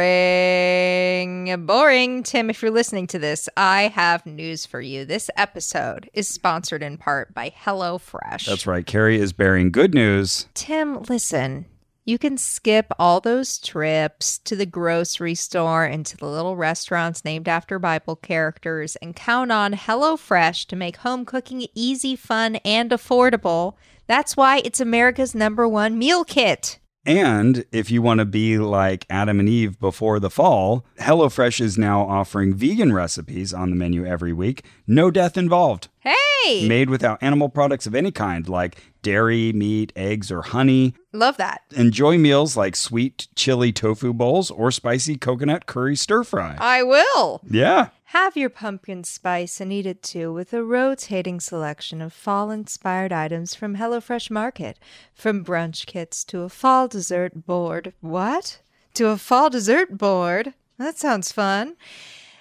Boring. 1.66 2.22
Tim, 2.22 2.50
if 2.50 2.62
you're 2.62 2.70
listening 2.70 3.08
to 3.08 3.18
this, 3.18 3.48
I 3.56 3.88
have 3.88 4.24
news 4.24 4.64
for 4.64 4.80
you. 4.80 5.04
This 5.04 5.28
episode 5.36 6.08
is 6.12 6.28
sponsored 6.28 6.84
in 6.84 6.98
part 6.98 7.34
by 7.34 7.50
HelloFresh. 7.50 8.46
that's 8.46 8.66
right 8.66 8.86
carrie 8.86 9.20
is 9.20 9.32
bearing 9.32 9.72
good 9.72 9.92
news 9.92 10.46
Tim, 10.54 11.02
listen. 11.08 11.66
You 12.08 12.16
can 12.16 12.38
skip 12.38 12.86
all 12.98 13.20
those 13.20 13.58
trips 13.58 14.38
to 14.38 14.56
the 14.56 14.64
grocery 14.64 15.34
store 15.34 15.84
and 15.84 16.06
to 16.06 16.16
the 16.16 16.24
little 16.24 16.56
restaurants 16.56 17.22
named 17.22 17.46
after 17.46 17.78
Bible 17.78 18.16
characters 18.16 18.96
and 18.96 19.14
count 19.14 19.52
on 19.52 19.74
HelloFresh 19.74 20.68
to 20.68 20.74
make 20.74 20.96
home 20.96 21.26
cooking 21.26 21.66
easy, 21.74 22.16
fun, 22.16 22.56
and 22.64 22.90
affordable. 22.92 23.74
That's 24.06 24.38
why 24.38 24.62
it's 24.64 24.80
America's 24.80 25.34
number 25.34 25.68
one 25.68 25.98
meal 25.98 26.24
kit. 26.24 26.78
And 27.08 27.64
if 27.72 27.90
you 27.90 28.02
want 28.02 28.18
to 28.18 28.26
be 28.26 28.58
like 28.58 29.06
Adam 29.08 29.40
and 29.40 29.48
Eve 29.48 29.80
before 29.80 30.20
the 30.20 30.28
fall, 30.28 30.84
HelloFresh 31.00 31.58
is 31.58 31.78
now 31.78 32.02
offering 32.02 32.52
vegan 32.52 32.92
recipes 32.92 33.54
on 33.54 33.70
the 33.70 33.76
menu 33.76 34.04
every 34.04 34.34
week. 34.34 34.62
No 34.86 35.10
death 35.10 35.38
involved. 35.38 35.88
Hey, 36.00 36.68
Made 36.68 36.90
without 36.90 37.22
animal 37.22 37.48
products 37.48 37.86
of 37.86 37.94
any 37.94 38.10
kind, 38.10 38.46
like 38.46 38.76
dairy, 39.00 39.54
meat, 39.54 39.90
eggs, 39.96 40.30
or 40.30 40.42
honey. 40.42 40.94
love 41.14 41.38
that. 41.38 41.62
Enjoy 41.74 42.18
meals 42.18 42.58
like 42.58 42.76
sweet 42.76 43.28
chili 43.34 43.72
tofu 43.72 44.12
bowls 44.12 44.50
or 44.50 44.70
spicy 44.70 45.16
coconut 45.16 45.64
curry 45.64 45.96
stir 45.96 46.24
fry. 46.24 46.56
I 46.60 46.82
will. 46.82 47.40
Yeah. 47.50 47.88
Have 48.12 48.38
your 48.38 48.48
pumpkin 48.48 49.04
spice 49.04 49.60
and 49.60 49.70
eat 49.70 49.84
it 49.84 50.02
too 50.02 50.32
with 50.32 50.54
a 50.54 50.64
rotating 50.64 51.40
selection 51.40 52.00
of 52.00 52.10
fall 52.14 52.50
inspired 52.50 53.12
items 53.12 53.54
from 53.54 53.76
HelloFresh 53.76 54.30
Market. 54.30 54.78
From 55.12 55.44
brunch 55.44 55.84
kits 55.84 56.24
to 56.24 56.40
a 56.40 56.48
fall 56.48 56.88
dessert 56.88 57.44
board. 57.46 57.92
What? 58.00 58.62
To 58.94 59.08
a 59.08 59.18
fall 59.18 59.50
dessert 59.50 59.98
board? 59.98 60.54
That 60.78 60.96
sounds 60.96 61.32
fun. 61.32 61.76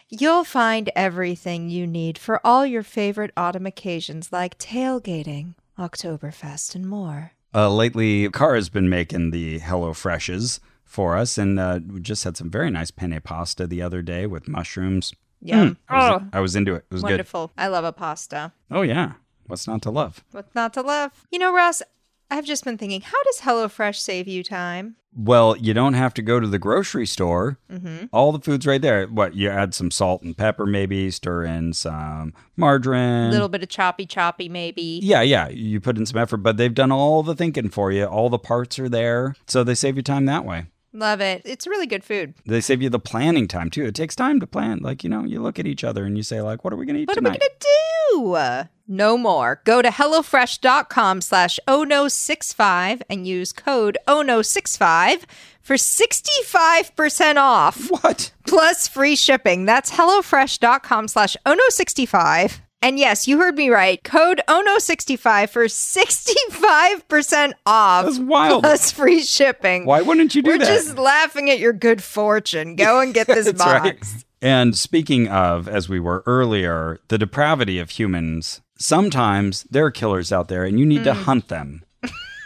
You'll 0.08 0.46
find 0.46 0.90
everything 0.96 1.70
you 1.70 1.86
need 1.86 2.18
for 2.18 2.40
all 2.46 2.66
your 2.66 2.84
favorite 2.84 3.32
autumn 3.36 3.66
occasions 3.66 4.32
like 4.32 4.58
tailgating, 4.58 5.56
Oktoberfest, 5.78 6.76
and 6.76 6.88
more. 6.88 7.34
Uh, 7.54 7.70
lately, 7.70 8.30
Cara's 8.30 8.70
been 8.70 8.88
making 8.88 9.32
the 9.32 9.60
Hello 9.60 9.92
Freshes 9.92 10.62
for 10.86 11.18
us, 11.18 11.38
and 11.38 11.60
uh, 11.60 11.82
we 11.86 12.00
just 12.00 12.24
had 12.24 12.38
some 12.38 12.50
very 12.50 12.72
nice 12.72 12.90
penne 12.90 13.20
pasta 13.22 13.68
the 13.68 13.82
other 13.82 14.02
day 14.02 14.26
with 14.26 14.48
mushrooms. 14.48 15.12
Yum. 15.42 15.78
I 15.88 15.96
was, 16.12 16.22
Oh, 16.22 16.28
I 16.34 16.40
was 16.40 16.56
into 16.56 16.74
it. 16.76 16.86
It 16.90 16.94
was 16.94 17.04
wonderful. 17.04 17.52
I 17.58 17.68
love 17.68 17.86
a 17.86 17.94
pasta. 17.94 18.52
Oh 18.72 18.82
yeah, 18.82 19.14
what's 19.46 19.68
not 19.68 19.82
to 19.84 19.92
love? 19.92 20.24
What's 20.32 20.54
not 20.56 20.74
to 20.74 20.82
love? 20.82 21.12
You 21.32 21.40
know, 21.40 21.54
Ross, 21.54 21.82
I've 22.30 22.46
just 22.46 22.66
been 22.66 22.78
thinking, 22.78 23.02
how 23.02 23.24
does 23.24 23.40
HelloFresh 23.42 23.96
save 23.96 24.28
you 24.28 24.44
time? 24.44 24.96
Well, 25.16 25.56
you 25.58 25.74
don't 25.74 25.94
have 25.96 26.14
to 26.16 26.22
go 26.22 26.40
to 26.40 26.46
the 26.48 26.60
grocery 26.60 27.08
store. 27.08 27.58
Mm-hmm. 27.72 28.06
All 28.12 28.32
the 28.32 28.40
food's 28.40 28.68
right 28.68 28.82
there. 28.82 29.08
What 29.08 29.34
you 29.36 29.50
add 29.50 29.74
some 29.74 29.90
salt 29.90 30.22
and 30.22 30.38
pepper, 30.38 30.66
maybe 30.68 31.10
stir 31.10 31.44
in 31.46 31.74
some 31.74 32.34
margarine. 32.56 33.30
A 33.30 33.32
little 33.32 33.50
bit 33.50 33.64
of 33.64 33.70
choppy 33.70 34.06
choppy, 34.06 34.48
maybe. 34.50 35.00
Yeah, 35.02 35.22
yeah. 35.22 35.48
You 35.48 35.80
put 35.80 35.98
in 35.98 36.06
some 36.06 36.20
effort, 36.22 36.38
but 36.38 36.58
they've 36.58 36.74
done 36.74 36.92
all 36.92 37.24
the 37.24 37.34
thinking 37.34 37.70
for 37.70 37.92
you. 37.92 38.06
All 38.06 38.30
the 38.30 38.38
parts 38.38 38.78
are 38.78 38.90
there, 38.90 39.36
so 39.48 39.64
they 39.64 39.74
save 39.74 39.96
you 39.96 40.04
time 40.04 40.26
that 40.26 40.46
way. 40.46 40.66
Love 40.94 41.22
it. 41.22 41.42
It's 41.46 41.68
really 41.68 41.86
good 41.86 42.04
food. 42.04 42.34
They 42.46 42.62
save 42.62 42.82
you 42.82 42.90
the 42.90 43.00
planning 43.00 43.48
time 43.48 43.70
too. 43.70 43.86
It 43.86 43.94
takes 43.94 44.16
time 44.16 44.40
to 44.40 44.48
plan. 44.48 44.80
Like 44.82 45.04
you 45.04 45.10
know, 45.10 45.24
you 45.26 45.42
look 45.42 45.60
at 45.60 45.68
each 45.68 45.84
other 45.84 46.06
and 46.06 46.18
you 46.18 46.24
say 46.24 46.42
like, 46.42 46.64
"What 46.64 46.74
are 46.74 46.78
we 46.78 46.86
going 46.86 46.96
to 46.96 47.02
eat 47.02 47.08
What 47.08 47.16
tonight?" 47.16 47.30
are 47.30 47.34
we 47.34 48.20
gonna 48.20 48.38
do? 48.64 48.68
No 48.88 49.18
more. 49.18 49.62
Go 49.66 49.82
to 49.82 49.90
HelloFresh.com 49.90 51.20
slash 51.22 51.60
ONO65 51.68 53.02
and 53.10 53.28
use 53.28 53.52
code 53.52 53.98
ONO65 54.08 55.24
for 55.62 55.76
65% 55.76 57.36
off 57.36 57.90
What? 57.90 58.32
plus 58.48 58.88
free 58.88 59.18
shipping. 59.18 59.66
That's 59.66 59.92
HelloFresh.com 59.92 61.10
slash 61.10 61.36
ONO65. 61.46 62.60
And 62.82 63.00
yes, 63.00 63.28
you 63.28 63.40
heard 63.40 63.56
me 63.56 63.70
right. 63.70 64.04
Code 64.04 64.40
ONO65 64.48 65.50
for 65.50 65.66
65% 65.66 67.54
off 67.66 68.06
That's 68.06 68.20
wild. 68.20 68.64
plus 68.64 68.92
free 68.92 69.22
shipping. 69.22 69.86
Why 69.86 70.02
wouldn't 70.02 70.36
you 70.36 70.42
do 70.42 70.52
that? 70.58 70.60
We're 70.60 70.66
just 70.66 70.98
laughing 70.98 71.50
at 71.50 71.60
your 71.60 71.74
good 71.74 72.04
fortune. 72.04 72.76
Go 72.76 73.00
and 73.00 73.14
get 73.14 73.28
this 73.28 73.52
box. 73.54 73.82
right. 73.84 74.00
And 74.42 74.78
speaking 74.78 75.28
of, 75.28 75.68
as 75.68 75.90
we 75.90 76.00
were 76.00 76.24
earlier, 76.28 77.00
the 77.08 77.18
depravity 77.18 77.80
of 77.80 77.90
humans, 77.92 78.62
sometimes 78.78 79.64
there 79.64 79.86
are 79.86 79.92
killers 79.92 80.32
out 80.32 80.48
there 80.48 80.64
and 80.64 80.80
you 80.80 80.86
need 80.86 81.04
to 81.06 81.14
Mm. 81.14 81.24
hunt 81.24 81.48
them. 81.48 81.84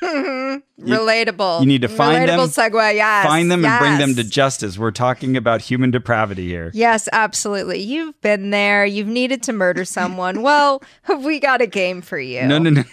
Mm-hmm. 0.02 0.92
Relatable. 0.92 1.60
you 1.62 1.66
need 1.68 1.84
to 1.84 1.88
find 1.88 2.28
Relatable 2.28 2.56
them, 2.56 2.72
segue. 2.72 2.96
Yes. 2.96 3.26
Find 3.26 3.52
them 3.52 3.64
and 3.64 3.80
bring 3.80 3.98
them 4.00 4.16
to 4.16 4.24
justice. 4.24 4.78
We're 4.78 4.92
talking 4.92 5.38
about 5.38 5.62
human 5.62 5.92
depravity 5.92 6.48
here. 6.48 6.72
Yes, 6.74 7.08
absolutely. 7.12 7.80
You've 7.80 8.20
been 8.22 8.50
there. 8.50 8.84
You've 8.86 9.08
needed 9.08 9.44
to 9.44 9.54
murder 9.54 9.86
someone. 9.86 10.42
well, 10.42 10.82
have 11.04 11.24
we 11.26 11.40
got 11.40 11.62
a 11.62 11.68
game 11.68 12.02
for 12.02 12.18
you. 12.20 12.44
No, 12.48 12.58
no, 12.58 12.72
no. 12.72 12.84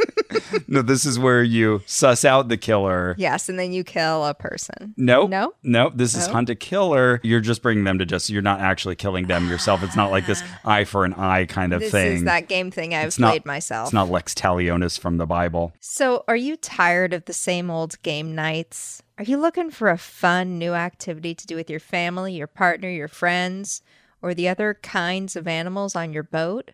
no, 0.67 0.81
this 0.81 1.05
is 1.05 1.17
where 1.19 1.43
you 1.43 1.81
suss 1.85 2.23
out 2.25 2.47
the 2.47 2.57
killer. 2.57 3.15
Yes, 3.17 3.49
and 3.49 3.57
then 3.59 3.71
you 3.73 3.83
kill 3.83 4.25
a 4.25 4.33
person. 4.33 4.93
No, 4.97 5.27
No? 5.27 5.53
no. 5.63 5.91
This 5.93 6.15
is 6.15 6.27
No? 6.27 6.33
hunt 6.33 6.49
a 6.49 6.55
killer. 6.55 7.19
You're 7.23 7.41
just 7.41 7.61
bringing 7.61 7.83
them 7.83 7.99
to 7.99 8.05
justice. 8.05 8.29
You're 8.29 8.41
not 8.41 8.59
actually 8.59 8.95
killing 8.95 9.27
them 9.27 9.47
yourself. 9.49 9.83
It's 9.83 9.95
not 9.95 10.11
like 10.11 10.25
this 10.27 10.41
ah. 10.43 10.71
eye 10.71 10.83
for 10.85 11.05
an 11.05 11.13
eye 11.13 11.45
kind 11.45 11.73
of 11.73 11.79
This 11.81 11.91
thing. 11.91 12.13
is 12.17 12.23
that 12.23 12.47
game 12.47 12.71
thing 12.71 12.93
I've 12.93 13.07
It's 13.07 13.19
not- 13.19 13.29
played 13.31 13.45
myself. 13.45 13.87
It's 13.87 13.93
not 13.93 14.09
Lex 14.09 14.33
Talionis 14.33 14.99
from 14.99 15.17
the 15.17 15.25
Bible. 15.25 15.73
So, 15.79 16.23
are 16.27 16.35
you 16.35 16.55
tired 16.57 17.13
of 17.13 17.25
the 17.25 17.33
same 17.33 17.69
old 17.69 18.01
game 18.03 18.33
nights? 18.35 19.01
Are 19.17 19.23
you 19.23 19.37
looking 19.37 19.69
for 19.69 19.89
a 19.89 19.97
fun 19.97 20.57
new 20.57 20.73
activity 20.73 21.35
to 21.35 21.45
do 21.45 21.55
with 21.55 21.69
your 21.69 21.79
family, 21.79 22.33
your 22.33 22.47
partner, 22.47 22.89
your 22.89 23.07
friends, 23.07 23.81
or 24.21 24.33
the 24.33 24.47
other 24.47 24.73
kinds 24.81 25.35
of 25.35 25.47
animals 25.47 25.95
on 25.95 26.11
your 26.13 26.23
boat? 26.23 26.71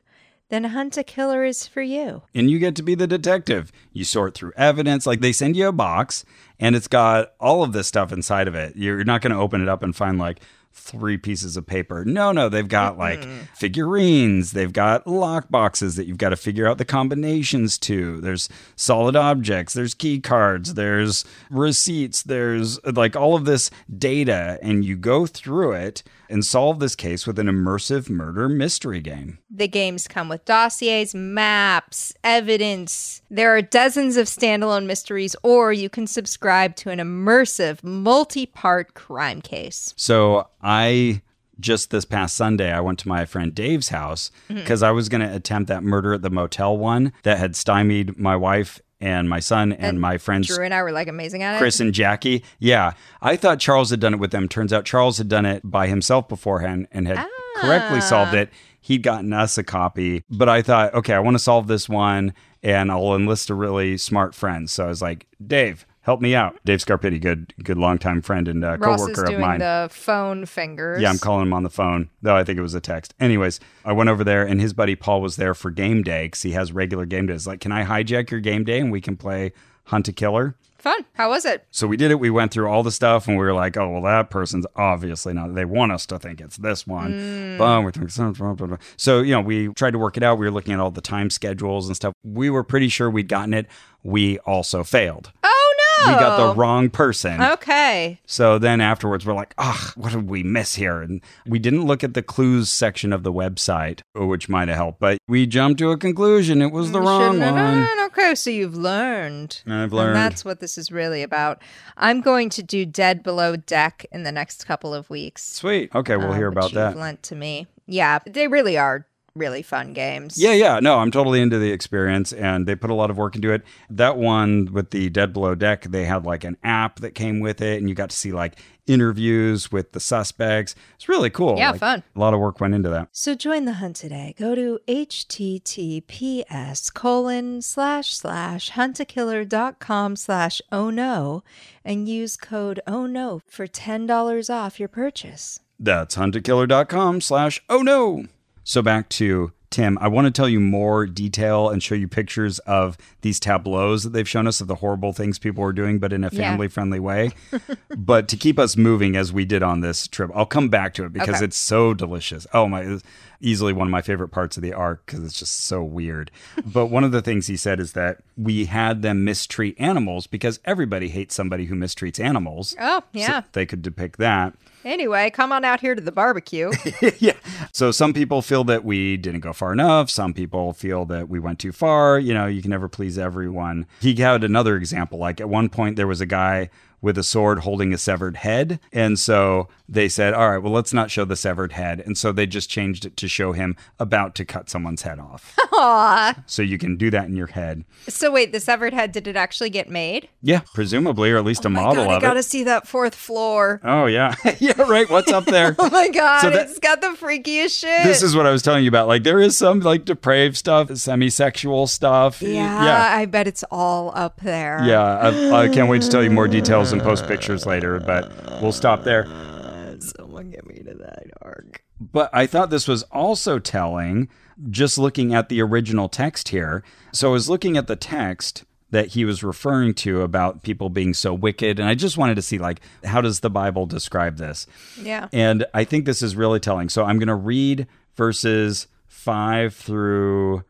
Then 0.50 0.64
Hunt 0.66 0.98
a 0.98 1.04
Killer 1.04 1.44
is 1.44 1.68
for 1.68 1.82
you. 1.82 2.22
and 2.34 2.50
you 2.50 2.58
get 2.60 2.76
to 2.78 2.84
be 2.84 2.96
the 2.96 3.08
detective. 3.08 3.72
You 3.92 4.06
sort 4.06 4.34
through 4.34 4.54
evidence. 4.56 5.06
Like 5.06 5.20
they 5.20 5.34
send 5.34 5.58
you 5.58 5.68
a 5.68 5.72
box 5.74 6.24
and 6.60 6.76
it's 6.76 6.88
got 6.88 7.34
all 7.40 7.64
of 7.64 7.74
this 7.74 7.88
stuff 7.88 8.14
inside 8.14 8.48
of 8.48 8.56
it. 8.56 8.76
You're 8.76 9.04
not 9.04 9.22
going 9.22 9.34
to 9.34 9.40
open 9.40 9.62
it 9.62 9.68
up 9.68 9.84
and 9.84 9.96
find 9.96 10.18
like 10.18 10.40
three 10.72 11.18
pieces 11.18 11.58
of 11.58 11.66
paper. 11.66 12.06
No, 12.06 12.32
no, 12.32 12.50
they've 12.50 12.68
got 12.68 12.98
like 12.98 13.24
figurines. 13.56 14.52
They've 14.52 14.72
got 14.72 15.06
lock 15.08 15.50
boxes 15.50 15.96
that 15.96 16.06
you've 16.08 16.18
got 16.20 16.30
to 16.30 16.36
figure 16.38 16.68
out 16.68 16.78
the 16.78 16.86
combinations 16.86 17.78
to. 17.80 18.22
There's 18.22 18.48
solid 18.76 19.16
objects. 19.16 19.74
There's 19.74 19.94
key 19.94 20.20
cards. 20.20 20.76
There's 20.76 21.26
receipts. 21.50 22.24
There's 22.24 22.82
like 22.86 23.16
all 23.16 23.36
of 23.36 23.46
this 23.46 23.70
data. 23.98 24.60
And 24.62 24.86
you 24.86 24.96
go 24.96 25.26
through 25.26 25.74
it 25.74 26.04
and 26.30 26.46
solve 26.46 26.80
this 26.80 26.96
case 26.96 27.26
with 27.26 27.40
an 27.40 27.48
immersive 27.48 28.10
murder 28.10 28.50
mystery 28.50 29.00
game. 29.00 29.40
The 29.50 29.68
games 29.68 30.08
come 30.08 30.30
with 30.30 30.46
dossiers, 30.46 31.16
maps, 31.16 32.14
evidence. 32.24 33.22
There 33.30 33.56
are 33.56 33.62
dozens 33.62 34.18
of 34.18 34.28
standalone 34.28 34.86
mysteries, 34.86 35.36
or 35.44 35.74
you 35.74 35.90
can 35.90 36.08
subscribe 36.08 36.76
to 36.78 36.90
an 36.90 37.00
immersive, 37.00 37.84
multi 37.84 38.46
part 38.46 38.94
crime 38.94 39.42
case. 39.42 39.94
So 39.98 40.48
I 40.62 41.22
just 41.60 41.90
this 41.90 42.06
past 42.06 42.36
Sunday, 42.36 42.72
I 42.72 42.80
went 42.82 43.00
to 43.00 43.08
my 43.08 43.26
friend 43.26 43.54
Dave's 43.54 43.90
house 43.90 44.30
Mm-hmm. 44.50 44.60
because 44.62 44.84
I 44.84 44.92
was 44.92 45.10
going 45.10 45.28
to 45.28 45.36
attempt 45.36 45.68
that 45.70 45.84
murder 45.84 46.14
at 46.14 46.22
the 46.22 46.30
motel 46.30 46.78
one 46.78 47.12
that 47.24 47.38
had 47.40 47.56
stymied 47.56 48.18
my 48.18 48.36
wife 48.36 48.80
and 49.00 49.30
my 49.30 49.40
son 49.40 49.72
and, 49.74 50.00
my 50.02 50.18
friends 50.18 50.48
Drew 50.48 50.64
and 50.66 50.74
I 50.74 50.82
were 50.84 50.92
like 50.92 51.08
amazing 51.08 51.44
at 51.44 51.56
it. 51.56 51.58
Chris 51.60 51.80
and 51.80 51.94
Jackie. 51.94 52.44
Yeah, 52.60 52.94
I 53.22 53.36
thought 53.36 53.60
Charles 53.60 53.90
had 53.90 54.00
done 54.00 54.14
it 54.14 54.20
with 54.20 54.32
them. 54.32 54.48
Turns 54.50 54.74
out 54.74 54.86
Charles 54.86 55.18
had 55.18 55.28
done 55.30 55.46
it 55.46 55.62
by 55.64 55.88
himself 55.88 56.28
beforehand 56.28 56.88
and 56.92 57.08
had 57.08 57.26
correctly 57.58 58.02
solved 58.02 58.34
Ah. 58.36 58.40
it. 58.40 58.50
He'd 58.82 59.04
gotten 59.04 59.34
us 59.34 59.58
a 59.58 59.64
copy, 59.64 60.24
but 60.30 60.48
I 60.50 60.62
thought, 60.62 60.94
okay, 60.94 61.14
I 61.14 61.20
want 61.20 61.36
to 61.36 61.40
solve 61.44 61.68
this 61.68 61.90
one, 61.90 62.34
and 62.64 62.92
I'll 62.92 63.16
enlist 63.16 63.50
a 63.50 63.56
really 63.56 63.98
smart 63.98 64.36
friend. 64.36 64.70
So 64.70 64.86
I 64.86 64.88
was 64.90 65.02
like, 65.02 65.26
Dave, 65.46 65.86
help 66.08 66.22
me 66.22 66.34
out. 66.34 66.58
Dave 66.64 66.80
Scarpitti, 66.80 67.20
good, 67.20 67.54
good 67.62 67.78
longtime 67.78 68.22
friend 68.22 68.48
and 68.48 68.64
uh, 68.64 68.78
Ross 68.78 69.02
is 69.02 69.08
coworker 69.08 69.24
of 69.24 69.28
doing 69.28 69.42
mine. 69.42 69.60
the 69.60 69.90
phone 69.92 70.46
fingers. 70.46 71.02
Yeah, 71.02 71.10
I'm 71.10 71.18
calling 71.18 71.48
him 71.48 71.54
on 71.54 71.64
the 71.64 71.70
phone, 71.70 72.10
though 72.22 72.36
I 72.38 72.46
think 72.46 72.58
it 72.58 72.62
was 72.62 72.74
a 72.74 72.80
text. 72.80 73.14
Anyways, 73.20 73.60
I 73.84 73.92
went 73.92 74.10
over 74.10 74.24
there 74.24 74.48
and 74.48 74.62
his 74.62 74.72
buddy 74.72 74.96
Paul 74.96 75.22
was 75.22 75.36
there 75.36 75.54
for 75.54 75.70
game 75.70 76.04
day 76.04 76.28
because 76.28 76.44
he 76.44 76.54
has 76.54 76.72
regular 76.72 77.06
game 77.06 77.28
days. 77.28 77.46
Like, 77.46 77.60
can 77.60 77.74
I 77.74 77.84
hijack 77.84 78.32
your 78.32 78.40
game 78.40 78.64
day 78.64 78.80
and 78.80 78.90
we 78.90 79.02
can 79.02 79.18
play 79.18 79.52
Hunt 79.84 80.08
a 80.08 80.14
Killer? 80.14 80.56
Fun. 80.78 81.04
How 81.16 81.30
was 81.30 81.44
it? 81.44 81.66
So 81.72 81.88
we 81.88 81.98
did 81.98 82.12
it. 82.12 82.22
We 82.22 82.30
went 82.30 82.54
through 82.54 82.70
all 82.70 82.84
the 82.84 82.92
stuff 82.92 83.28
and 83.28 83.36
we 83.36 83.44
were 83.44 83.54
like, 83.54 83.76
oh, 83.76 83.90
well, 83.90 84.04
that 84.04 84.30
person's 84.30 84.66
obviously 84.78 85.34
not. 85.34 85.56
They 85.56 85.66
want 85.66 85.92
us 85.92 86.06
to 86.06 86.20
think 86.20 86.40
it's 86.40 86.56
this 86.56 86.88
one. 86.88 87.58
Boom. 87.58 87.84
We're 87.84 87.92
thinking, 87.92 88.78
so, 88.96 89.20
you 89.20 89.32
know, 89.32 89.42
we 89.42 89.74
tried 89.74 89.92
to 89.92 90.00
work 90.00 90.16
it 90.16 90.24
out. 90.24 90.38
We 90.38 90.46
were 90.46 90.52
looking 90.52 90.74
at 90.74 90.80
all 90.80 90.92
the 90.92 91.02
time 91.02 91.30
schedules 91.32 91.88
and 91.88 91.96
stuff. 91.98 92.14
We 92.24 92.50
were 92.50 92.64
pretty 92.64 92.88
sure 92.88 93.10
we'd 93.10 93.28
gotten 93.28 93.54
it. 93.54 93.66
We 94.04 94.38
also 94.40 94.86
failed. 94.86 95.34
Oh! 95.44 95.57
We 96.06 96.14
got 96.14 96.38
the 96.38 96.56
wrong 96.56 96.90
person. 96.90 97.42
Okay. 97.42 98.20
So 98.26 98.60
then 98.60 98.82
afterwards, 98.82 99.26
we're 99.26 99.34
like, 99.34 99.54
ah, 99.58 99.94
what 99.96 100.12
did 100.12 100.30
we 100.30 100.44
miss 100.44 100.76
here? 100.76 101.02
And 101.02 101.22
we 101.46 101.60
didn't 101.60 101.86
look 101.86 102.04
at 102.04 102.14
the 102.14 102.22
clues 102.22 102.70
section 102.70 103.12
of 103.12 103.24
the 103.24 103.34
website, 103.34 104.02
which 104.16 104.48
might 104.50 104.68
have 104.68 104.78
helped, 104.78 105.00
but 105.00 105.18
we 105.28 105.46
jumped 105.46 105.80
to 105.80 105.92
a 105.92 105.98
conclusion. 105.98 106.62
It 106.62 106.72
was 106.72 106.92
the 106.92 107.02
wrong 107.02 107.40
one. 107.40 107.88
Okay, 108.08 108.36
so 108.36 108.50
you've 108.50 108.76
learned. 108.76 109.62
I've 109.68 109.94
learned. 109.94 110.10
And 110.10 110.18
that's 110.18 110.46
what 110.46 110.60
this 110.60 110.78
is 110.78 110.92
really 110.92 111.24
about. 111.24 111.62
I'm 111.98 112.22
going 112.22 112.50
to 112.52 112.64
do 112.64 112.86
Dead 112.86 113.24
Below 113.24 113.56
Deck 113.56 114.06
in 114.12 114.24
the 114.24 114.32
next 114.32 114.66
couple 114.66 114.94
of 114.94 115.10
weeks. 115.10 115.44
Sweet. 115.44 115.94
Okay, 115.94 116.18
we'll 116.18 116.32
uh, 116.32 116.36
hear 116.36 116.48
about 116.48 116.74
that. 116.74 116.98
Lent 116.98 117.24
to 117.24 117.36
me. 117.36 117.68
Yeah, 117.86 118.20
they 118.26 118.48
really 118.48 118.78
are 118.78 119.06
really 119.38 119.62
fun 119.62 119.94
games. 119.94 120.38
Yeah, 120.38 120.54
yeah. 120.54 120.80
No, 120.80 121.00
I'm 121.00 121.12
totally 121.12 121.42
into 121.42 121.60
the 121.60 121.72
experience 121.72 122.34
and 122.34 122.68
they 122.68 122.76
put 122.76 122.90
a 122.90 122.94
lot 122.94 123.10
of 123.10 123.18
work 123.18 123.36
into 123.36 123.52
it. 123.52 123.64
That 123.90 124.18
one 124.18 124.70
with 124.72 124.92
the 124.92 125.10
Dead 125.10 125.34
Below 125.34 125.56
Deck, 125.56 125.84
they 125.84 126.06
had 126.06 126.26
like 126.26 126.44
an 126.44 126.58
app 126.64 127.00
that 127.00 127.16
came 127.16 127.40
with 127.40 127.62
it 127.62 127.80
and 127.80 127.90
you 127.90 127.96
got 127.96 128.10
to 128.10 128.16
see 128.16 128.32
like 128.32 128.58
interviews 128.88 129.72
with 129.72 129.92
the 129.92 130.00
suspects. 130.00 130.74
It's 130.96 131.10
really 131.10 131.30
cool. 131.30 131.58
Yeah, 131.58 131.72
Like, 131.72 131.80
fun. 131.80 132.04
A 132.16 132.20
lot 132.20 132.34
of 132.34 132.40
work 132.40 132.62
went 132.62 132.74
into 132.74 132.90
that. 132.90 133.10
So 133.12 133.36
join 133.36 133.66
the 133.66 133.74
hunt 133.74 133.98
today. 133.98 134.34
Go 134.38 134.56
to 134.56 134.80
https 134.88 136.94
colon 136.94 137.62
slash 137.62 138.16
slash 138.16 138.72
huntakiller.com 138.72 140.16
slash 140.16 140.62
oh 140.72 140.90
no 140.90 141.44
and 141.84 142.08
use 142.08 142.38
code 142.38 142.80
oh 142.88 143.06
no 143.06 143.42
for 143.46 143.68
$10 143.68 144.54
off 144.54 144.80
your 144.80 144.90
purchase. 144.90 145.60
That's 145.80 146.16
huntakiller.com 146.16 147.22
slash 147.22 147.62
oh 147.70 147.82
no. 147.82 148.26
So 148.70 148.82
back 148.82 149.08
to 149.12 149.54
Tim, 149.70 149.98
I 150.02 150.10
want 150.10 150.26
to 150.26 150.32
tell 150.32 150.50
you 150.50 150.60
more 150.60 151.06
detail 151.06 151.70
and 151.70 151.82
show 151.82 151.96
you 151.96 152.10
pictures 152.10 152.60
of 152.60 152.98
these 153.22 153.40
tableaus 153.40 154.04
that 154.04 154.10
they've 154.10 154.28
shown 154.28 154.46
us 154.46 154.60
of 154.60 154.68
the 154.68 154.76
horrible 154.76 155.14
things 155.14 155.40
people 155.40 155.64
were 155.64 155.72
doing, 155.72 156.00
but 156.00 156.12
in 156.12 156.26
a 156.26 156.30
family 156.30 156.68
friendly 156.68 157.00
way. 157.00 157.32
but 157.98 158.28
to 158.28 158.36
keep 158.36 158.60
us 158.60 158.76
moving 158.76 159.16
as 159.16 159.32
we 159.32 159.46
did 159.46 159.64
on 159.64 159.80
this 159.80 160.06
trip, 160.06 160.32
I'll 160.36 160.46
come 160.46 160.68
back 160.68 160.94
to 160.96 161.06
it 161.06 161.14
because 161.14 161.36
Okay. 161.36 161.46
it's 161.46 161.56
so 161.56 161.94
delicious. 161.94 162.46
Oh 162.54 162.68
my, 162.68 162.98
easily 163.42 163.74
one 163.74 163.88
of 163.88 163.92
my 163.92 164.02
favorite 164.02 164.30
parts 164.30 164.58
of 164.58 164.64
the 164.64 164.74
ark 164.74 165.04
because 165.06 165.24
it's 165.24 165.38
just 165.40 165.66
so 165.66 165.84
weird. 165.84 166.32
but 166.66 166.88
one 166.88 167.04
of 167.04 167.12
the 167.12 167.22
things 167.22 167.48
he 167.48 167.58
said 167.58 167.80
is 167.80 167.94
that 167.94 168.20
we 168.36 168.66
had 168.66 169.02
them 169.02 169.24
mistreat 169.24 169.76
animals 169.80 170.28
because 170.28 170.60
everybody 170.66 171.10
hates 171.10 171.36
somebody 171.36 171.66
who 171.66 171.76
mistreats 171.76 172.24
animals. 172.24 172.76
Oh, 172.80 173.00
So 173.00 173.20
yeah. 173.20 173.42
they 173.54 173.66
could 173.66 173.82
depict 173.82 174.18
that. 174.20 174.54
Anyway, 174.86 175.30
come 175.32 175.52
on 175.52 175.66
out 175.66 175.82
here 175.82 175.96
to 175.96 176.02
the 176.02 176.12
barbecue. 176.14 176.72
yeah. 177.20 177.34
So 177.74 177.92
some 177.92 178.14
people 178.14 178.42
feel 178.42 178.64
that 178.66 178.86
we 178.86 179.18
didn't 179.18 179.42
go 179.42 179.52
far 179.52 179.74
enough. 179.74 180.10
Some 180.10 180.34
people 180.34 180.72
feel 180.72 181.04
that 181.06 181.28
we 181.28 181.40
went 181.40 181.60
too 181.60 181.74
far. 181.74 182.18
You 182.20 182.34
know, 182.34 182.46
you 182.46 182.62
can 182.62 182.72
never 182.72 182.88
please 182.88 183.18
everyone. 183.18 183.86
He 184.00 184.16
had 184.16 184.44
another 184.46 184.78
example. 184.78 185.20
Like 185.20 185.42
at 185.42 185.50
one 185.50 185.68
point, 185.68 185.98
there 185.98 186.08
was 186.08 186.22
a 186.22 186.26
guy 186.26 186.70
with 187.02 187.18
a 187.18 187.24
sword 187.24 187.60
holding 187.60 187.94
a 187.94 187.98
severed 187.98 188.38
head. 188.38 188.80
And 188.92 189.20
so 189.20 189.68
they 189.88 190.10
said, 190.10 190.34
all 190.34 190.50
right, 190.50 190.58
well, 190.58 190.74
let's 190.74 190.94
not 190.94 191.12
show 191.12 191.26
the 191.26 191.36
severed 191.36 191.74
head. 191.74 192.00
And 192.02 192.18
so 192.18 192.32
they 192.32 192.46
just 192.48 192.70
changed 192.70 193.06
it 193.06 193.16
to 193.18 193.28
show 193.28 193.52
him 193.54 193.76
about 194.00 194.34
to 194.36 194.46
cut 194.46 194.70
someone's 194.70 195.04
head 195.04 195.20
off. 195.20 195.56
Aw. 195.74 196.36
so 196.48 196.62
you 196.64 196.78
can 196.78 196.98
do 196.98 197.10
that 197.12 197.26
in 197.26 197.36
your 197.36 197.48
head. 197.48 197.86
So 198.10 198.32
wait, 198.32 198.52
the 198.52 198.60
severed 198.60 198.94
head, 198.94 199.12
did 199.12 199.28
it 199.28 199.36
actually 199.36 199.70
get 199.70 199.90
made? 199.90 200.28
Yeah, 200.42 200.62
presumably, 200.74 201.32
or 201.32 201.38
at 201.38 201.46
least 201.46 201.66
a 201.66 201.68
Oh 201.68 201.72
my 201.72 201.82
model 201.84 202.06
God, 202.06 202.12
I 202.12 202.16
of 202.18 202.22
gotta 202.22 202.40
it. 202.40 202.44
see 202.44 202.64
that 202.64 202.88
fourth 202.88 203.14
floor. 203.16 203.80
Oh, 203.84 204.08
yeah. 204.08 204.34
yeah, 204.60 204.82
right. 204.82 205.10
What's 205.10 205.32
up 205.32 205.46
there? 205.46 205.76
Oh 205.88 205.90
my 205.92 206.10
god, 206.10 206.42
So 206.42 206.50
that- 206.50 206.70
it's 206.70 206.80
got 206.80 207.02
the 207.02 207.08
freakiest 207.10 207.80
shit. 207.80 208.04
this 208.04 208.22
is 208.24 208.36
what 208.36 208.46
I 208.48 208.52
was 208.52 208.62
telling 208.64 208.84
you 208.84 208.90
about. 208.90 209.08
Like 209.08 209.24
there 209.24 209.40
is 209.40 209.58
some 209.58 209.80
like 209.82 210.04
depraved 210.06 210.58
stuff, 210.58 210.94
semi-sexual 210.96 211.88
stuff. 211.88 212.42
yeah, 212.42 212.84
yeah, 212.84 213.16
I 213.18 213.26
bet 213.26 213.48
it's 213.48 213.64
all 213.72 214.12
up 214.16 214.42
there. 214.42 214.82
yeah. 214.84 215.04
I, 215.04 215.64
I 215.66 215.70
can't 215.70 215.90
wait 215.90 216.02
to 216.02 216.10
tell 216.10 216.24
you 216.24 216.32
more 216.32 216.48
details 216.48 216.87
and 216.92 217.02
post 217.02 217.28
pictures 217.28 217.66
later, 217.66 218.00
but 218.00 218.32
we'll 218.62 218.72
stop 218.72 219.04
there. 219.04 219.26
Uh, 219.28 220.00
someone 220.00 220.50
get 220.50 220.66
me 220.66 220.76
to 220.84 220.94
that 220.94 221.26
ark. 221.42 221.84
But 222.00 222.30
I 222.34 222.46
thought 222.46 222.70
this 222.70 222.88
was 222.88 223.04
also 223.04 223.60
telling, 223.60 224.30
just 224.70 224.98
looking 224.98 225.34
at 225.34 225.50
the 225.50 225.62
original 225.62 226.10
text 226.10 226.50
here. 226.50 226.84
So 227.12 227.30
I 227.30 227.34
was 227.34 227.50
looking 227.50 227.78
at 227.78 227.88
the 227.88 227.96
text 227.96 228.64
that 228.90 229.08
he 229.10 229.26
was 229.26 229.44
referring 229.44 229.94
to 229.94 230.22
about 230.22 230.64
people 230.64 230.90
being 230.90 231.14
so 231.14 231.34
wicked, 231.34 231.80
and 231.80 231.90
I 231.90 231.96
just 231.96 232.18
wanted 232.18 232.36
to 232.36 232.42
see 232.42 232.58
like 232.58 232.80
how 233.04 233.22
does 233.22 233.42
the 233.42 233.50
Bible 233.50 233.86
describe 233.86 234.38
this? 234.38 234.68
Yeah. 235.02 235.28
And 235.34 235.66
I 235.74 235.84
think 235.84 236.06
this 236.06 236.22
is 236.22 236.36
really 236.36 236.60
telling. 236.60 236.90
So 236.90 237.04
I'm 237.04 237.20
going 237.20 237.28
to 237.28 237.36
read 237.36 237.88
verses 238.16 238.88
5 239.08 239.76
through 239.76 240.64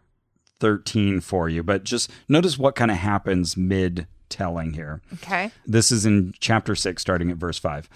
13 0.60 1.20
for 1.22 1.48
you, 1.48 1.62
but 1.62 1.84
just 1.84 2.10
notice 2.28 2.58
what 2.58 2.76
kind 2.76 2.90
of 2.90 2.98
happens 2.98 3.56
mid 3.56 4.08
telling 4.30 4.74
here. 4.74 5.02
Okay. 5.16 5.52
This 5.66 5.92
is 5.92 6.06
in 6.06 6.34
chapter 6.40 6.76
6, 6.76 7.02
starting 7.02 7.32
at 7.32 7.38
verse 7.38 7.60
5. 7.60 7.90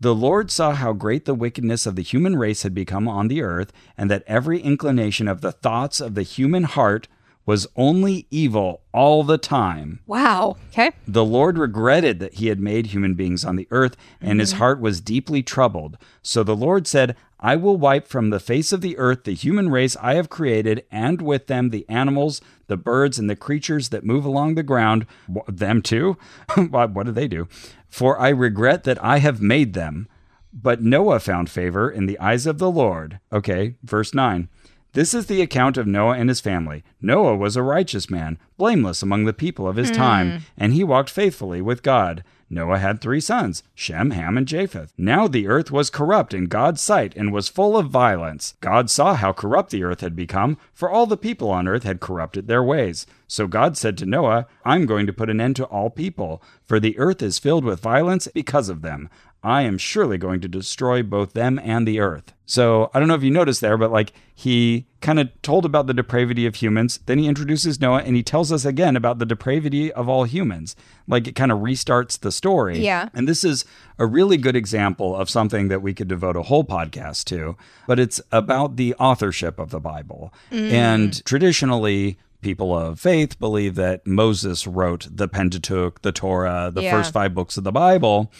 The 0.00 0.14
Lord 0.14 0.50
saw 0.50 0.72
how 0.72 0.92
great 0.92 1.24
the 1.24 1.34
wickedness 1.34 1.86
of 1.86 1.96
the 1.96 2.02
human 2.02 2.36
race 2.36 2.62
had 2.62 2.74
become 2.74 3.08
on 3.08 3.28
the 3.28 3.42
earth, 3.42 3.72
and 3.96 4.10
that 4.10 4.24
every 4.26 4.60
inclination 4.60 5.28
of 5.28 5.40
the 5.40 5.52
thoughts 5.52 6.00
of 6.00 6.14
the 6.14 6.22
human 6.22 6.64
heart 6.64 7.08
was 7.46 7.66
only 7.76 8.26
evil 8.30 8.80
all 8.92 9.22
the 9.22 9.38
time. 9.38 10.00
Wow. 10.06 10.56
Okay. 10.70 10.92
The 11.06 11.24
Lord 11.24 11.58
regretted 11.58 12.18
that 12.18 12.34
he 12.34 12.48
had 12.48 12.58
made 12.58 12.86
human 12.86 13.14
beings 13.14 13.44
on 13.44 13.56
the 13.56 13.68
earth, 13.70 13.96
and 14.20 14.40
his 14.40 14.50
mm-hmm. 14.50 14.58
heart 14.58 14.80
was 14.80 15.00
deeply 15.00 15.42
troubled. 15.42 15.98
So 16.22 16.42
the 16.42 16.56
Lord 16.56 16.86
said, 16.86 17.16
I 17.38 17.56
will 17.56 17.76
wipe 17.76 18.08
from 18.08 18.30
the 18.30 18.40
face 18.40 18.72
of 18.72 18.80
the 18.80 18.96
earth 18.96 19.24
the 19.24 19.34
human 19.34 19.68
race 19.68 19.96
I 20.00 20.14
have 20.14 20.30
created, 20.30 20.84
and 20.90 21.20
with 21.20 21.46
them 21.46 21.68
the 21.68 21.86
animals, 21.88 22.40
the 22.66 22.76
birds, 22.76 23.18
and 23.18 23.28
the 23.28 23.36
creatures 23.36 23.90
that 23.90 24.04
move 24.04 24.24
along 24.24 24.54
the 24.54 24.62
ground. 24.62 25.06
Them 25.48 25.82
too? 25.82 26.16
what 26.56 27.06
do 27.06 27.12
they 27.12 27.28
do? 27.28 27.48
For 27.88 28.18
I 28.18 28.28
regret 28.30 28.84
that 28.84 29.02
I 29.02 29.18
have 29.18 29.40
made 29.40 29.74
them. 29.74 30.08
But 30.52 30.82
Noah 30.82 31.18
found 31.18 31.50
favor 31.50 31.90
in 31.90 32.06
the 32.06 32.18
eyes 32.20 32.46
of 32.46 32.58
the 32.58 32.70
Lord. 32.70 33.18
Okay, 33.32 33.74
verse 33.82 34.14
9. 34.14 34.48
This 34.92 35.12
is 35.12 35.26
the 35.26 35.42
account 35.42 35.76
of 35.76 35.88
Noah 35.88 36.16
and 36.16 36.28
his 36.28 36.40
family. 36.40 36.84
Noah 37.00 37.36
was 37.36 37.56
a 37.56 37.62
righteous 37.62 38.08
man, 38.08 38.38
blameless 38.56 39.02
among 39.02 39.24
the 39.24 39.32
people 39.32 39.66
of 39.66 39.74
his 39.74 39.88
hmm. 39.88 39.96
time, 39.96 40.42
and 40.56 40.72
he 40.72 40.84
walked 40.84 41.10
faithfully 41.10 41.60
with 41.60 41.82
God. 41.82 42.22
Noah 42.50 42.78
had 42.78 43.00
three 43.00 43.20
sons, 43.20 43.62
Shem, 43.74 44.10
Ham, 44.10 44.36
and 44.36 44.46
Japheth. 44.46 44.92
Now 44.96 45.26
the 45.26 45.48
earth 45.48 45.70
was 45.70 45.90
corrupt 45.90 46.34
in 46.34 46.46
God's 46.46 46.80
sight 46.80 47.14
and 47.16 47.32
was 47.32 47.48
full 47.48 47.76
of 47.76 47.90
violence. 47.90 48.54
God 48.60 48.90
saw 48.90 49.14
how 49.14 49.32
corrupt 49.32 49.70
the 49.70 49.84
earth 49.84 50.00
had 50.00 50.14
become, 50.14 50.58
for 50.72 50.90
all 50.90 51.06
the 51.06 51.16
people 51.16 51.50
on 51.50 51.66
earth 51.66 51.82
had 51.82 52.00
corrupted 52.00 52.46
their 52.46 52.62
ways. 52.62 53.06
So 53.26 53.46
God 53.46 53.76
said 53.76 53.98
to 53.98 54.06
Noah, 54.06 54.46
I'm 54.64 54.86
going 54.86 55.06
to 55.06 55.12
put 55.12 55.30
an 55.30 55.40
end 55.40 55.56
to 55.56 55.64
all 55.64 55.90
people, 55.90 56.42
for 56.64 56.78
the 56.78 56.98
earth 56.98 57.22
is 57.22 57.38
filled 57.38 57.64
with 57.64 57.80
violence 57.80 58.28
because 58.32 58.68
of 58.68 58.82
them. 58.82 59.08
I 59.44 59.62
am 59.62 59.76
surely 59.76 60.16
going 60.16 60.40
to 60.40 60.48
destroy 60.48 61.02
both 61.02 61.34
them 61.34 61.60
and 61.62 61.86
the 61.86 62.00
earth. 62.00 62.32
So 62.46 62.90
I 62.94 62.98
don't 62.98 63.08
know 63.08 63.14
if 63.14 63.22
you 63.22 63.30
noticed 63.30 63.60
there, 63.60 63.76
but 63.76 63.92
like 63.92 64.12
he 64.34 64.86
kind 65.00 65.20
of 65.20 65.28
told 65.42 65.64
about 65.66 65.86
the 65.86 65.94
depravity 65.94 66.46
of 66.46 66.56
humans. 66.56 66.98
Then 67.06 67.18
he 67.18 67.28
introduces 67.28 67.80
Noah 67.80 68.02
and 68.02 68.16
he 68.16 68.22
tells 68.22 68.50
us 68.50 68.64
again 68.64 68.96
about 68.96 69.18
the 69.18 69.26
depravity 69.26 69.92
of 69.92 70.08
all 70.08 70.24
humans. 70.24 70.74
Like 71.06 71.28
it 71.28 71.34
kind 71.34 71.52
of 71.52 71.58
restarts 71.60 72.18
the 72.18 72.32
story. 72.32 72.78
Yeah. 72.80 73.10
And 73.14 73.28
this 73.28 73.44
is 73.44 73.64
a 73.98 74.06
really 74.06 74.36
good 74.38 74.56
example 74.56 75.14
of 75.14 75.28
something 75.30 75.68
that 75.68 75.82
we 75.82 75.92
could 75.94 76.08
devote 76.08 76.36
a 76.36 76.42
whole 76.42 76.64
podcast 76.64 77.24
to, 77.26 77.56
but 77.86 78.00
it's 78.00 78.20
about 78.32 78.76
the 78.76 78.94
authorship 78.94 79.58
of 79.58 79.70
the 79.70 79.80
Bible. 79.80 80.32
Mm. 80.50 80.72
And 80.72 81.24
traditionally, 81.26 82.18
people 82.40 82.76
of 82.76 83.00
faith 83.00 83.38
believe 83.38 83.74
that 83.74 84.06
Moses 84.06 84.66
wrote 84.66 85.06
the 85.10 85.28
Pentateuch, 85.28 86.02
the 86.02 86.12
Torah, 86.12 86.70
the 86.72 86.82
Yeah. 86.82 86.90
first 86.92 87.12
five 87.12 87.34
books 87.34 87.56
of 87.56 87.64
the 87.64 87.72
Bible. 87.72 88.30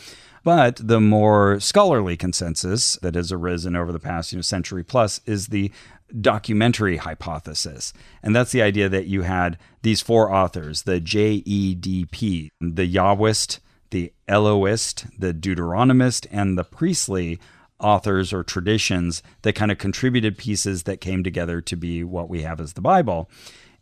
But 0.44 0.76
the 0.76 1.00
more 1.00 1.58
scholarly 1.58 2.16
consensus 2.16 2.96
that 2.96 3.14
has 3.14 3.32
arisen 3.32 3.74
over 3.74 3.90
the 3.90 3.98
past 3.98 4.30
you 4.30 4.38
know, 4.38 4.42
century 4.42 4.84
plus 4.84 5.20
is 5.24 5.48
the 5.48 5.72
documentary 6.20 6.98
hypothesis. 6.98 7.92
And 8.22 8.36
that's 8.36 8.52
the 8.52 8.62
idea 8.62 8.88
that 8.90 9.06
you 9.06 9.22
had 9.22 9.58
these 9.82 10.02
four 10.02 10.32
authors, 10.32 10.82
the 10.82 11.00
JEDP, 11.00 12.50
the 12.60 12.94
Yahwist, 12.94 13.58
the 13.90 14.12
Elohist, 14.28 15.06
the 15.18 15.32
Deuteronomist, 15.32 16.26
and 16.30 16.58
the 16.58 16.64
priestly 16.64 17.38
authors 17.80 18.32
or 18.32 18.42
traditions 18.42 19.22
that 19.42 19.54
kind 19.54 19.70
of 19.70 19.78
contributed 19.78 20.38
pieces 20.38 20.84
that 20.84 21.00
came 21.00 21.24
together 21.24 21.60
to 21.62 21.76
be 21.76 22.04
what 22.04 22.28
we 22.28 22.42
have 22.42 22.60
as 22.60 22.74
the 22.74 22.80
Bible. 22.80 23.30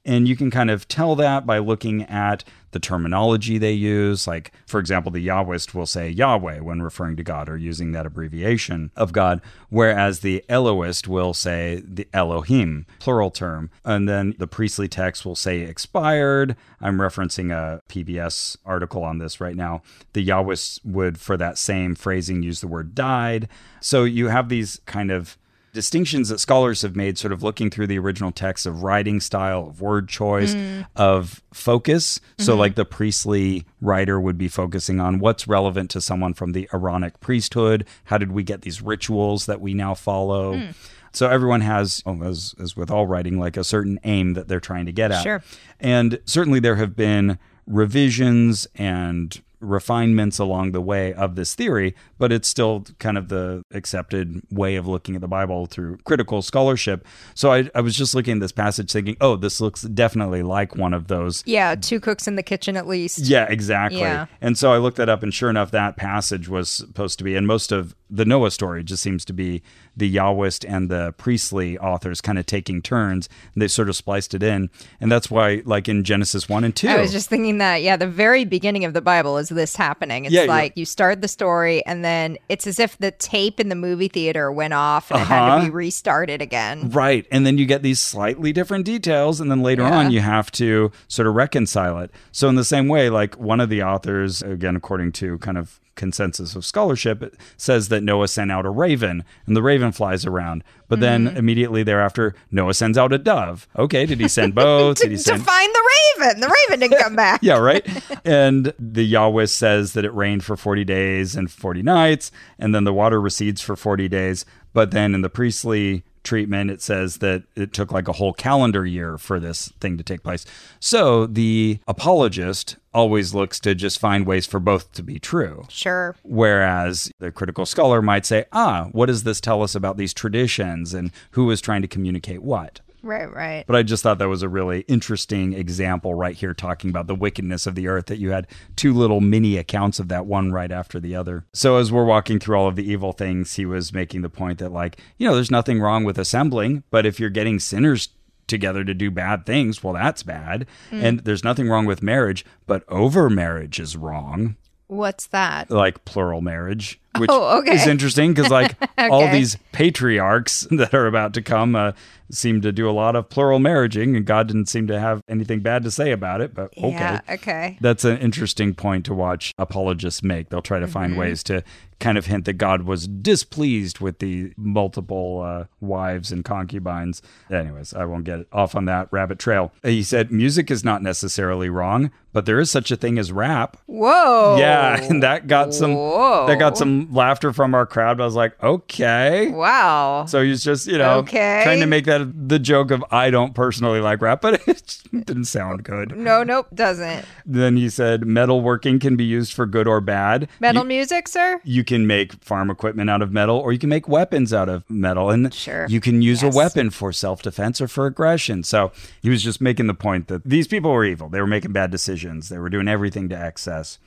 And 0.05 0.27
you 0.27 0.37
can 0.37 0.51
kind 0.51 0.71
of 0.71 0.89
tell 0.89 1.15
that 1.17 1.47
by 1.47 1.59
looking 1.59 2.03
at 2.05 2.45
the 2.73 2.81
terminology 2.81 3.59
they 3.59 3.73
use. 3.73 4.27
Like, 4.27 4.53
for 4.67 4.81
example, 4.81 5.13
the 5.13 5.27
Yahwist 5.27 5.73
will 5.75 5.87
say 5.87 6.09
Yahweh 6.09 6.61
when 6.61 6.83
referring 6.83 7.17
to 7.17 7.23
God 7.23 7.49
or 7.49 7.57
using 7.57 7.93
that 7.93 8.07
abbreviation 8.07 8.91
of 8.97 9.13
God, 9.13 9.41
whereas 9.71 10.21
the 10.21 10.45
Elohist 10.49 11.07
will 11.07 11.33
say 11.33 11.83
the 11.87 12.09
Elohim, 12.13 12.87
plural 12.99 13.31
term. 13.31 13.71
And 13.85 14.09
then 14.09 14.35
the 14.39 14.47
priestly 14.47 14.89
text 14.89 15.25
will 15.25 15.37
say 15.37 15.61
expired. 15.61 16.57
I'm 16.81 16.99
referencing 16.99 17.53
a 17.53 17.81
PBS 17.89 18.57
article 18.67 19.05
on 19.05 19.19
this 19.19 19.41
right 19.41 19.57
now. 19.57 19.83
The 20.13 20.27
Yahwist 20.27 20.85
would, 20.85 21.19
for 21.19 21.37
that 21.37 21.59
same 21.59 21.95
phrasing, 21.95 22.43
use 22.43 22.61
the 22.61 22.69
word 22.69 22.95
died. 22.95 23.49
So 23.81 24.05
you 24.05 24.29
have 24.29 24.49
these 24.49 24.81
kind 24.87 25.11
of 25.11 25.37
distinctions 25.73 26.29
that 26.29 26.39
scholars 26.39 26.83
have 26.83 26.95
made 26.95 27.17
sort 27.17 27.33
of 27.33 27.43
looking 27.43 27.71
through 27.71 27.87
the 27.87 27.99
original 27.99 28.31
text 28.31 28.67
of 28.67 28.83
writing 28.83 29.21
style 29.21 29.69
of 29.69 29.81
word 29.81 30.09
choice 30.09 30.55
mm. 30.55 30.87
of 30.97 31.43
focus. 31.53 32.21
So 32.39 32.53
mm-hmm. 32.53 32.61
like 32.61 32.75
the 32.75 32.85
priestly 32.85 33.67
writer 33.81 34.21
would 34.21 34.37
be 34.37 34.49
focusing 34.49 35.01
on 35.01 35.19
what's 35.19 35.49
relevant 35.49 35.91
to 35.93 36.01
someone 36.01 36.35
from 36.35 36.53
the 36.53 36.69
Aaronic 36.73 37.21
priesthood. 37.21 37.87
How 38.05 38.19
did 38.19 38.33
we 38.33 38.43
get 38.43 38.63
these 38.63 38.83
rituals 38.83 39.47
that 39.47 39.61
we 39.61 39.73
now 39.73 39.95
follow? 39.95 40.57
Mm. 40.57 40.75
So 41.15 41.29
everyone 41.29 41.63
has 41.63 42.03
oh, 42.07 42.23
as, 42.23 42.55
as 42.61 42.77
with 42.77 42.91
all 42.91 43.07
writing 43.07 43.39
like 43.39 43.57
a 43.57 43.65
certain 43.65 43.99
aim 44.05 44.35
that 44.35 44.49
they're 44.49 44.61
trying 44.61 44.87
to 44.87 44.93
get 44.93 45.11
at. 45.11 45.23
Sure. 45.23 45.43
and 45.81 46.19
certainly 46.25 46.61
there 46.61 46.77
have 46.77 46.97
been 46.97 47.39
revisions 47.67 48.67
and 48.75 49.41
refinements 49.63 50.39
along 50.39 50.73
the 50.73 50.81
way 50.81 51.13
of 51.15 51.37
this 51.37 51.55
theory, 51.55 51.95
but 52.19 52.33
it's 52.33 52.49
still 52.49 52.85
kind 52.99 53.17
of 53.17 53.29
the 53.29 53.63
accepted 53.73 54.43
way 54.51 54.77
of 54.77 54.87
looking 54.87 55.15
at 55.15 55.21
the 55.21 55.29
Bible 55.29 55.67
through 55.67 55.97
critical 56.05 56.43
scholarship. 56.43 57.07
So 57.35 57.53
I, 57.53 57.71
I 57.75 57.81
was 57.81 57.97
just 57.97 58.15
looking 58.15 58.35
at 58.35 58.41
this 58.41 58.53
passage 58.53 58.93
thinking, 58.93 59.17
oh, 59.21 59.37
this 59.37 59.61
looks 59.61 59.83
definitely 59.83 60.43
like 60.43 60.77
one 60.77 60.93
of 60.93 61.09
those. 61.09 61.43
Yeah, 61.47 61.75
two 61.75 62.01
cooks 62.01 62.27
in 62.27 62.37
the 62.37 62.43
kitchen 62.43 62.77
at 62.77 62.87
least. 62.87 63.21
Yeah, 63.21 63.47
exactly. 63.49 64.01
Yeah. 64.01 64.27
And 64.41 64.59
so 64.59 64.73
I 64.73 64.79
looked 64.79 64.97
that 64.99 65.09
up, 65.09 65.23
and 65.23 65.33
sure 65.33 65.49
enough, 65.49 65.71
that 65.71 65.97
passage 65.97 66.49
was 66.49 66.69
supposed 66.69 67.19
to 67.19 67.25
be, 67.25 67.37
and 67.37 67.47
most 67.47 67.73
of 67.73 67.95
the 68.15 68.27
Noah 68.27 68.51
story 68.51 68.85
just 68.85 69.03
seems 69.03 69.25
to 69.25 69.33
be 69.33 69.63
the 69.97 70.15
Yahwist 70.15 70.67
and 70.69 70.91
the 70.91 71.13
priestly 71.17 71.79
authors 71.79 72.21
kind 72.21 72.39
of 72.39 72.45
taking 72.45 72.83
turns, 72.83 73.29
and 73.55 73.63
they 73.63 73.69
sort 73.69 73.89
of 73.89 73.97
spliced 73.97 74.35
it 74.35 74.43
in. 74.43 74.69
And 75.01 75.11
that's 75.11 75.31
why, 75.31 75.63
like 75.65 75.89
in 75.89 76.05
Genesis 76.05 76.47
1 76.49 76.63
and 76.65 76.77
2, 76.77 76.89
I 76.89 77.01
was 77.01 77.11
just 77.13 77.31
thinking 77.31 77.59
that, 77.59 77.77
yeah, 77.83 77.97
the 77.97 78.07
very 78.07 78.45
beginning 78.45 78.85
of 78.85 78.93
the 78.93 79.01
Bible 79.01 79.39
is 79.39 79.49
this 79.49 79.75
happening. 79.77 80.27
It's 80.27 80.35
Yeah, 80.35 80.43
like 80.45 80.77
you 80.77 80.85
start 80.85 81.23
the 81.23 81.29
story, 81.29 81.85
and 81.87 82.05
then 82.05 82.37
it's 82.51 82.67
as 82.67 82.79
if 82.79 82.99
the 82.99 83.11
tape 83.13 83.59
in 83.59 83.71
the 83.71 83.75
movie 83.75 84.09
theater 84.09 84.53
went 84.53 84.75
off 84.75 85.11
and 85.11 85.21
it 85.21 85.25
had 85.27 85.43
Uh-huh. 85.49 85.59
to 85.61 85.65
be 85.65 85.71
restarted 85.71 86.43
again. 86.43 86.91
Right. 86.91 87.27
And 87.33 87.47
then 87.47 87.57
you 87.57 87.65
get 87.65 87.83
these 87.83 87.99
slightly 88.01 88.53
different 88.53 88.85
details. 88.85 89.41
And 89.41 89.51
then 89.51 89.63
later 89.63 89.83
Yeah. 89.83 89.97
on, 89.99 90.11
you 90.11 90.21
have 90.21 90.51
to 90.53 90.93
sort 91.09 91.27
of 91.27 91.35
reconcile 91.35 91.99
it. 92.01 92.11
So, 92.31 92.49
in 92.49 92.57
the 92.57 92.65
same 92.65 92.89
way, 92.89 93.09
like 93.11 93.39
one 93.39 93.61
of 93.61 93.69
the 93.71 93.83
authors, 93.83 94.43
again, 94.43 94.77
according 94.77 95.13
to 95.13 95.39
kind 95.39 95.57
of 95.57 95.81
consensus 95.95 96.55
of 96.57 96.65
scholarship, 96.65 97.37
says 97.57 97.89
that 97.89 98.03
Noah 98.03 98.29
sent 98.29 98.51
out 98.51 98.65
a 98.67 98.71
raven 98.71 99.25
and 99.47 99.57
the 99.57 99.63
raven 99.63 99.93
flies 99.93 100.25
around. 100.27 100.65
But 100.89 101.01
then 101.01 101.27
Mm-hmm. 101.27 101.37
immediately 101.37 101.83
thereafter, 101.83 102.35
Noah 102.51 102.75
sends 102.75 102.97
out 102.99 103.13
a 103.13 103.19
dove. 103.19 103.67
Okay. 103.77 104.07
Did 104.07 104.21
he 104.21 104.29
send 104.29 104.55
both? 104.57 104.99
To, 104.99 105.03
did 105.05 105.13
he 105.13 105.17
send 105.19 105.41
to 105.41 105.45
find 105.45 105.73
the 105.75 105.91
raven. 106.19 106.41
The 106.41 106.49
raven 106.49 106.81
didn't 106.81 106.99
come 107.03 107.17
back. 107.17 107.41
yeah, 107.43 107.59
right. 107.59 107.87
And 108.25 108.73
the 108.79 109.03
Yahweh 109.05 109.47
says 109.47 109.95
that 109.95 110.05
it 110.05 110.15
rained 110.15 110.45
for 110.45 110.57
40 110.57 110.85
days 110.85 111.35
and 111.35 111.51
40 111.51 111.83
nights, 111.83 112.31
and 112.59 112.73
then 112.75 112.85
the 112.85 112.93
water 112.93 113.21
recedes 113.21 113.61
for 113.61 113.75
40 113.75 114.09
days. 114.09 114.45
But 114.73 114.93
then 114.93 115.15
in 115.15 115.23
the 115.23 115.29
priestly 115.29 116.05
treatment, 116.23 116.71
it 116.71 116.81
says 116.81 117.17
that 117.19 117.43
it 117.57 117.73
took 117.73 117.91
like 117.91 118.07
a 118.07 118.13
whole 118.13 118.33
calendar 118.33 118.87
year 118.87 119.19
for 119.19 119.41
this 119.41 119.73
thing 119.81 119.99
to 119.99 120.05
take 120.05 120.23
place. 120.23 120.47
So 120.79 121.27
the 121.27 121.81
apologist 121.89 122.77
always 122.95 123.35
looks 123.35 123.59
to 123.61 123.75
just 123.75 123.99
find 123.99 124.27
ways 124.27 124.47
for 124.47 124.61
both 124.61 124.93
to 124.93 125.03
be 125.03 125.19
true. 125.19 125.65
Sure. 125.69 126.17
Whereas 126.23 127.11
the 127.19 127.33
critical 127.33 127.67
scholar 127.67 128.03
might 128.03 128.27
say, 128.27 128.45
ah, 128.53 128.89
what 128.93 129.07
does 129.07 129.25
this 129.25 129.41
tell 129.41 129.63
us 129.63 129.75
about 129.75 129.97
these 129.97 130.15
traditions 130.15 130.95
and 130.95 131.11
who 131.33 131.51
is 131.51 131.61
trying 131.61 131.83
to 131.83 131.89
communicate 131.89 132.43
what? 132.43 132.81
Right, 133.03 133.33
right. 133.33 133.65
But 133.67 133.77
I 133.77 133.83
just 133.83 134.03
thought 134.03 134.19
that 134.19 134.29
was 134.29 134.43
a 134.43 134.49
really 134.49 134.81
interesting 134.83 135.53
example 135.53 136.15
right 136.15 136.37
here, 136.37 136.55
talking 136.55 136.89
about 136.89 137.09
the 137.09 137.15
wickedness 137.15 137.67
of 137.67 137.75
the 137.75 137.89
earth, 137.89 138.07
that 138.07 138.19
you 138.19 138.31
had 138.31 138.47
two 138.77 138.95
little 138.95 139.21
mini 139.21 139.57
accounts 139.57 139.99
of 139.99 140.09
that, 140.09 140.27
one 140.27 140.53
right 140.53 140.71
after 140.71 141.01
the 141.01 141.17
other. 141.17 141.45
So, 141.53 141.77
as 141.77 141.91
we're 141.91 142.05
walking 142.05 142.39
through 142.39 142.57
all 142.57 142.69
of 142.69 142.77
the 142.77 142.89
evil 142.89 143.13
things, 143.13 143.55
he 143.55 143.67
was 143.67 143.93
making 143.93 144.23
the 144.23 144.29
point 144.29 144.59
that, 144.61 144.71
like, 144.71 144.99
you 145.19 145.27
know, 145.27 145.35
there's 145.35 145.51
nothing 145.51 145.81
wrong 145.81 146.05
with 146.05 146.19
assembling, 146.19 146.85
but 146.91 147.05
if 147.05 147.19
you're 147.19 147.31
getting 147.31 147.59
sinners 147.59 148.11
together 148.53 148.85
to 148.85 148.95
do 148.95 149.11
bad 149.11 149.45
things, 149.45 149.83
well, 149.83 149.95
that's 149.95 150.23
bad. 150.23 150.67
And 150.93 151.19
there's 151.21 151.43
nothing 151.43 151.69
wrong 151.69 151.87
with 151.87 152.03
marriage, 152.03 152.45
but 152.69 152.85
over 152.89 153.29
marriage 153.29 153.81
is 153.81 153.97
wrong 153.97 154.55
What's 154.87 155.27
that? 155.29 155.71
like 155.71 156.05
plural 156.05 156.41
marriage, 156.43 157.01
which 157.19 157.31
Oh, 157.33 157.59
okay. 157.59 157.75
is 157.75 157.87
interesting 157.87 158.33
because 158.35 158.51
like 158.51 158.77
all 158.99 159.29
these 159.31 159.57
patriarchs 159.73 160.67
that 160.71 160.95
are 160.95 161.07
about 161.07 161.35
to 161.35 161.43
come 161.43 161.75
uh, 161.77 161.93
seem 162.31 162.61
to 162.63 162.73
do 162.73 162.89
a 162.89 162.93
lot 162.93 163.15
of 163.17 163.29
plural 163.29 163.59
marriaging, 163.59 164.17
and 164.17 164.25
God 164.25 164.49
didn't 164.49 164.67
seem 164.67 164.87
to 164.87 164.99
have 164.99 165.23
anything 165.29 165.61
bad 165.61 165.83
to 165.85 165.91
say 165.91 166.13
about 166.13 166.41
it. 166.41 166.55
But 166.55 166.77
okay. 166.79 166.91
Yeah, 166.91 167.21
okay. 167.29 167.79
That's 167.81 168.05
an 168.05 168.19
interesting 168.19 168.75
point 168.75 169.05
to 169.07 169.15
watch 169.15 169.53
apologists 169.59 170.23
make. 170.23 170.49
They'll 170.49 170.63
try 170.63 170.79
to 170.79 170.87
Mm-hmm. 170.87 170.93
find 170.93 171.17
ways 171.19 171.43
to 171.45 171.63
kind 172.01 172.19
of 172.19 172.27
hint 172.27 172.45
that 172.47 172.55
God 172.55 172.83
was 172.83 173.07
displeased 173.07 174.01
with 174.01 174.19
the 174.19 174.53
multiple 174.57 175.41
uh, 175.41 175.65
wives 175.81 176.33
and 176.33 176.45
concubines. 176.45 177.23
Anyways, 177.51 177.95
I 177.95 178.05
won't 178.07 178.25
get 178.25 178.47
off 178.53 178.75
on 178.75 178.87
that 178.87 179.07
rabbit 179.13 179.39
trail. 179.39 179.73
He 179.85 180.03
said 180.03 180.33
music 180.33 180.69
is 180.71 180.83
not 180.85 181.01
necessarily 181.03 181.69
wrong, 181.69 182.11
but 182.33 182.45
there 182.45 182.59
is 182.59 182.71
such 182.73 182.91
a 182.91 182.97
thing 182.97 183.19
as 183.21 183.31
rap. 183.31 183.77
Whoa. 183.87 184.57
Yeah, 184.59 185.01
and 185.09 185.23
that 185.23 185.47
got 185.47 185.73
some 185.75 185.95
Whoa. 185.95 186.47
that 186.49 186.59
got 186.59 186.77
some 186.77 187.02
laughter 187.11 187.53
from 187.53 187.75
our 187.75 187.87
crowd. 187.87 188.21
I 188.21 188.25
was 188.25 188.35
like, 188.35 188.61
okay. 188.63 189.49
Wow. 189.49 190.27
So 190.27 190.43
he's 190.43 190.63
just, 190.63 190.87
you 190.87 190.99
know, 190.99 191.19
Okay. 191.19 191.63
trying 191.65 191.81
to 191.81 191.87
make 191.87 192.05
that 192.05 192.49
the 192.49 192.59
joke 192.59 192.91
of 192.91 193.05
I 193.11 193.31
don't 193.31 193.55
personally 193.55 194.01
like 194.01 194.21
rap, 194.23 194.41
but 194.43 194.61
it 194.69 194.99
didn't 195.13 195.45
sound 195.47 195.85
good. 195.85 196.17
no, 196.17 196.43
nope, 196.43 196.67
doesn't. 196.75 197.25
Then 197.47 197.77
he 197.77 197.89
said 197.89 198.23
metalworking 198.23 199.01
can 199.01 199.17
be 199.17 199.25
used 199.25 199.53
for 199.53 199.67
good 199.67 199.87
or 199.87 200.01
bad. 200.01 200.49
Metal 200.61 200.83
You, 200.83 200.89
music, 200.89 201.29
sir? 201.29 201.61
you 201.65 201.85
can 201.85 202.07
make 202.07 202.35
farm 202.45 202.71
equipment 202.71 203.11
out 203.11 203.23
of 203.23 203.33
metal 203.33 203.57
or 203.57 203.73
you 203.73 203.79
can 203.79 203.89
make 203.89 204.09
weapons 204.09 204.53
out 204.53 204.69
of 204.69 204.89
metal 204.91 205.31
and 205.31 205.53
Sure. 205.55 205.87
you 205.89 206.01
can 206.01 206.23
use 206.23 206.43
Yes. 206.43 206.55
a 206.55 206.57
weapon 206.57 206.91
for 206.91 207.13
self-defense 207.13 207.81
or 207.81 207.89
for 207.89 208.07
aggression. 208.07 208.63
So 208.63 208.93
he 209.23 209.31
was 209.31 209.43
just 209.43 209.61
making 209.61 209.87
the 209.87 209.95
point 209.95 210.29
that 210.29 210.45
these 210.45 210.67
people 210.69 210.93
were 210.93 211.05
evil. 211.05 211.29
They 211.29 211.41
were 211.41 211.47
making 211.47 211.73
bad 211.73 211.91
decisions. 211.91 212.49
They 212.49 212.59
were 212.59 212.69
doing 212.71 212.89
everything 212.89 213.29
to 213.31 213.39
excess. 213.39 213.99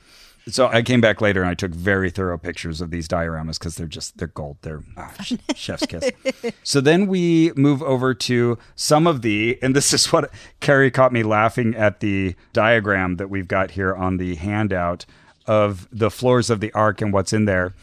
So 0.48 0.68
I 0.68 0.82
came 0.82 1.00
back 1.00 1.20
later 1.20 1.40
and 1.42 1.50
I 1.50 1.54
took 1.54 1.72
very 1.72 2.08
thorough 2.08 2.38
pictures 2.38 2.80
of 2.80 2.90
these 2.90 3.08
dioramas 3.08 3.58
because 3.58 3.74
they're 3.74 3.88
just 3.88 4.16
they're 4.18 4.28
gold. 4.28 4.58
They're 4.62 4.82
ah, 4.96 5.12
chef's 5.56 5.86
kiss. 5.86 6.10
so 6.62 6.80
then 6.80 7.08
we 7.08 7.52
move 7.56 7.82
over 7.82 8.14
to 8.14 8.56
some 8.76 9.08
of 9.08 9.22
the, 9.22 9.58
and 9.60 9.74
this 9.74 9.92
is 9.92 10.12
what 10.12 10.30
Carrie 10.60 10.92
caught 10.92 11.12
me 11.12 11.24
laughing 11.24 11.74
at 11.74 11.98
the 11.98 12.36
diagram 12.52 13.16
that 13.16 13.28
we've 13.28 13.48
got 13.48 13.72
here 13.72 13.94
on 13.94 14.18
the 14.18 14.36
handout 14.36 15.04
of 15.46 15.88
the 15.90 16.10
floors 16.10 16.48
of 16.48 16.60
the 16.60 16.72
ark 16.72 17.00
and 17.00 17.12
what's 17.12 17.32
in 17.32 17.46
there. 17.46 17.74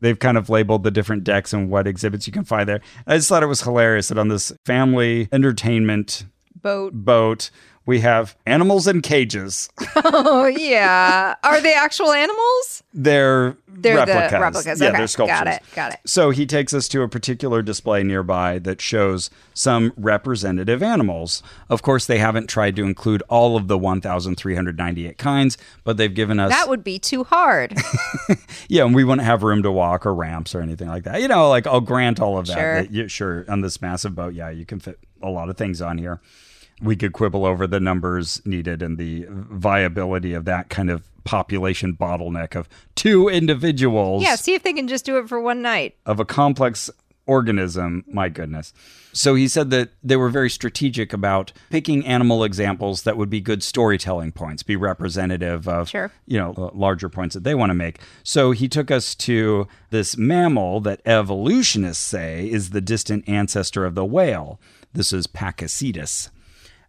They've 0.00 0.18
kind 0.18 0.38
of 0.38 0.48
labeled 0.48 0.84
the 0.84 0.92
different 0.92 1.24
decks 1.24 1.52
and 1.52 1.68
what 1.68 1.88
exhibits 1.88 2.28
you 2.28 2.32
can 2.32 2.44
find 2.44 2.68
there. 2.68 2.80
I 3.08 3.16
just 3.16 3.28
thought 3.28 3.42
it 3.42 3.46
was 3.46 3.62
hilarious 3.62 4.08
that 4.08 4.18
on 4.18 4.28
this 4.28 4.52
family 4.64 5.28
entertainment 5.32 6.26
Boat. 6.62 6.92
boat, 6.92 7.50
we 7.88 8.00
have 8.00 8.36
animals 8.44 8.86
in 8.86 9.00
cages. 9.00 9.70
Oh, 9.96 10.46
yeah. 10.46 11.34
Are 11.42 11.60
they 11.62 11.72
actual 11.72 12.12
animals? 12.12 12.82
They're, 12.92 13.56
They're 13.66 13.96
replicas. 13.96 14.30
the 14.30 14.40
replicas. 14.40 14.80
Yeah, 14.80 14.88
okay. 14.88 14.98
they're 14.98 15.06
sculptures. 15.06 15.38
Got 15.38 15.46
it. 15.46 15.62
Got 15.74 15.92
it. 15.94 16.00
So 16.04 16.28
he 16.28 16.44
takes 16.44 16.74
us 16.74 16.86
to 16.88 17.00
a 17.00 17.08
particular 17.08 17.62
display 17.62 18.02
nearby 18.02 18.58
that 18.58 18.82
shows 18.82 19.30
some 19.54 19.94
representative 19.96 20.82
animals. 20.82 21.42
Of 21.70 21.80
course, 21.80 22.04
they 22.04 22.18
haven't 22.18 22.48
tried 22.48 22.76
to 22.76 22.84
include 22.84 23.22
all 23.30 23.56
of 23.56 23.68
the 23.68 23.78
1,398 23.78 25.16
kinds, 25.16 25.56
but 25.82 25.96
they've 25.96 26.14
given 26.14 26.38
us. 26.38 26.50
That 26.50 26.68
would 26.68 26.84
be 26.84 26.98
too 26.98 27.24
hard. 27.24 27.74
yeah, 28.68 28.84
and 28.84 28.94
we 28.94 29.02
wouldn't 29.02 29.24
have 29.24 29.42
room 29.42 29.62
to 29.62 29.72
walk 29.72 30.04
or 30.04 30.14
ramps 30.14 30.54
or 30.54 30.60
anything 30.60 30.88
like 30.88 31.04
that. 31.04 31.22
You 31.22 31.28
know, 31.28 31.48
like 31.48 31.66
I'll 31.66 31.80
grant 31.80 32.20
all 32.20 32.36
of 32.36 32.46
that. 32.48 32.54
Sure. 32.58 32.82
that 32.82 32.90
you, 32.90 33.08
sure, 33.08 33.46
on 33.48 33.62
this 33.62 33.80
massive 33.80 34.14
boat, 34.14 34.34
yeah, 34.34 34.50
you 34.50 34.66
can 34.66 34.78
fit 34.78 34.98
a 35.22 35.30
lot 35.30 35.48
of 35.48 35.56
things 35.56 35.80
on 35.80 35.96
here. 35.96 36.20
We 36.80 36.96
could 36.96 37.12
quibble 37.12 37.44
over 37.44 37.66
the 37.66 37.80
numbers 37.80 38.40
needed 38.46 38.82
and 38.82 38.98
the 38.98 39.26
viability 39.28 40.32
of 40.34 40.44
that 40.44 40.68
kind 40.68 40.90
of 40.90 41.08
population 41.24 41.94
bottleneck 41.94 42.54
of 42.56 42.68
two 42.94 43.28
individuals 43.28 44.22
yeah, 44.22 44.34
see 44.34 44.54
if 44.54 44.62
they 44.62 44.72
can 44.72 44.88
just 44.88 45.04
do 45.04 45.18
it 45.18 45.28
for 45.28 45.40
one 45.40 45.60
night. 45.60 45.94
of 46.06 46.18
a 46.20 46.24
complex 46.24 46.88
organism. 47.26 48.04
My 48.10 48.30
goodness. 48.30 48.72
So 49.12 49.34
he 49.34 49.48
said 49.48 49.68
that 49.70 49.90
they 50.02 50.16
were 50.16 50.30
very 50.30 50.48
strategic 50.48 51.12
about 51.12 51.52
picking 51.68 52.06
animal 52.06 52.42
examples 52.44 53.02
that 53.02 53.18
would 53.18 53.28
be 53.28 53.40
good 53.42 53.62
storytelling 53.62 54.32
points, 54.32 54.62
be 54.62 54.76
representative 54.76 55.68
of 55.68 55.90
Sure. 55.90 56.10
you 56.26 56.38
know 56.38 56.54
uh, 56.56 56.70
larger 56.72 57.10
points 57.10 57.34
that 57.34 57.44
they 57.44 57.54
want 57.54 57.68
to 57.70 57.74
make. 57.74 57.98
So 58.22 58.52
he 58.52 58.66
took 58.68 58.90
us 58.90 59.14
to 59.16 59.68
this 59.90 60.16
mammal 60.16 60.80
that 60.80 61.02
evolutionists 61.04 62.02
say 62.02 62.48
is 62.48 62.70
the 62.70 62.80
distant 62.80 63.28
ancestor 63.28 63.84
of 63.84 63.94
the 63.94 64.04
whale. 64.06 64.58
This 64.94 65.12
is 65.12 65.26
Pakicetus. 65.26 66.30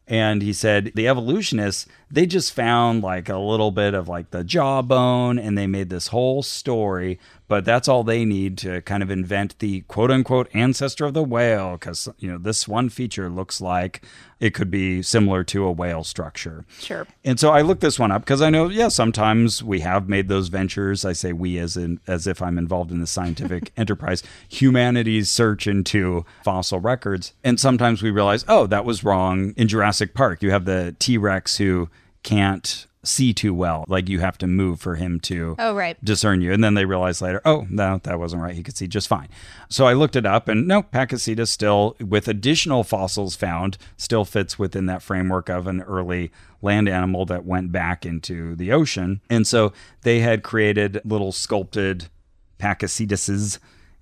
And 0.09 0.41
he 0.41 0.53
said 0.53 0.91
the 0.95 1.07
evolutionists, 1.07 1.85
they 2.11 2.25
just 2.25 2.53
found 2.53 3.03
like 3.03 3.29
a 3.29 3.37
little 3.37 3.71
bit 3.71 3.93
of 3.93 4.07
like 4.07 4.31
the 4.31 4.43
jawbone 4.43 5.37
and 5.37 5.57
they 5.57 5.67
made 5.67 5.89
this 5.89 6.07
whole 6.07 6.41
story, 6.41 7.19
but 7.47 7.65
that's 7.65 7.87
all 7.87 8.03
they 8.03 8.25
need 8.25 8.57
to 8.59 8.81
kind 8.81 9.03
of 9.03 9.11
invent 9.11 9.57
the 9.59 9.81
quote 9.81 10.09
unquote 10.09 10.49
ancestor 10.53 11.05
of 11.05 11.13
the 11.13 11.23
whale 11.23 11.73
because, 11.73 12.09
you 12.17 12.31
know, 12.31 12.37
this 12.37 12.67
one 12.67 12.89
feature 12.89 13.29
looks 13.29 13.61
like 13.61 14.03
it 14.39 14.53
could 14.53 14.71
be 14.71 15.01
similar 15.01 15.43
to 15.43 15.65
a 15.65 15.71
whale 15.71 16.03
structure. 16.03 16.65
Sure. 16.79 17.05
And 17.23 17.39
so 17.39 17.51
I 17.51 17.61
looked 17.61 17.81
this 17.81 17.99
one 17.99 18.11
up 18.11 18.21
because 18.21 18.41
I 18.41 18.49
know, 18.49 18.69
yeah, 18.69 18.87
sometimes 18.87 19.61
we 19.61 19.81
have 19.81 20.09
made 20.09 20.29
those 20.29 20.47
ventures. 20.47 21.05
I 21.05 21.13
say 21.13 21.33
we 21.33 21.59
as 21.59 21.77
in 21.77 21.99
as 22.07 22.25
if 22.25 22.41
I'm 22.41 22.57
involved 22.57 22.91
in 22.91 23.01
the 23.01 23.07
scientific 23.07 23.71
enterprise, 23.77 24.23
humanity's 24.47 25.29
search 25.29 25.67
into 25.67 26.25
fossil 26.43 26.79
records. 26.79 27.33
And 27.43 27.59
sometimes 27.59 28.01
we 28.01 28.09
realize, 28.09 28.45
oh, 28.47 28.65
that 28.67 28.85
was 28.85 29.03
wrong. 29.03 29.53
In 29.57 29.67
Jurassic 29.67 30.13
Park, 30.13 30.41
you 30.41 30.51
have 30.51 30.65
the 30.65 30.95
T 30.99 31.17
Rex 31.17 31.57
who 31.57 31.89
can't 32.23 32.85
see 33.01 33.33
too 33.33 33.53
well. 33.53 33.85
Like 33.87 34.09
you 34.09 34.19
have 34.19 34.37
to 34.39 34.45
move 34.47 34.81
for 34.81 34.95
him 34.95 35.21
to 35.21 35.55
Oh, 35.57 35.73
right. 35.73 35.97
discern 36.03 36.41
you. 36.41 36.51
And 36.51 36.61
then 36.61 36.73
they 36.73 36.83
realize 36.83 37.21
later, 37.21 37.41
oh, 37.45 37.65
no, 37.69 38.01
that 38.03 38.19
wasn't 38.19 38.41
right. 38.41 38.53
He 38.53 38.61
could 38.61 38.75
see 38.75 38.87
just 38.87 39.07
fine. 39.07 39.29
So 39.69 39.85
I 39.87 39.93
looked 39.93 40.17
it 40.17 40.25
up 40.25 40.49
and 40.49 40.67
no, 40.67 40.83
Pakicetus 40.83 41.47
still, 41.47 41.95
with 42.01 42.27
additional 42.27 42.83
fossils 42.83 43.37
found, 43.37 43.77
still 43.95 44.25
fits 44.25 44.59
within 44.59 44.85
that 44.87 45.01
framework 45.01 45.47
of 45.49 45.65
an 45.65 45.81
early 45.83 46.29
land 46.61 46.89
animal 46.89 47.25
that 47.27 47.45
went 47.45 47.71
back 47.71 48.05
into 48.05 48.53
the 48.57 48.73
ocean. 48.73 49.21
And 49.29 49.47
so 49.47 49.71
they 50.01 50.19
had 50.19 50.43
created 50.43 50.99
little 51.05 51.31
sculpted 51.31 52.09
Pakicetuses. 52.59 53.59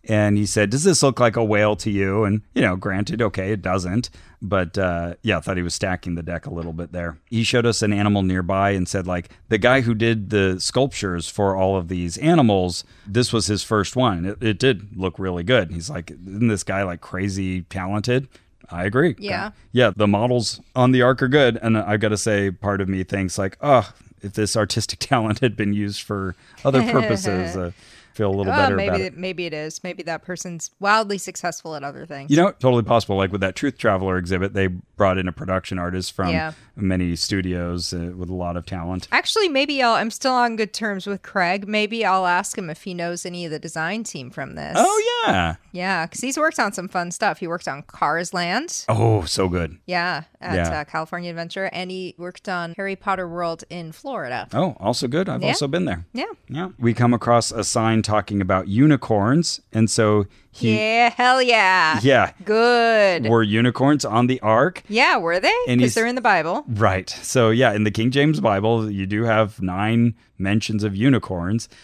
And 0.08 0.38
he 0.38 0.46
said, 0.46 0.70
Does 0.70 0.84
this 0.84 1.04
look 1.04 1.20
like 1.20 1.36
a 1.36 1.44
whale 1.44 1.76
to 1.78 1.92
you? 1.92 2.24
And, 2.24 2.42
you 2.54 2.62
know, 2.62 2.76
granted, 2.76 3.22
okay, 3.22 3.52
it 3.52 3.62
doesn't. 3.62 4.10
But 4.42 4.78
uh, 4.78 5.16
yeah, 5.22 5.38
I 5.38 5.42
thought 5.42 5.58
he 5.58 5.64
was 5.64 5.74
stacking 5.74 6.16
the 6.16 6.24
deck 6.24 6.46
a 6.46 6.54
little 6.54 6.74
bit 6.74 6.92
there. 6.94 7.18
He 7.30 7.44
showed 7.44 7.66
us 7.66 7.82
an 7.82 7.92
animal 7.92 8.24
nearby 8.24 8.72
and 8.72 8.88
said, 8.88 9.06
like, 9.06 9.30
the 9.50 9.58
guy 9.58 9.82
who 9.82 9.94
did 9.94 10.30
the 10.30 10.60
sculptures 10.60 11.28
for 11.28 11.56
all 11.56 11.76
of 11.76 11.90
these 11.90 12.18
animals, 12.18 12.84
this 13.06 13.34
was 13.34 13.48
his 13.48 13.64
first 13.64 13.96
one. 13.96 14.26
It, 14.26 14.42
it 14.42 14.60
did 14.60 14.96
look 14.96 15.20
really 15.20 15.44
good. 15.44 15.72
He's 15.72 15.90
like, 15.90 16.12
Isn't 16.12 16.48
this 16.48 16.64
guy 16.64 16.84
like 16.84 17.02
crazy 17.02 17.64
talented? 17.64 18.30
I 18.70 18.86
agree. 18.86 19.16
Yeah. 19.18 19.52
Yeah, 19.72 19.92
the 19.96 20.08
models 20.08 20.62
on 20.76 20.92
the 20.92 21.02
ark 21.02 21.22
are 21.22 21.28
good. 21.28 21.58
And 21.62 21.78
I've 21.78 22.00
got 22.00 22.10
to 22.10 22.18
say, 22.18 22.52
part 22.52 22.82
of 22.82 22.90
me 22.90 23.04
thinks, 23.04 23.38
like, 23.38 23.58
oh, 23.62 23.92
if 24.22 24.34
this 24.34 24.58
artistic 24.58 25.00
talent 25.02 25.40
had 25.40 25.56
been 25.56 25.74
used 25.74 26.02
for 26.02 26.36
other 26.64 26.82
purposes, 26.92 27.56
uh, 27.56 27.72
feel 28.18 28.30
a 28.30 28.36
little 28.36 28.52
Oh, 28.52 28.56
better 28.56 28.76
maybe 28.76 28.88
about 28.90 29.02
it. 29.02 29.16
maybe 29.18 29.46
it 29.46 29.54
is. 29.54 29.84
Maybe 29.84 30.04
that 30.04 30.24
person's 30.24 30.72
wildly 30.80 31.18
successful 31.18 31.76
at 31.76 31.84
other 31.84 32.06
things. 32.06 32.30
You 32.32 32.38
know, 32.38 32.52
totally 32.52 32.84
possible. 32.84 33.16
Like 33.16 33.32
with 33.32 33.42
that 33.42 33.56
Truth 33.56 33.78
Traveler 33.78 34.18
exhibit, 34.18 34.54
they 34.54 34.68
brought 34.68 35.18
in 35.18 35.28
a 35.28 35.32
production 35.32 35.78
artist 35.80 36.12
from 36.14 36.30
Yeah. 36.30 36.54
many 36.76 37.16
studios 37.16 37.94
uh, 37.94 38.12
with 38.18 38.30
a 38.30 38.34
lot 38.34 38.58
of 38.58 38.66
talent. 38.66 39.08
Actually, 39.12 39.48
maybe 39.50 39.82
I'll. 39.84 39.94
I'm 39.94 40.12
still 40.12 40.34
on 40.34 40.56
good 40.56 40.74
terms 40.74 41.06
with 41.08 41.22
Craig. 41.22 41.68
Maybe 41.68 42.04
I'll 42.04 42.26
ask 42.26 42.58
him 42.58 42.70
if 42.70 42.84
he 42.84 42.94
knows 42.94 43.26
any 43.26 43.46
of 43.46 43.52
the 43.52 43.60
design 43.60 44.04
team 44.04 44.32
from 44.32 44.56
this. 44.56 44.74
Oh 44.78 45.04
yeah. 45.28 45.56
yeah, 45.72 46.06
because 46.06 46.22
he's 46.22 46.38
worked 46.38 46.60
on 46.60 46.74
some 46.74 46.88
fun 46.88 47.12
stuff. 47.12 47.40
He 47.40 47.48
worked 47.48 47.68
on 47.68 47.84
Cars 47.84 48.34
Land. 48.34 48.86
Oh, 48.90 49.24
so 49.26 49.48
good. 49.50 49.78
Yeah, 49.86 50.24
at 50.42 50.56
Yeah. 50.56 50.80
Uh, 50.80 50.84
California 50.86 51.30
Adventure, 51.30 51.70
and 51.72 51.92
he 51.92 52.16
worked 52.18 52.50
on 52.50 52.74
Harry 52.78 52.96
Potter 52.96 53.28
World 53.28 53.64
in 53.70 53.92
Florida. 53.92 54.48
Oh, 54.54 54.76
also 54.80 55.08
good. 55.08 55.30
I've 55.30 55.42
Yeah. 55.44 55.50
also 55.50 55.68
been 55.68 55.86
there. 55.86 56.06
Yeah. 56.14 56.26
Yeah. 56.50 56.70
We 56.80 56.94
come 56.94 57.14
across 57.14 57.52
a 57.52 57.64
sign 57.64 58.02
talking 58.08 58.42
about 58.42 58.68
unicorns, 58.68 59.62
and 59.74 59.90
so 59.90 60.26
he 60.58 60.76
yeah, 60.76 61.10
hell 61.10 61.42
yeah. 61.42 62.00
yeah. 62.02 62.32
Good. 62.46 63.28
Were 63.28 63.44
unicorns 63.44 64.04
on 64.06 64.28
the 64.28 64.40
ark? 64.42 64.84
yeah, 64.90 65.18
were 65.18 65.40
they? 65.40 65.54
Because 65.68 65.94
they're 65.94 66.08
in 66.08 66.16
the 66.16 66.22
Bible. 66.22 66.66
Right. 66.68 67.10
So 67.10 67.50
yeah, 67.50 67.74
in 67.74 67.84
the 67.84 67.92
King 67.92 68.12
James 68.12 68.40
Bible, 68.40 68.90
you 68.92 69.06
do 69.06 69.24
have 69.24 69.62
nine 69.62 70.16
mentions 70.38 70.84
of 70.84 70.96
unicorns. 70.96 71.70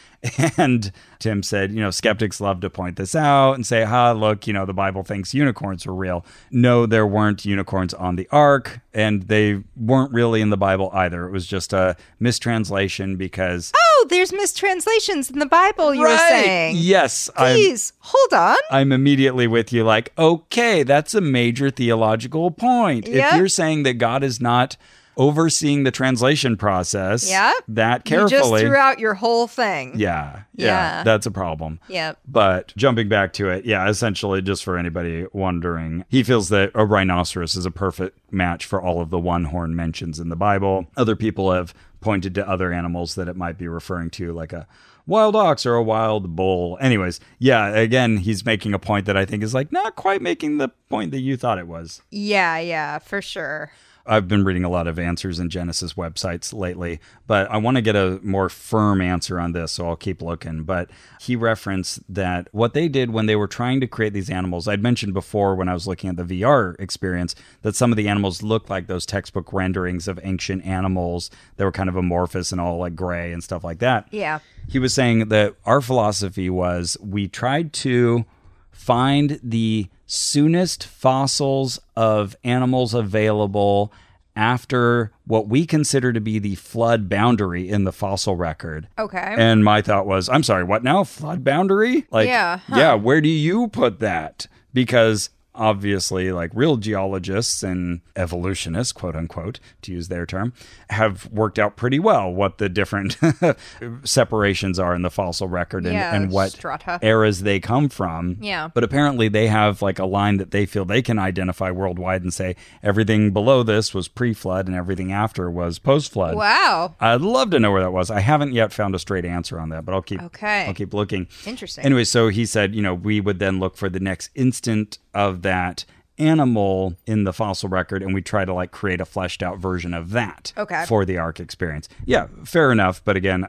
And 0.58 0.94
Tim 1.20 1.44
said, 1.44 1.74
you 1.74 1.82
know, 1.82 1.92
skeptics 1.92 2.40
love 2.40 2.62
to 2.62 2.70
point 2.70 2.96
this 2.96 3.14
out 3.14 3.54
and 3.56 3.66
say, 3.68 3.84
ha, 3.84 4.14
look, 4.14 4.48
you 4.48 4.54
know, 4.54 4.66
the 4.66 4.74
Bible 4.74 5.04
thinks 5.04 5.34
unicorns 5.34 5.86
are 5.86 5.94
real. 5.94 6.26
No, 6.50 6.86
there 6.86 7.06
weren't 7.06 7.44
unicorns 7.44 7.94
on 7.94 8.16
the 8.16 8.26
ark, 8.32 8.80
and 8.94 9.24
they 9.24 9.64
weren't 9.76 10.14
really 10.14 10.40
in 10.40 10.50
the 10.50 10.56
Bible 10.56 10.90
either. 10.94 11.26
It 11.28 11.32
was 11.32 11.46
just 11.46 11.74
a 11.74 11.98
mistranslation 12.22 13.18
because 13.18 13.74
Oh, 13.76 14.06
there's 14.10 14.32
mistranslations 14.32 15.30
in 15.30 15.40
the 15.40 15.46
Bible. 15.46 15.94
You 15.94 16.02
were 16.02 16.18
saying. 16.18 16.78
Yes. 16.80 17.30
I'm, 17.36 17.56
Please 17.56 17.92
hold 18.00 18.34
on. 18.34 18.58
I'm 18.72 18.92
immediately 18.92 19.48
with 19.48 19.72
you, 19.74 19.84
like, 19.84 20.12
okay, 20.18 20.84
that's 20.84 21.14
a 21.14 21.22
major 21.22 21.70
theological 21.70 22.52
point. 22.52 23.08
If 23.08 23.36
you're 23.36 23.48
saying 23.48 23.84
that 23.84 23.96
God 23.96 24.24
is 24.24 24.42
not 24.42 24.78
overseeing 25.16 25.84
the 25.84 25.92
translation 25.92 26.58
process 26.58 27.30
Yeah. 27.30 27.52
that 27.68 28.10
You 28.10 28.18
just 28.22 28.32
carefully. 28.32 28.62
threw 28.62 28.76
out 28.76 28.98
your 28.98 29.14
whole 29.14 29.46
thing. 29.46 29.94
yeah, 29.96 30.40
yeah, 30.56 30.66
Yeah. 30.98 31.04
that's 31.04 31.28
a 31.28 31.32
problem. 31.32 31.80
Yep. 31.88 32.18
But 32.28 32.74
jumping 32.76 33.10
back 33.10 33.32
to 33.34 33.48
it, 33.50 33.64
yeah, 33.64 33.88
essentially, 33.88 34.42
just 34.42 34.64
for 34.64 34.76
anybody 34.76 35.28
wondering, 35.32 36.04
he 36.10 36.24
feels 36.24 36.50
that 36.50 36.72
a 36.74 36.84
rhinoceros 36.84 37.56
is 37.56 37.68
a 37.68 37.72
perfect 37.72 38.18
match 38.34 38.66
for 38.66 38.82
all 38.82 39.02
of 39.02 39.12
the 39.12 39.20
one 39.20 39.44
horn 39.46 39.76
mentions 39.76 40.20
in 40.20 40.30
the 40.30 40.36
Bible. 40.36 40.88
Other 40.98 41.16
people 41.16 41.52
have 41.52 41.76
pointed 42.02 42.34
to 42.36 42.50
other 42.50 42.74
animals 42.74 43.14
that 43.14 43.28
it 43.28 43.36
might 43.38 43.60
be 43.60 43.68
referring 43.68 44.10
to, 44.10 44.34
like 44.34 44.52
a 44.52 44.66
wild 45.06 45.36
ox 45.36 45.66
or 45.66 45.76
a 45.76 45.84
wild 45.84 46.36
bull. 46.36 46.78
Anyways, 46.82 47.20
yeah, 47.40 47.70
again, 47.70 48.18
he's 48.18 48.46
making 48.46 48.74
a 48.74 48.80
point 48.80 49.06
that 49.06 49.18
I 49.18 49.26
think 49.26 49.44
is 49.44 49.54
like 49.54 49.72
not 49.72 49.96
quite 49.96 50.22
making 50.22 50.58
the 50.58 50.70
point 50.90 51.12
that 51.12 51.22
you 51.22 51.38
thought 51.38 51.58
it 51.58 51.68
was. 51.68 52.02
Yeah, 52.12 52.58
yeah, 52.60 53.00
for 53.00 53.22
sure. 53.22 53.72
I've 54.06 54.28
been 54.28 54.44
reading 54.44 54.66
a 54.66 54.70
lot 54.70 54.88
of 54.88 55.00
answers 55.00 55.40
in 55.40 55.50
Genesis 55.50 55.94
websites 55.94 56.54
lately, 56.54 57.00
but 57.26 57.50
I 57.50 57.56
want 57.58 57.76
to 57.78 57.82
get 57.82 57.96
a 57.96 58.20
more 58.22 58.50
firm 58.50 59.02
answer 59.02 59.40
on 59.40 59.54
this, 59.54 59.72
so 59.72 59.88
I'll 59.88 59.96
keep 59.96 60.22
looking. 60.22 60.64
But 60.64 60.90
he 61.22 61.38
referenced 61.38 62.02
that 62.14 62.50
what 62.52 62.74
they 62.74 62.90
did 62.90 63.12
when 63.12 63.28
they 63.28 63.38
were 63.38 63.48
trying 63.48 63.80
to 63.80 63.88
create 63.88 64.12
these 64.12 64.30
animals, 64.30 64.68
I'd 64.68 64.84
mentioned 64.84 65.14
before 65.14 65.56
when 65.56 65.70
I 65.70 65.74
was 65.74 65.88
looking 65.88 66.10
at 66.10 66.18
the 66.18 66.42
VR 66.42 66.76
experience 66.80 67.34
that 67.62 67.76
some 67.76 67.94
of 67.94 67.96
the 67.96 68.10
animals 68.10 68.44
looked 68.44 68.70
like 68.70 68.88
those 68.88 69.06
textbook 69.06 69.54
renderings 69.54 70.10
of 70.10 70.20
ancient 70.24 70.66
animals 70.66 71.32
that 71.56 71.64
were 71.64 71.72
kind 71.72 71.88
of 71.88 71.96
amorphous 71.96 72.52
and 72.52 72.60
all 72.60 72.80
like 72.80 72.96
gray 72.98 73.32
and 73.32 73.42
stuff 73.42 73.64
like 73.64 73.80
that 73.80 74.08
Yeah. 74.12 74.40
he 74.68 74.80
was 74.80 74.94
saying 74.94 75.30
that 75.30 75.56
our 75.66 75.80
philosophy 75.80 76.50
was 76.50 76.98
we 77.02 77.30
tried 77.30 77.72
to 77.74 78.26
find 78.72 79.40
the 79.44 79.88
soonest 80.06 80.86
fossils 80.86 81.80
of 81.96 82.36
animals 82.44 82.94
available 82.94 83.92
after 84.36 85.12
what 85.26 85.48
we 85.48 85.66
consider 85.66 86.12
to 86.12 86.20
be 86.20 86.40
the 86.40 86.56
flood 86.56 87.08
boundary 87.08 87.70
in 87.70 87.84
the 87.84 87.92
fossil 87.92 88.36
record. 88.36 88.88
Okay. 88.98 89.36
And 89.38 89.64
my 89.64 89.82
thought 89.82 90.08
was, 90.08 90.28
I'm 90.28 90.44
sorry, 90.44 90.64
what 90.64 90.84
now? 90.84 91.04
Flood 91.04 91.44
boundary? 91.44 92.06
Like, 92.10 92.28
Yeah, 92.28 92.58
huh. 92.68 92.76
yeah, 92.78 92.94
where 92.96 93.22
do 93.22 93.30
you 93.30 93.68
put 93.68 94.00
that? 94.00 94.48
Because 94.74 95.30
obviously, 95.56 96.32
like 96.32 96.52
real 96.54 96.78
geologists 96.78 97.64
and 97.64 98.02
evolutionists, 98.16 98.92
quote 98.92 99.16
unquote, 99.16 99.60
to 99.84 99.92
use 99.92 100.08
their 100.08 100.26
term, 100.26 100.54
have 100.90 101.28
worked 101.32 101.60
out 101.60 101.76
pretty 101.76 102.00
well 102.00 102.32
what 102.32 102.58
the 102.58 102.70
different 102.70 103.18
separations 104.04 104.80
are 104.80 104.96
in 104.96 105.02
the 105.02 105.10
fossil 105.12 105.48
record 105.48 105.86
and, 105.86 105.94
Yeah, 105.94 106.16
and 106.16 106.32
what 106.32 106.52
strata. 106.52 107.00
eras 107.02 107.42
they 107.44 107.60
come 107.60 107.90
from. 107.90 108.38
Yeah. 108.42 108.70
But 108.74 108.84
apparently, 108.84 109.28
they 109.28 109.48
have 109.48 109.82
like 109.82 110.00
a 110.00 110.06
line 110.06 110.38
that 110.38 110.52
they 110.52 110.66
feel 110.66 110.86
they 110.86 111.02
can 111.02 111.20
identify 111.20 111.72
worldwide 111.72 112.22
and 112.24 112.34
say 112.34 112.56
everything 112.82 113.32
below 113.32 113.64
this 113.64 113.94
was 113.94 114.08
pre 114.08 114.34
flood 114.34 114.68
and 114.68 114.76
everything 114.76 115.12
after 115.12 115.50
was 115.50 115.80
post 115.80 116.12
flood. 116.12 116.36
wow. 116.36 116.96
I'd 117.00 117.22
love 117.22 117.50
to 117.52 117.60
know 117.60 117.72
where 117.72 117.82
that 117.82 117.92
was. 117.92 118.10
I 118.12 118.20
haven't 118.20 118.54
yet 118.54 118.74
found 118.74 118.96
a 118.96 119.00
straight 119.00 119.26
answer 119.26 119.60
on 119.60 119.70
that, 119.70 119.86
but 119.86 119.94
I'll 119.94 120.02
keep 120.02 120.22
Okay. 120.22 120.66
I'll 120.68 120.74
keep 120.74 120.94
looking. 120.94 121.28
Interesting. 121.46 121.84
Anyway, 121.86 122.04
so 122.04 122.30
he 122.30 122.46
said, 122.46 122.74
you 122.76 122.82
know, 122.82 122.94
we 122.94 123.20
would 123.20 123.40
then 123.40 123.60
look 123.60 123.78
for 123.78 123.90
the 123.90 124.00
next 124.00 124.30
instant 124.36 124.98
of 125.14 125.42
that 125.44 125.86
animal 126.20 126.96
in 127.08 127.24
the 127.24 127.34
fossil 127.34 127.68
record 127.68 128.04
and 128.04 128.14
we 128.14 128.22
try 128.22 128.46
to 128.46 128.54
like 128.54 128.70
create 128.70 129.02
a 129.02 129.06
fleshed 129.06 129.42
out 129.42 129.58
version 129.58 129.96
of 129.96 130.12
that 130.12 130.54
Okay. 130.56 130.86
for 130.88 131.06
the 131.06 131.18
ark 131.18 131.40
experience. 131.40 131.90
Yeah, 132.06 132.28
fair 132.46 132.72
enough, 132.72 133.04
but 133.04 133.18
again, 133.18 133.48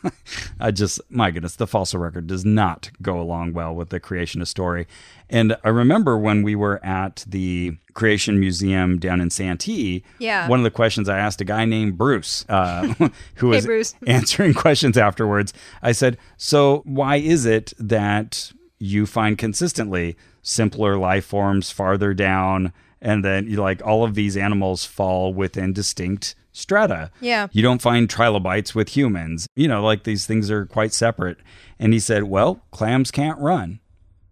I 0.60 0.70
just 0.70 1.00
my 1.10 1.30
goodness, 1.30 1.56
the 1.56 1.66
fossil 1.66 2.00
record 2.00 2.26
does 2.26 2.46
not 2.46 2.90
go 3.02 3.20
along 3.20 3.52
well 3.52 3.74
with 3.74 3.90
the 3.90 4.00
creationist 4.00 4.48
story. 4.48 4.86
And 5.28 5.56
I 5.62 5.68
remember 5.68 6.16
when 6.18 6.42
we 6.42 6.54
were 6.56 6.82
at 6.84 7.24
the 7.28 7.76
Creation 7.92 8.40
Museum 8.40 8.98
down 8.98 9.20
in 9.20 9.28
Santee, 9.28 10.02
Yeah. 10.18 10.48
one 10.48 10.60
of 10.60 10.64
the 10.64 10.70
questions 10.70 11.08
I 11.10 11.18
asked 11.18 11.42
a 11.42 11.44
guy 11.44 11.66
named 11.66 11.98
Bruce, 11.98 12.46
uh, 12.48 12.94
who 13.34 13.48
was 13.48 13.66
Bruce. 13.66 13.94
answering 14.06 14.54
questions 14.54 14.96
afterwards. 14.96 15.52
I 15.82 15.92
said, 15.92 16.16
So, 16.38 16.80
why 16.86 17.16
is 17.16 17.44
it 17.44 17.74
that 17.78 18.50
you 18.78 19.04
find 19.04 19.36
consistently 19.36 20.16
simpler 20.42 20.96
life 20.96 21.24
forms 21.24 21.70
farther 21.70 22.14
down, 22.14 22.72
and 23.00 23.24
then 23.24 23.46
you 23.46 23.60
like 23.60 23.84
all 23.84 24.04
of 24.04 24.14
these 24.14 24.36
animals 24.36 24.84
fall 24.84 25.32
within 25.32 25.72
distinct 25.72 26.34
strata? 26.52 27.10
Yeah. 27.20 27.48
You 27.52 27.62
don't 27.62 27.82
find 27.82 28.08
trilobites 28.08 28.74
with 28.74 28.96
humans. 28.96 29.46
You 29.54 29.68
know, 29.68 29.82
like 29.82 30.04
these 30.04 30.26
things 30.26 30.50
are 30.50 30.66
quite 30.66 30.92
separate. 30.92 31.38
And 31.78 31.92
he 31.92 32.00
said, 32.00 32.24
Well, 32.24 32.60
clams 32.70 33.10
can't 33.10 33.38
run. 33.38 33.80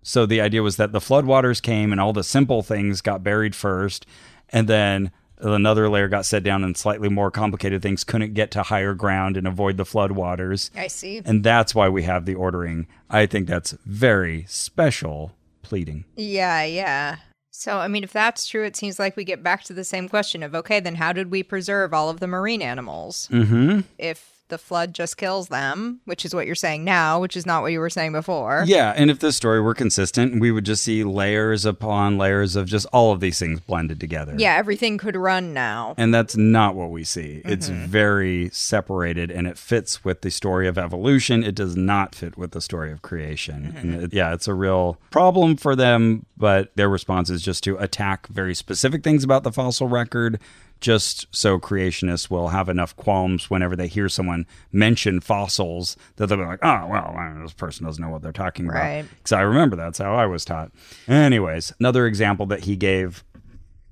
So 0.03 0.25
the 0.25 0.41
idea 0.41 0.63
was 0.63 0.77
that 0.77 0.93
the 0.93 1.01
floodwaters 1.01 1.61
came 1.61 1.91
and 1.91 2.01
all 2.01 2.13
the 2.13 2.23
simple 2.23 2.63
things 2.63 3.01
got 3.01 3.25
buried 3.25 3.57
first, 3.57 4.07
and 4.51 4.69
then 4.69 5.11
another 5.39 5.89
layer 5.89 6.09
got 6.09 6.25
set 6.25 6.43
down 6.43 6.65
and 6.65 6.77
slightly 6.77 7.09
more 7.09 7.31
complicated 7.31 7.83
things 7.83 8.05
couldn't 8.05 8.35
get 8.35 8.51
to 8.53 8.63
higher 8.63 8.95
ground 8.95 9.37
and 9.37 9.47
avoid 9.47 9.77
the 9.77 9.85
floodwaters. 9.85 10.71
I 10.77 10.87
see. 10.87 11.23
And 11.25 11.43
that's 11.43 11.75
why 11.75 11.89
we 11.89 12.05
have 12.05 12.25
the 12.25 12.35
ordering. 12.35 12.87
I 13.11 13.27
think 13.27 13.47
that's 13.47 13.73
very 13.85 14.45
special 14.49 15.33
pleading. 15.67 16.05
Yeah, 16.17 16.65
yeah. 16.65 17.17
So, 17.51 17.79
I 17.79 17.89
mean, 17.89 18.05
if 18.05 18.13
that's 18.13 18.47
true, 18.47 18.65
it 18.65 18.77
seems 18.77 18.99
like 18.99 19.17
we 19.17 19.25
get 19.25 19.43
back 19.43 19.65
to 19.65 19.73
the 19.73 19.85
same 19.85 20.09
question 20.09 20.43
of 20.43 20.55
okay, 20.55 20.79
then 20.79 20.97
how 20.97 21.13
did 21.13 21.31
we 21.31 21.43
preserve 21.43 21.95
all 21.95 22.11
of 22.11 22.21
the 22.21 22.27
marine 22.27 22.63
animals? 22.63 23.29
Mm-hmm. 23.33 23.81
If 23.99 24.36
the 24.49 24.59
flood 24.59 24.95
just 24.95 25.17
kills 25.17 25.49
them, 25.49 26.01
which 26.05 26.25
is 26.25 26.35
what 26.35 26.47
you're 26.47 26.55
saying 26.55 26.85
now, 26.85 27.21
which 27.21 27.37
is 27.37 27.47
not 27.47 27.63
what 27.63 27.73
you 27.73 27.81
were 27.81 27.91
saying 27.91 28.13
before. 28.13 28.65
Yeah, 28.67 28.95
and 28.97 29.11
if 29.11 29.19
this 29.19 29.37
story 29.37 29.61
were 29.61 29.75
consistent, 29.75 30.41
we 30.41 30.51
would 30.51 30.65
just 30.65 30.83
see 30.83 31.05
layers 31.05 31.65
upon 31.65 32.19
layers 32.19 32.57
of 32.57 32.67
just 32.67 32.87
all 32.93 33.13
of 33.13 33.21
these 33.21 33.39
things 33.39 33.61
blended 33.61 33.99
together. 34.01 34.35
Yeah, 34.37 34.55
everything 34.57 34.99
could 34.99 35.17
run 35.17 35.53
now. 35.53 35.95
And 35.97 36.15
that's 36.15 36.37
not 36.37 36.75
what 36.75 36.91
we 36.91 37.05
see. 37.05 37.43
It's 37.45 37.69
mm-hmm. 37.69 37.87
very 37.87 38.51
separated 38.53 39.31
and 39.31 39.47
it 39.47 39.59
fits 39.59 40.05
with 40.05 40.23
the 40.23 40.31
story 40.31 40.69
of 40.69 40.79
evolution. 40.79 41.43
It 41.43 41.55
does 41.55 41.77
not 41.77 42.15
fit 42.15 42.37
with 42.37 42.53
the 42.53 42.61
story 42.61 42.93
of 42.93 43.03
creation. 43.03 43.73
Mm-hmm. 43.75 43.77
And 43.79 44.03
it- 44.05 44.15
yeah, 44.15 44.33
it's 44.33 44.49
a 44.49 44.55
real 44.55 44.99
problem 45.11 45.57
for 45.57 45.75
them, 45.75 46.27
but 46.37 46.75
their 46.77 46.89
response 46.89 47.31
is 47.31 47.43
just 47.43 47.65
to 47.65 47.77
attack 47.79 48.27
very 48.29 48.55
specific 48.55 49.03
things 49.03 49.25
about 49.25 49.43
the 49.43 49.53
fossil 49.53 49.89
record. 49.89 50.41
Just 50.81 51.27
so 51.35 51.59
creationists 51.59 52.29
will 52.31 52.49
have 52.49 52.69
enough 52.69 52.95
qualms 52.97 53.49
whenever 53.49 53.75
they 53.75 53.89
hear 53.89 54.09
someone 54.09 54.47
mention 54.71 55.21
fossils 55.21 55.97
that 56.17 56.27
they'll 56.27 56.39
be 56.39 56.45
like, 56.45 56.59
oh, 56.63 56.87
well, 56.87 57.15
know, 57.15 57.43
this 57.43 57.53
person 57.53 57.87
doesn't 57.87 58.03
know 58.03 58.11
what 58.11 58.23
they're 58.23 58.33
talking 58.33 58.69
about. 58.69 59.05
Because 59.17 59.33
I 59.33 59.41
remember 59.41 59.77
that's 59.77 59.99
how 59.99 60.15
I 60.15 60.27
was 60.27 60.45
taught. 60.45 60.71
Anyways, 61.09 61.73
another 61.81 62.07
example 62.07 62.47
that 62.47 62.65
he 62.65 62.77
gave 62.77 63.25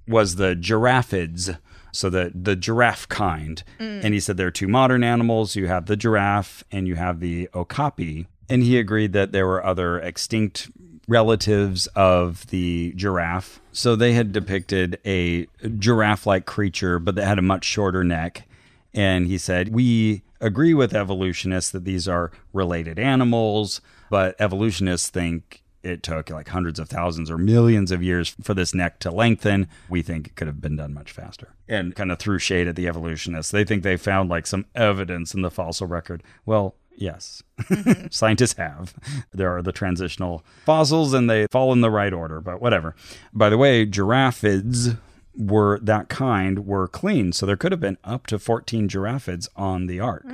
was 0.07 0.37
the 0.37 0.55
giraffids. 0.55 1.59
So 1.93 2.11
the 2.11 2.33
the 2.35 2.57
giraffe 2.57 3.09
kind. 3.09 3.63
Mm. 3.79 4.05
And 4.05 4.15
he 4.15 4.21
said 4.21 4.37
there 4.37 4.49
are 4.49 4.53
two 4.53 4.69
modern 4.69 5.05
animals. 5.05 5.55
You 5.55 5.69
have 5.69 5.87
the 5.87 5.97
giraffe 5.97 6.65
and 6.73 6.89
you 6.89 6.97
have 6.97 7.21
the 7.21 7.49
okapi. 7.55 8.27
And 8.49 8.63
he 8.63 8.79
agreed 8.79 9.13
that 9.13 9.33
there 9.33 9.47
were 9.47 9.65
other 9.65 9.99
extinct 10.01 10.71
relatives 11.09 11.87
of 11.95 12.47
the 12.49 12.93
giraffe. 12.97 13.61
So 13.75 13.97
they 13.97 14.13
had 14.13 14.31
depicted 14.31 15.01
a 15.05 15.49
giraffe-like 15.79 16.47
creature, 16.47 17.01
but 17.01 17.17
that 17.17 17.27
had 17.27 17.41
a 17.41 17.43
much 17.43 17.65
shorter 17.65 18.05
neck. 18.05 18.47
And 18.95 19.27
he 19.27 19.37
said, 19.37 19.75
We 19.75 20.23
agree 20.41 20.75
with 20.75 20.95
evolutionists 20.95 21.73
that 21.73 21.85
these 21.85 22.07
are 22.07 22.31
related 22.53 23.01
animals, 23.01 23.81
but 24.11 24.37
evolutionists 24.39 25.11
think 25.11 25.65
it 25.83 26.03
took 26.03 26.31
like 26.31 26.49
hundreds 26.49 26.79
of 26.79 26.89
thousands 26.89 27.31
or 27.31 27.37
millions 27.37 27.91
of 27.91 28.03
years 28.03 28.35
for 28.41 28.55
this 28.55 28.75
neck 28.75 29.01
to 29.01 29.11
lengthen. 29.11 29.69
We 29.89 30.03
think 30.03 30.29
it 30.29 30.37
could 30.37 30.47
have 30.47 30.61
been 30.61 30.77
done 30.77 30.95
much 30.95 31.11
faster. 31.11 31.55
And 31.69 31.97
kind 31.97 32.13
of 32.13 32.19
threw 32.19 32.39
shade 32.39 32.69
at 32.69 32.77
the 32.77 32.87
evolutionists. 32.87 33.51
They 33.51 33.65
think 33.65 33.83
they 33.83 33.97
found 33.97 34.31
like 34.31 34.47
some 34.47 34.67
evidence 34.77 35.35
in 35.35 35.43
the 35.43 35.51
fossil 35.51 35.89
record. 35.89 36.23
Well, 36.47 36.77
yes, 36.97 37.43
scientists 38.11 38.55
have. 38.55 38.95
There 39.33 39.55
are 39.57 39.63
the 39.63 39.73
transitional 39.73 40.45
fossils 40.65 41.13
and 41.15 41.29
they 41.29 41.47
fall 41.51 41.73
in 41.73 41.81
the 41.81 41.91
right 41.91 42.13
order, 42.13 42.41
but 42.41 42.61
whatever. 42.61 42.95
By 43.33 43.49
the 43.51 43.59
way, 43.59 43.87
giraffids 43.87 44.99
were 45.37 45.81
that 45.83 46.09
kind 46.09 46.67
were 46.67 46.87
clean. 46.89 47.33
So 47.33 47.45
there 47.47 47.57
could 47.57 47.73
have 47.73 47.81
been 47.81 47.99
up 48.05 48.27
to 48.29 48.39
14 48.39 48.89
giraffids 48.89 49.49
on 49.57 49.87
the 49.87 49.99
ark, 50.01 50.25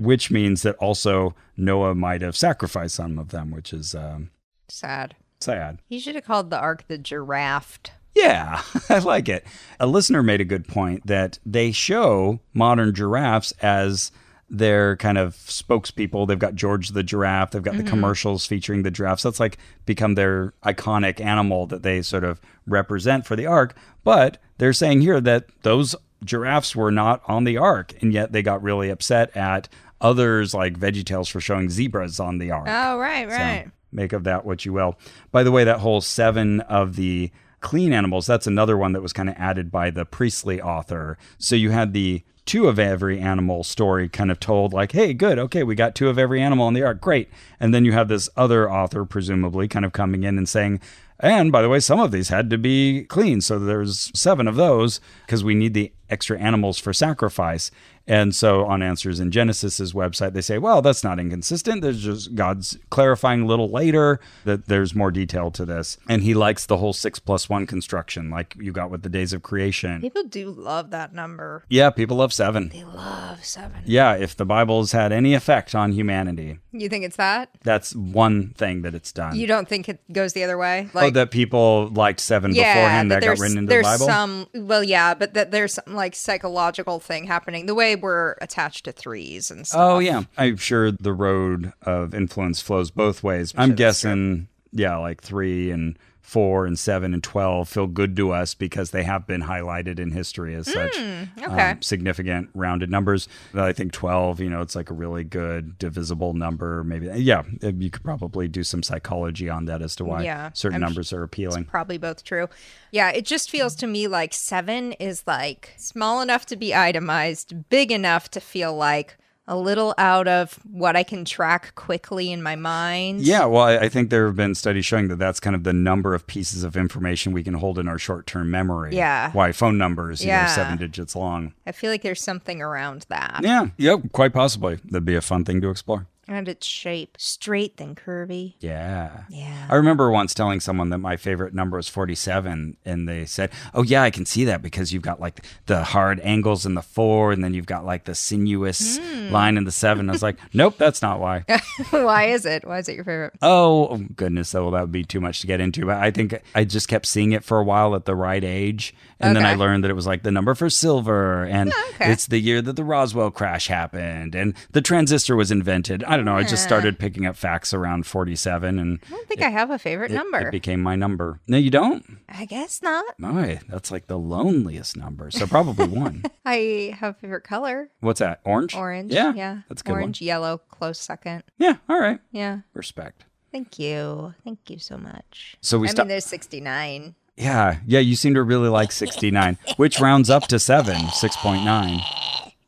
which 0.00 0.30
means 0.30 0.62
that 0.62 0.76
also 0.76 1.34
Noah 1.56 1.94
might 1.94 2.22
have 2.22 2.36
sacrificed 2.36 2.94
some 2.94 3.18
of 3.18 3.30
them, 3.30 3.50
which 3.50 3.72
is 3.72 3.94
um, 3.94 4.30
Sad. 4.68 5.16
sad. 5.40 5.80
He 5.88 5.98
should 5.98 6.14
have 6.14 6.24
called 6.24 6.50
the 6.50 6.58
ark 6.58 6.84
the 6.86 6.96
giraffe. 6.98 7.80
Yeah, 8.14 8.62
I 8.88 8.98
like 8.98 9.28
it. 9.28 9.44
A 9.78 9.86
listener 9.86 10.22
made 10.22 10.40
a 10.40 10.44
good 10.44 10.66
point 10.66 11.06
that 11.06 11.38
they 11.46 11.70
show 11.72 12.40
modern 12.54 12.94
giraffes 12.94 13.52
as 13.62 14.10
their 14.50 14.96
kind 14.96 15.16
of 15.16 15.34
spokespeople. 15.36 16.26
They've 16.26 16.38
got 16.38 16.56
George 16.56 16.88
the 16.88 17.04
giraffe, 17.04 17.52
they've 17.52 17.62
got 17.62 17.76
the 17.76 17.84
mm-hmm. 17.84 17.88
commercials 17.88 18.46
featuring 18.46 18.82
the 18.82 18.90
giraffes. 18.90 19.22
That's 19.22 19.40
like 19.40 19.58
become 19.86 20.16
their 20.16 20.52
iconic 20.64 21.20
animal 21.20 21.66
that 21.68 21.82
they 21.82 22.02
sort 22.02 22.24
of 22.24 22.40
represent 22.66 23.26
for 23.26 23.36
the 23.36 23.46
ark. 23.46 23.76
But 24.02 24.38
they're 24.58 24.72
saying 24.72 25.02
here 25.02 25.20
that 25.20 25.46
those 25.62 25.94
giraffes 26.24 26.74
were 26.74 26.90
not 26.90 27.22
on 27.26 27.44
the 27.44 27.56
ark, 27.56 27.94
and 28.02 28.12
yet 28.12 28.32
they 28.32 28.42
got 28.42 28.62
really 28.62 28.90
upset 28.90 29.34
at 29.36 29.68
others 30.00 30.52
like 30.52 30.78
VeggieTales 30.78 31.30
for 31.30 31.40
showing 31.40 31.70
zebras 31.70 32.18
on 32.18 32.38
the 32.38 32.50
ark. 32.50 32.66
Oh, 32.68 32.98
right, 32.98 33.28
So 33.30 33.36
right. 33.36 33.70
make 33.92 34.12
of 34.12 34.24
that 34.24 34.44
what 34.44 34.64
you 34.64 34.72
will. 34.72 34.98
By 35.30 35.42
the 35.42 35.52
way, 35.52 35.64
that 35.64 35.80
whole 35.80 36.00
seven 36.00 36.60
of 36.62 36.96
the 36.96 37.30
clean 37.60 37.92
animals, 37.92 38.26
that's 38.26 38.46
another 38.46 38.76
one 38.76 38.92
that 38.92 39.02
was 39.02 39.12
kind 39.12 39.28
of 39.28 39.36
added 39.38 39.70
by 39.70 39.90
the 39.90 40.04
priestly 40.04 40.60
author. 40.60 41.18
So 41.38 41.54
you 41.54 41.70
had 41.70 41.92
the 41.92 42.24
two 42.46 42.68
of 42.68 42.78
every 42.78 43.18
animal 43.18 43.62
story 43.64 44.08
kind 44.08 44.30
of 44.30 44.40
told 44.40 44.72
like, 44.72 44.92
hey, 44.92 45.12
good, 45.12 45.38
okay, 45.38 45.62
we 45.62 45.74
got 45.74 45.94
two 45.94 46.08
of 46.08 46.18
every 46.18 46.40
animal 46.40 46.68
in 46.68 46.74
the 46.74 46.82
ark, 46.82 47.00
great. 47.00 47.28
And 47.58 47.74
then 47.74 47.84
you 47.84 47.92
have 47.92 48.08
this 48.08 48.28
other 48.36 48.70
author, 48.70 49.04
presumably, 49.04 49.68
kind 49.68 49.84
of 49.84 49.92
coming 49.92 50.24
in 50.24 50.38
and 50.38 50.48
saying, 50.48 50.80
and 51.20 51.52
by 51.52 51.60
the 51.60 51.68
way, 51.68 51.80
some 51.80 52.00
of 52.00 52.12
these 52.12 52.30
had 52.30 52.48
to 52.50 52.58
be 52.58 53.04
clean. 53.04 53.40
So 53.40 53.58
there's 53.58 54.10
seven 54.18 54.48
of 54.48 54.56
those 54.56 55.00
because 55.26 55.44
we 55.44 55.54
need 55.54 55.74
the 55.74 55.92
extra 56.08 56.38
animals 56.38 56.78
for 56.78 56.92
sacrifice. 56.92 57.70
And 58.10 58.34
so 58.34 58.66
on 58.66 58.82
Answers 58.82 59.20
in 59.20 59.30
Genesis's 59.30 59.92
website, 59.92 60.32
they 60.32 60.40
say, 60.40 60.58
well, 60.58 60.82
that's 60.82 61.04
not 61.04 61.20
inconsistent. 61.20 61.80
There's 61.80 62.02
just 62.02 62.34
God's 62.34 62.76
clarifying 62.90 63.42
a 63.42 63.46
little 63.46 63.70
later 63.70 64.18
that 64.44 64.66
there's 64.66 64.96
more 64.96 65.12
detail 65.12 65.52
to 65.52 65.64
this. 65.64 65.96
And 66.08 66.24
he 66.24 66.34
likes 66.34 66.66
the 66.66 66.78
whole 66.78 66.92
six 66.92 67.20
plus 67.20 67.48
one 67.48 67.68
construction, 67.68 68.28
like 68.28 68.56
you 68.58 68.72
got 68.72 68.90
with 68.90 69.02
the 69.04 69.08
days 69.08 69.32
of 69.32 69.42
creation. 69.44 70.00
People 70.00 70.24
do 70.24 70.50
love 70.50 70.90
that 70.90 71.14
number. 71.14 71.64
Yeah, 71.68 71.90
people 71.90 72.16
love 72.16 72.32
seven. 72.32 72.70
They 72.70 72.82
love 72.82 73.44
seven. 73.44 73.82
Yeah, 73.86 74.14
if 74.16 74.34
the 74.34 74.44
Bible's 74.44 74.90
had 74.90 75.12
any 75.12 75.34
effect 75.34 75.72
on 75.76 75.92
humanity, 75.92 76.58
You 76.72 76.88
think 76.88 77.04
it's 77.04 77.16
that? 77.16 77.50
that's 77.62 77.94
one 77.94 78.54
thing 78.54 78.82
that 78.82 78.92
it's 78.96 79.12
done. 79.12 79.36
You 79.36 79.46
don't 79.46 79.68
think 79.68 79.88
it 79.88 80.00
goes 80.12 80.32
the 80.32 80.42
other 80.42 80.58
way? 80.58 80.88
oh, 80.96 81.10
that 81.10 81.30
people 81.30 81.90
liked 81.94 82.18
seven 82.18 82.50
beforehand 82.50 83.12
that 83.12 83.20
got 83.20 83.26
there's, 83.26 83.40
written 83.40 83.58
into 83.58 83.68
the 83.68 83.74
there's 83.76 83.86
Bible? 83.86 84.06
some 84.06 84.46
well 84.54 84.82
yeah 84.82 85.14
but 85.14 85.34
that 85.34 85.52
there's 85.52 85.74
some 85.74 85.94
like 85.94 86.16
psychological 86.16 86.98
thing 86.98 87.28
happening 87.28 87.66
the 87.66 87.74
way 87.74 87.94
we're 88.02 88.36
attached 88.40 88.84
to 88.84 88.92
threes 88.92 89.50
and 89.50 89.66
stuff 89.66 89.80
Oh 89.80 89.98
yeah, 89.98 90.24
I'm 90.36 90.56
sure 90.56 90.90
the 90.92 91.12
road 91.12 91.72
of 91.82 92.14
influence 92.14 92.60
flows 92.60 92.90
both 92.90 93.22
ways. 93.22 93.54
I'm 93.56 93.74
guessing, 93.74 94.48
yeah, 94.72 94.96
like 94.96 95.22
three 95.22 95.70
and 95.70 95.98
four 96.30 96.64
and 96.64 96.78
seven 96.78 97.12
and 97.12 97.24
twelve 97.24 97.68
feel 97.68 97.88
good 97.88 98.14
to 98.14 98.30
us 98.30 98.54
because 98.54 98.92
they 98.92 99.02
have 99.02 99.26
been 99.26 99.42
highlighted 99.42 99.98
in 99.98 100.12
history 100.12 100.54
as 100.54 100.70
such 100.70 100.96
okay. 100.96 101.70
um, 101.70 101.82
significant 101.82 102.48
rounded 102.54 102.88
numbers. 102.88 103.26
But 103.52 103.64
I 103.64 103.72
think 103.72 103.92
twelve, 103.92 104.38
you 104.38 104.48
know, 104.48 104.60
it's 104.60 104.76
like 104.76 104.90
a 104.90 104.94
really 104.94 105.24
good 105.24 105.76
divisible 105.76 106.32
number. 106.34 106.84
Maybe, 106.84 107.08
yeah, 107.16 107.42
you 107.60 107.90
could 107.90 108.04
probably 108.04 108.46
do 108.46 108.62
some 108.62 108.84
psychology 108.84 109.48
on 109.48 109.64
that 109.64 109.82
as 109.82 109.96
to 109.96 110.04
why 110.04 110.22
Yeah, 110.22 110.50
certain 110.52 110.76
I'm 110.76 110.82
numbers 110.82 111.12
are 111.12 111.24
appealing. 111.24 111.64
probably 111.64 111.98
both 111.98 112.22
true 112.22 112.48
yeah 112.92 113.10
it 113.10 113.24
just 113.24 113.50
feels 113.50 113.74
to 113.76 113.86
me 113.86 114.06
like 114.06 114.34
seven 114.34 114.92
is 114.92 115.22
like 115.26 115.74
small 115.76 116.20
enough 116.20 116.46
to 116.46 116.56
be 116.56 116.74
itemized 116.74 117.68
big 117.68 117.90
enough 117.90 118.30
to 118.30 118.40
feel 118.40 118.74
like 118.74 119.16
a 119.50 119.56
little 119.56 119.92
out 119.98 120.28
of 120.28 120.54
what 120.70 120.94
i 120.96 121.02
can 121.02 121.24
track 121.24 121.74
quickly 121.74 122.30
in 122.30 122.40
my 122.42 122.54
mind 122.54 123.20
Yeah, 123.20 123.44
well, 123.46 123.64
I 123.64 123.78
I 123.86 123.88
think 123.88 124.08
there 124.10 124.26
have 124.26 124.36
been 124.36 124.54
studies 124.54 124.86
showing 124.86 125.08
that 125.08 125.18
that's 125.18 125.40
kind 125.40 125.56
of 125.56 125.64
the 125.64 125.72
number 125.72 126.14
of 126.14 126.26
pieces 126.26 126.62
of 126.64 126.76
information 126.76 127.32
we 127.32 127.42
can 127.42 127.54
hold 127.54 127.76
in 127.78 127.88
our 127.88 127.98
short-term 127.98 128.50
memory. 128.50 128.94
Yeah. 128.94 129.32
Why 129.32 129.50
phone 129.52 129.76
numbers, 129.76 130.20
you 130.22 130.28
know, 130.28 130.34
Yeah. 130.34 130.46
seven 130.46 130.78
digits 130.78 131.16
long. 131.16 131.52
i 131.66 131.72
feel 131.72 131.90
like 131.90 132.02
there's 132.02 132.22
something 132.22 132.62
around 132.62 133.06
that 133.08 133.40
Yeah, 133.42 133.66
yep, 133.76 134.00
quite 134.12 134.32
possibly. 134.32 134.76
That'd 134.84 135.04
be 135.04 135.16
a 135.16 135.20
fun 135.20 135.44
thing 135.44 135.60
to 135.62 135.70
explore. 135.70 136.06
And 136.30 136.48
its 136.48 136.66
shape 136.66 137.16
straight 137.18 137.76
then 137.76 137.94
curvy 137.94 138.54
Yeah. 138.60 139.24
Yeah. 139.28 139.66
I 139.68 139.74
remember 139.74 140.10
once 140.10 140.32
telling 140.34 140.60
someone 140.60 140.90
that 140.90 140.98
my 140.98 141.16
favorite 141.16 141.54
number 141.54 141.76
was 141.76 141.88
47, 141.88 142.76
and 142.84 143.08
they 143.08 143.24
said, 143.26 143.50
Oh, 143.74 143.82
yeah, 143.82 144.02
I 144.02 144.10
can 144.10 144.24
see 144.26 144.44
that 144.44 144.62
because 144.62 144.92
you've 144.92 145.02
got 145.02 145.20
like 145.20 145.44
the 145.66 145.82
hard 145.84 146.20
angles 146.20 146.64
in 146.66 146.74
the 146.74 146.82
four, 146.82 147.32
and 147.32 147.42
then 147.42 147.54
you've 147.54 147.66
got 147.66 147.84
like 147.84 148.04
the 148.04 148.14
sinuous 148.14 148.98
Hmm. 148.98 149.30
line 149.32 149.56
in 149.56 149.64
the 149.64 149.70
seven. 149.72 150.08
I 150.08 150.12
was 150.12 150.22
like, 150.22 150.38
Nope, 150.54 150.76
that's 150.78 151.02
not 151.02 151.20
why. 151.20 151.44
why 151.90 152.24
is 152.26 152.46
it 152.46 152.66
why 152.66 152.78
is 152.78 152.88
it 152.88 152.94
your 152.94 153.04
favorite 153.04 153.34
Oh 153.42 153.96
goodness, 154.14 154.52
though 154.52 154.70
that 154.70 154.80
would 154.82 154.92
be 154.92 155.04
too 155.04 155.20
much 155.20 155.40
to 155.40 155.46
get 155.46 155.60
into. 155.60 155.86
But 155.86 155.98
I 155.98 156.10
think 156.10 156.40
I 156.54 156.64
just 156.64 156.88
kept 156.88 157.06
seeing 157.06 157.32
it 157.32 157.44
for 157.44 157.58
a 157.58 157.64
while 157.64 157.94
at 157.94 158.04
the 158.04 158.14
right 158.14 158.44
age, 158.44 158.94
and 159.18 159.34
then 159.36 159.44
I 159.44 159.54
learned 159.54 159.84
that 159.84 159.90
it 159.90 159.94
was 159.94 160.06
like 160.06 160.22
the 160.22 160.30
number 160.30 160.54
for 160.54 160.70
silver, 160.70 161.44
and 161.44 161.72
okay. 161.94 162.12
it's 162.12 162.26
the 162.26 162.38
year 162.38 162.62
that 162.62 162.76
the 162.76 162.84
Roswell 162.84 163.30
crash 163.30 163.66
happened, 163.68 164.34
and 164.34 164.54
the 164.70 164.80
transistor 164.80 165.34
was 165.36 165.50
invented. 165.50 166.04
I 166.04 166.16
don't 166.20 166.26
know. 166.26 166.36
I 166.36 166.42
just 166.44 166.62
started 166.62 166.98
picking 166.98 167.26
up 167.26 167.36
facts 167.36 167.74
around 167.74 168.06
forty-seven, 168.06 168.78
and 168.78 169.00
i 169.06 169.10
don't 169.10 169.26
think 169.28 169.42
i 169.42 169.48
have 169.48 169.70
a 169.70 169.78
favorite 169.78 170.10
it- 170.10 170.14
number 170.14 170.38
It 170.48 170.50
became 170.52 170.80
my 170.82 170.96
number. 170.96 171.40
No, 171.48 171.56
you 171.56 171.70
don't. 171.70 172.04
i 172.28 172.44
guess 172.44 172.82
not 172.82 173.04
My, 173.18 173.60
that's 173.68 173.90
like 173.90 174.06
the 174.06 174.18
loneliest 174.18 174.96
number. 174.96 175.30
So 175.30 175.46
probably 175.46 175.88
one. 176.04 176.22
i 176.44 176.94
have 176.98 177.16
a 177.16 177.18
favorite 177.18 177.44
color 177.44 177.90
What's 178.00 178.20
that? 178.20 178.40
Orange. 178.44 178.74
orange 178.74 179.12
Yeah, 179.12 179.32
yeah 179.34 179.58
that's 179.68 179.82
good 179.82 179.92
orange 179.92 180.20
yellow 180.22 180.58
close 180.58 180.98
second. 181.00 181.42
Yeah. 181.58 181.76
All 181.88 181.98
right. 182.00 182.20
yeah 182.32 182.60
Respect. 182.74 183.24
Thank 183.52 183.78
you. 183.80 184.34
Thank 184.44 184.70
you 184.70 184.78
so 184.78 184.96
much. 184.96 185.56
So 185.60 185.78
we 185.78 185.88
I 185.88 185.90
stop. 185.90 186.04
mean, 186.04 186.10
there's 186.10 186.24
69. 186.24 187.16
Yeah, 187.36 187.78
yeah. 187.86 187.98
You 188.00 188.14
seem 188.16 188.34
to 188.34 188.42
really 188.42 188.68
like 188.68 188.92
sixty-nine, 188.92 189.56
which 189.76 189.98
rounds 189.98 190.28
up 190.28 190.42
to 190.48 190.58
seven, 190.58 191.08
six 191.08 191.36
point 191.36 191.64
nine. 191.64 191.98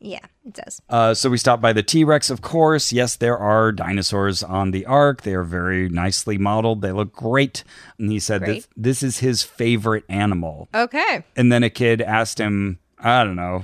Yeah, 0.03 0.19
it 0.45 0.53
does. 0.53 0.81
Uh, 0.89 1.13
so 1.13 1.29
we 1.29 1.37
stopped 1.37 1.61
by 1.61 1.71
the 1.71 1.81
T 1.81 2.03
Rex, 2.03 2.29
of 2.29 2.41
course. 2.41 2.91
Yes, 2.91 3.15
there 3.15 3.37
are 3.37 3.71
dinosaurs 3.71 4.43
on 4.43 4.71
the 4.71 4.85
Ark. 4.85 5.21
They 5.21 5.33
are 5.33 5.43
very 5.45 5.87
nicely 5.87 6.37
modeled. 6.37 6.81
They 6.81 6.91
look 6.91 7.13
great. 7.13 7.63
And 7.97 8.11
he 8.11 8.19
said 8.19 8.43
Great. 8.43 8.63
that 8.63 8.69
this 8.75 9.01
is 9.01 9.19
his 9.19 9.43
favorite 9.43 10.03
animal. 10.09 10.67
Okay. 10.75 11.23
And 11.37 11.53
then 11.53 11.63
a 11.63 11.69
kid 11.69 12.01
asked 12.01 12.37
him, 12.37 12.79
I 12.99 13.23
don't 13.23 13.37
know, 13.37 13.63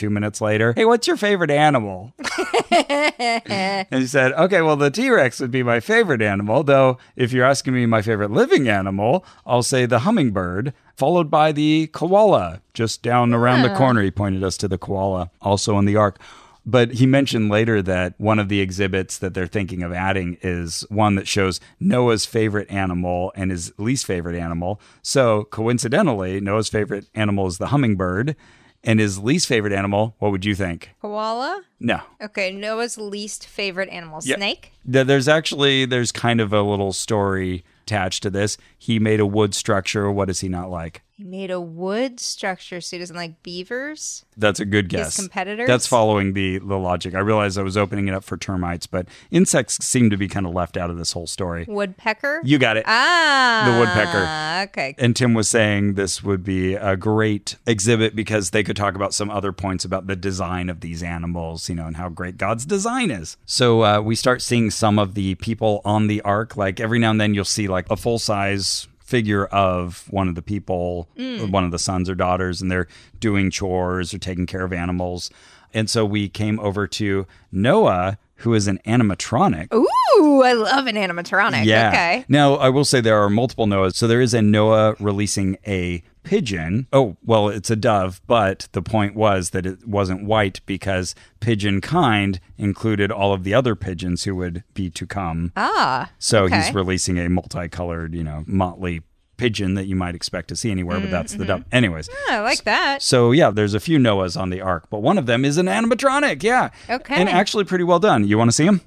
two 0.00 0.08
minutes 0.08 0.40
later, 0.40 0.72
hey, 0.72 0.86
what's 0.86 1.06
your 1.06 1.18
favorite 1.18 1.50
animal? 1.50 2.14
and 2.70 3.86
he 4.00 4.06
said, 4.06 4.32
okay, 4.32 4.62
well, 4.62 4.74
the 4.76 4.90
T 4.90 5.10
Rex 5.10 5.40
would 5.40 5.50
be 5.50 5.62
my 5.62 5.78
favorite 5.78 6.22
animal, 6.22 6.62
though 6.62 6.96
if 7.16 7.32
you're 7.32 7.44
asking 7.44 7.74
me 7.74 7.84
my 7.84 8.00
favorite 8.00 8.30
living 8.30 8.66
animal, 8.66 9.26
I'll 9.44 9.62
say 9.62 9.84
the 9.84 10.00
hummingbird, 10.00 10.72
followed 10.96 11.30
by 11.30 11.52
the 11.52 11.88
koala, 11.92 12.62
just 12.72 13.02
down 13.02 13.34
around 13.34 13.60
the 13.60 13.74
ah. 13.74 13.76
corner. 13.76 14.02
He 14.02 14.10
pointed 14.10 14.42
us 14.42 14.56
to 14.58 14.68
the 14.68 14.78
koala, 14.78 15.30
also 15.42 15.78
in 15.78 15.84
the 15.84 15.96
ark. 15.96 16.18
But 16.64 16.92
he 16.92 17.06
mentioned 17.06 17.50
later 17.50 17.82
that 17.82 18.14
one 18.18 18.38
of 18.38 18.48
the 18.48 18.60
exhibits 18.60 19.18
that 19.18 19.34
they're 19.34 19.46
thinking 19.46 19.82
of 19.82 19.92
adding 19.92 20.38
is 20.40 20.86
one 20.88 21.14
that 21.16 21.28
shows 21.28 21.60
Noah's 21.78 22.24
favorite 22.24 22.70
animal 22.70 23.32
and 23.34 23.50
his 23.50 23.72
least 23.78 24.06
favorite 24.06 24.36
animal. 24.36 24.80
So 25.02 25.44
coincidentally, 25.44 26.40
Noah's 26.40 26.70
favorite 26.70 27.06
animal 27.14 27.46
is 27.46 27.58
the 27.58 27.68
hummingbird. 27.68 28.34
And 28.82 28.98
his 28.98 29.18
least 29.18 29.46
favorite 29.46 29.74
animal, 29.74 30.14
what 30.18 30.32
would 30.32 30.44
you 30.44 30.54
think? 30.54 30.90
Koala? 31.02 31.62
No. 31.78 32.00
Okay, 32.22 32.50
Noah's 32.50 32.96
least 32.96 33.46
favorite 33.46 33.90
animal, 33.90 34.20
Yeah. 34.24 34.36
snake. 34.36 34.72
There's 34.84 35.28
actually 35.28 35.84
there's 35.84 36.12
kind 36.12 36.40
of 36.40 36.52
a 36.52 36.62
little 36.62 36.92
story 36.94 37.62
attached 37.82 38.22
to 38.22 38.30
this. 38.30 38.56
He 38.78 38.98
made 38.98 39.20
a 39.20 39.26
wood 39.26 39.54
structure. 39.54 40.10
What 40.10 40.28
does 40.28 40.40
he 40.40 40.48
not 40.48 40.70
like? 40.70 41.02
He 41.20 41.26
made 41.26 41.50
a 41.50 41.60
wood 41.60 42.18
structure 42.18 42.80
so 42.80 42.96
he 42.96 42.98
doesn't 42.98 43.14
like 43.14 43.42
beavers. 43.42 44.24
That's 44.38 44.58
a 44.58 44.64
good 44.64 44.88
guess. 44.88 45.16
competitors? 45.16 45.66
That's 45.66 45.86
following 45.86 46.32
the 46.32 46.60
the 46.60 46.78
logic. 46.78 47.14
I 47.14 47.18
realized 47.18 47.58
I 47.58 47.62
was 47.62 47.76
opening 47.76 48.08
it 48.08 48.14
up 48.14 48.24
for 48.24 48.38
termites, 48.38 48.86
but 48.86 49.06
insects 49.30 49.84
seem 49.84 50.08
to 50.08 50.16
be 50.16 50.28
kind 50.28 50.46
of 50.46 50.54
left 50.54 50.78
out 50.78 50.88
of 50.88 50.96
this 50.96 51.12
whole 51.12 51.26
story. 51.26 51.66
Woodpecker? 51.68 52.40
You 52.42 52.58
got 52.58 52.78
it. 52.78 52.84
ah. 52.86 53.64
The 53.66 53.78
woodpecker. 53.80 54.70
Okay. 54.70 54.94
And 54.96 55.14
Tim 55.14 55.34
was 55.34 55.46
saying 55.46 55.92
this 55.92 56.22
would 56.22 56.42
be 56.42 56.72
a 56.74 56.96
great 56.96 57.56
exhibit 57.66 58.16
because 58.16 58.48
they 58.48 58.62
could 58.62 58.76
talk 58.76 58.94
about 58.94 59.12
some 59.12 59.28
other 59.28 59.52
points 59.52 59.84
about 59.84 60.06
the 60.06 60.16
design 60.16 60.70
of 60.70 60.80
these 60.80 61.02
animals, 61.02 61.68
you 61.68 61.74
know, 61.74 61.86
and 61.86 61.98
how 61.98 62.08
great 62.08 62.38
God's 62.38 62.64
design 62.64 63.10
is. 63.10 63.36
So 63.44 63.84
uh, 63.84 64.00
we 64.00 64.14
start 64.14 64.40
seeing 64.40 64.70
some 64.70 64.98
of 64.98 65.12
the 65.12 65.34
people 65.34 65.82
on 65.84 66.06
the 66.06 66.22
ark. 66.22 66.56
Like 66.56 66.80
every 66.80 66.98
now 66.98 67.10
and 67.10 67.20
then 67.20 67.34
you'll 67.34 67.44
see 67.44 67.68
like 67.68 67.90
a 67.90 67.96
full 67.98 68.18
size 68.18 68.88
figure 69.10 69.46
of 69.46 70.06
one 70.10 70.28
of 70.28 70.36
the 70.36 70.42
people, 70.42 71.08
mm. 71.18 71.50
one 71.50 71.64
of 71.64 71.72
the 71.72 71.78
sons 71.78 72.08
or 72.08 72.14
daughters, 72.14 72.62
and 72.62 72.70
they're 72.70 72.86
doing 73.18 73.50
chores 73.50 74.14
or 74.14 74.18
taking 74.18 74.46
care 74.46 74.64
of 74.64 74.72
animals. 74.72 75.30
And 75.74 75.90
so 75.90 76.04
we 76.04 76.28
came 76.28 76.60
over 76.60 76.86
to 76.86 77.26
Noah, 77.50 78.18
who 78.36 78.54
is 78.54 78.68
an 78.68 78.78
animatronic. 78.86 79.72
Ooh, 79.74 80.42
I 80.42 80.52
love 80.52 80.86
an 80.86 80.94
animatronic. 80.94 81.64
Yeah. 81.64 81.88
Okay. 81.88 82.24
Now, 82.28 82.54
I 82.54 82.68
will 82.68 82.84
say 82.84 83.00
there 83.00 83.20
are 83.20 83.28
multiple 83.28 83.66
Noahs. 83.66 83.94
So 83.96 84.06
there 84.06 84.20
is 84.20 84.32
a 84.32 84.42
Noah 84.42 84.94
releasing 85.00 85.58
a 85.66 86.02
pigeon. 86.22 86.86
Oh, 86.92 87.16
well, 87.24 87.48
it's 87.48 87.70
a 87.70 87.76
dove, 87.76 88.20
but 88.26 88.68
the 88.72 88.82
point 88.82 89.14
was 89.14 89.50
that 89.50 89.66
it 89.66 89.86
wasn't 89.86 90.24
white 90.24 90.60
because 90.66 91.14
pigeon 91.40 91.80
kind 91.80 92.40
included 92.58 93.10
all 93.10 93.32
of 93.32 93.44
the 93.44 93.54
other 93.54 93.74
pigeons 93.74 94.24
who 94.24 94.34
would 94.36 94.64
be 94.74 94.90
to 94.90 95.06
come. 95.06 95.52
Ah. 95.56 96.10
So 96.18 96.44
okay. 96.44 96.56
he's 96.56 96.74
releasing 96.74 97.18
a 97.18 97.28
multicolored, 97.28 98.14
you 98.14 98.24
know, 98.24 98.44
motley 98.46 99.02
pigeon 99.36 99.72
that 99.72 99.86
you 99.86 99.96
might 99.96 100.14
expect 100.14 100.48
to 100.48 100.56
see 100.56 100.70
anywhere, 100.70 101.00
but 101.00 101.10
that's 101.10 101.32
the 101.34 101.46
dove. 101.46 101.64
Anyways. 101.72 102.10
Ah, 102.12 102.36
I 102.36 102.40
like 102.40 102.64
that. 102.64 103.02
So 103.02 103.32
yeah, 103.32 103.50
there's 103.50 103.72
a 103.72 103.80
few 103.80 103.98
Noahs 103.98 104.38
on 104.38 104.50
the 104.50 104.60
ark, 104.60 104.88
but 104.90 105.00
one 105.00 105.16
of 105.16 105.24
them 105.24 105.46
is 105.46 105.56
an 105.56 105.66
animatronic. 105.66 106.42
Yeah. 106.42 106.68
Okay. 106.90 107.14
And 107.14 107.28
actually 107.28 107.64
pretty 107.64 107.84
well 107.84 107.98
done. 107.98 108.26
You 108.26 108.36
want 108.36 108.48
to 108.48 108.52
see 108.52 108.66
him? 108.66 108.82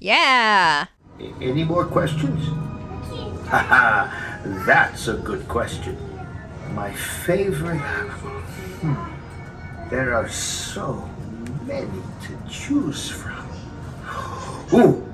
Yeah. 0.00 0.86
Any 1.42 1.64
more 1.64 1.84
questions? 1.84 2.46
Haha, 3.48 4.08
that's 4.64 5.08
a 5.08 5.14
good 5.14 5.46
question. 5.46 6.07
My 6.74 6.92
favorite 6.92 7.80
animal. 7.80 8.40
Hmm. 8.80 9.88
There 9.90 10.14
are 10.14 10.28
so 10.28 11.08
many 11.66 12.02
to 12.22 12.50
choose 12.50 13.10
from. 13.10 13.46
Ooh, 14.72 15.06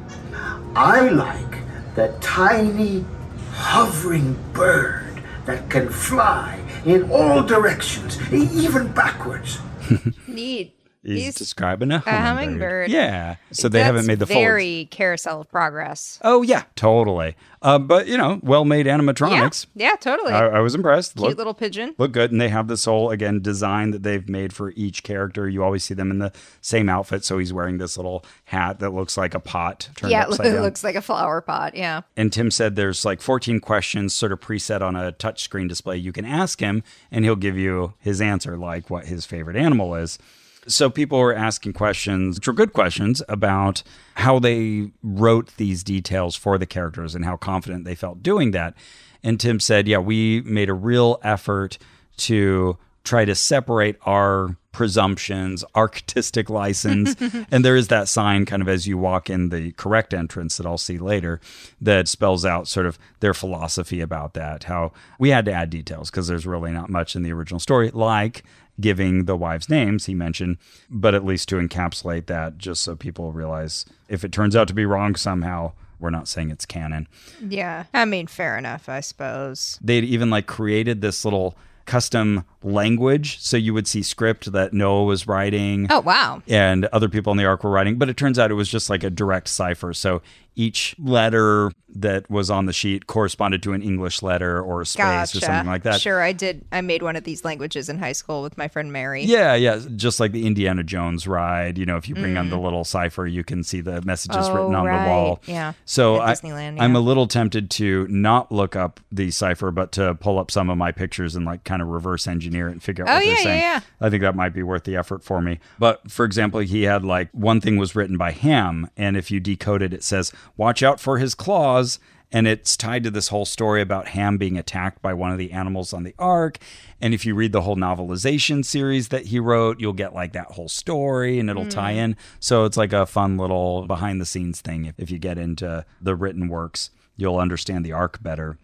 I 0.75 1.09
like 1.09 1.59
the 1.95 2.17
tiny 2.21 3.05
hovering 3.53 4.37
bird 4.53 5.23
that 5.47 5.71
can 5.71 5.89
fly 5.89 6.61
in 6.85 7.11
all 7.11 7.43
directions, 7.43 8.19
even 8.33 8.93
backwards. 8.93 9.59
Neat. 10.27 10.74
He's, 11.05 11.35
describing 11.35 11.91
a 11.91 11.99
hummingbird. 11.99 12.25
hummingbird. 12.27 12.91
Yeah. 12.91 13.37
So 13.53 13.69
they 13.69 13.83
haven't 13.83 14.07
made 14.07 14.19
the 14.19 14.27
full. 14.27 14.37
very 14.37 14.87
carousel 14.91 15.41
of 15.43 15.51
progress. 15.51 16.19
Oh 16.23 16.43
yeah, 16.43 16.65
totally. 16.77 17.37
Uh, 17.63 17.79
but 17.79 18.07
you 18.07 18.19
know, 18.19 18.41
well-made 18.43 18.87
animatronics. 18.87 19.67
Yeah. 19.75 19.91
Yeah, 19.91 19.97
totally. 19.97 20.33
I, 20.33 20.47
I 20.49 20.61
was 20.61 20.75
impressed. 20.75 21.15
Cute 21.17 21.29
Look, 21.31 21.39
little 21.39 21.55
pigeon. 21.55 21.95
look 21.99 22.13
good, 22.13 22.31
and 22.33 22.41
they 22.41 22.49
have 22.49 22.69
this 22.69 22.85
whole 22.85 23.11
again 23.11 23.41
design 23.41 23.91
that 23.93 24.03
they've 24.03 24.29
made 24.29 24.53
for 24.53 24.71
each 24.77 25.03
character. 25.03 25.49
You 25.49 25.63
always 25.65 25.85
see 25.85 25.95
them 25.95 26.11
in 26.11 26.19
the 26.19 26.33
same 26.61 26.89
outfit. 26.89 27.25
So 27.25 27.39
he's 27.39 27.53
wearing 27.53 27.79
this 27.79 27.97
little 27.97 28.25
hat 28.47 28.81
that 28.81 28.91
looks 28.91 29.17
like 29.17 29.35
a 29.35 29.41
pot 29.41 29.89
turned 29.97 30.11
Yeah, 30.11 30.27
it 30.29 30.39
down. 30.43 30.63
looks 30.63 30.85
like 30.85 30.95
a 30.95 31.03
flower 31.03 31.41
pot. 31.41 31.75
Yeah. 31.75 32.03
And 32.17 32.33
Tim 32.33 32.51
said 32.51 32.77
there's 32.77 33.05
like 33.05 33.21
14 33.23 33.61
questions 33.61 34.15
sort 34.15 34.33
of 34.33 34.41
preset 34.41 34.81
on 34.83 34.97
a 34.97 35.13
touchscreen 35.13 35.69
display. 35.69 35.97
You 35.97 36.13
can 36.13 36.25
ask 36.25 36.61
him 36.61 36.83
and 37.11 37.25
he'll 37.25 37.37
give 37.37 37.57
you 37.59 37.95
his 37.99 38.21
answer, 38.21 38.57
like 38.57 38.91
what 38.91 39.07
his 39.07 39.25
favorite 39.27 39.57
animal 39.57 39.95
is. 39.95 40.19
So 40.67 40.91
people 40.91 41.19
were 41.19 41.35
asking 41.35 41.75
questions, 41.75 42.37
which 42.37 42.47
were 42.47 42.53
good 42.53 42.73
questions, 42.73 43.23
about 43.29 43.83
how 44.15 44.39
they 44.39 44.91
wrote 45.03 45.57
these 45.57 45.83
details 45.83 46.37
for 46.37 46.59
the 46.59 46.67
characters 46.67 47.15
and 47.15 47.25
how 47.25 47.37
confident 47.37 47.85
they 47.85 47.95
felt 47.95 48.23
doing 48.23 48.53
that. 48.53 48.75
And 49.23 49.41
Tim 49.41 49.61
said, 49.61 49.89
yeah, 49.89 49.99
we 49.99 50.43
made 50.43 50.69
a 50.69 50.75
real 50.75 51.19
effort 51.23 51.79
to 52.19 52.79
try 53.05 53.25
to 53.25 53.35
separate 53.35 53.97
our 54.07 54.57
presumptions, 54.73 55.65
artistic 55.77 56.51
license. 56.51 57.15
and 57.51 57.65
there 57.65 57.77
is 57.77 57.89
that 57.89 58.09
sign 58.09 58.45
kind 58.45 58.61
of 58.61 58.69
as 58.69 58.87
you 58.87 58.99
walk 58.99 59.31
in 59.31 59.51
the 59.51 59.73
correct 59.73 60.13
entrance 60.13 60.57
that 60.57 60.67
I'll 60.67 60.79
see 60.79 60.99
later 60.99 61.41
that 61.81 62.09
spells 62.09 62.45
out 62.45 62.67
sort 62.67 62.87
of 62.87 62.99
their 63.21 63.35
philosophy 63.35 64.01
about 64.01 64.35
that. 64.35 64.65
How 64.65 64.93
we 65.19 65.29
had 65.29 65.45
to 65.45 65.53
add 65.53 65.71
details 65.71 66.11
because 66.11 66.27
there's 66.27 66.47
really 66.47 66.73
not 66.73 66.91
much 66.91 67.15
in 67.15 67.23
the 67.23 67.33
original 67.33 67.61
story, 67.61 67.91
like 67.93 68.43
giving 68.81 69.25
the 69.27 69.37
wives 69.37 69.69
names 69.69 70.07
he 70.07 70.15
mentioned, 70.15 70.59
but 70.91 71.15
at 71.15 71.25
least 71.25 71.49
to 71.51 71.57
encapsulate 71.57 72.27
that 72.27 72.59
just 72.59 72.83
so 72.83 72.97
people 72.97 73.33
realize 73.33 73.87
if 74.09 74.25
it 74.25 74.33
turns 74.33 74.57
out 74.57 74.67
to 74.69 74.75
be 74.75 74.85
wrong 74.87 75.15
somehow, 75.15 75.73
we're 76.01 76.11
not 76.11 76.29
saying 76.29 76.51
it's 76.51 76.67
canon. 76.67 77.07
Yeah. 77.41 77.85
I 77.95 78.05
mean, 78.05 78.27
fair 78.27 78.59
enough, 78.59 78.89
I 78.89 79.01
suppose. 79.01 79.79
they'd 79.83 80.05
even 80.05 80.29
like 80.31 80.47
created 80.47 81.01
this 81.01 81.25
little 81.25 81.57
custom 81.87 82.45
language 82.63 83.39
so 83.41 83.59
you 83.59 83.75
would 83.75 83.87
see 83.87 84.03
script 84.03 84.51
that 84.53 84.73
Noah 84.73 85.05
was 85.05 85.29
writing 85.29 85.87
Oh, 85.91 86.01
wow. 86.01 86.43
and 86.49 86.87
other 86.87 87.11
people 87.11 87.31
in 87.31 87.37
the 87.37 87.45
ark 87.45 87.63
were 87.63 87.69
writing 87.71 87.99
but 87.99 88.09
it 88.09 88.17
turns 88.17 88.39
out 88.39 88.51
it 88.51 88.55
was 88.55 88.71
just 88.71 88.89
like 88.89 89.05
a 89.05 89.11
direct 89.11 89.49
cipher 89.49 89.93
so 89.93 90.23
each 90.57 90.95
letter 90.99 91.71
that 91.97 92.29
was 92.29 92.51
on 92.51 92.67
the 92.67 92.73
sheet 92.73 93.07
corresponded 93.07 93.63
to 93.63 93.73
an 93.73 93.81
English 93.83 94.21
letter 94.23 94.61
or 94.61 94.81
a 94.81 94.87
space 94.87 95.05
Gotcha. 95.05 95.39
or 95.39 95.41
something 95.43 95.67
like 95.69 95.85
that 95.85 96.01
Sure, 96.01 96.21
I 96.21 96.33
did. 96.33 96.65
I 96.73 96.81
made 96.81 97.03
one 97.03 97.15
of 97.15 97.23
these 97.23 97.45
languages 97.45 97.89
in 97.89 97.99
high 97.99 98.13
school 98.13 98.43
with 98.43 98.59
my 98.59 98.67
friend 98.67 98.93
Mary. 98.93 99.23
Yeah, 99.25 99.55
yeah, 99.55 99.81
just 99.95 100.19
like 100.19 100.33
the 100.33 100.45
Indiana 100.47 100.83
Jones 100.83 101.27
ride. 101.29 101.79
You 101.79 101.87
know, 101.87 101.97
if 101.97 102.09
you 102.09 102.15
bring 102.17 102.37
on 102.37 102.51
the 102.51 102.59
little 102.59 102.85
cipher, 102.85 103.27
you 103.27 103.45
can 103.45 103.63
see 103.63 103.81
the 103.81 104.03
messages 104.03 104.47
Mm. 104.47 104.51
Oh, 104.51 104.55
written 104.55 104.75
on 104.75 104.87
right. 104.87 105.05
the 105.05 105.11
wall. 105.11 105.41
Yeah. 105.47 105.73
So 105.85 106.17
I, 106.17 106.35
yeah. 106.43 106.87
a 106.87 106.99
little 106.99 107.27
tempted 107.29 107.71
to 107.73 108.07
not 108.09 108.51
look 108.51 108.75
up 108.75 108.99
the 109.13 109.31
cipher, 109.31 109.71
but 109.71 109.93
to 109.93 110.15
pull 110.17 110.39
up 110.41 110.51
some 110.51 110.71
of 110.71 110.77
my 110.79 110.91
pictures 110.93 111.37
and 111.37 111.47
like 111.47 111.63
kind 111.65 111.81
of 111.81 111.89
reverse 111.89 112.27
engineer 112.27 112.69
it 112.69 112.73
and 112.73 112.83
figure 112.83 113.05
out 113.07 113.11
Oh, 113.11 113.15
what 113.15 113.25
yeah, 113.27 113.35
they're 113.35 113.39
yeah, 113.39 113.43
saying. 113.45 113.61
yeah. 113.63 113.81
I 114.01 114.11
think 114.11 114.23
that 114.23 114.35
might 114.35 114.53
be 114.55 114.63
worth 114.65 114.85
the 114.85 114.97
effort 114.97 115.23
for 115.23 115.41
me. 115.41 115.61
But 115.79 116.11
for 116.11 116.25
example, 116.25 116.61
he 116.61 116.83
had 116.83 117.05
like 117.05 117.29
one 117.33 117.61
thing 117.61 117.77
was 117.77 117.95
written 117.95 118.17
by 118.17 118.33
Ham, 118.33 118.91
and 118.97 119.17
if 119.17 119.31
you 119.31 119.39
decode 119.41 119.81
it, 119.83 119.93
it 119.95 120.03
says, 120.03 120.33
"Watch 120.57 120.83
out 120.83 121.01
for 121.01 121.19
his 121.19 121.35
claws." 121.35 121.99
And 122.33 122.49
it's 122.49 122.77
tied 122.77 123.05
to 123.05 123.13
this 123.13 123.29
whole 123.29 123.45
story 123.45 123.81
about 123.81 124.09
Ham 124.09 124.39
being 124.39 124.59
attacked 124.59 125.01
by 125.01 125.15
one 125.15 125.31
of 125.31 125.39
the 125.39 125.53
animals 125.53 125.93
on 125.93 126.03
the 126.03 126.17
ark. 126.19 126.59
And 127.01 127.15
if 127.15 127.25
you 127.25 127.33
read 127.33 127.53
the 127.53 127.61
whole 127.61 127.77
novelization 127.77 128.65
series 128.65 129.09
that 129.09 129.27
he 129.27 129.39
wrote, 129.39 129.79
you'll 129.79 129.93
get 129.93 130.15
like 130.15 130.33
that 130.33 130.51
whole 130.51 130.69
story 130.69 131.39
and 131.39 131.49
it'll 131.49 131.69
tie 131.69 131.93
hmm. 131.93 131.99
in. 132.01 132.17
So 132.41 132.65
it's 132.65 132.77
like 132.77 132.93
a 132.93 133.07
fun 133.07 133.37
little 133.37 133.87
behind 133.87 134.21
the 134.21 134.27
scenes 134.27 134.61
thing. 134.61 134.85
If, 134.85 134.99
if 134.99 135.11
you 135.13 135.19
get 135.21 135.39
into 135.39 135.87
the 136.01 136.17
written 136.17 136.49
works, 136.49 136.91
you'll 137.17 137.39
understand 137.39 137.85
the 137.85 137.93
ark 137.93 138.21
better. 138.21 138.59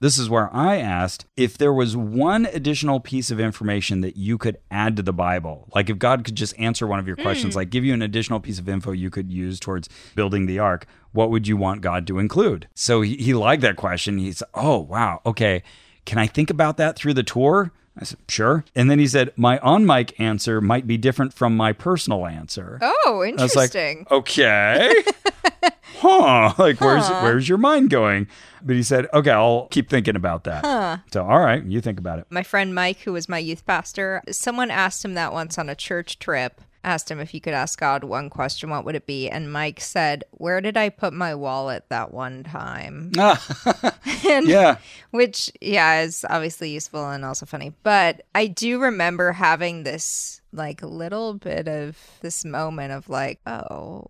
This 0.00 0.16
is 0.16 0.30
where 0.30 0.48
I 0.54 0.76
asked 0.76 1.26
if 1.36 1.58
there 1.58 1.72
was 1.72 1.96
one 1.96 2.46
additional 2.46 3.00
piece 3.00 3.32
of 3.32 3.40
information 3.40 4.00
that 4.02 4.16
you 4.16 4.38
could 4.38 4.58
add 4.70 4.94
to 4.96 5.02
the 5.02 5.12
Bible. 5.12 5.68
Like 5.74 5.90
if 5.90 5.98
God 5.98 6.24
could 6.24 6.36
just 6.36 6.56
answer 6.56 6.86
one 6.86 7.00
of 7.00 7.08
your 7.08 7.16
questions, 7.16 7.54
hmm. 7.54 7.58
like 7.58 7.70
give 7.70 7.84
you 7.84 7.92
an 7.94 8.02
additional 8.02 8.38
piece 8.38 8.60
of 8.60 8.68
info 8.68 8.92
you 8.92 9.10
could 9.10 9.32
use 9.32 9.58
towards 9.58 9.88
building 10.14 10.46
the 10.46 10.60
ark, 10.60 10.86
what 11.10 11.30
would 11.30 11.48
you 11.48 11.56
want 11.56 11.80
God 11.80 12.06
to 12.06 12.20
include? 12.20 12.68
So 12.74 13.00
he, 13.00 13.16
he 13.16 13.34
liked 13.34 13.62
that 13.62 13.76
question. 13.76 14.18
He 14.18 14.30
said, 14.30 14.48
Oh, 14.54 14.78
wow. 14.78 15.20
Okay. 15.26 15.64
Can 16.06 16.18
I 16.18 16.28
think 16.28 16.48
about 16.48 16.76
that 16.76 16.94
through 16.94 17.14
the 17.14 17.24
tour? 17.24 17.72
I 18.00 18.04
said, 18.04 18.18
Sure. 18.28 18.64
And 18.74 18.90
then 18.90 18.98
he 18.98 19.06
said, 19.06 19.32
My 19.36 19.58
on 19.58 19.84
mic 19.86 20.18
answer 20.20 20.60
might 20.60 20.86
be 20.86 20.96
different 20.96 21.32
from 21.32 21.56
my 21.56 21.72
personal 21.72 22.26
answer. 22.26 22.78
Oh, 22.80 23.22
I 23.22 23.42
was 23.42 23.56
like, 23.56 23.74
interesting. 23.74 24.06
okay. 24.10 25.04
huh. 25.98 26.54
Like, 26.58 26.80
where's 26.80 27.08
where's 27.08 27.48
your 27.48 27.58
mind 27.58 27.90
going? 27.90 28.28
But 28.62 28.76
he 28.76 28.82
said, 28.82 29.06
okay, 29.12 29.30
I'll 29.30 29.68
keep 29.70 29.88
thinking 29.88 30.16
about 30.16 30.44
that. 30.44 31.02
So, 31.12 31.24
all 31.24 31.38
right, 31.38 31.62
you 31.64 31.80
think 31.80 31.98
about 31.98 32.18
it. 32.18 32.26
my 32.30 32.42
friend 32.42 32.74
Mike, 32.74 32.98
who 33.00 33.12
was 33.12 33.28
my 33.28 33.38
youth 33.38 33.64
pastor, 33.66 34.22
someone 34.30 34.70
asked 34.70 35.04
him 35.04 35.14
that 35.14 35.32
once 35.32 35.58
on 35.58 35.68
a 35.68 35.74
church 35.74 36.18
trip. 36.18 36.60
Asked 36.84 37.10
him 37.10 37.20
if 37.20 37.34
you 37.34 37.40
could 37.40 37.54
ask 37.54 37.78
God 37.78 38.04
one 38.04 38.30
question, 38.30 38.70
what 38.70 38.84
would 38.84 38.94
it 38.94 39.06
be? 39.06 39.28
And 39.28 39.52
Mike 39.52 39.80
said, 39.80 40.24
Where 40.32 40.60
did 40.60 40.76
I 40.76 40.88
put 40.88 41.12
my 41.12 41.34
wallet 41.34 41.84
that 41.88 42.12
one 42.12 42.44
time? 42.44 43.12
and, 44.28 44.46
yeah. 44.46 44.78
Which, 45.10 45.50
yeah, 45.60 46.02
is 46.02 46.24
obviously 46.28 46.70
useful 46.70 47.08
and 47.08 47.24
also 47.24 47.46
funny. 47.46 47.72
But 47.82 48.22
I 48.34 48.46
do 48.46 48.80
remember 48.80 49.32
having 49.32 49.82
this 49.82 50.40
like 50.52 50.82
little 50.82 51.34
bit 51.34 51.68
of 51.68 51.98
this 52.20 52.44
moment 52.44 52.92
of 52.92 53.08
like, 53.08 53.40
oh, 53.46 54.06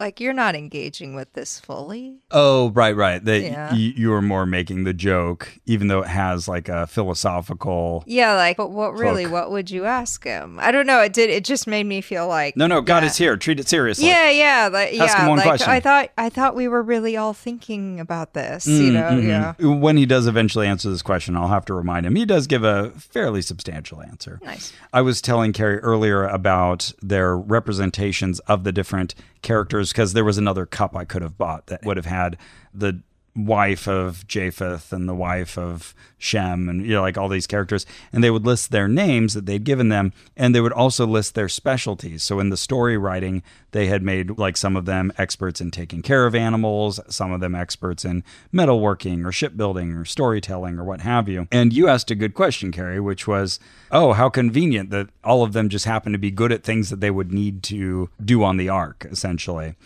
like 0.00 0.18
you're 0.18 0.32
not 0.32 0.56
engaging 0.56 1.14
with 1.14 1.32
this 1.34 1.60
fully. 1.60 2.16
Oh, 2.30 2.70
right, 2.70 2.96
right. 2.96 3.24
That 3.24 3.40
Yeah. 3.42 3.70
y- 3.70 3.92
you 3.96 4.10
were 4.10 4.22
more 4.22 4.46
making 4.46 4.84
the 4.84 4.94
joke, 4.94 5.52
even 5.66 5.88
though 5.88 6.00
it 6.00 6.08
has 6.08 6.48
like 6.48 6.68
a 6.68 6.86
philosophical. 6.86 8.02
Yeah, 8.06 8.34
like, 8.34 8.56
but 8.56 8.70
what 8.70 8.94
really, 8.94 9.24
Hook. 9.24 9.32
what 9.32 9.50
would 9.50 9.70
you 9.70 9.84
ask 9.84 10.24
him? 10.24 10.58
I 10.60 10.70
don't 10.72 10.86
know. 10.86 11.00
It 11.00 11.12
did, 11.12 11.30
it 11.30 11.44
just 11.44 11.66
made 11.66 11.84
me 11.84 12.00
feel 12.00 12.26
like, 12.26 12.56
No, 12.56 12.66
no, 12.66 12.80
God 12.80 13.02
yeah. 13.02 13.08
is 13.10 13.16
here. 13.16 13.36
Treat 13.36 13.60
it 13.60 13.68
seriously. 13.68 14.06
Yeah, 14.06 14.30
yeah, 14.30 14.68
like, 14.72 14.88
Ask 14.98 15.16
yeah. 15.16 15.22
him 15.22 15.28
one 15.28 15.38
like 15.38 15.46
question. 15.46 15.70
I 15.70 15.80
thought, 15.80 16.10
I 16.18 16.28
thought 16.30 16.54
we 16.56 16.66
were 16.66 16.82
really 16.82 17.16
all 17.16 17.34
thinking 17.34 18.00
about 18.00 18.32
this. 18.34 18.66
you 18.66 18.90
know, 18.92 19.10
Mhm. 19.10 19.26
yeah. 19.28 19.52
When 19.66 19.96
he 19.96 20.06
does 20.06 20.26
eventually 20.26 20.66
answer 20.66 20.90
this 20.90 21.02
question, 21.02 21.36
I'll 21.36 21.48
have 21.48 21.64
to 21.66 21.74
remind 21.74 22.06
him. 22.06 22.14
He 22.16 22.24
does 22.24 22.46
give 22.46 22.64
a 22.64 22.90
fairly 22.96 23.42
substantial 23.42 24.00
answer. 24.02 24.40
Nice. 24.42 24.72
I 24.92 25.02
was 25.02 25.20
telling 25.20 25.52
Carrie 25.52 25.78
earlier 25.80 26.24
about 26.24 26.92
their 27.02 27.36
representations 27.36 28.38
of 28.40 28.64
the 28.64 28.72
different 28.72 29.14
characters 29.42 29.92
because 29.92 30.12
there 30.12 30.24
was 30.24 30.38
another 30.38 30.66
cup 30.66 30.96
I 30.96 31.04
could 31.04 31.22
have 31.22 31.38
bought 31.38 31.66
that 31.68 31.84
would 31.84 31.96
have 31.96 32.06
had 32.06 32.36
the 32.74 33.00
wife 33.36 33.86
of 33.86 34.26
Japheth 34.26 34.92
and 34.92 35.08
the 35.08 35.14
wife 35.14 35.56
of 35.56 35.94
Shem 36.18 36.68
and 36.68 36.84
you 36.84 36.94
know 36.94 37.00
like 37.00 37.16
all 37.16 37.28
these 37.28 37.46
characters. 37.46 37.86
And 38.12 38.22
they 38.22 38.30
would 38.30 38.44
list 38.44 38.70
their 38.70 38.88
names 38.88 39.34
that 39.34 39.46
they'd 39.46 39.64
given 39.64 39.88
them 39.88 40.12
and 40.36 40.54
they 40.54 40.60
would 40.60 40.72
also 40.72 41.06
list 41.06 41.34
their 41.34 41.48
specialties. 41.48 42.22
So 42.22 42.40
in 42.40 42.50
the 42.50 42.56
story 42.56 42.98
writing 42.98 43.42
they 43.72 43.86
had 43.86 44.02
made 44.02 44.36
like 44.36 44.56
some 44.56 44.76
of 44.76 44.84
them 44.84 45.12
experts 45.16 45.60
in 45.60 45.70
taking 45.70 46.02
care 46.02 46.26
of 46.26 46.34
animals 46.34 46.98
some 47.08 47.32
of 47.32 47.40
them 47.40 47.54
experts 47.54 48.04
in 48.04 48.24
metalworking 48.52 49.24
or 49.24 49.32
shipbuilding 49.32 49.92
or 49.92 50.04
storytelling 50.04 50.78
or 50.78 50.84
what 50.84 51.00
have 51.00 51.28
you. 51.28 51.46
And 51.52 51.72
you 51.72 51.88
asked 51.88 52.10
a 52.10 52.14
good 52.14 52.34
question 52.34 52.72
Carrie 52.72 53.00
which 53.00 53.26
was 53.26 53.58
oh 53.90 54.12
how 54.12 54.28
convenient 54.28 54.90
that 54.90 55.08
all 55.24 55.42
of 55.42 55.52
them 55.52 55.68
just 55.68 55.84
happen 55.84 56.12
to 56.12 56.18
be 56.18 56.30
good 56.30 56.52
at 56.52 56.64
things 56.64 56.90
that 56.90 57.00
they 57.00 57.10
would 57.10 57.32
need 57.32 57.62
to 57.64 58.10
do 58.22 58.42
on 58.42 58.56
the 58.56 58.68
ark 58.68 59.06
essentially 59.10 59.76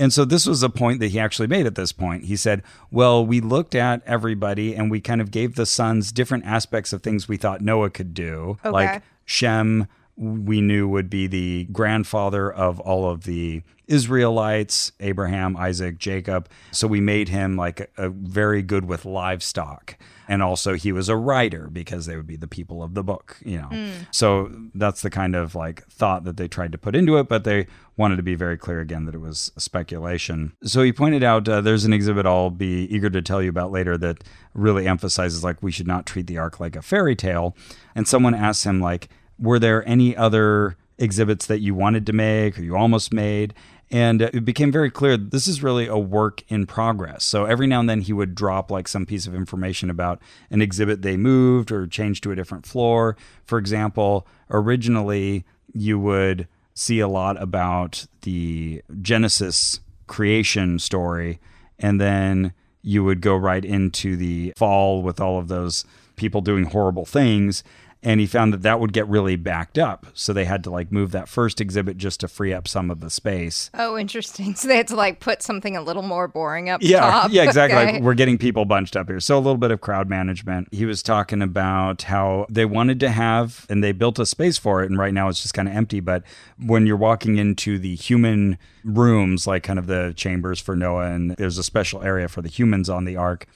and 0.00 0.14
so 0.14 0.24
this 0.24 0.46
was 0.46 0.62
a 0.62 0.70
point 0.70 0.98
that 1.00 1.08
he 1.08 1.20
actually 1.20 1.46
made 1.46 1.66
at 1.66 1.74
this 1.74 1.92
point. 1.92 2.24
He 2.24 2.34
said, 2.34 2.62
Well, 2.90 3.24
we 3.24 3.42
looked 3.42 3.74
at 3.74 4.02
everybody 4.06 4.74
and 4.74 4.90
we 4.90 4.98
kind 4.98 5.20
of 5.20 5.30
gave 5.30 5.56
the 5.56 5.66
sons 5.66 6.10
different 6.10 6.46
aspects 6.46 6.94
of 6.94 7.02
things 7.02 7.28
we 7.28 7.36
thought 7.36 7.60
Noah 7.60 7.90
could 7.90 8.14
do. 8.14 8.58
Okay. 8.64 8.70
Like 8.70 9.02
Shem, 9.26 9.86
we 10.20 10.60
knew 10.60 10.86
would 10.86 11.08
be 11.08 11.26
the 11.26 11.66
grandfather 11.72 12.52
of 12.52 12.78
all 12.80 13.10
of 13.10 13.24
the 13.24 13.62
Israelites, 13.86 14.92
Abraham, 15.00 15.56
Isaac, 15.56 15.98
Jacob. 15.98 16.48
So 16.72 16.86
we 16.86 17.00
made 17.00 17.30
him 17.30 17.56
like 17.56 17.80
a, 17.80 18.06
a 18.06 18.08
very 18.10 18.62
good 18.62 18.84
with 18.84 19.06
livestock. 19.06 19.96
And 20.28 20.42
also 20.42 20.74
he 20.74 20.92
was 20.92 21.08
a 21.08 21.16
writer 21.16 21.68
because 21.72 22.04
they 22.06 22.16
would 22.16 22.26
be 22.26 22.36
the 22.36 22.46
people 22.46 22.82
of 22.82 22.94
the 22.94 23.02
book, 23.02 23.38
you 23.44 23.56
know. 23.56 23.68
So 24.12 24.52
that's 24.74 25.00
the 25.00 25.10
kind 25.10 25.34
of 25.34 25.54
like 25.54 25.86
thought 25.88 26.24
that 26.24 26.36
they 26.36 26.46
tried 26.46 26.70
to 26.72 26.78
put 26.78 26.94
into 26.94 27.16
it, 27.16 27.26
but 27.26 27.44
they 27.44 27.66
wanted 27.96 28.16
to 28.16 28.22
be 28.22 28.34
very 28.34 28.56
clear 28.58 28.80
again 28.80 29.06
that 29.06 29.14
it 29.14 29.20
was 29.20 29.50
speculation. 29.56 30.52
So 30.62 30.82
he 30.82 30.92
pointed 30.92 31.24
out 31.24 31.48
uh, 31.48 31.62
there's 31.62 31.84
an 31.84 31.92
exhibit 31.92 32.26
I'll 32.26 32.50
be 32.50 32.84
eager 32.94 33.10
to 33.10 33.22
tell 33.22 33.42
you 33.42 33.48
about 33.48 33.72
later 33.72 33.96
that 33.98 34.22
really 34.54 34.86
emphasizes 34.86 35.42
like 35.42 35.62
we 35.62 35.72
should 35.72 35.88
not 35.88 36.06
treat 36.06 36.26
the 36.26 36.38
ark 36.38 36.60
like 36.60 36.76
a 36.76 36.82
fairy 36.82 37.16
tale. 37.16 37.56
And 37.96 38.06
someone 38.06 38.34
asked 38.34 38.64
him 38.64 38.80
like, 38.80 39.08
were 39.40 39.58
there 39.58 39.86
any 39.88 40.16
other 40.16 40.76
exhibits 40.98 41.46
that 41.46 41.60
you 41.60 41.74
wanted 41.74 42.06
to 42.06 42.12
make 42.12 42.58
or 42.58 42.62
you 42.62 42.76
almost 42.76 43.12
made? 43.12 43.54
And 43.90 44.22
it 44.22 44.44
became 44.44 44.70
very 44.70 44.90
clear 44.90 45.16
this 45.16 45.48
is 45.48 45.64
really 45.64 45.88
a 45.88 45.98
work 45.98 46.44
in 46.48 46.66
progress. 46.66 47.24
So 47.24 47.44
every 47.44 47.66
now 47.66 47.80
and 47.80 47.88
then 47.88 48.02
he 48.02 48.12
would 48.12 48.36
drop 48.36 48.70
like 48.70 48.86
some 48.86 49.04
piece 49.04 49.26
of 49.26 49.34
information 49.34 49.90
about 49.90 50.20
an 50.50 50.62
exhibit 50.62 51.02
they 51.02 51.16
moved 51.16 51.72
or 51.72 51.88
changed 51.88 52.22
to 52.22 52.30
a 52.30 52.36
different 52.36 52.66
floor. 52.66 53.16
For 53.44 53.58
example, 53.58 54.28
originally 54.48 55.44
you 55.72 55.98
would 55.98 56.46
see 56.74 57.00
a 57.00 57.08
lot 57.08 57.40
about 57.42 58.06
the 58.22 58.82
Genesis 59.02 59.80
creation 60.06 60.78
story, 60.78 61.40
and 61.78 62.00
then 62.00 62.52
you 62.82 63.02
would 63.04 63.20
go 63.20 63.36
right 63.36 63.64
into 63.64 64.16
the 64.16 64.52
fall 64.56 65.02
with 65.02 65.20
all 65.20 65.38
of 65.38 65.48
those 65.48 65.84
people 66.16 66.40
doing 66.40 66.64
horrible 66.64 67.04
things. 67.04 67.64
And 68.02 68.18
he 68.18 68.26
found 68.26 68.54
that 68.54 68.62
that 68.62 68.80
would 68.80 68.94
get 68.94 69.06
really 69.08 69.36
backed 69.36 69.78
up. 69.78 70.06
So 70.14 70.32
they 70.32 70.46
had 70.46 70.64
to 70.64 70.70
like 70.70 70.90
move 70.90 71.10
that 71.12 71.28
first 71.28 71.60
exhibit 71.60 71.98
just 71.98 72.20
to 72.20 72.28
free 72.28 72.50
up 72.54 72.66
some 72.66 72.90
of 72.90 73.00
the 73.00 73.10
space. 73.10 73.70
Oh, 73.74 73.98
interesting. 73.98 74.54
So 74.60 74.68
they 74.68 74.78
had 74.78 74.88
to 74.88 74.96
like 74.96 75.20
put 75.20 75.42
something 75.42 75.76
a 75.76 75.82
little 75.82 76.02
more 76.02 76.26
boring 76.26 76.70
up 76.70 76.80
Yeah, 76.82 77.00
top. 77.00 77.30
yeah, 77.30 77.42
exactly. 77.42 77.78
Okay. 77.78 77.92
Like 77.94 78.02
we're 78.02 78.14
getting 78.14 78.38
people 78.38 78.64
bunched 78.64 78.96
up 78.96 79.06
here. 79.08 79.20
So 79.20 79.36
a 79.36 79.40
little 79.40 79.58
bit 79.58 79.70
of 79.70 79.82
crowd 79.82 80.08
management. 80.08 80.68
He 80.72 80.86
was 80.86 81.02
talking 81.02 81.42
about 81.42 82.02
how 82.02 82.46
they 82.48 82.64
wanted 82.64 83.00
to 83.00 83.10
have, 83.10 83.66
and 83.68 83.84
they 83.84 83.92
built 83.92 84.18
a 84.18 84.24
space 84.24 84.56
for 84.56 84.82
it, 84.82 84.88
and 84.90 84.98
right 84.98 85.12
now 85.12 85.28
it's 85.28 85.42
just 85.42 85.52
kind 85.52 85.68
of 85.68 85.74
empty. 85.74 86.00
But 86.00 86.22
when 86.58 86.86
you're 86.86 86.96
walking 86.96 87.36
into 87.36 87.78
the 87.78 87.94
human 87.96 88.56
rooms, 88.82 89.46
like 89.46 89.62
kind 89.62 89.78
of 89.78 89.86
the 89.88 90.14
chambers 90.16 90.58
for 90.58 90.74
Noah, 90.74 91.10
and 91.12 91.32
there's 91.32 91.58
a 91.58 91.62
special 91.62 92.02
area 92.02 92.28
for 92.28 92.40
the 92.40 92.48
humans 92.48 92.88
on 92.88 93.04
the 93.04 93.16
ark. 93.16 93.46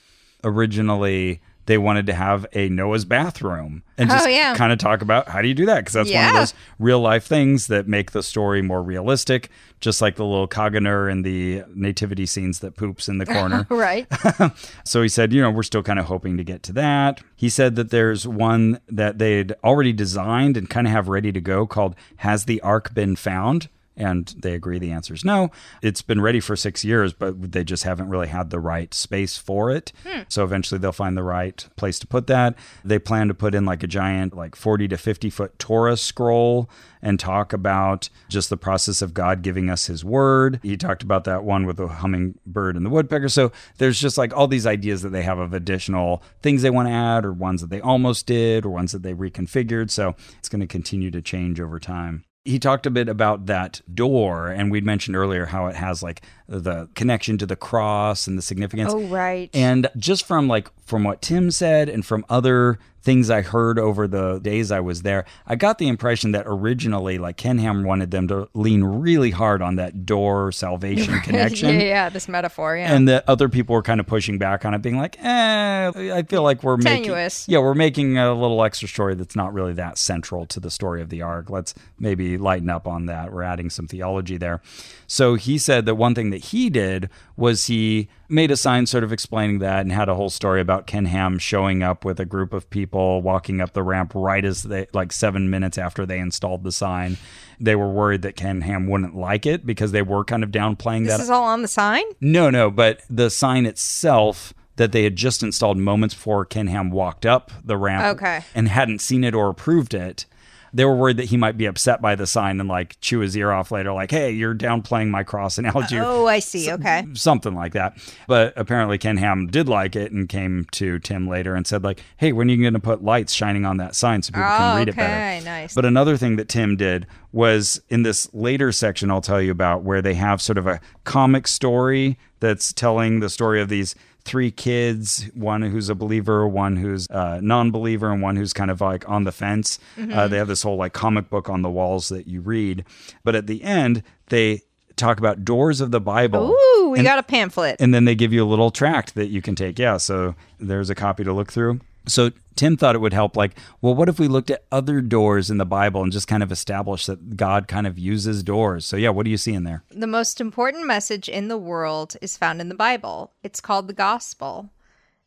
Originally, 0.45 1.41
they 1.66 1.78
wanted 1.78 2.07
to 2.07 2.15
have 2.15 2.47
a 2.53 2.69
Noah's 2.69 3.05
bathroom 3.05 3.82
and 3.97 4.11
oh, 4.11 4.15
just 4.15 4.27
Oh, 4.27 4.28
yeah. 4.31 4.55
kind 4.55 4.73
of 4.73 4.78
talk 4.78 5.03
about 5.03 5.28
how 5.28 5.41
do 5.43 5.49
you 5.49 5.55
do 5.55 5.66
that 5.66 5.78
because 5.81 5.93
that's 5.95 6.11
one 6.11 6.28
of 6.28 6.35
those 6.35 6.55
real 6.78 7.01
life 7.01 7.24
things 7.24 7.69
that 7.69 7.86
make 7.89 8.11
the 8.12 8.23
story 8.23 8.62
more 8.62 8.82
realistic, 8.82 9.51
just 9.81 10.01
like 10.03 10.16
the 10.16 10.24
little 10.24 10.49
caganer 10.49 11.11
in 11.11 11.23
the 11.23 11.62
nativity 11.74 12.27
scenes 12.27 12.61
that 12.61 12.77
poops 12.77 13.09
in 13.09 13.19
the 13.19 13.27
corner. 13.27 13.66
right. 13.70 14.07
so 14.85 15.03
he 15.03 15.09
said, 15.09 15.32
you 15.32 15.41
know, 15.41 15.51
we're 15.51 15.62
still 15.62 15.82
kind 15.82 15.99
of 15.99 16.07
hoping 16.07 16.36
to 16.36 16.45
get 16.45 16.62
to 16.65 16.73
that. 16.73 17.20
He 17.36 17.49
said 17.49 17.77
that 17.77 17.91
there's 17.91 18.27
one 18.27 18.81
that 18.89 19.19
they'd 19.19 19.53
already 19.62 19.93
designed 19.93 20.57
and 20.57 20.69
kind 20.69 20.86
of 20.86 20.93
have 20.93 21.09
ready 21.09 21.32
to 21.32 21.41
go 21.41 21.66
called 21.66 21.95
Has 22.16 22.45
the 22.45 22.61
Ark 22.61 22.95
Been 22.95 23.16
Found? 23.16 23.69
And 23.97 24.35
they 24.37 24.55
agree 24.55 24.79
the 24.79 24.91
answer 24.91 25.15
is 25.15 25.25
no. 25.25 25.51
It's 25.83 26.03
been 26.03 26.21
ready 26.21 26.41
for 26.41 26.57
six 26.57 26.85
years, 26.85 27.12
but 27.12 27.53
they 27.53 27.62
just 27.62 27.85
haven't 27.85 28.09
really 28.09 28.27
had 28.27 28.51
the 28.51 28.59
right 28.59 28.93
space 28.93 29.37
for 29.37 29.71
it. 29.71 29.93
Hmm. 30.07 30.23
So 30.29 30.43
eventually 30.43 30.79
they'll 30.79 30.93
find 30.93 31.16
the 31.16 31.23
right 31.23 31.66
place 31.77 31.99
to 32.01 32.07
put 32.07 32.27
that. 32.27 32.57
They 32.85 32.99
plan 32.99 33.29
to 33.29 33.35
put 33.35 33.55
in 33.55 33.65
like 33.65 33.83
a 33.83 33.87
giant, 33.87 34.35
like 34.37 34.57
40 34.57 34.89
to 34.89 34.97
50 34.97 35.31
foot 35.31 35.59
Torah 35.59 35.97
scroll 35.97 36.69
and 37.05 37.21
talk 37.21 37.53
about 37.53 38.09
just 38.29 38.51
the 38.51 38.57
process 38.57 39.03
of 39.03 39.15
God 39.15 39.43
giving 39.43 39.69
us 39.69 39.87
his 39.87 40.05
word. 40.05 40.59
He 40.62 40.77
talked 40.77 41.03
about 41.03 41.25
that 41.25 41.45
one 41.45 41.66
with 41.66 41.77
the 41.77 41.87
hummingbird 41.87 42.77
and 42.77 42.85
the 42.85 42.91
woodpecker. 42.91 43.29
So 43.29 43.53
there's 43.77 44.01
just 44.01 44.16
like 44.16 44.35
all 44.35 44.49
these 44.49 44.66
ideas 44.66 45.03
that 45.03 45.11
they 45.11 45.23
have 45.23 45.39
of 45.39 45.53
additional 45.53 46.23
things 46.43 46.62
they 46.62 46.71
want 46.71 46.89
to 46.89 46.93
add 46.93 47.25
or 47.25 47.33
ones 47.33 47.61
that 47.61 47.71
they 47.71 47.81
almost 47.81 48.27
did 48.27 48.65
or 48.65 48.71
ones 48.71 48.93
that 48.93 49.03
they 49.03 49.15
reconfigured. 49.15 49.91
So 49.91 50.16
it's 50.39 50.49
going 50.49 50.62
to 50.62 50.66
continue 50.66 51.11
to 51.11 51.21
change 51.21 51.61
over 51.61 51.79
time. 51.79 52.25
He 52.45 52.59
talked 52.59 52.85
a 52.85 52.91
bit 52.91 53.09
about 53.09 53.47
that 53.47 53.81
door, 53.93 54.49
and 54.49 54.71
we'd 54.71 54.85
mentioned 54.85 55.16
earlier 55.16 55.47
how 55.47 55.66
it 55.66 55.77
has 55.77 56.03
like 56.03 56.23
the 56.47 56.89
connection 56.95 57.39
to 57.39 57.47
the 57.47 57.57
cross 57.57 58.27
and 58.27 58.37
the 58.37 58.43
significance. 58.43 58.93
Oh, 58.93 59.03
right. 59.07 59.49
And 59.55 59.89
just 59.97 60.27
from 60.27 60.47
like 60.47 60.69
from 60.85 61.05
what 61.05 61.23
Tim 61.23 61.51
said 61.51 61.89
and 61.89 62.05
from 62.05 62.25
other 62.29 62.79
things 63.05 63.29
I 63.29 63.43
heard 63.43 63.79
over 63.79 64.09
the 64.09 64.39
days 64.41 64.73
I 64.73 64.81
was 64.81 65.03
there, 65.03 65.27
I 65.47 65.57
got 65.57 65.77
the 65.79 65.89
impression 65.89 66.33
that 66.33 66.45
originally 66.47 67.19
like 67.19 67.37
Ken 67.37 67.59
Ham 67.59 67.85
wanted 67.85 68.11
them 68.11 68.27
to 68.29 68.49
lean 68.55 68.83
really 68.83 69.31
hard 69.31 69.61
on 69.61 69.77
that 69.77 70.07
door 70.07 70.51
salvation 70.53 71.21
connection. 71.23 71.75
yeah, 71.75 71.83
yeah, 71.87 72.09
this 72.09 72.29
metaphor. 72.29 72.77
Yeah. 72.77 72.95
And 72.95 73.07
that 73.09 73.25
other 73.29 73.49
people 73.51 73.75
were 73.75 73.83
kind 73.83 74.01
of 74.01 74.07
pushing 74.07 74.39
back 74.39 74.65
on 74.65 74.73
it, 74.73 74.81
being 74.83 74.97
like, 74.97 75.17
"Eh, 75.23 75.89
I 76.15 76.23
feel 76.23 76.43
like 76.43 76.63
we're 76.63 76.79
Tenuous. 76.79 77.47
making, 77.47 77.53
yeah, 77.53 77.61
we're 77.61 77.75
making 77.75 78.17
a 78.19 78.33
little 78.35 78.65
extra 78.65 78.89
story 78.89 79.15
that's 79.15 79.37
not 79.37 79.53
really 79.53 79.75
that 79.75 79.99
central 79.99 80.47
to 80.47 80.59
the 80.59 80.71
story 80.71 81.03
of 81.03 81.11
the 81.11 81.21
ark. 81.23 81.51
Let's 81.51 81.75
maybe 81.99 82.39
lighten 82.39 82.71
up 82.71 82.87
on 82.89 83.07
that. 83.07 83.33
We're 83.33 83.43
adding 83.43 83.69
some 83.71 83.87
theology 83.87 84.39
there." 84.39 84.63
So 85.07 85.35
he 85.35 85.59
said 85.59 85.85
that 85.85 85.97
one 85.97 86.15
thing 86.15 86.31
that 86.31 86.47
he 86.47 86.71
did 86.71 87.11
was 87.36 87.66
he 87.66 88.09
made 88.28 88.51
a 88.51 88.56
sign 88.56 88.86
sort 88.86 89.02
of 89.02 89.12
explaining 89.12 89.59
that 89.59 89.81
and 89.81 89.90
had 89.93 90.09
a 90.09 90.15
whole 90.15 90.31
story 90.31 90.61
about 90.61 90.86
Ken 90.86 91.06
Ham 91.06 91.39
showing 91.39 91.82
up 91.82 92.05
with 92.05 92.20
a 92.20 92.24
group 92.24 92.52
of 92.52 92.70
people 92.70 93.23
walking 93.23 93.61
up 93.61 93.73
the 93.73 93.82
ramp 93.82 94.12
right 94.15 94.44
as 94.44 94.62
they 94.62 94.86
like 94.93 95.12
seven 95.12 95.51
minutes 95.51 95.77
after 95.77 96.06
they 96.06 96.19
installed 96.20 96.62
the 96.62 96.70
sign. 96.73 97.16
They 97.59 97.74
were 97.77 97.90
worried 97.90 98.23
that 98.23 98.36
Ken 98.36 98.61
Ham 98.61 98.86
wouldn't 98.86 99.16
like 99.16 99.47
it 99.47 99.66
because 99.66 99.90
they 99.93 100.02
were 100.02 100.24
kind 100.24 100.44
of 100.44 100.51
downplaying 100.51 101.06
that. 101.06 101.11
this 101.11 101.16
that 101.19 101.23
is 101.24 101.31
all 101.31 101.44
on 101.44 101.62
the 101.62 101.69
sign? 101.69 102.05
no, 102.20 102.51
no, 102.51 102.70
but 102.70 103.02
the 103.11 103.31
sign 103.31 103.66
itself 103.66 104.55
that 104.77 104.90
they 104.93 105.05
had 105.05 105.15
just 105.15 105.43
installed 105.43 105.78
moments 105.78 106.15
before 106.15 106.44
Ken 106.44 106.66
Ham 106.66 106.90
walked 106.90 107.24
up 107.24 107.51
the 107.65 107.77
ramp 107.77 108.16
Okay. 108.16 108.40
and 108.56 108.69
hadn't 108.69 109.01
seen 109.01 109.23
it 109.23 109.32
or 109.35 109.48
approved 109.48 109.94
it. 109.94 110.27
They 110.75 110.85
were 110.85 110.95
worried 110.97 111.17
that 111.19 111.27
he 111.27 111.37
might 111.37 111.57
be 111.57 111.67
upset 111.67 112.03
by 112.03 112.17
the 112.17 112.27
sign 112.27 112.59
and 112.61 112.69
like 112.69 113.01
chew 113.01 113.21
his 113.21 113.37
ear 113.37 113.53
off 113.53 113.71
later, 113.71 113.93
like, 113.93 114.11
hey, 114.11 114.33
you're 114.33 114.55
downplaying 114.55 115.09
my 115.09 115.23
cross 115.23 115.57
analogy. 115.57 115.99
Oh, 115.99 116.27
I 116.27 116.41
see. 116.41 116.71
Okay. 116.73 117.07
something 117.15 117.55
like 117.55 117.73
that. 117.75 117.97
But 118.27 118.53
apparently 118.57 118.99
Ken 118.99 119.17
Ham 119.17 119.47
did 119.47 119.69
like 119.69 119.95
it 119.95 120.11
and 120.13 120.29
came 120.29 120.67
to 120.73 120.99
Tim 120.99 121.29
later 121.29 121.55
and 121.55 121.67
said 121.67 121.85
like, 121.85 122.03
"Hey, 122.17 122.33
when 122.33 122.49
are 122.49 122.53
you 122.53 122.61
going 122.63 122.75
to 122.75 122.81
put 122.81 123.05
lights 123.05 123.33
shining 123.33 123.65
on 123.65 123.77
that 123.77 123.95
sign 123.95 124.23
so 124.23 124.33
people 124.33 124.43
Oh, 124.45 124.57
can 124.59 124.77
read 124.79 124.89
it 124.89 124.97
better? 124.97 125.13
okay, 125.15 125.37
better?" 125.39 125.45
nice. 125.45 125.75
But 125.75 125.85
another 125.85 126.17
thing 126.17 126.37
that 126.37 126.49
Tim 126.49 126.77
did 126.77 127.07
was 127.33 127.81
in 127.89 128.03
this 128.03 128.29
later 128.35 128.73
section 128.73 129.11
I'll 129.11 129.21
tell 129.21 129.41
you 129.41 129.53
about 129.53 129.83
where 129.85 130.03
they 130.03 130.15
have 130.15 130.43
sort 130.43 130.59
of 130.59 130.67
a 130.67 130.81
comic 131.05 131.47
story 131.47 132.19
that's 132.41 132.73
telling 132.73 133.21
the 133.21 133.31
story 133.31 133.61
of 133.63 133.69
these 133.69 133.95
three 134.25 134.51
kids 134.51 135.29
one 135.35 135.61
who's 135.63 135.89
a 135.91 135.95
believer 135.95 136.47
one 136.49 136.77
who's 136.77 137.07
a 137.11 137.41
non-believer 137.43 138.11
and 138.11 138.23
one 138.23 138.37
who's 138.37 138.53
kind 138.55 138.71
of 138.71 138.81
like 138.81 139.09
on 139.09 139.25
the 139.25 139.33
fence 139.33 139.79
Mm-hmm. 139.99 140.13
uh, 140.13 140.29
they 140.29 140.39
have 140.39 140.49
this 140.49 140.63
whole 140.63 140.77
like 140.77 140.93
comic 140.95 141.29
book 141.29 141.49
on 141.51 141.63
the 141.63 141.69
walls 141.71 142.09
that 142.09 142.27
you 142.27 142.41
read 142.41 142.85
but 143.23 143.35
at 143.35 143.47
the 143.47 143.63
end 143.63 144.03
they 144.31 144.63
talk 144.97 145.19
about 145.19 145.45
doors 145.45 145.81
of 145.81 145.91
the 145.91 146.01
bible 146.01 146.51
Ooh, 146.53 146.91
we 146.91 146.99
And- 147.01 147.07
got 147.07 147.19
a 147.19 147.23
pamphlet. 147.23 147.77
and 147.81 147.93
then 147.93 148.05
they 148.07 148.15
give 148.15 148.33
you 148.33 148.43
a 148.43 148.47
little 148.49 148.71
tract 148.71 149.15
that 149.17 149.27
you 149.27 149.43
can 149.43 149.55
take. 149.57 149.79
Yeah, 149.79 149.97
so 149.99 150.35
there's 150.61 150.89
a 150.91 150.95
copy 150.95 151.25
to 151.25 151.33
look 151.33 151.51
through. 151.53 151.81
So 152.07 152.31
Tim 152.57 152.77
thought 152.77 152.95
it 152.95 153.01
would 153.01 153.13
help 153.13 153.37
like, 153.37 153.57
well, 153.81 153.95
what 153.95 154.09
if 154.09 154.19
we 154.19 154.29
looked 154.29 154.51
at 154.51 154.65
other 154.71 155.01
doors 155.01 155.51
in 155.51 155.59
the 155.59 155.67
Bible 155.67 156.03
and 156.03 156.13
just 156.13 156.29
kind 156.29 156.43
of 156.43 156.53
established 156.53 157.07
that 157.07 157.37
God 157.37 157.67
kind 157.69 157.87
of 157.87 157.99
uses 157.99 158.43
doors? 158.43 158.85
So 158.87 158.97
yeah, 158.97 159.09
what 159.11 159.25
do 159.25 159.31
you 159.31 159.37
see 159.37 159.55
in 159.55 159.65
there? 159.65 159.83
The 159.91 160.07
most 160.07 160.41
important 160.41 160.87
message 160.87 161.29
in 161.29 161.49
the 161.49 161.59
world 161.59 162.17
is 162.21 162.37
found 162.37 162.61
in 162.61 162.69
the 162.69 162.75
Bible. 162.75 163.33
It's 163.43 163.61
called 163.61 163.89
the 163.89 163.95
gospel. 163.95 164.71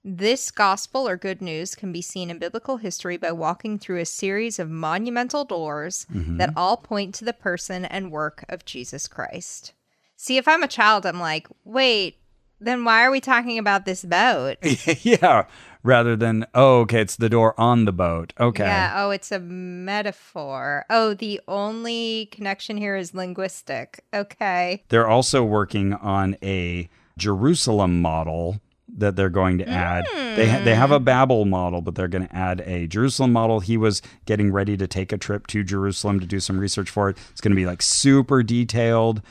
This 0.03 0.51
gospel 0.51 1.07
or 1.07 1.17
good 1.17 1.41
news 1.41 1.75
can 1.75 1.91
be 1.91 2.01
seen 2.01 2.29
in 2.29 2.39
biblical 2.39 2.77
history 2.77 3.17
by 3.17 3.33
walking 3.33 3.77
through 3.77 3.99
a 3.99 4.05
series 4.05 4.57
of 4.57 4.69
monumental 4.69 5.43
doors 5.43 6.05
mm-hmm. 6.13 6.37
that 6.37 6.53
all 6.55 6.77
point 6.77 7.13
to 7.15 7.25
the 7.25 7.33
person 7.33 7.83
and 7.83 8.11
work 8.11 8.45
of 8.47 8.63
Jesus 8.63 9.07
Christ. 9.07 9.73
See, 10.15 10.37
if 10.37 10.47
I'm 10.47 10.63
a 10.63 10.67
child, 10.67 11.05
I'm 11.05 11.19
like, 11.19 11.47
wait, 11.65 12.17
then 12.59 12.83
why 12.83 13.03
are 13.03 13.11
we 13.11 13.19
talking 13.19 13.59
about 13.59 13.85
this 13.85 14.03
boat? 14.03 14.57
yeah, 15.01 15.45
rather 15.87 16.15
than 16.15 16.45
oh, 16.53 16.81
okay, 16.81 17.01
it's 17.01 17.15
the 17.15 17.29
door 17.29 17.59
on 17.59 17.85
the 17.85 17.93
boat. 17.93 18.33
Okay. 18.39 18.65
Yeah, 18.65 18.93
oh, 18.97 19.09
it's 19.09 19.31
a 19.31 19.39
metaphor. 19.39 20.85
Oh, 20.89 21.13
the 21.13 21.39
only 21.47 22.27
connection 22.27 22.77
here 22.77 22.95
is 22.95 23.15
linguistic. 23.15 24.03
Okay. 24.13 24.83
They're 24.89 25.07
also 25.07 25.43
working 25.43 25.93
on 25.93 26.35
a 26.43 26.89
Jerusalem 27.17 28.01
model 28.01 28.59
that 28.97 29.15
they're 29.15 29.29
going 29.29 29.57
to 29.59 29.67
add. 29.67 30.05
They 30.35 30.49
ha- 30.49 30.61
they 30.63 30.75
have 30.75 30.91
a 30.91 30.99
hmm. 30.99 31.05
Babel 31.05 31.45
model, 31.45 31.81
but 31.81 31.95
they're 31.95 32.07
going 32.07 32.27
to 32.27 32.35
add 32.35 32.61
a 32.61 32.87
Jerusalem 32.87 33.31
model. 33.31 33.61
He 33.61 33.77
was 33.77 34.01
getting 34.25 34.51
ready 34.51 34.75
to 34.77 34.87
take 34.87 35.11
a 35.11 35.17
trip 35.17 35.47
to 35.47 35.63
Jerusalem 35.63 36.19
to 36.19 36.25
do 36.25 36.39
some 36.39 36.59
research 36.59 36.89
for 36.89 37.09
it. 37.09 37.17
It's 37.31 37.41
going 37.41 37.51
to 37.51 37.55
be 37.55 37.65
like 37.65 37.81
super 37.81 38.43
detailed. 38.43 39.21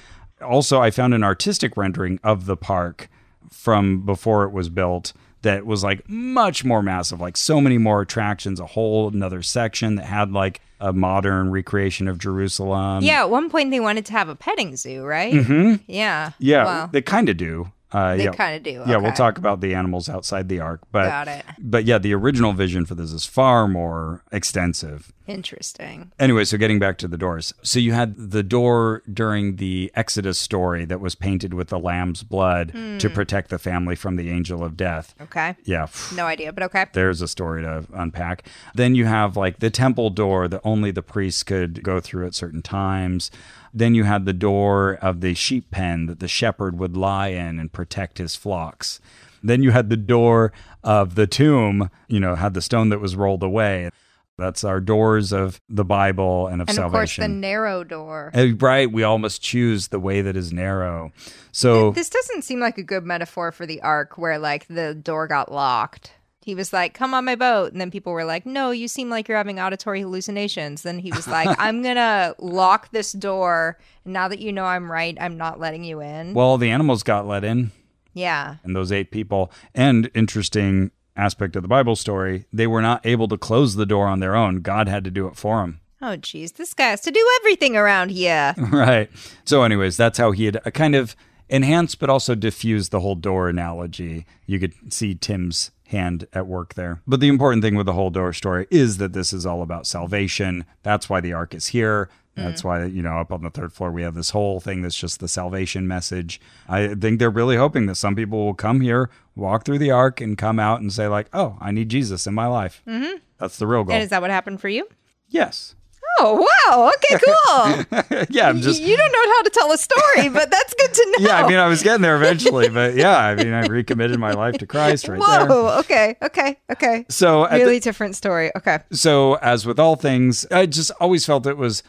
Also, 0.40 0.80
I 0.80 0.90
found 0.90 1.14
an 1.14 1.22
artistic 1.22 1.76
rendering 1.76 2.18
of 2.24 2.46
the 2.46 2.56
park 2.56 3.08
from 3.50 4.04
before 4.04 4.44
it 4.44 4.52
was 4.52 4.68
built 4.68 5.12
that 5.46 5.64
was 5.64 5.82
like 5.82 6.08
much 6.08 6.64
more 6.64 6.82
massive, 6.82 7.20
like 7.20 7.36
so 7.36 7.60
many 7.60 7.78
more 7.78 8.00
attractions, 8.02 8.60
a 8.60 8.66
whole 8.66 9.08
another 9.08 9.42
section 9.42 9.94
that 9.96 10.04
had 10.06 10.32
like 10.32 10.60
a 10.80 10.92
modern 10.92 11.50
recreation 11.50 12.06
of 12.08 12.18
Jerusalem. 12.18 13.02
Yeah, 13.02 13.20
at 13.20 13.30
one 13.30 13.48
point 13.48 13.70
they 13.70 13.80
wanted 13.80 14.04
to 14.06 14.12
have 14.12 14.28
a 14.28 14.34
petting 14.34 14.76
zoo, 14.76 15.04
right? 15.04 15.32
Mm-hmm. 15.32 15.82
Yeah. 15.86 16.32
Yeah, 16.38 16.64
Wow. 16.64 16.86
they 16.92 17.00
kind 17.00 17.28
of 17.28 17.36
do. 17.36 17.70
Uh, 17.92 18.16
They 18.16 18.24
yeah. 18.24 18.32
kinda 18.32 18.58
do, 18.60 18.82
Yeah, 18.86 18.96
we'll 18.96 19.12
talk 19.12 19.38
about 19.38 19.60
the 19.60 19.74
animals 19.74 20.08
outside 20.08 20.48
the 20.48 20.58
ark, 20.60 20.80
but 20.90 21.04
Got 21.06 21.28
it. 21.28 21.44
but 21.58 21.84
yeah, 21.84 21.98
the 21.98 22.14
original 22.14 22.52
vision 22.52 22.84
for 22.84 22.96
this 22.96 23.12
is 23.12 23.24
far 23.24 23.68
more 23.68 24.24
extensive. 24.32 25.12
Interesting. 25.28 26.10
Anyway, 26.18 26.44
so 26.44 26.56
getting 26.58 26.78
back 26.78 26.98
to 26.98 27.08
the 27.08 27.16
doors. 27.16 27.54
So 27.62 27.78
you 27.78 27.92
had 27.92 28.30
the 28.32 28.42
door 28.42 29.02
during 29.12 29.56
the 29.56 29.90
Exodus 29.94 30.38
story 30.38 30.84
that 30.84 31.00
was 31.00 31.14
painted 31.14 31.54
with 31.54 31.68
the 31.68 31.78
lamb's 31.78 32.22
blood 32.24 32.70
Hmm. 32.72 32.98
to 32.98 33.08
protect 33.08 33.50
the 33.50 33.58
family 33.58 33.94
from 33.96 34.16
the 34.16 34.30
angel 34.30 34.64
of 34.64 34.76
death. 34.76 35.14
Okay. 35.20 35.54
Yeah. 35.64 35.86
No 36.14 36.26
idea, 36.26 36.52
but 36.52 36.64
okay. 36.64 36.86
There's 36.92 37.22
a 37.22 37.28
story 37.28 37.62
to 37.62 37.84
unpack. 37.92 38.46
Then 38.74 38.94
you 38.96 39.06
have 39.06 39.36
like 39.36 39.60
the 39.60 39.70
temple 39.70 40.10
door 40.10 40.48
that 40.48 40.60
only 40.64 40.90
the 40.90 41.02
priests 41.02 41.42
could 41.44 41.82
go 41.82 42.00
through 42.00 42.26
at 42.26 42.34
certain 42.34 42.62
times. 42.62 43.30
Then 43.76 43.94
you 43.94 44.04
had 44.04 44.24
the 44.24 44.32
door 44.32 44.94
of 45.02 45.20
the 45.20 45.34
sheep 45.34 45.70
pen 45.70 46.06
that 46.06 46.18
the 46.18 46.28
shepherd 46.28 46.78
would 46.78 46.96
lie 46.96 47.28
in 47.28 47.58
and 47.58 47.70
protect 47.70 48.16
his 48.16 48.34
flocks. 48.34 49.00
Then 49.42 49.62
you 49.62 49.70
had 49.70 49.90
the 49.90 49.98
door 49.98 50.50
of 50.82 51.14
the 51.14 51.26
tomb, 51.26 51.90
you 52.08 52.18
know, 52.18 52.36
had 52.36 52.54
the 52.54 52.62
stone 52.62 52.88
that 52.88 53.00
was 53.00 53.16
rolled 53.16 53.42
away. 53.42 53.90
That's 54.38 54.64
our 54.64 54.80
doors 54.80 55.30
of 55.30 55.60
the 55.68 55.84
Bible 55.84 56.46
and 56.46 56.62
of 56.62 56.70
salvation. 56.70 56.84
And 56.84 56.86
of 56.86 56.92
course, 56.92 57.16
the 57.16 57.28
narrow 57.28 57.84
door. 57.84 58.30
Uh, 58.34 58.48
right, 58.58 58.90
we 58.90 59.02
all 59.02 59.18
must 59.18 59.42
choose 59.42 59.88
the 59.88 60.00
way 60.00 60.22
that 60.22 60.36
is 60.36 60.54
narrow. 60.54 61.12
So 61.52 61.90
This 61.90 62.08
doesn't 62.08 62.44
seem 62.44 62.60
like 62.60 62.78
a 62.78 62.82
good 62.82 63.04
metaphor 63.04 63.52
for 63.52 63.66
the 63.66 63.82
ark 63.82 64.16
where, 64.16 64.38
like, 64.38 64.66
the 64.68 64.94
door 64.94 65.26
got 65.26 65.52
locked. 65.52 66.12
He 66.46 66.54
was 66.54 66.72
like, 66.72 66.94
come 66.94 67.12
on 67.12 67.24
my 67.24 67.34
boat. 67.34 67.72
And 67.72 67.80
then 67.80 67.90
people 67.90 68.12
were 68.12 68.24
like, 68.24 68.46
no, 68.46 68.70
you 68.70 68.86
seem 68.86 69.10
like 69.10 69.26
you're 69.26 69.36
having 69.36 69.58
auditory 69.58 70.00
hallucinations. 70.02 70.82
Then 70.82 71.00
he 71.00 71.10
was 71.10 71.26
like, 71.26 71.48
I'm 71.58 71.82
going 71.82 71.96
to 71.96 72.36
lock 72.38 72.92
this 72.92 73.10
door. 73.10 73.78
Now 74.04 74.28
that 74.28 74.38
you 74.38 74.52
know 74.52 74.64
I'm 74.64 74.88
right, 74.88 75.18
I'm 75.20 75.36
not 75.36 75.58
letting 75.58 75.82
you 75.82 76.00
in. 76.00 76.34
well, 76.34 76.56
the 76.56 76.70
animals 76.70 77.02
got 77.02 77.26
let 77.26 77.42
in. 77.42 77.72
yeah. 78.14 78.58
and 78.62 78.76
those 78.76 78.92
eight 78.92 79.10
people. 79.10 79.50
And 79.74 80.08
interesting 80.14 80.92
aspect 81.16 81.56
of 81.56 81.62
the 81.62 81.68
Bible 81.68 81.96
story, 81.96 82.44
they 82.52 82.68
were 82.68 82.80
not 82.80 83.04
able 83.04 83.26
to 83.26 83.36
close 83.36 83.74
the 83.74 83.84
door 83.84 84.06
on 84.06 84.20
their 84.20 84.36
own. 84.36 84.60
God 84.60 84.86
had 84.86 85.02
to 85.02 85.10
do 85.10 85.26
it 85.26 85.34
for 85.34 85.62
them. 85.62 85.80
Oh, 86.00 86.14
geez. 86.14 86.52
This 86.52 86.74
guy 86.74 86.90
has 86.90 87.00
to 87.00 87.10
do 87.10 87.28
everything 87.40 87.76
around 87.76 88.10
here. 88.10 88.54
right. 88.70 89.10
So, 89.44 89.64
anyways, 89.64 89.96
that's 89.96 90.18
how 90.18 90.30
he 90.30 90.44
had 90.44 90.58
uh, 90.64 90.70
kind 90.70 90.94
of 90.94 91.16
enhanced 91.48 91.98
but 91.98 92.08
also 92.08 92.36
diffused 92.36 92.92
the 92.92 93.00
whole 93.00 93.16
door 93.16 93.48
analogy. 93.48 94.26
You 94.46 94.60
could 94.60 94.74
see 94.94 95.16
Tim's 95.16 95.72
hand 95.88 96.26
at 96.32 96.46
work 96.46 96.74
there. 96.74 97.00
But 97.06 97.20
the 97.20 97.28
important 97.28 97.62
thing 97.62 97.74
with 97.74 97.86
the 97.86 97.92
whole 97.92 98.10
door 98.10 98.32
story 98.32 98.66
is 98.70 98.98
that 98.98 99.12
this 99.12 99.32
is 99.32 99.46
all 99.46 99.62
about 99.62 99.86
salvation. 99.86 100.64
That's 100.82 101.08
why 101.08 101.20
the 101.20 101.32
ark 101.32 101.54
is 101.54 101.68
here. 101.68 102.08
That's 102.36 102.62
why, 102.62 102.84
you 102.84 103.00
know, 103.00 103.16
up 103.16 103.32
on 103.32 103.42
the 103.42 103.48
third 103.48 103.72
floor, 103.72 103.90
we 103.90 104.02
have 104.02 104.14
this 104.14 104.28
whole 104.28 104.60
thing 104.60 104.82
that's 104.82 104.98
just 104.98 105.20
the 105.20 105.28
salvation 105.28 105.88
message. 105.88 106.38
I 106.68 106.88
think 106.88 107.18
they're 107.18 107.30
really 107.30 107.56
hoping 107.56 107.86
that 107.86 107.94
some 107.94 108.14
people 108.14 108.44
will 108.44 108.52
come 108.52 108.82
here, 108.82 109.08
walk 109.34 109.64
through 109.64 109.78
the 109.78 109.90
ark, 109.90 110.20
and 110.20 110.36
come 110.36 110.58
out 110.58 110.82
and 110.82 110.92
say, 110.92 111.08
like, 111.08 111.28
oh, 111.32 111.56
I 111.62 111.70
need 111.70 111.88
Jesus 111.88 112.26
in 112.26 112.34
my 112.34 112.46
life. 112.46 112.82
Mm-hmm. 112.86 113.20
That's 113.38 113.56
the 113.56 113.66
real 113.66 113.84
goal. 113.84 113.94
And 113.94 114.04
is 114.04 114.10
that 114.10 114.20
what 114.20 114.30
happened 114.30 114.60
for 114.60 114.68
you? 114.68 114.86
yes. 115.28 115.75
Oh, 116.18 116.46
wow. 116.68 116.90
Okay, 116.96 117.18
cool. 117.24 118.26
yeah, 118.30 118.48
I'm 118.48 118.60
just. 118.60 118.80
You 118.82 118.96
don't 118.96 119.12
know 119.12 119.32
how 119.32 119.42
to 119.42 119.50
tell 119.50 119.72
a 119.72 119.78
story, 119.78 120.28
but 120.28 120.50
that's 120.50 120.74
good 120.74 120.94
to 120.94 121.06
know. 121.10 121.16
Yeah, 121.28 121.44
I 121.44 121.48
mean, 121.48 121.58
I 121.58 121.66
was 121.68 121.82
getting 121.82 122.02
there 122.02 122.16
eventually, 122.16 122.68
but 122.68 122.94
yeah, 122.94 123.16
I 123.18 123.34
mean, 123.34 123.52
I 123.52 123.66
recommitted 123.66 124.18
my 124.18 124.32
life 124.32 124.56
to 124.58 124.66
Christ 124.66 125.08
right 125.08 125.20
there. 125.20 125.46
Whoa. 125.46 125.78
Okay. 125.80 126.16
Okay. 126.22 126.58
Okay. 126.70 127.04
So, 127.08 127.44
at 127.44 127.52
the- 127.52 127.64
Really 127.64 127.80
different 127.80 128.16
story. 128.16 128.50
Okay. 128.56 128.78
so 128.92 129.34
as 129.36 129.66
with 129.66 129.78
all 129.78 129.96
things, 129.96 130.46
I 130.50 130.66
just 130.66 130.90
always 131.00 131.26
felt 131.26 131.46
it 131.46 131.56
was 131.56 131.82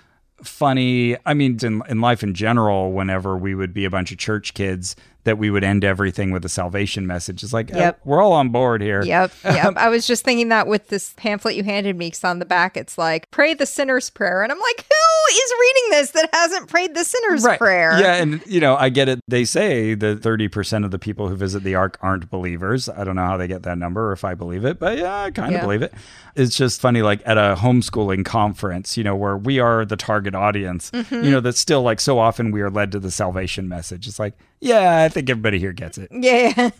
funny. 0.43 1.17
I 1.25 1.33
mean, 1.33 1.57
in, 1.63 1.81
in 1.89 2.01
life 2.01 2.23
in 2.23 2.33
general, 2.33 2.91
whenever 2.91 3.37
we 3.37 3.55
would 3.55 3.73
be 3.73 3.85
a 3.85 3.89
bunch 3.89 4.11
of 4.11 4.17
church 4.17 4.53
kids, 4.53 4.95
that 5.27 5.37
we 5.37 5.49
would 5.49 5.63
end 5.63 5.83
everything 5.83 6.31
with 6.31 6.43
a 6.45 6.49
salvation 6.49 7.05
message. 7.05 7.43
It's 7.43 7.53
like, 7.53 7.73
uh, 7.73 7.77
Yep. 7.77 7.99
we're 8.05 8.21
all 8.21 8.31
on 8.33 8.49
board 8.49 8.81
here. 8.81 9.03
Yep. 9.03 9.31
Yep. 9.45 9.73
I 9.77 9.89
was 9.89 10.07
just 10.07 10.23
thinking 10.23 10.49
that 10.49 10.67
with 10.67 10.87
this 10.87 11.13
pamphlet 11.17 11.55
you 11.55 11.63
handed 11.63 11.95
me, 11.95 12.07
because 12.07 12.23
on 12.23 12.39
the 12.39 12.45
back 12.45 12.75
it's 12.77 12.97
like, 12.97 13.29
pray 13.31 13.53
the 13.53 13.65
sinner's 13.65 14.09
prayer. 14.09 14.41
And 14.43 14.51
I'm 14.51 14.59
like, 14.59 14.85
who 14.87 15.35
is 15.35 15.53
reading 15.59 15.89
this 15.91 16.11
that 16.11 16.29
hasn't 16.33 16.67
prayed 16.69 16.95
the 16.95 17.03
sinner's 17.03 17.45
prayer? 17.57 17.99
Yeah, 17.99 18.15
and 18.15 18.41
you 18.47 18.59
know, 18.59 18.75
I 18.77 18.89
get 18.89 19.09
it. 19.09 19.19
They 19.27 19.45
say 19.45 19.93
that 19.95 20.21
thirty 20.23 20.47
percent 20.47 20.85
of 20.85 20.91
the 20.91 20.99
people 20.99 21.27
who 21.27 21.35
visit 21.35 21.63
the 21.63 21.75
Ark 21.75 21.97
aren't 22.01 22.29
believers. 22.29 22.87
I 22.89 23.03
don't 23.03 23.15
know 23.15 23.25
how 23.25 23.37
they 23.37 23.47
get 23.47 23.63
that 23.63 23.77
number 23.77 24.09
or 24.09 24.13
if 24.13 24.23
I 24.23 24.33
believe 24.35 24.63
it, 24.65 24.79
but 24.79 24.97
yeah, 24.97 25.23
I 25.23 25.31
kind 25.31 25.49
of 25.53 25.59
Yeah. 25.59 25.61
believe 25.63 25.81
it. 25.81 25.93
It's 26.35 26.55
just 26.55 26.79
funny, 26.79 27.01
like 27.01 27.21
at 27.25 27.37
a 27.37 27.55
homeschooling 27.59 28.23
conference, 28.25 28.95
you 28.95 29.03
know, 29.03 29.15
where 29.15 29.35
we 29.35 29.59
are 29.59 29.83
the 29.85 29.97
target 29.97 30.35
audience. 30.35 30.91
Mm-hmm. 30.91 31.23
You 31.25 31.31
know, 31.31 31.39
that's 31.41 31.59
still 31.59 31.81
like 31.81 31.99
so 31.99 32.19
often 32.19 32.51
we 32.51 32.61
are 32.61 32.69
led 32.69 32.91
to 32.93 32.99
the 32.99 33.11
salvation 33.11 33.67
message. 33.67 34.07
It's 34.07 34.19
like, 34.19 34.33
yeah, 34.59 35.03
I 35.03 35.09
think 35.09 35.29
everybody 35.29 35.59
here 35.59 35.73
gets 35.73 35.97
it. 35.97 36.09
Yeah. 36.11 36.69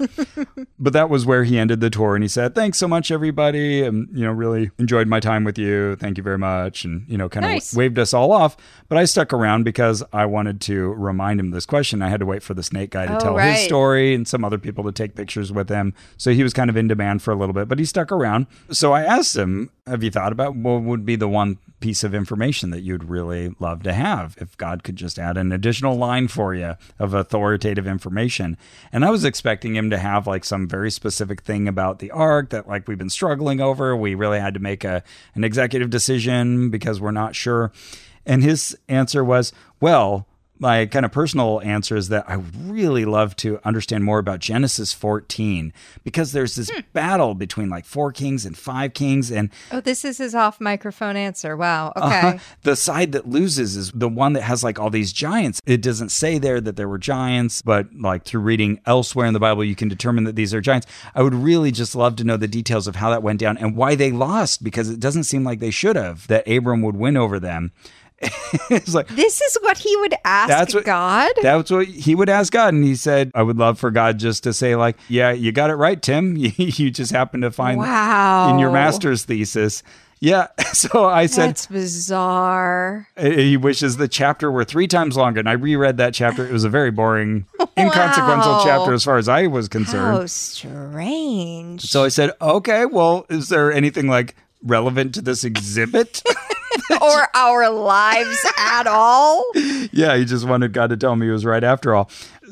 But 0.80 0.94
that 0.94 1.10
was 1.10 1.26
where 1.26 1.44
he 1.44 1.58
ended 1.58 1.80
the 1.80 1.90
tour, 1.90 2.14
and 2.16 2.24
he 2.24 2.28
said, 2.28 2.54
"Thanks 2.54 2.78
so 2.78 2.88
much, 2.88 3.10
everybody, 3.10 3.82
and 3.82 4.08
you 4.16 4.24
know, 4.26 4.32
really 4.32 4.70
enjoyed 4.78 5.08
my 5.08 5.20
time 5.20 5.44
with 5.44 5.58
you. 5.58 5.96
Thank 5.96 6.18
you 6.18 6.24
very 6.24 6.38
much." 6.38 6.86
And 6.86 7.04
you 7.08 7.18
know, 7.18 7.28
kind 7.30 7.44
of 7.46 7.52
Nice. 7.52 7.74
waved 7.76 7.98
us 7.98 8.14
all 8.14 8.32
off. 8.32 8.56
But 8.88 9.00
I 9.00 9.06
stuck 9.06 9.34
around 9.34 9.64
because 9.64 10.04
I 10.14 10.28
wanted 10.28 10.62
to 10.62 10.94
remind 10.94 11.40
him 11.40 11.50
this 11.50 11.66
question. 11.66 12.04
I 12.04 12.10
had 12.10 12.20
to 12.20 12.28
wait 12.28 12.44
for 12.44 12.54
the 12.54 12.62
snake 12.62 12.92
guy 12.92 13.08
to 13.08 13.16
Oh, 13.16 13.20
tell 13.20 13.36
right. 13.36 13.54
his 13.56 13.66
story 13.66 14.14
and 14.14 14.28
some 14.28 14.46
other 14.46 14.60
people 14.60 14.84
to 14.84 14.92
take 14.92 15.16
pictures 15.16 15.52
with 15.52 15.68
him. 15.68 15.96
So 16.16 16.32
he 16.32 16.44
was 16.44 16.54
kind 16.54 16.70
of 16.70 16.78
in 16.78 16.88
demand 16.88 17.24
for 17.24 17.32
a 17.32 17.36
little 17.36 17.54
bit, 17.54 17.68
but 17.68 17.80
he 17.80 17.86
stuck 17.86 18.12
around. 18.12 18.46
So 18.70 18.94
I 18.94 19.02
asked 19.04 19.36
him, 19.36 19.72
Have 19.88 20.04
you 20.04 20.12
thought 20.12 20.34
about 20.34 20.56
what 20.56 20.82
would 20.82 21.06
be 21.06 21.16
the 21.16 21.30
one 21.30 21.60
piece 21.80 22.04
of 22.04 22.14
information 22.14 22.72
that 22.72 22.82
you'd 22.82 23.06
really 23.06 23.56
love 23.60 23.84
to 23.84 23.94
have 23.94 24.36
if 24.42 24.58
God 24.58 24.84
could 24.84 24.96
just 24.96 25.18
add 25.18 25.38
an 25.38 25.52
additional 25.52 25.96
line 25.96 26.28
for 26.28 26.54
you 26.54 26.76
of 27.00 27.14
authoritative 27.14 27.88
information? 27.88 28.58
And 28.92 29.06
I 29.06 29.10
was 29.10 29.24
expecting 29.24 29.76
him 29.76 29.90
to 29.92 29.98
have 29.98 30.28
like 30.28 30.44
some 30.44 30.68
very 30.68 30.92
specific 30.92 31.42
thing 31.42 31.68
about 31.68 32.00
the 32.00 32.12
ark 32.12 32.50
that 32.50 32.68
like 32.68 32.88
we've 32.88 32.98
been 32.98 33.10
struggling 33.10 33.62
over. 33.62 33.96
We 33.96 34.14
really 34.14 34.40
had 34.40 34.56
to 34.56 34.60
make 34.60 34.84
a 34.84 35.04
an 35.36 35.44
executive 35.44 35.90
decision 35.90 36.70
because 36.70 37.00
we're 37.00 37.12
not 37.12 37.36
sure. 37.36 37.72
And 38.26 38.44
his 38.44 38.78
answer 38.90 39.24
was, 39.24 39.54
well, 39.80 40.28
my 40.60 40.86
kind 40.86 41.06
of 41.06 41.12
personal 41.12 41.62
answer 41.62 41.96
is 41.96 42.10
that 42.10 42.30
I 42.30 42.36
really 42.58 43.06
love 43.06 43.36
to 43.38 43.60
understand 43.64 44.04
more 44.04 44.20
about 44.20 44.40
Genesis 44.40 44.94
14 44.94 45.74
because 46.04 46.32
there's 46.32 46.56
this 46.56 46.72
battle 46.94 47.34
between 47.34 47.70
like 47.70 47.86
four 47.86 48.12
kings 48.12 48.46
and 48.46 48.58
five 48.58 48.94
kings 48.94 49.32
and 49.32 49.50
Oh, 49.72 49.82
this 49.82 50.04
is 50.06 50.18
his 50.18 50.36
off 50.36 50.60
microphone 50.60 51.16
answer. 51.16 51.56
Wow. 51.56 51.94
Okay. 51.96 52.06
uh-huh, 52.06 52.38
the 52.64 52.76
side 52.76 53.12
that 53.12 53.28
loses 53.28 53.76
is 53.76 53.92
the 53.92 54.10
one 54.10 54.34
that 54.34 54.42
has 54.44 54.64
like 54.64 54.80
all 54.80 54.90
these 54.90 55.14
giants. 55.14 55.62
It 55.66 55.82
doesn't 55.82 56.10
say 56.10 56.38
there 56.38 56.62
that 56.62 56.76
there 56.76 56.88
were 56.88 56.98
giants, 56.98 57.62
but 57.62 57.94
like 57.94 58.24
through 58.26 58.42
reading 58.42 58.80
elsewhere 58.86 59.26
in 59.26 59.34
the 59.34 59.40
Bible, 59.40 59.64
you 59.64 59.76
can 59.76 59.88
determine 59.88 60.24
that 60.26 60.36
these 60.36 60.54
are 60.54 60.62
giants. 60.62 60.88
I 61.16 61.22
would 61.22 61.34
really 61.34 61.72
just 61.72 61.96
love 61.96 62.16
to 62.18 62.24
know 62.24 62.38
the 62.38 62.48
details 62.48 62.88
of 62.88 62.96
how 62.96 63.10
that 63.10 63.24
went 63.24 63.40
down 63.40 63.58
and 63.58 63.76
why 63.76 63.96
they 63.96 64.12
lost 64.12 64.64
because 64.64 64.90
it 64.90 65.00
doesn't 65.00 65.24
seem 65.26 65.44
like 65.44 65.60
they 65.60 65.72
should 65.72 65.96
have, 65.96 66.28
that 66.28 66.48
Abram 66.48 66.82
would 66.82 66.96
win 66.96 67.18
over 67.18 67.40
them. 67.40 67.72
it's 68.70 68.94
like, 68.94 69.08
This 69.10 69.42
is 69.42 69.58
what 69.62 69.78
he 69.78 69.96
would 69.98 70.16
ask 70.26 70.50
That's 70.50 70.74
what- 70.74 70.86
God. 70.86 71.32
That's 71.42 71.70
what 71.70 71.88
he 71.88 72.16
would 72.16 72.30
ask 72.30 72.52
God. 72.52 72.74
And 72.74 72.84
he 72.84 72.96
said, 72.96 73.32
I 73.36 73.44
would 73.44 73.58
love 73.58 73.80
for 73.80 73.92
God 73.92 74.18
just 74.18 74.44
to 74.44 74.54
say, 74.54 74.76
like, 74.76 74.98
yeah, 75.08 75.32
you 75.32 75.52
got 75.52 75.70
it 75.70 75.76
right, 75.76 76.02
Tim. 76.02 76.36
you 76.38 76.90
just 76.90 77.12
happened 77.12 77.44
to 77.44 77.52
find 77.52 77.80
wow. 77.80 78.50
in 78.50 78.60
your 78.60 78.72
master's 78.72 79.26
thesis. 79.26 79.84
Yeah. 80.20 80.48
So 80.78 81.06
I 81.06 81.26
said, 81.26 81.50
That's 81.50 81.66
bizarre. 81.66 83.08
he 83.18 83.58
wishes 83.58 83.98
the 83.98 84.08
chapter 84.08 84.52
were 84.52 84.64
three 84.64 84.88
times 84.88 85.18
longer. 85.18 85.40
And 85.40 85.50
I 85.50 85.54
reread 85.54 85.98
that 85.98 86.14
chapter. 86.14 86.46
It 86.46 86.52
was 86.52 86.64
a 86.64 86.70
very 86.70 86.92
boring, 86.92 87.48
inconsequential 87.76 88.62
chapter 88.64 88.94
as 88.94 89.04
far 89.04 89.18
as 89.18 89.28
I 89.28 89.48
was 89.48 89.68
concerned. 89.68 90.20
How 90.20 90.26
strange. 90.28 91.82
So 91.82 92.04
I 92.04 92.10
said, 92.10 92.32
okay, 92.40 92.86
well, 92.86 93.26
is 93.30 93.50
there 93.50 93.72
anything 93.72 94.08
like 94.08 94.36
relevant 94.62 95.16
to 95.16 95.22
this 95.24 95.44
exhibit? 95.44 96.22
or 97.02 97.28
our 97.34 97.70
lives 97.70 98.46
at 98.58 98.88
all. 98.88 99.46
yeah, 99.92 100.16
he 100.18 100.26
just 100.26 100.48
wanted 100.48 100.74
God 100.74 100.90
to 100.90 100.98
tell 100.98 101.16
me 101.16 101.28
he 101.28 101.32
was 101.32 101.46
right 101.46 101.64
after 101.64 101.96
all. 101.96 102.10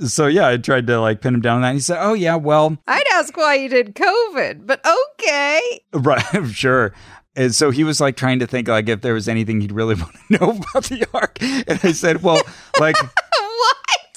So 0.08 0.28
yeah, 0.28 0.48
I 0.48 0.58
tried 0.58 0.88
to 0.88 1.00
like 1.00 1.22
pin 1.22 1.36
him 1.36 1.42
down 1.42 1.58
on 1.58 1.62
that. 1.62 1.70
And 1.70 1.78
he 1.78 1.82
said, 1.82 1.98
oh, 2.02 2.14
yeah, 2.14 2.36
well, 2.36 2.78
I'd 2.88 3.08
ask 3.14 3.36
why 3.38 3.56
you 3.56 3.70
did 3.70 3.96
COVID, 3.96 4.66
but 4.66 4.86
okay. 4.86 5.82
Right, 5.94 6.24
sure. 6.52 6.94
And 7.38 7.54
so 7.54 7.70
he 7.70 7.84
was 7.84 8.00
like 8.00 8.16
trying 8.16 8.40
to 8.40 8.48
think 8.48 8.68
like 8.68 8.88
if 8.88 9.02
there 9.02 9.14
was 9.14 9.28
anything 9.28 9.60
he'd 9.62 9.72
really 9.72 9.96
want 10.02 10.14
to 10.14 10.38
know 10.38 10.52
about 10.52 10.86
the 10.86 11.06
ark. 11.14 11.38
And 11.42 11.80
I 11.84 11.92
said, 11.92 12.24
well, 12.24 12.42
like 12.80 12.96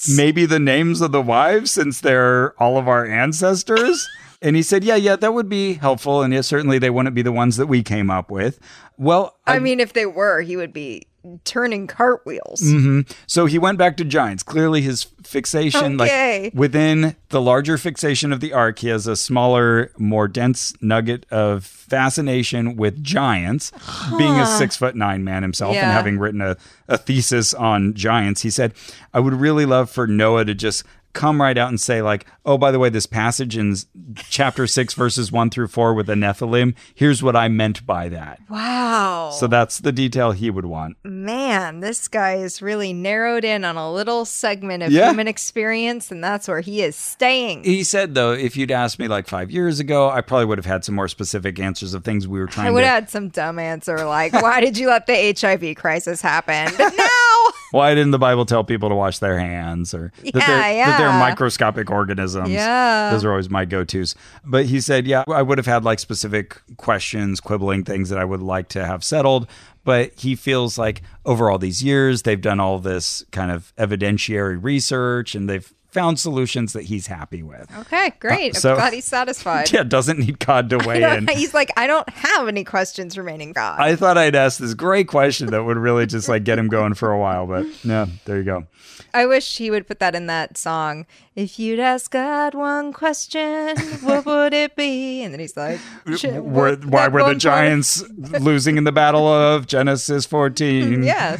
What? 0.07 0.15
maybe 0.15 0.45
the 0.45 0.59
names 0.59 1.01
of 1.01 1.11
the 1.11 1.21
wives 1.21 1.71
since 1.71 2.01
they're 2.01 2.53
all 2.61 2.77
of 2.77 2.87
our 2.87 3.05
ancestors. 3.05 4.07
And 4.41 4.55
he 4.55 4.61
said, 4.61 4.85
yeah, 4.85 4.95
yeah, 4.95 5.17
that 5.17 5.33
would 5.33 5.49
be 5.49 5.73
helpful. 5.73 6.21
And 6.21 6.33
yeah, 6.33 6.39
certainly 6.39 6.79
they 6.79 6.89
wouldn't 6.89 7.13
be 7.13 7.21
the 7.21 7.31
ones 7.33 7.57
that 7.57 7.67
we 7.67 7.83
came 7.83 8.09
up 8.09 8.31
with. 8.31 8.57
Well, 8.97 9.35
I 9.45 9.59
mean, 9.59 9.81
if 9.81 9.91
they 9.91 10.05
were, 10.05 10.39
he 10.41 10.55
would 10.55 10.71
be 10.71 11.08
turning 11.43 11.87
cartwheels. 11.87 12.61
Mm-hmm. 12.61 13.01
So 13.27 13.45
he 13.45 13.57
went 13.59 13.77
back 13.77 13.97
to 13.97 14.05
giants. 14.05 14.43
Clearly, 14.43 14.81
his 14.81 15.03
fixation, 15.23 15.99
Okay. 16.01 16.43
like 16.45 16.53
within 16.53 17.15
the 17.29 17.41
larger 17.41 17.77
fixation 17.77 18.31
of 18.33 18.39
the 18.39 18.53
ark, 18.53 18.79
he 18.79 18.87
has 18.87 19.05
a 19.07 19.15
smaller, 19.15 19.91
more 19.97 20.27
dense 20.27 20.73
nugget 20.81 21.25
of 21.31 21.65
fascination 21.65 22.75
with 22.75 23.03
giants. 23.03 23.71
Being 24.17 24.35
a 24.35 24.45
six 24.45 24.75
foot 24.77 24.95
nine 24.95 25.23
man 25.23 25.43
himself 25.43 25.75
and 25.75 25.91
having 25.91 26.17
written 26.19 26.41
a, 26.41 26.57
a 26.87 26.97
thesis 26.97 27.53
on 27.53 27.93
giants, 27.93 28.41
he 28.41 28.49
said, 28.49 28.73
I 29.13 29.19
would 29.19 29.33
really 29.33 29.65
love 29.65 29.89
for 29.89 30.07
Noah 30.07 30.45
to 30.45 30.53
just 30.55 30.83
come 31.19 31.41
right 31.41 31.57
out 31.57 31.67
and 31.67 31.79
say, 31.79 32.01
like, 32.01 32.25
oh, 32.45 32.57
by 32.57 32.71
the 32.71 32.79
way, 32.79 32.87
this 32.89 33.05
passage 33.05 33.57
in 33.57 33.75
chapter 34.15 34.65
six, 34.65 34.93
verses 34.93 35.31
one 35.33 35.49
through 35.49 35.67
four 35.67 35.93
with 35.93 36.07
the 36.07 36.13
Nephilim, 36.15 36.73
here's 36.95 37.21
what 37.21 37.35
I 37.35 37.49
meant 37.49 37.85
by 37.85 38.07
that. 38.09 38.39
Wow. 38.49 39.31
So 39.31 39.45
that's 39.47 39.79
the 39.79 39.91
detail 39.91 40.31
he 40.31 40.49
would 40.49 40.65
want. 40.65 40.95
Man, 41.03 41.81
this 41.81 42.07
guy 42.07 42.35
is 42.35 42.61
really 42.61 42.93
narrowed 42.93 43.43
in 43.43 43.65
on 43.65 43.75
a 43.75 43.91
little 43.91 44.23
segment 44.23 44.81
of 44.83 44.91
Yeah. 44.91 45.09
human 45.09 45.27
experience, 45.27 46.09
and 46.09 46.23
that's 46.23 46.47
where 46.47 46.61
he 46.61 46.81
is 46.81 46.95
staying. 46.95 47.65
He 47.65 47.83
said, 47.83 48.15
though, 48.15 48.31
if 48.31 48.55
you'd 48.55 48.71
asked 48.71 48.97
me 48.97 49.07
like 49.09 49.27
five 49.27 49.51
years 49.51 49.79
ago, 49.81 50.09
I 50.09 50.21
probably 50.21 50.45
would 50.45 50.57
have 50.57 50.65
had 50.65 50.85
some 50.85 50.95
more 50.95 51.09
specific 51.09 51.59
answers 51.59 51.93
of 51.93 52.03
things 52.05 52.27
we 52.27 52.39
were 52.39 52.47
trying 52.47 52.67
I 52.67 52.71
would 52.71 52.81
to. 52.81 52.87
have 52.87 52.95
had 53.03 53.09
some 53.09 53.27
dumb 53.29 53.59
answer 53.59 54.05
like, 54.05 54.31
why 54.33 54.61
did 54.61 54.77
you 54.77 54.87
let 54.87 55.05
the 55.05 55.35
HIV 55.37 55.75
crisis 55.75 56.21
happen? 56.21 56.73
But 56.77 56.93
now, 56.97 57.28
Why 57.71 57.93
didn't 57.93 58.11
the 58.11 58.19
Bible 58.19 58.45
tell 58.45 58.63
people 58.63 58.89
to 58.89 58.95
wash 58.95 59.19
their 59.19 59.39
hands 59.39 59.93
or 59.93 60.11
that, 60.23 60.33
they're, 60.33 60.73
Yeah, 60.73 60.85
that 60.91 60.97
they're 60.97 61.11
microscopic 61.11 61.89
organisms? 61.91 62.49
Yeah. 62.49 63.11
Those 63.11 63.23
are 63.23 63.31
always 63.31 63.49
my 63.49 63.65
go 63.65 63.83
tos. 63.83 64.15
But 64.43 64.65
he 64.65 64.81
said, 64.81 65.05
yeah, 65.05 65.23
I 65.27 65.41
would 65.41 65.57
have 65.57 65.67
had 65.67 65.83
like 65.83 65.99
specific 65.99 66.61
questions, 66.77 67.39
quibbling 67.39 67.83
things 67.83 68.09
that 68.09 68.19
I 68.19 68.25
would 68.25 68.41
like 68.41 68.69
to 68.69 68.85
have 68.85 69.03
settled. 69.03 69.47
But 69.83 70.13
he 70.19 70.35
feels 70.35 70.77
like 70.77 71.01
over 71.25 71.49
all 71.49 71.57
these 71.57 71.83
years, 71.83 72.23
they've 72.23 72.41
done 72.41 72.59
all 72.59 72.79
this 72.79 73.23
kind 73.31 73.51
of 73.51 73.73
evidentiary 73.77 74.57
research 74.61 75.35
and 75.35 75.49
they've 75.49 75.73
found 75.91 76.19
solutions 76.19 76.73
that 76.73 76.83
he's 76.83 77.07
happy 77.07 77.41
with. 77.43 77.67
okay, 77.79 78.07
uh, 78.07 78.11
great. 78.19 78.55
so- 78.55 78.71
I'm 78.71 78.77
glad 78.77 78.93
he's 78.93 79.05
satisfied. 79.05 79.71
Yeah, 79.79 79.83
doesn't 79.83 80.19
need 80.19 80.39
God 80.39 80.69
to 80.71 80.77
weigh 80.85 81.03
in. 81.03 81.27
he's 81.33 81.53
like, 81.53 81.71
I 81.77 81.87
don't 81.87 82.07
have 82.09 82.47
any 82.47 82.63
questions 82.63 83.17
remaining, 83.17 83.53
God. 83.53 83.79
I 83.79 83.95
thought 83.95 84.17
I'd 84.17 84.35
ask 84.35 84.59
this 84.59 84.73
great 84.73 85.07
question 85.07 85.47
that 85.51 85.63
would 85.63 85.77
really 85.77 86.05
just 86.05 86.27
like 86.29 86.43
get 86.43 86.57
him 86.59 86.67
going 86.67 86.93
for 86.93 87.11
a 87.11 87.17
while, 87.19 87.45
but 87.47 87.65
no, 87.83 88.07
there 88.25 88.37
you 88.37 88.43
go. 88.43 88.67
I 89.13 89.25
wish 89.25 89.57
he 89.57 89.71
would 89.71 89.87
put 89.87 89.99
that 89.99 90.13
in 90.13 90.27
that 90.27 90.57
song. 90.57 91.05
If 91.35 91.57
you'd 91.57 91.79
ask 91.79 92.11
God 92.11 92.53
one 92.53 92.91
question, 92.93 93.75
what 94.01 94.25
would 94.25 94.53
it 94.53 94.75
be? 94.75 95.23
And 95.23 95.33
then 95.33 95.39
he's 95.39 95.55
like, 95.57 95.79
Were, 96.05 96.75
why 96.75 97.07
were 97.07 97.23
the 97.23 97.35
giants 97.35 98.03
losing 98.17 98.77
in 98.77 98.83
the 98.83 98.91
battle 98.91 99.25
of 99.27 99.65
Genesis 99.65 100.25
14? 100.25 101.01
Yeah, 101.03 101.37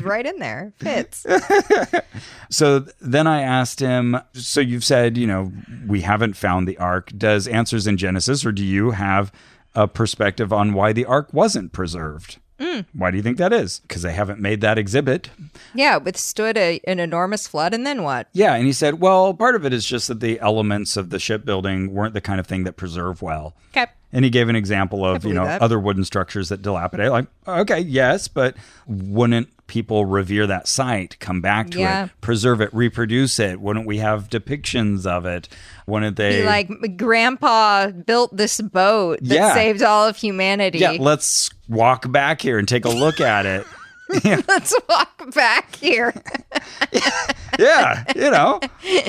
right 0.00 0.24
in 0.26 0.38
there. 0.38 0.72
Fits. 0.78 1.26
So 2.50 2.86
then 3.00 3.26
I 3.26 3.42
asked 3.42 3.67
him, 3.76 4.18
so 4.32 4.60
you've 4.60 4.84
said, 4.84 5.16
you 5.16 5.26
know, 5.26 5.52
we 5.86 6.00
haven't 6.00 6.36
found 6.36 6.66
the 6.66 6.78
ark. 6.78 7.12
Does 7.16 7.46
Answers 7.46 7.86
in 7.86 7.96
Genesis, 7.96 8.44
or 8.44 8.52
do 8.52 8.64
you 8.64 8.92
have 8.92 9.32
a 9.74 9.86
perspective 9.86 10.52
on 10.52 10.72
why 10.72 10.92
the 10.92 11.04
ark 11.04 11.28
wasn't 11.32 11.72
preserved? 11.72 12.38
Mm. 12.58 12.86
Why 12.92 13.12
do 13.12 13.16
you 13.16 13.22
think 13.22 13.38
that 13.38 13.52
is? 13.52 13.78
Because 13.80 14.02
they 14.02 14.12
haven't 14.12 14.40
made 14.40 14.60
that 14.62 14.78
exhibit. 14.78 15.30
Yeah, 15.74 15.96
withstood 15.96 16.56
a, 16.56 16.80
an 16.88 16.98
enormous 16.98 17.46
flood, 17.46 17.72
and 17.72 17.86
then 17.86 18.02
what? 18.02 18.28
Yeah, 18.32 18.54
and 18.54 18.66
he 18.66 18.72
said, 18.72 19.00
well, 19.00 19.32
part 19.32 19.54
of 19.54 19.64
it 19.64 19.72
is 19.72 19.86
just 19.86 20.08
that 20.08 20.18
the 20.18 20.40
elements 20.40 20.96
of 20.96 21.10
the 21.10 21.20
shipbuilding 21.20 21.92
weren't 21.92 22.14
the 22.14 22.20
kind 22.20 22.40
of 22.40 22.46
thing 22.46 22.64
that 22.64 22.76
preserve 22.76 23.22
well. 23.22 23.54
Okay. 23.70 23.86
And 24.12 24.24
he 24.24 24.30
gave 24.30 24.48
an 24.48 24.56
example 24.56 25.04
of, 25.04 25.24
you 25.24 25.34
know, 25.34 25.44
that. 25.44 25.62
other 25.62 25.78
wooden 25.78 26.04
structures 26.04 26.48
that 26.48 26.62
dilapidate. 26.62 27.10
Like, 27.10 27.26
okay, 27.46 27.80
yes, 27.80 28.26
but 28.26 28.56
wouldn't 28.86 29.50
people 29.68 30.04
revere 30.04 30.46
that 30.48 30.66
site, 30.66 31.16
come 31.20 31.40
back 31.40 31.70
to 31.70 31.78
Yeah. 31.78 32.04
it, 32.06 32.10
preserve 32.20 32.60
it, 32.60 32.70
reproduce 32.74 33.38
it? 33.38 33.60
Wouldn't 33.60 33.86
we 33.86 33.98
have 33.98 34.28
depictions 34.28 35.06
of 35.06 35.24
it? 35.26 35.48
Wouldn't 35.86 36.16
they 36.16 36.40
Be 36.40 36.46
like, 36.46 36.96
Grandpa 36.96 37.88
built 37.90 38.36
this 38.36 38.60
boat 38.60 39.20
that 39.22 39.34
Yeah. 39.34 39.54
saved 39.54 39.82
all 39.82 40.08
of 40.08 40.16
humanity. 40.16 40.78
Yeah, 40.78 40.96
let's 40.98 41.50
walk 41.68 42.10
back 42.10 42.40
here 42.42 42.58
and 42.58 42.66
take 42.66 42.84
a 42.84 42.88
look 42.90 43.20
at 43.20 43.46
it. 43.46 43.64
Let's 44.48 44.74
walk 44.88 45.34
back 45.34 45.74
here. 45.76 46.12
Yeah, 47.58 48.04
you 48.14 48.30
know. 48.30 48.60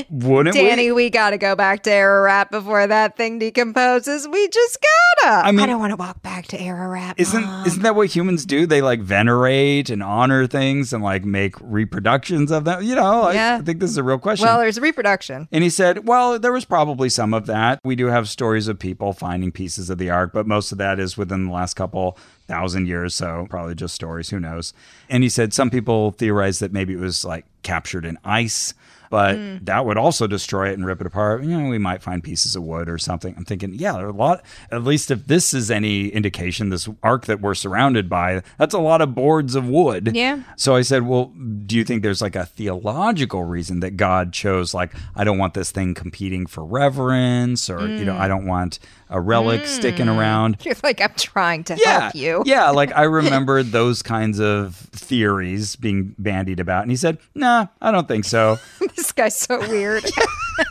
Wouldn't 0.09 0.55
we? 0.55 0.61
Danny, 0.63 0.91
we 0.91 1.11
gotta 1.11 1.37
go 1.37 1.55
back 1.55 1.83
to 1.83 1.91
Ararat 1.91 2.49
before 2.49 2.87
that 2.87 3.15
thing 3.15 3.37
decomposes. 3.37 4.27
We 4.27 4.47
just 4.47 4.79
gotta. 5.21 5.45
I 5.47 5.51
mean- 5.51 5.59
I 5.59 5.65
don't 5.67 5.79
want 5.79 5.91
to 5.91 5.97
walk 5.97 6.23
back 6.23 6.47
to 6.47 6.59
Ararat. 6.59 7.19
Isn't 7.19 7.43
Mom. 7.43 7.67
isn't 7.67 7.83
that 7.83 7.93
what 7.95 8.07
humans 8.07 8.47
do? 8.47 8.65
They 8.65 8.81
like 8.81 9.01
venerate 9.01 9.91
and 9.91 10.01
honor 10.01 10.47
things 10.47 10.93
and 10.93 11.03
like 11.03 11.25
make 11.25 11.53
reproductions 11.61 12.49
of 12.49 12.63
them. 12.65 12.81
You 12.81 12.95
know, 12.95 13.23
I- 13.23 13.33
Yeah. 13.33 13.57
I 13.61 13.63
think 13.63 13.79
this 13.81 13.91
is 13.91 13.97
a 13.97 14.03
real 14.03 14.17
question. 14.17 14.47
well, 14.47 14.57
there's 14.57 14.79
a 14.79 14.81
reproduction. 14.81 15.47
and 15.51 15.63
he 15.63 15.69
said, 15.69 16.07
"Well, 16.07 16.39
there 16.39 16.53
was 16.53 16.65
probably 16.65 17.09
some 17.09 17.35
of 17.35 17.45
that. 17.45 17.79
We 17.83 17.95
do 17.95 18.07
have 18.07 18.27
stories 18.27 18.67
of 18.67 18.79
people 18.79 19.13
finding 19.13 19.51
pieces 19.51 19.91
of 19.91 19.99
the 19.99 20.09
ark, 20.09 20.31
but 20.33 20.47
most 20.47 20.71
of 20.71 20.79
that 20.79 20.99
is 20.99 21.17
within 21.17 21.45
the 21.45 21.51
last 21.51 21.75
couple 21.75 22.17
thousand 22.49 22.87
years, 22.87 23.15
so 23.15 23.47
probably 23.49 23.75
just 23.75 23.95
stories. 23.95 24.29
Who 24.31 24.39
knows?" 24.41 24.73
And 25.09 25.23
he 25.23 25.29
said 25.29 25.53
some 25.53 25.69
people 25.69 26.11
theorize 26.11 26.59
that 26.59 26.73
maybe 26.73 26.93
it 26.93 26.99
was 26.99 27.23
like 27.23 27.45
captured 27.63 28.03
in 28.05 28.17
ice. 28.25 28.73
but 29.11 29.35
Hmm. 29.37 29.57
that 29.63 29.87
would 29.87 29.97
also 29.97 30.27
destroy 30.27 30.69
it 30.69 30.73
and 30.77 30.85
rip 30.85 31.01
it 31.01 31.07
apart. 31.07 31.41
You 31.43 31.57
know, 31.59 31.67
we 31.67 31.79
might 31.79 32.03
find 32.03 32.23
pieces 32.23 32.55
of 32.55 32.61
wood 32.61 32.87
or 32.87 32.99
something. 32.99 33.33
I'm 33.35 33.43
thinking, 33.43 33.73
yeah, 33.73 33.93
there 33.93 34.05
are 34.05 34.09
a 34.09 34.13
lot. 34.13 34.43
At 34.71 34.83
least 34.83 35.09
if 35.09 35.25
this 35.25 35.51
is 35.51 35.71
any 35.71 36.09
indication, 36.09 36.69
this 36.69 36.87
ark 37.01 37.25
that 37.25 37.41
we're 37.41 37.55
surrounded 37.55 38.07
by, 38.07 38.43
that's 38.59 38.75
a 38.75 38.79
lot 38.79 39.01
of 39.01 39.15
boards 39.15 39.55
of 39.55 39.67
wood. 39.67 40.11
Yeah. 40.13 40.41
So 40.57 40.75
I 40.75 40.83
said, 40.83 41.07
well, 41.07 41.33
do 41.65 41.75
you 41.75 41.83
think 41.83 42.03
there's 42.03 42.21
like 42.21 42.35
a 42.35 42.45
theological 42.45 43.43
reason 43.45 43.79
that 43.79 43.97
God 43.97 44.31
chose, 44.31 44.75
like, 44.75 44.91
I 45.15 45.23
don't 45.23 45.39
want 45.39 45.55
this 45.55 45.71
thing 45.71 45.95
competing 45.95 46.45
for 46.45 46.63
reverence, 46.63 47.67
or 47.67 47.87
you 47.87 48.05
know, 48.05 48.15
I 48.15 48.27
don't 48.27 48.45
want 48.45 48.77
a 49.09 49.19
relic 49.19 49.65
sticking 49.65 50.07
around. 50.07 50.57
You're 50.65 50.75
like, 50.83 51.01
I'm 51.01 51.13
trying 51.17 51.63
to 51.65 51.75
Yeah, 51.83 51.99
help 52.01 52.15
you. 52.15 52.43
yeah. 52.45 52.69
Like 52.69 52.91
I 52.95 53.03
remembered 53.21 53.67
those 53.67 54.01
kinds 54.01 54.39
of 54.39 54.75
theories 54.75 55.75
being 55.75 56.15
bandied 56.17 56.59
about, 56.59 56.83
and 56.83 56.91
he 56.91 56.97
said, 56.97 57.17
"Nah, 57.35 57.67
I 57.81 57.91
don't 57.91 58.07
think 58.07 58.25
so." 58.25 58.57
this 58.95 59.11
guy's 59.11 59.35
so 59.35 59.59
weird. 59.67 60.05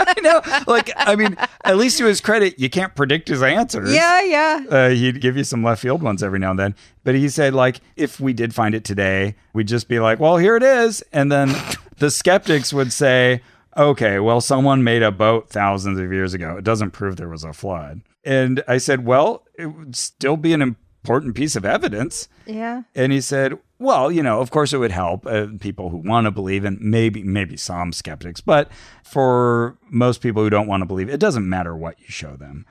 I 0.01 0.15
know. 0.20 0.40
Like, 0.66 0.90
I 0.97 1.16
mean, 1.16 1.36
at 1.65 1.77
least 1.78 1.98
to 1.98 2.05
his 2.05 2.20
credit, 2.20 2.59
you 2.59 2.69
can't 2.69 2.94
predict 2.94 3.28
his 3.28 3.43
answers. 3.43 3.93
yeah, 3.93 4.23
yeah. 4.23 4.65
Uh, 4.70 4.89
he'd 4.90 5.20
give 5.20 5.36
you 5.36 5.44
some 5.44 5.62
left 5.65 5.81
field 5.82 6.02
ones 6.02 6.23
every 6.23 6.39
now 6.39 6.51
and 6.51 6.59
then. 6.59 6.74
But 7.05 7.15
he 7.15 7.28
said, 7.31 7.55
like, 7.55 7.81
if 7.97 8.20
we 8.20 8.32
did 8.35 8.55
find 8.55 8.74
it 8.74 8.85
today, 8.85 9.35
we'd 9.55 9.66
just 9.69 9.89
be 9.89 9.98
like, 9.98 10.20
well, 10.20 10.36
here 10.36 10.56
it 10.56 10.62
is. 10.62 11.02
And 11.12 11.32
then 11.32 11.55
the 11.97 12.10
skeptics 12.10 12.73
would 12.73 12.93
say, 12.93 13.40
okay, 13.78 14.19
well, 14.19 14.43
someone 14.43 14.85
made 14.85 15.02
a 15.02 15.10
boat 15.10 15.48
thousands 15.48 15.98
of 15.98 16.12
years 16.12 16.35
ago. 16.35 16.56
It 16.59 16.65
doesn't 16.65 16.90
prove 16.90 17.16
there 17.16 17.28
was 17.28 17.44
a 17.44 17.52
flood. 17.55 18.02
And 18.28 18.62
I 18.68 18.76
said, 18.76 19.06
well, 19.06 19.46
it 19.55 19.68
would 19.68 19.96
still 19.96 20.36
be 20.36 20.52
an 20.52 20.60
important 20.60 21.34
piece 21.34 21.56
of 21.56 21.64
evidence. 21.64 22.28
Yeah. 22.44 22.82
And 22.94 23.10
he 23.10 23.22
said, 23.22 23.59
"Well, 23.78 24.12
you 24.12 24.22
know, 24.22 24.40
of 24.40 24.50
course 24.50 24.74
it 24.74 24.78
would 24.78 24.90
help 24.90 25.26
uh, 25.26 25.46
people 25.60 25.88
who 25.88 25.96
want 25.96 26.26
to 26.26 26.30
believe, 26.30 26.62
and 26.66 26.78
maybe 26.78 27.22
maybe 27.22 27.56
some 27.56 27.90
skeptics, 27.92 28.42
but 28.42 28.70
for 29.02 29.78
most 29.88 30.20
people 30.20 30.42
who 30.42 30.50
don't 30.50 30.66
want 30.66 30.82
to 30.82 30.86
believe, 30.86 31.09
it 31.09 31.20
doesn't 31.20 31.48
matter 31.48 31.74
what 31.74 31.98
you 32.00 32.06
show 32.09 32.36
them." 32.36 32.66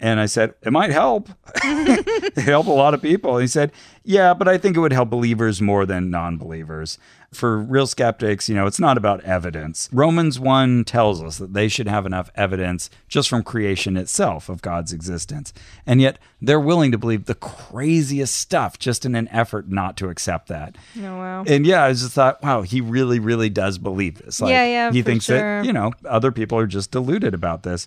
And 0.00 0.20
I 0.20 0.26
said, 0.26 0.54
"It 0.62 0.72
might 0.72 0.90
help. 0.90 1.30
it 1.64 2.36
help 2.36 2.66
a 2.66 2.70
lot 2.70 2.92
of 2.92 3.00
people." 3.00 3.36
And 3.36 3.42
he 3.42 3.48
said, 3.48 3.72
"Yeah, 4.04 4.34
but 4.34 4.46
I 4.48 4.58
think 4.58 4.76
it 4.76 4.80
would 4.80 4.92
help 4.92 5.08
believers 5.08 5.62
more 5.62 5.86
than 5.86 6.10
non-believers. 6.10 6.98
For 7.32 7.58
real 7.58 7.86
skeptics, 7.86 8.48
you 8.48 8.54
know, 8.54 8.66
it's 8.66 8.78
not 8.78 8.98
about 8.98 9.22
evidence. 9.22 9.88
Romans 9.90 10.38
1 10.38 10.84
tells 10.84 11.22
us 11.22 11.38
that 11.38 11.54
they 11.54 11.66
should 11.66 11.88
have 11.88 12.04
enough 12.04 12.30
evidence 12.34 12.90
just 13.08 13.28
from 13.30 13.42
creation 13.42 13.96
itself 13.96 14.48
of 14.50 14.60
God's 14.60 14.92
existence. 14.92 15.52
And 15.86 16.00
yet 16.00 16.18
they're 16.42 16.60
willing 16.60 16.92
to 16.92 16.98
believe 16.98 17.24
the 17.24 17.34
craziest 17.34 18.34
stuff 18.36 18.78
just 18.78 19.06
in 19.06 19.14
an 19.14 19.28
effort 19.28 19.70
not 19.70 19.96
to 19.96 20.08
accept 20.10 20.48
that. 20.48 20.76
Oh, 20.98 21.02
wow. 21.02 21.44
And 21.46 21.66
yeah, 21.66 21.84
I 21.84 21.92
just 21.92 22.12
thought, 22.12 22.42
wow, 22.42 22.62
he 22.62 22.80
really, 22.82 23.18
really 23.18 23.48
does 23.48 23.78
believe 23.78 24.18
this. 24.18 24.40
Like, 24.40 24.50
Yeah, 24.50 24.64
yeah, 24.64 24.92
He 24.92 25.02
thinks 25.02 25.24
sure. 25.24 25.38
that, 25.38 25.64
you 25.64 25.72
know, 25.72 25.92
other 26.04 26.32
people 26.32 26.58
are 26.58 26.66
just 26.66 26.90
deluded 26.90 27.32
about 27.32 27.62
this. 27.62 27.86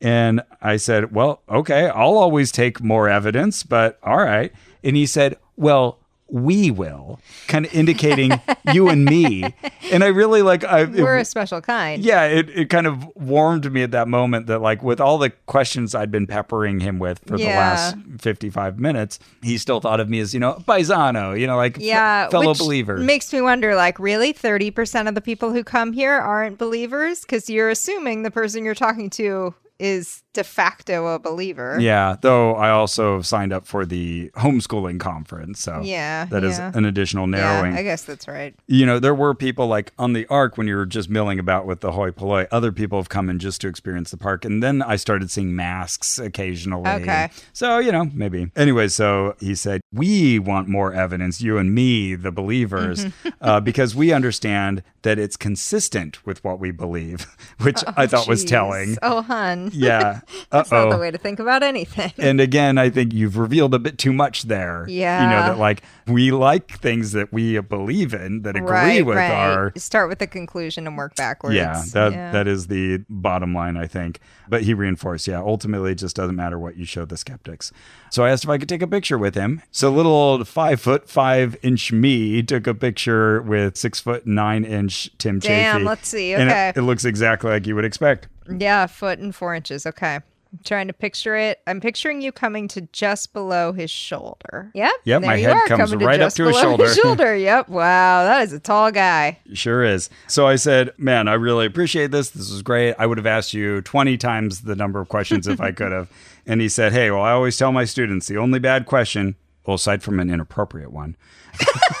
And 0.00 0.42
I 0.62 0.76
said, 0.76 1.12
well, 1.12 1.42
okay, 1.48 1.88
I'll 1.88 2.16
always 2.16 2.52
take 2.52 2.80
more 2.80 3.08
evidence, 3.08 3.64
but 3.64 3.98
all 4.04 4.18
right. 4.18 4.52
And 4.84 4.94
he 4.94 5.06
said, 5.06 5.36
well, 5.56 5.98
we 6.30 6.70
will, 6.70 7.18
kind 7.46 7.64
of 7.66 7.74
indicating 7.74 8.32
you 8.72 8.88
and 8.88 9.04
me. 9.04 9.54
And 9.90 10.04
I 10.04 10.08
really 10.08 10.42
like, 10.42 10.62
I, 10.64 10.82
it- 10.82 10.90
We're 10.90 11.18
a 11.18 11.24
special 11.24 11.60
kind. 11.60 12.04
yeah, 12.04 12.24
it, 12.24 12.48
it 12.50 12.70
kind 12.70 12.86
of 12.86 13.06
warmed 13.16 13.72
me 13.72 13.82
at 13.82 13.92
that 13.92 14.08
moment 14.08 14.46
that, 14.46 14.60
like, 14.60 14.82
with 14.82 15.00
all 15.00 15.18
the 15.18 15.30
questions 15.46 15.94
I'd 15.94 16.10
been 16.10 16.26
peppering 16.26 16.80
him 16.80 16.98
with 16.98 17.20
for 17.26 17.38
the 17.38 17.44
last 17.46 17.96
55 18.20 18.78
minutes, 18.78 19.18
he 19.42 19.56
still 19.58 19.80
thought 19.80 20.00
of 20.00 20.08
me 20.10 20.20
as, 20.20 20.34
you 20.34 20.40
know, 20.40 20.62
paisano, 20.66 21.32
you 21.32 21.46
know, 21.46 21.56
like 21.56 21.76
Yeah, 21.80 22.28
fellow 22.28 22.50
which 22.50 22.58
believer. 22.58 22.98
Makes 22.98 23.32
me 23.32 23.40
wonder, 23.40 23.74
like, 23.74 23.98
really, 23.98 24.32
thirty 24.32 24.70
percent 24.70 25.08
of 25.08 25.14
the 25.14 25.20
people 25.22 25.52
who 25.52 25.64
come 25.64 25.92
here 25.92 26.12
aren't 26.12 26.58
believers 26.58 27.22
because 27.22 27.48
you're 27.48 27.70
assuming 27.70 28.22
the 28.22 28.30
person 28.30 28.64
you're 28.64 28.74
talking 28.74 29.08
to 29.10 29.54
is 29.78 30.22
de 30.34 30.44
facto 30.44 31.06
a 31.08 31.18
believer. 31.18 31.78
yeah, 31.80 32.14
though 32.20 32.54
I 32.54 32.70
also 32.70 33.22
signed 33.22 33.52
up 33.52 33.66
for 33.66 33.84
the 33.86 34.30
homeschooling 34.36 35.00
conference. 35.00 35.60
So 35.60 35.80
Yeah, 35.82 36.26
that 36.26 36.44
is 36.44 36.58
yeah. 36.58 36.70
an 36.74 36.84
additional 36.84 37.28
Yeah, 37.28 37.36
narrowing. 37.38 37.74
I 37.76 37.82
guess 37.82 38.02
that's 38.02 38.28
right. 38.28 38.54
you 38.66 38.84
know, 38.86 38.98
there 38.98 39.14
were 39.14 39.34
people 39.34 39.66
like 39.66 39.92
on 39.98 40.12
the 40.12 40.26
ark 40.26 40.56
when 40.58 40.66
you 40.68 40.76
were 40.76 40.86
just 40.86 41.08
milling 41.08 41.38
about 41.38 41.66
with 41.66 41.80
the 41.80 41.92
hoi 41.92 42.10
polloi. 42.10 42.46
Other 42.52 42.72
people 42.72 42.98
have 42.98 43.08
come 43.08 43.28
in 43.30 43.38
just 43.38 43.60
to 43.62 43.68
experience 43.68 44.10
the 44.10 44.16
park, 44.18 44.44
and 44.44 44.62
then 44.62 44.82
I 44.82 44.96
started 44.96 45.30
seeing 45.30 45.56
masks 45.56 46.18
occasionally. 46.18 46.88
Okay. 46.88 47.30
so 47.52 47.78
you 47.78 47.90
know, 47.90 48.04
maybe. 48.12 48.50
Anyway, 48.54 48.88
so 48.88 49.34
he 49.40 49.54
said 49.54 49.80
we 49.92 50.38
want 50.38 50.68
more 50.68 50.92
evidence, 50.92 51.40
you 51.40 51.56
and 51.58 51.74
me, 51.74 52.14
the 52.14 52.30
believers, 52.30 53.06
uh, 53.40 53.60
because 53.60 53.94
we 53.96 54.12
understand 54.12 54.82
that 55.02 55.18
it's 55.18 55.36
consistent 55.36 56.24
with 56.26 56.42
what 56.44 56.60
we 56.60 56.70
believe, 56.70 57.26
which 57.62 57.82
I 57.96 58.06
thought 58.06 58.28
was 58.28 58.44
telling. 58.44 58.96
Oh, 59.02 59.22
hun. 59.22 59.70
Yeah. 59.72 60.17
That's 60.50 60.70
not 60.70 60.90
the 60.90 60.98
way 60.98 61.10
to 61.10 61.18
think 61.18 61.38
about 61.38 61.62
anything. 61.62 62.12
And 62.28 62.40
again, 62.40 62.78
I 62.78 62.90
think 62.90 63.14
you've 63.14 63.38
revealed 63.38 63.74
a 63.74 63.78
bit 63.78 63.96
too 63.96 64.12
much 64.12 64.44
there. 64.44 64.84
Yeah. 64.88 65.22
You 65.22 65.30
know, 65.30 65.52
that 65.52 65.58
like 65.58 65.82
we 66.06 66.30
like 66.30 66.78
things 66.78 67.12
that 67.12 67.32
we 67.32 67.58
believe 67.60 68.12
in 68.12 68.42
that 68.42 68.56
agree 68.56 68.70
right, 68.70 69.06
with 69.06 69.16
right. 69.16 69.30
our 69.30 69.72
Start 69.76 70.08
with 70.08 70.18
the 70.18 70.26
conclusion 70.26 70.86
and 70.86 70.96
work 70.96 71.14
backwards. 71.16 71.56
Yeah, 71.56 71.82
that 71.92 72.12
Yeah. 72.12 72.32
that 72.32 72.48
is 72.48 72.66
the 72.66 73.04
bottom 73.08 73.54
line, 73.54 73.76
I 73.76 73.86
think. 73.86 74.20
But 74.48 74.62
he 74.62 74.74
reinforced, 74.74 75.26
yeah, 75.28 75.38
ultimately 75.38 75.92
it 75.92 75.96
just 75.96 76.16
doesn't 76.16 76.36
matter 76.36 76.58
what 76.58 76.76
you 76.76 76.84
show 76.84 77.04
the 77.04 77.16
skeptics. 77.16 77.72
So 78.10 78.24
I 78.24 78.30
asked 78.30 78.44
if 78.44 78.50
I 78.50 78.58
could 78.58 78.68
take 78.68 78.82
a 78.82 78.86
picture 78.86 79.18
with 79.18 79.34
him. 79.34 79.62
So 79.70 79.90
little 79.90 80.12
old 80.12 80.48
five 80.48 80.80
foot 80.80 81.08
five 81.08 81.56
inch 81.62 81.92
me 81.92 82.42
took 82.42 82.66
a 82.66 82.74
picture 82.74 83.42
with 83.42 83.76
six 83.76 84.00
foot 84.00 84.26
nine 84.26 84.64
inch 84.64 85.10
Tim 85.18 85.38
Damn, 85.38 85.76
Chaffey. 85.76 85.84
let's 85.84 86.08
see, 86.08 86.34
okay. 86.34 86.70
it, 86.70 86.78
it 86.78 86.82
looks 86.82 87.04
exactly 87.04 87.50
like 87.50 87.66
you 87.66 87.74
would 87.74 87.84
expect. 87.84 88.28
Yeah, 88.48 88.86
foot 88.86 89.18
and 89.18 89.34
four 89.34 89.54
inches. 89.54 89.86
Okay. 89.86 90.20
I'm 90.50 90.60
trying 90.64 90.86
to 90.86 90.94
picture 90.94 91.36
it. 91.36 91.60
I'm 91.66 91.78
picturing 91.78 92.22
you 92.22 92.32
coming 92.32 92.68
to 92.68 92.80
just 92.92 93.34
below 93.34 93.72
his 93.72 93.90
shoulder. 93.90 94.70
Yep. 94.74 94.90
Yep, 95.04 95.20
there 95.20 95.30
my 95.30 95.36
head 95.36 95.52
are, 95.52 95.66
comes 95.66 95.90
coming 95.90 96.06
right 96.06 96.20
up 96.20 96.28
just 96.28 96.38
to 96.38 96.46
his 96.46 96.56
below 96.56 96.62
shoulder. 96.62 96.94
shoulder. 96.94 97.36
Yep. 97.48 97.68
Wow, 97.68 98.24
that 98.24 98.42
is 98.44 98.54
a 98.54 98.58
tall 98.58 98.90
guy. 98.90 99.38
Sure 99.52 99.84
is. 99.84 100.08
So 100.26 100.46
I 100.46 100.56
said, 100.56 100.92
man, 100.96 101.28
I 101.28 101.34
really 101.34 101.66
appreciate 101.66 102.12
this. 102.12 102.30
This 102.30 102.50
was 102.50 102.62
great. 102.62 102.94
I 102.98 103.04
would 103.04 103.18
have 103.18 103.26
asked 103.26 103.52
you 103.52 103.82
20 103.82 104.16
times 104.16 104.62
the 104.62 104.74
number 104.74 105.00
of 105.00 105.08
questions 105.10 105.46
if 105.46 105.60
I 105.60 105.70
could 105.72 105.92
have. 105.92 106.08
And 106.46 106.62
he 106.62 106.70
said, 106.70 106.92
hey, 106.92 107.10
well, 107.10 107.22
I 107.22 107.32
always 107.32 107.58
tell 107.58 107.70
my 107.70 107.84
students 107.84 108.26
the 108.26 108.38
only 108.38 108.58
bad 108.58 108.86
question, 108.86 109.36
well, 109.66 109.74
aside 109.74 110.02
from 110.02 110.18
an 110.18 110.30
inappropriate 110.30 110.90
one, 110.90 111.14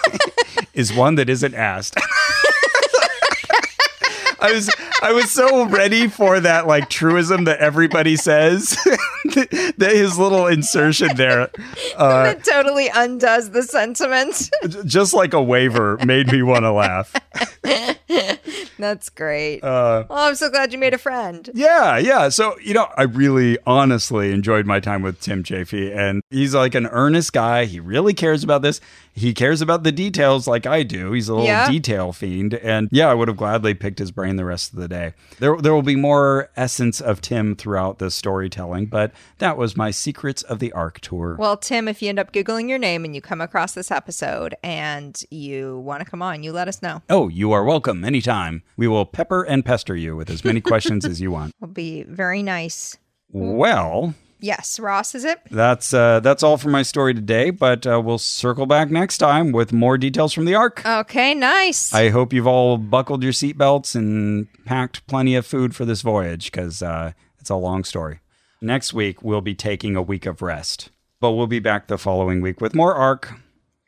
is 0.72 0.90
one 0.92 1.16
that 1.16 1.28
isn't 1.28 1.54
asked. 1.54 1.98
I 4.40 4.52
was 4.52 4.70
I 5.02 5.12
was 5.12 5.30
so 5.30 5.66
ready 5.66 6.08
for 6.08 6.38
that 6.40 6.66
like 6.66 6.88
truism 6.88 7.44
that 7.44 7.58
everybody 7.60 8.16
says 8.16 8.70
that 9.24 9.90
his 9.94 10.18
little 10.18 10.46
insertion 10.46 11.08
there 11.16 11.50
uh, 11.96 12.34
it 12.36 12.44
totally 12.44 12.88
undoes 12.94 13.50
the 13.50 13.62
sentiment. 13.62 14.50
just 14.84 15.14
like 15.14 15.34
a 15.34 15.42
waiver 15.42 15.98
made 16.04 16.30
me 16.32 16.42
want 16.42 16.62
to 16.64 16.72
laugh. 16.72 17.14
That's 18.78 19.08
great. 19.08 19.62
Uh, 19.64 20.04
oh, 20.08 20.28
I'm 20.28 20.34
so 20.36 20.48
glad 20.50 20.72
you 20.72 20.78
made 20.78 20.94
a 20.94 20.98
friend. 20.98 21.48
Yeah, 21.52 21.98
yeah. 21.98 22.28
So, 22.28 22.56
you 22.60 22.74
know, 22.74 22.88
I 22.96 23.02
really 23.02 23.58
honestly 23.66 24.30
enjoyed 24.32 24.66
my 24.66 24.78
time 24.78 25.02
with 25.02 25.20
Tim 25.20 25.42
Chaffey, 25.42 25.92
and 25.92 26.22
he's 26.30 26.54
like 26.54 26.76
an 26.76 26.86
earnest 26.86 27.32
guy. 27.32 27.64
He 27.64 27.80
really 27.80 28.14
cares 28.14 28.44
about 28.44 28.62
this. 28.62 28.80
He 29.12 29.34
cares 29.34 29.60
about 29.60 29.82
the 29.82 29.90
details 29.90 30.46
like 30.46 30.64
I 30.64 30.84
do. 30.84 31.10
He's 31.12 31.28
a 31.28 31.32
little 31.34 31.46
Yeah. 31.48 31.68
detail 31.68 32.12
fiend. 32.12 32.54
And 32.54 32.88
yeah, 32.92 33.08
I 33.10 33.14
would 33.14 33.26
have 33.26 33.36
gladly 33.36 33.74
picked 33.74 33.98
his 33.98 34.12
brain 34.12 34.27
the 34.36 34.44
rest 34.44 34.72
of 34.72 34.78
the 34.78 34.88
day. 34.88 35.14
There, 35.38 35.56
there 35.56 35.74
will 35.74 35.82
be 35.82 35.96
more 35.96 36.50
essence 36.56 37.00
of 37.00 37.20
Tim 37.20 37.54
throughout 37.56 37.98
the 37.98 38.10
storytelling, 38.10 38.86
but 38.86 39.12
that 39.38 39.56
was 39.56 39.76
my 39.76 39.90
Secrets 39.90 40.42
of 40.42 40.58
the 40.58 40.72
Ark 40.72 41.00
tour. 41.00 41.36
Well, 41.38 41.56
Tim, 41.56 41.88
if 41.88 42.02
you 42.02 42.08
end 42.08 42.18
up 42.18 42.32
Googling 42.32 42.68
your 42.68 42.78
name 42.78 43.04
and 43.04 43.14
you 43.14 43.20
come 43.20 43.40
across 43.40 43.72
this 43.72 43.90
episode 43.90 44.54
and 44.62 45.20
you 45.30 45.78
want 45.78 46.02
to 46.04 46.10
come 46.10 46.22
on, 46.22 46.42
you 46.42 46.52
let 46.52 46.68
us 46.68 46.82
know. 46.82 47.02
oh, 47.10 47.28
you 47.28 47.52
are 47.52 47.64
welcome 47.64 48.04
anytime. 48.04 48.62
We 48.76 48.88
will 48.88 49.06
pepper 49.06 49.42
and 49.42 49.64
pester 49.64 49.96
you 49.96 50.16
with 50.16 50.30
as 50.30 50.44
many 50.44 50.60
questions 50.60 51.04
as 51.04 51.20
you 51.20 51.30
want. 51.30 51.54
It'll 51.62 51.72
be 51.72 52.02
very 52.04 52.42
nice. 52.42 52.96
Well, 53.30 54.14
Yes, 54.40 54.78
Ross, 54.78 55.14
is 55.14 55.24
it? 55.24 55.40
That's 55.50 55.92
uh, 55.92 56.20
that's 56.20 56.42
all 56.42 56.58
for 56.58 56.68
my 56.68 56.82
story 56.82 57.12
today, 57.12 57.50
but 57.50 57.86
uh, 57.86 58.00
we'll 58.04 58.18
circle 58.18 58.66
back 58.66 58.90
next 58.90 59.18
time 59.18 59.50
with 59.50 59.72
more 59.72 59.98
details 59.98 60.32
from 60.32 60.44
the 60.44 60.54
ark. 60.54 60.82
Okay, 60.86 61.34
nice. 61.34 61.92
I 61.92 62.10
hope 62.10 62.32
you've 62.32 62.46
all 62.46 62.78
buckled 62.78 63.22
your 63.22 63.32
seatbelts 63.32 63.96
and 63.96 64.46
packed 64.64 65.06
plenty 65.08 65.34
of 65.34 65.44
food 65.44 65.74
for 65.74 65.84
this 65.84 66.02
voyage 66.02 66.52
because 66.52 66.82
uh, 66.82 67.12
it's 67.40 67.50
a 67.50 67.56
long 67.56 67.82
story. 67.82 68.20
Next 68.60 68.92
week 68.92 69.22
we'll 69.22 69.40
be 69.40 69.54
taking 69.54 69.96
a 69.96 70.02
week 70.02 70.24
of 70.24 70.40
rest, 70.40 70.90
but 71.20 71.32
we'll 71.32 71.46
be 71.48 71.60
back 71.60 71.88
the 71.88 71.98
following 71.98 72.40
week 72.40 72.60
with 72.60 72.74
more 72.74 72.94
ark. 72.94 73.32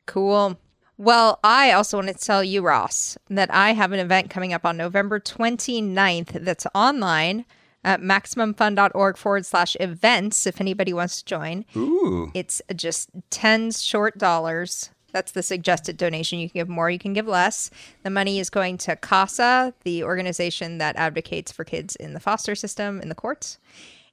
Cool. 0.06 0.58
Well, 0.98 1.38
I 1.42 1.72
also 1.72 1.96
want 1.96 2.08
to 2.08 2.14
tell 2.14 2.44
you, 2.44 2.60
Ross, 2.60 3.16
that 3.30 3.52
I 3.54 3.72
have 3.72 3.92
an 3.92 4.00
event 4.00 4.28
coming 4.28 4.52
up 4.52 4.66
on 4.66 4.76
November 4.76 5.18
29th 5.18 6.44
that's 6.44 6.66
online 6.74 7.46
at 7.84 8.00
MaximumFun.org 8.00 9.16
forward 9.16 9.46
slash 9.46 9.76
events 9.80 10.46
if 10.46 10.60
anybody 10.60 10.92
wants 10.92 11.18
to 11.18 11.24
join. 11.24 11.64
Ooh, 11.76 12.30
It's 12.34 12.60
just 12.74 13.10
10 13.30 13.72
short 13.72 14.18
dollars 14.18 14.90
That's 15.12 15.32
the 15.32 15.42
suggested 15.42 15.96
donation. 15.96 16.38
You 16.38 16.48
can 16.48 16.60
give 16.60 16.68
more, 16.68 16.88
you 16.90 16.98
can 16.98 17.12
give 17.14 17.26
less. 17.26 17.70
The 18.04 18.10
money 18.10 18.38
is 18.38 18.48
going 18.50 18.78
to 18.78 18.94
CASA, 18.96 19.74
the 19.82 20.04
organization 20.04 20.78
that 20.78 20.94
advocates 20.96 21.50
for 21.50 21.64
kids 21.64 21.96
in 21.96 22.14
the 22.14 22.20
foster 22.20 22.54
system 22.54 23.00
in 23.00 23.08
the 23.08 23.14
courts. 23.14 23.58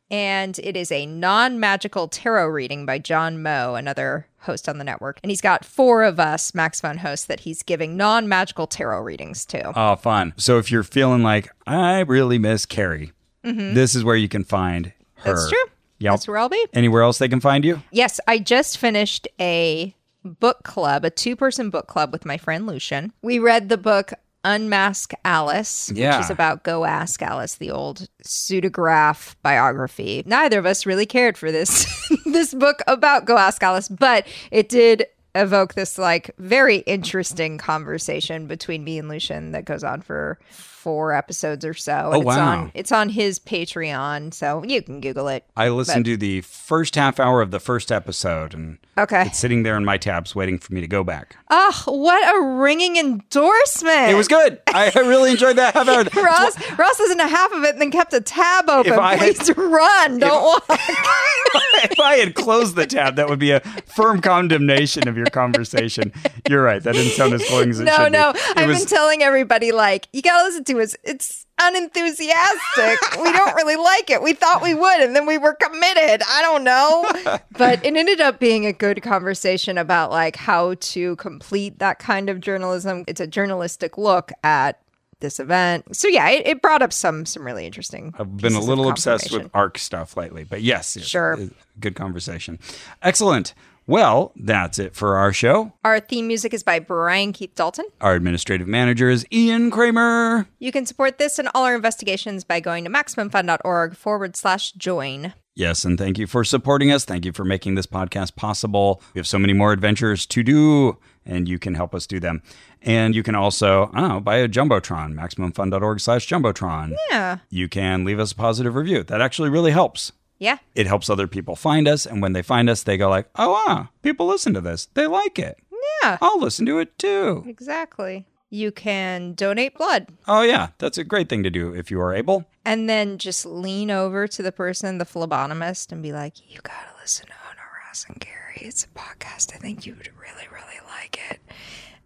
And 0.09 0.57
it 0.59 0.77
is 0.77 0.89
a 0.91 1.05
non 1.05 1.59
magical 1.59 2.07
tarot 2.07 2.47
reading 2.47 2.85
by 2.85 2.97
John 2.97 3.43
Moe, 3.43 3.75
another 3.75 4.27
host 4.39 4.69
on 4.69 4.77
the 4.77 4.85
network. 4.85 5.19
And 5.21 5.29
he's 5.29 5.41
got 5.41 5.65
four 5.65 6.03
of 6.03 6.17
us, 6.19 6.55
Max 6.55 6.79
Fun 6.79 6.99
hosts, 6.99 7.25
that 7.25 7.41
he's 7.41 7.61
giving 7.61 7.97
non 7.97 8.29
magical 8.29 8.67
tarot 8.67 9.01
readings 9.01 9.45
to. 9.47 9.73
Oh, 9.77 9.97
fun. 9.97 10.33
So 10.37 10.57
if 10.59 10.71
you're 10.71 10.83
feeling 10.83 11.23
like, 11.23 11.49
I 11.67 11.99
really 11.99 12.39
miss 12.39 12.65
Carrie, 12.65 13.11
this 13.53 13.95
is 13.95 14.03
where 14.03 14.15
you 14.15 14.27
can 14.29 14.43
find 14.43 14.87
her. 14.87 14.91
Mm-hmm. 15.21 15.29
That's 15.29 15.49
true. 15.49 15.63
Yep. 15.99 16.11
That's 16.13 16.27
where 16.27 16.37
I'll 16.37 16.49
be. 16.49 16.63
Anywhere 16.73 17.01
else 17.01 17.17
they 17.17 17.27
can 17.29 17.39
find 17.39 17.65
you? 17.65 17.81
Yes, 17.91 18.19
I 18.27 18.37
just 18.39 18.77
finished 18.77 19.27
a 19.39 19.95
book 20.23 20.63
club, 20.63 21.05
a 21.05 21.09
two 21.09 21.35
person 21.35 21.69
book 21.69 21.87
club 21.87 22.11
with 22.11 22.25
my 22.25 22.37
friend 22.37 22.67
Lucian. 22.67 23.13
We 23.21 23.39
read 23.39 23.69
the 23.69 23.77
book 23.77 24.13
Unmask 24.43 25.13
Alice, 25.25 25.91
Yeah. 25.93 26.17
which 26.17 26.25
is 26.25 26.29
about 26.29 26.63
Go 26.63 26.85
Ask 26.85 27.21
Alice, 27.21 27.55
the 27.55 27.71
old 27.71 28.07
pseudograph 28.23 29.35
biography. 29.41 30.23
Neither 30.25 30.59
of 30.59 30.65
us 30.65 30.85
really 30.85 31.05
cared 31.05 31.37
for 31.37 31.51
this 31.51 31.85
this 32.25 32.53
book 32.53 32.81
about 32.87 33.25
Go 33.25 33.37
Ask 33.37 33.61
Alice, 33.63 33.87
but 33.89 34.25
it 34.51 34.69
did 34.69 35.05
evoke 35.35 35.73
this 35.75 35.97
like 35.97 36.31
very 36.37 36.77
interesting 36.77 37.57
conversation 37.57 38.47
between 38.47 38.83
me 38.83 38.97
and 38.97 39.07
Lucian 39.09 39.51
that 39.51 39.65
goes 39.65 39.83
on 39.83 40.01
for 40.01 40.39
four 40.87 41.11
episodes 41.11 41.65
or 41.65 41.73
so. 41.73 42.11
Oh, 42.13 42.17
it's 42.19 42.25
wow. 42.25 42.59
on 42.61 42.71
it's 42.73 42.93
on 42.93 43.09
his 43.09 43.39
Patreon, 43.39 44.33
so 44.33 44.63
you 44.63 44.81
can 44.81 45.01
Google 45.01 45.27
it. 45.27 45.43
I 45.57 45.67
listened 45.67 46.05
to 46.05 46.15
the 46.15 46.39
first 46.39 46.95
half 46.95 47.19
hour 47.19 47.41
of 47.41 47.51
the 47.51 47.59
first 47.59 47.91
episode, 47.91 48.53
and 48.53 48.77
Okay. 48.97 49.23
it's 49.25 49.37
sitting 49.37 49.63
there 49.63 49.75
in 49.75 49.83
my 49.83 49.97
tabs 49.97 50.33
waiting 50.33 50.57
for 50.59 50.73
me 50.73 50.79
to 50.79 50.87
go 50.87 51.03
back. 51.03 51.35
Oh, 51.49 51.73
what 51.87 52.23
a 52.37 52.41
ringing 52.57 52.95
endorsement. 52.95 54.11
It 54.11 54.15
was 54.15 54.29
good. 54.29 54.61
I 54.67 54.91
really 54.95 55.31
enjoyed 55.31 55.57
that 55.57 55.73
half 55.73 55.89
hour. 55.89 56.03
Ross, 56.23 56.55
Ross 56.79 56.99
listened 57.01 57.19
to 57.19 57.27
half 57.27 57.51
of 57.51 57.63
it 57.65 57.71
and 57.73 57.81
then 57.81 57.91
kept 57.91 58.13
a 58.13 58.21
tab 58.21 58.69
open. 58.69 58.93
If 58.93 58.97
I 58.97 59.15
had- 59.17 59.35
Please 59.35 59.57
run. 59.57 60.19
Don't 60.19 60.41
walk. 60.41 60.63
if 60.69 61.99
I 61.99 62.15
had 62.15 62.33
closed 62.33 62.75
the 62.77 62.85
tab, 62.87 63.17
that 63.17 63.27
would 63.27 63.39
be 63.39 63.51
a 63.51 63.59
firm 63.87 64.21
condemnation 64.21 65.07
of 65.09 65.17
your 65.17 65.25
conversation. 65.27 66.13
You're 66.49 66.63
right. 66.63 66.81
That 66.81 66.93
didn't 66.95 67.11
sound 67.11 67.33
as 67.33 67.45
glowing 67.49 67.71
as 67.71 67.79
it 67.79 67.83
No, 67.83 67.95
should 67.97 68.11
no. 68.13 68.29
It 68.31 68.57
I've 68.57 68.67
was- 68.69 68.79
been 68.79 68.87
telling 68.87 69.21
everybody, 69.21 69.71
like, 69.71 70.07
you 70.13 70.21
got 70.21 70.37
to 70.39 70.43
listen 70.45 70.63
to 70.65 70.76
us. 70.79 70.95
It's 71.03 71.45
unenthusiastic. 71.59 72.99
we 73.23 73.31
don't 73.31 73.55
really 73.55 73.75
like 73.83 74.09
it. 74.09 74.21
We 74.21 74.33
thought 74.33 74.61
we 74.61 74.73
would, 74.73 75.01
and 75.01 75.15
then 75.15 75.25
we 75.25 75.37
were 75.37 75.53
committed. 75.55 76.21
I 76.27 76.41
don't 76.41 76.63
know. 76.63 77.37
but 77.57 77.85
it 77.85 77.95
ended 77.95 78.21
up 78.21 78.39
being 78.39 78.65
a 78.65 78.73
good 78.73 79.01
conversation 79.01 79.77
about, 79.77 80.11
like, 80.11 80.35
how 80.35 80.75
to 80.79 81.15
complete 81.17 81.79
that 81.79 81.99
kind 81.99 82.29
of 82.29 82.39
journalism. 82.41 83.03
It's 83.07 83.21
a 83.21 83.27
journalistic 83.27 83.97
look 83.97 84.31
at 84.43 84.79
this 85.19 85.39
event. 85.39 85.95
So 85.95 86.07
yeah, 86.07 86.29
it, 86.29 86.45
it 86.45 86.61
brought 86.61 86.83
up 86.83 86.93
some 86.93 87.25
some 87.25 87.43
really 87.43 87.65
interesting. 87.65 88.13
I've 88.19 88.37
been 88.37 88.53
a 88.53 88.59
little 88.61 88.87
obsessed 88.87 89.31
with. 89.31 89.49
ARC 89.51 89.79
stuff 89.79 90.15
lately, 90.15 90.43
but 90.43 90.61
yes, 90.61 90.95
Sure. 91.01 91.33
uh, 91.41 91.47
good 91.79 91.95
conversation. 91.95 92.59
Excellent. 93.01 93.55
Well, 93.87 94.33
that's 94.35 94.79
it 94.79 94.95
for 94.95 95.15
our 95.15 95.31
show. 95.31 95.71
Our 95.85 96.01
theme 96.01 96.27
music 96.27 96.53
is 96.53 96.61
by 96.61 96.79
Brian 96.79 97.31
Keith 97.31 97.55
Dalton. 97.55 97.85
Our 98.01 98.15
administrative 98.15 98.67
manager 98.67 99.09
is 99.09 99.25
Ian 99.31 99.71
Kramer. 99.71 100.45
You 100.59 100.73
can 100.73 100.85
support 100.85 101.17
this 101.17 101.39
and 101.39 101.49
all 101.55 101.63
our 101.63 101.75
investigations 101.75 102.43
by 102.43 102.59
going 102.59 102.83
to 102.83 102.89
MaximumFun.org 102.89 103.95
forward 103.95 104.35
slash 104.35 104.73
join. 104.73 105.33
Yes, 105.55 105.85
and 105.85 105.97
thank 105.97 106.19
you 106.19 106.27
for 106.27 106.43
supporting 106.43 106.91
us. 106.91 107.05
Thank 107.05 107.23
you 107.23 107.31
for 107.31 107.45
making 107.45 107.75
this 107.75 107.87
podcast 107.87 108.35
possible. 108.35 109.01
We 109.15 109.19
have 109.19 109.25
so 109.25 109.39
many 109.39 109.53
more 109.53 109.71
adventures 109.71 110.25
to 110.27 110.43
do, 110.43 110.97
and 111.25 111.47
you 111.47 111.57
can 111.57 111.73
help 111.73 111.95
us 111.95 112.05
do 112.05 112.19
them. 112.19 112.43
And 112.81 113.15
you 113.15 113.23
can 113.23 113.35
also, 113.35 113.89
I 113.93 114.01
don't 114.01 114.09
know, 114.09 114.19
buy 114.19 114.35
a 114.37 114.49
Jumbotron, 114.49 115.15
MaximumFun.org 115.15 115.99
slash 116.01 116.27
Jumbotron. 116.27 116.93
Yeah. 117.09 117.37
You 117.49 117.69
can 117.69 118.03
leave 118.03 118.19
us 118.19 118.33
a 118.33 118.35
positive 118.35 118.75
review. 118.75 119.01
That 119.03 119.21
actually 119.21 119.49
really 119.49 119.71
helps. 119.71 120.11
Yeah. 120.39 120.57
It 120.75 120.87
helps 120.87 121.09
other 121.09 121.27
people 121.27 121.55
find 121.55 121.87
us, 121.87 122.05
and 122.05 122.21
when 122.21 122.33
they 122.33 122.41
find 122.43 122.69
us, 122.69 122.83
they 122.83 122.97
go 122.97 123.09
like, 123.09 123.27
oh, 123.35 123.63
wow, 123.65 123.89
people 124.03 124.27
listen 124.27 124.53
to 124.53 124.61
this. 124.61 124.87
They 124.93 125.07
like 125.07 125.39
it. 125.39 125.57
Yeah. 126.03 126.17
I'll 126.21 126.39
listen 126.39 126.65
to 126.67 126.79
it 126.79 126.97
too. 126.99 127.43
Exactly. 127.47 128.25
You 128.49 128.71
can 128.71 129.33
donate 129.33 129.75
blood 129.75 130.07
Oh, 130.27 130.41
yeah, 130.41 130.69
that's 130.77 130.97
a 130.97 131.03
great 131.03 131.27
thing 131.27 131.43
to 131.43 131.49
do 131.49 131.73
if 131.73 131.91
you 131.91 131.99
are 131.99 132.13
able. 132.13 132.45
and 132.63 132.89
then 132.89 133.17
just 133.17 133.45
lean 133.45 133.91
over 133.91 134.27
to 134.27 134.41
the 134.41 134.51
person, 134.51 134.99
the 134.99 135.05
phlebotomist, 135.05 135.91
and 135.91 136.01
be 136.01 136.13
like, 136.13 136.35
you 136.49 136.59
got 136.61 136.83
to 136.85 137.01
listen 137.01 137.25
to 137.27 137.33
Honor 137.49 137.67
Ross 137.85 138.05
and 138.07 138.19
Gary. 138.19 138.59
It's 138.61 138.85
a 138.85 138.87
podcast. 138.89 139.53
I 139.53 139.57
think 139.57 139.85
you 139.85 139.95
would 139.95 140.09
really, 140.19 140.47
really 140.51 140.79
like 140.87 141.19
it. 141.29 141.41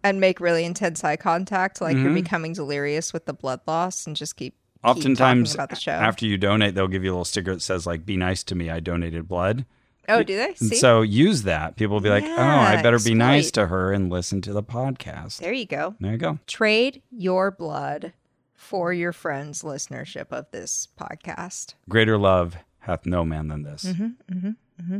And 0.02 0.20
make 0.20 0.40
really 0.40 0.64
intense 0.64 1.04
eye 1.04 1.16
contact, 1.16 1.80
like 1.80 1.94
you're 1.96 2.06
mm-hmm. 2.06 2.14
becoming 2.14 2.52
delirious 2.54 3.12
with 3.12 3.26
the 3.26 3.32
blood 3.32 3.60
loss, 3.66 4.06
and 4.06 4.16
just 4.16 4.36
keep. 4.36 4.54
Keep 4.84 4.96
Oftentimes, 4.96 5.54
about 5.54 5.70
the 5.70 5.76
show. 5.76 5.92
after 5.92 6.26
you 6.26 6.36
donate, 6.36 6.74
they'll 6.74 6.88
give 6.88 7.04
you 7.04 7.10
a 7.10 7.14
little 7.14 7.24
sticker 7.24 7.54
that 7.54 7.62
says, 7.62 7.86
like, 7.86 8.04
be 8.04 8.16
nice 8.16 8.42
to 8.44 8.56
me. 8.56 8.68
I 8.68 8.80
donated 8.80 9.28
blood. 9.28 9.64
oh, 10.08 10.24
do 10.24 10.34
they? 10.36 10.48
And 10.48 10.56
See, 10.56 10.74
so 10.74 11.02
use 11.02 11.42
that. 11.44 11.76
People 11.76 11.94
will 11.94 12.00
be 12.00 12.10
like, 12.10 12.24
oh, 12.24 12.34
I 12.36 12.74
Yeah, 12.74 12.82
better 12.82 12.98
be 12.98 13.14
nice 13.14 13.52
to 13.52 13.68
her 13.68 13.92
and 13.92 14.10
listen 14.10 14.40
to 14.42 14.52
the 14.52 14.62
podcast. 14.62 15.38
there 15.38 15.52
you 15.52 15.66
go. 15.66 15.94
There 16.00 16.10
you 16.10 16.18
go. 16.18 16.40
Trade 16.48 17.00
your 17.12 17.52
blood 17.52 18.12
for 18.54 18.92
your 18.92 19.12
friends' 19.12 19.62
listenership 19.62 20.32
of 20.32 20.50
this 20.50 20.88
podcast. 21.00 21.74
Greater 21.88 22.18
love 22.18 22.56
hath 22.80 23.06
no 23.06 23.24
man 23.24 23.46
than 23.46 23.62
this. 23.62 23.84
Mm-hmm, 23.84 24.32
mm-hmm, 24.34 24.98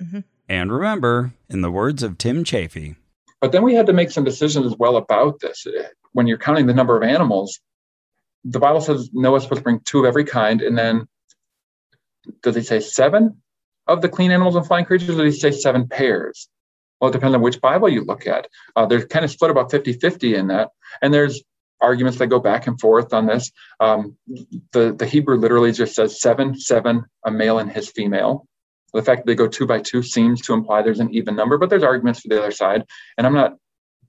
mm-hmm, 0.00 0.20
and 0.48 0.72
remember, 0.72 1.32
in 1.48 1.62
the 1.62 1.70
words 1.72 2.02
of 2.04 2.18
Tim 2.18 2.44
Chaffey, 2.44 2.94
But 3.40 3.50
then 3.50 3.62
we 3.64 3.74
had 3.74 3.86
to 3.86 3.92
make 3.92 4.10
some 4.12 4.22
decisions 4.22 4.66
as 4.66 4.76
well 4.78 4.96
about 4.96 5.40
this. 5.40 5.66
Eh, 5.66 5.88
when 6.12 6.26
you're 6.28 6.38
counting 6.38 6.66
the 6.66 6.74
number 6.74 6.96
of 6.96 7.02
animals, 7.02 7.58
the 8.44 8.58
Bible 8.58 8.80
says 8.80 9.10
Noah's 9.12 9.44
supposed 9.44 9.60
to 9.60 9.64
bring 9.64 9.80
two 9.80 10.00
of 10.00 10.04
every 10.04 10.24
kind, 10.24 10.62
and 10.62 10.76
then 10.76 11.06
does 12.42 12.54
he 12.54 12.62
say 12.62 12.80
seven 12.80 13.42
of 13.86 14.02
the 14.02 14.08
clean 14.08 14.30
animals 14.30 14.56
and 14.56 14.66
flying 14.66 14.84
creatures, 14.84 15.18
or 15.18 15.24
does 15.24 15.34
he 15.34 15.40
say 15.40 15.50
seven 15.50 15.88
pairs? 15.88 16.48
Well, 17.00 17.10
it 17.10 17.14
depends 17.14 17.34
on 17.34 17.42
which 17.42 17.60
Bible 17.60 17.88
you 17.88 18.04
look 18.04 18.26
at. 18.26 18.46
Uh, 18.76 18.86
they're 18.86 19.04
kind 19.04 19.24
of 19.24 19.30
split 19.30 19.50
about 19.50 19.70
50 19.70 19.94
50 19.94 20.36
in 20.36 20.46
that. 20.48 20.70
And 21.00 21.12
there's 21.12 21.42
arguments 21.80 22.18
that 22.18 22.28
go 22.28 22.38
back 22.38 22.68
and 22.68 22.80
forth 22.80 23.12
on 23.12 23.26
this. 23.26 23.50
Um, 23.80 24.16
the, 24.72 24.94
the 24.96 25.06
Hebrew 25.06 25.36
literally 25.36 25.72
just 25.72 25.96
says 25.96 26.20
seven, 26.20 26.56
seven, 26.58 27.04
a 27.24 27.30
male 27.30 27.58
and 27.58 27.70
his 27.70 27.90
female. 27.90 28.46
The 28.94 29.02
fact 29.02 29.22
that 29.22 29.26
they 29.26 29.34
go 29.34 29.48
two 29.48 29.66
by 29.66 29.80
two 29.80 30.02
seems 30.02 30.42
to 30.42 30.52
imply 30.52 30.82
there's 30.82 31.00
an 31.00 31.12
even 31.12 31.34
number, 31.34 31.58
but 31.58 31.70
there's 31.70 31.82
arguments 31.82 32.20
for 32.20 32.28
the 32.28 32.38
other 32.38 32.52
side. 32.52 32.84
And 33.18 33.26
I'm 33.26 33.34
not 33.34 33.56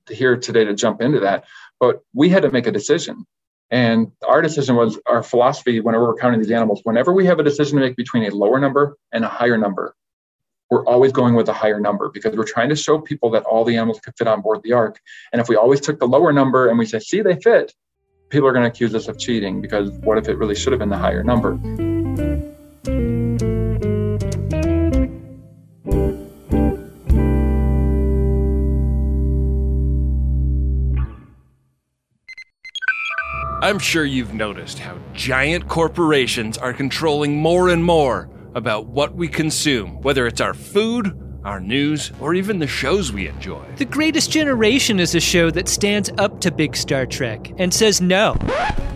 here 0.10 0.38
today 0.38 0.66
to 0.66 0.76
jump 0.76 1.02
into 1.02 1.22
that, 1.22 1.46
but 1.80 2.02
we 2.14 2.30
had 2.30 2.44
to 2.44 2.52
make 2.52 2.68
a 2.68 2.72
decision. 2.72 3.26
And 3.74 4.12
our 4.28 4.44
decision 4.44 4.76
was 4.76 5.00
our 5.08 5.24
philosophy 5.24 5.80
whenever 5.80 6.06
we're 6.06 6.18
counting 6.18 6.40
these 6.40 6.52
animals, 6.52 6.82
whenever 6.84 7.12
we 7.12 7.26
have 7.26 7.40
a 7.40 7.44
decision 7.44 7.80
to 7.80 7.84
make 7.84 7.96
between 7.96 8.24
a 8.24 8.30
lower 8.30 8.60
number 8.60 8.98
and 9.12 9.26
a 9.26 9.28
higher 9.28 9.58
number, 9.58 9.96
we're 10.70 10.86
always 10.86 11.12
going 11.12 11.34
with 11.34 11.50
a 11.50 11.54
higher 11.54 11.80
number 11.80 12.12
because 12.14 12.36
we're 12.36 12.44
trying 12.44 12.70
to 12.70 12.76
show 12.76 13.00
people 13.00 13.32
that 13.32 13.44
all 13.46 13.66
the 13.66 13.76
animals 13.76 14.00
could 14.00 14.14
fit 14.16 14.28
on 14.28 14.42
board 14.42 14.62
the 14.62 14.74
ark. 14.74 15.00
And 15.32 15.42
if 15.42 15.50
we 15.50 15.56
always 15.56 15.82
took 15.82 15.98
the 15.98 16.08
lower 16.08 16.32
number 16.32 16.70
and 16.70 16.78
we 16.78 16.86
say, 16.86 17.00
see, 17.00 17.22
they 17.22 17.36
fit, 17.36 17.74
people 18.30 18.48
are 18.48 18.54
going 18.54 18.64
to 18.64 18.70
accuse 18.70 18.94
us 18.94 19.08
of 19.08 19.18
cheating 19.18 19.60
because 19.60 19.90
what 20.04 20.20
if 20.20 20.30
it 20.30 20.38
really 20.38 20.54
should 20.54 20.72
have 20.72 20.80
been 20.80 20.90
the 20.90 20.98
higher 20.98 21.24
number? 21.24 21.60
I'm 33.64 33.80
sure 33.80 34.04
you've 34.04 34.34
noticed 34.34 34.80
how 34.80 34.98
giant 35.14 35.70
corporations 35.70 36.58
are 36.58 36.74
controlling 36.74 37.38
more 37.38 37.70
and 37.70 37.82
more 37.82 38.30
about 38.56 38.88
what 38.88 39.16
we 39.16 39.30
consume, 39.30 40.02
whether 40.02 40.28
it's 40.28 40.42
our 40.42 40.54
food, 40.54 41.18
our 41.46 41.62
news, 41.62 42.12
or 42.20 42.34
even 42.34 42.60
the 42.60 42.68
shows 42.68 43.14
we 43.14 43.30
enjoy. 43.30 43.64
The 43.78 43.86
Greatest 43.86 44.32
Generation 44.32 45.00
is 45.00 45.16
a 45.16 45.22
show 45.22 45.50
that 45.52 45.70
stands 45.70 46.12
up 46.18 46.42
to 46.42 46.52
big 46.52 46.76
Star 46.76 47.06
Trek 47.06 47.54
and 47.58 47.74
says 47.74 48.02
no. 48.02 48.36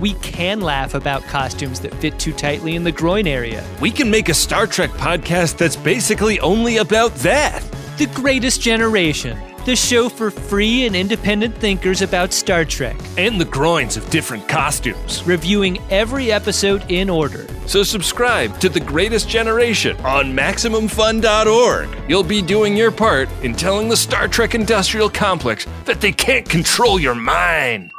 We 0.02 0.16
can 0.16 0.60
laugh 0.60 0.96
about 0.96 1.24
costumes 1.24 1.80
that 1.80 1.96
fit 1.96 2.20
too 2.20 2.34
tightly 2.34 2.76
in 2.76 2.84
the 2.84 2.92
groin 2.92 3.26
area. 3.26 3.66
We 3.80 3.90
can 3.90 4.12
make 4.12 4.28
a 4.28 4.34
Star 4.34 4.68
Trek 4.68 4.90
podcast 4.90 5.58
that's 5.58 5.78
basically 5.78 6.42
only 6.42 6.76
about 6.76 7.16
that. 7.20 7.64
The 7.98 8.08
Greatest 8.08 8.60
Generation, 8.60 9.38
the 9.68 9.76
show 9.76 10.08
for 10.08 10.32
free 10.32 10.86
and 10.86 10.96
independent 10.96 11.54
thinkers 11.58 12.02
about 12.02 12.32
Star 12.32 12.64
Trek, 12.64 12.96
And 13.18 13.40
the 13.40 13.44
groins 13.44 13.98
of 13.98 14.10
different 14.10 14.48
costumes. 14.48 15.22
reviewing 15.26 15.78
every 15.90 16.32
episode 16.32 16.90
in 16.90 17.10
order. 17.10 17.46
So 17.66 17.84
subscribe 17.84 18.58
to 18.62 18.70
The 18.70 18.80
Greatest 18.80 19.28
Generation 19.28 19.98
on 20.06 20.34
MaximumFun.org. 20.34 21.90
You'll 22.10 22.24
be 22.24 22.42
doing 22.42 22.78
your 22.78 22.92
part 22.92 23.28
in 23.44 23.54
telling 23.54 23.90
the 23.90 23.98
Star 23.98 24.30
Trek 24.30 24.56
industrial 24.56 25.10
complex 25.10 25.68
that 25.84 26.00
they 26.00 26.14
can't 26.14 26.48
control 26.48 26.98
your 26.98 27.16
mind. 27.16 27.92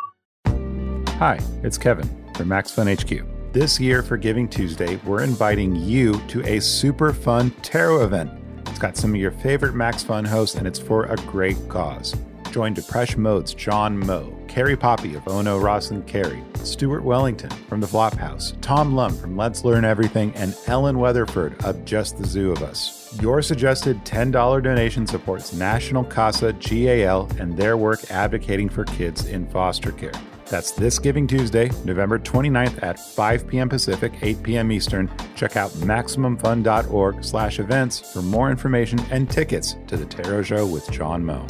Hi, 1.18 1.38
it's 1.62 1.76
Kevin 1.76 2.08
from 2.34 2.48
Max 2.48 2.70
Fun 2.70 2.86
HQ. 2.86 3.52
This 3.52 3.78
year 3.78 4.02
for 4.02 4.16
Giving 4.16 4.48
Tuesday, 4.48 4.96
we're 5.04 5.22
inviting 5.22 5.76
you 5.76 6.18
to 6.28 6.42
a 6.46 6.60
super 6.60 7.12
fun 7.12 7.50
tarot 7.60 8.04
event. 8.04 8.38
It's 8.68 8.78
got 8.78 8.96
some 8.96 9.10
of 9.10 9.20
your 9.20 9.30
favorite 9.30 9.74
Max 9.74 10.02
Fun 10.02 10.24
hosts, 10.24 10.56
and 10.56 10.66
it's 10.66 10.78
for 10.78 11.04
a 11.06 11.16
great 11.16 11.56
cause. 11.68 12.14
Join 12.50 12.74
Depression 12.74 13.20
Mode's 13.20 13.52
John 13.52 13.98
Moe, 13.98 14.34
Carrie 14.48 14.76
Poppy 14.76 15.14
of 15.14 15.26
Ono 15.28 15.58
Ross 15.58 15.90
and 15.90 16.06
Carrie, 16.06 16.42
Stuart 16.62 17.02
Wellington 17.02 17.50
from 17.68 17.80
the 17.80 17.86
Flophouse, 17.86 18.58
Tom 18.60 18.94
Lum 18.94 19.14
from 19.16 19.36
Let's 19.36 19.64
Learn 19.64 19.84
Everything, 19.84 20.32
and 20.34 20.56
Ellen 20.66 20.98
Weatherford 20.98 21.62
of 21.64 21.84
Just 21.84 22.18
the 22.18 22.26
Zoo 22.26 22.50
of 22.50 22.62
Us. 22.62 23.18
Your 23.20 23.42
suggested 23.42 24.02
$10 24.04 24.62
donation 24.62 25.06
supports 25.06 25.52
National 25.52 26.04
CASA 26.04 26.54
GAL 26.54 27.28
and 27.38 27.56
their 27.56 27.76
work 27.76 28.10
advocating 28.10 28.68
for 28.68 28.84
kids 28.84 29.26
in 29.26 29.46
foster 29.48 29.92
care. 29.92 30.12
That's 30.48 30.70
this 30.70 30.98
Giving 30.98 31.26
Tuesday, 31.26 31.70
November 31.84 32.18
29th 32.18 32.82
at 32.82 32.98
5 32.98 33.46
p.m. 33.46 33.68
Pacific, 33.68 34.12
8 34.22 34.42
p.m. 34.42 34.72
Eastern. 34.72 35.10
Check 35.34 35.56
out 35.56 35.70
MaximumFun.org 35.72 37.22
slash 37.22 37.60
events 37.60 38.12
for 38.12 38.22
more 38.22 38.50
information 38.50 38.98
and 39.10 39.30
tickets 39.30 39.76
to 39.88 39.96
the 39.96 40.06
Tarot 40.06 40.42
Show 40.42 40.66
with 40.66 40.90
John 40.90 41.24
Moe. 41.24 41.46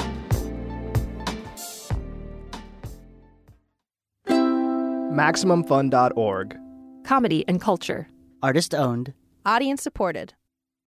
MaximumFun.org. 4.27 6.57
Comedy 7.05 7.45
and 7.49 7.61
culture. 7.61 8.09
Artist 8.43 8.75
owned. 8.75 9.15
Audience 9.45 9.83
supported. 9.83 10.35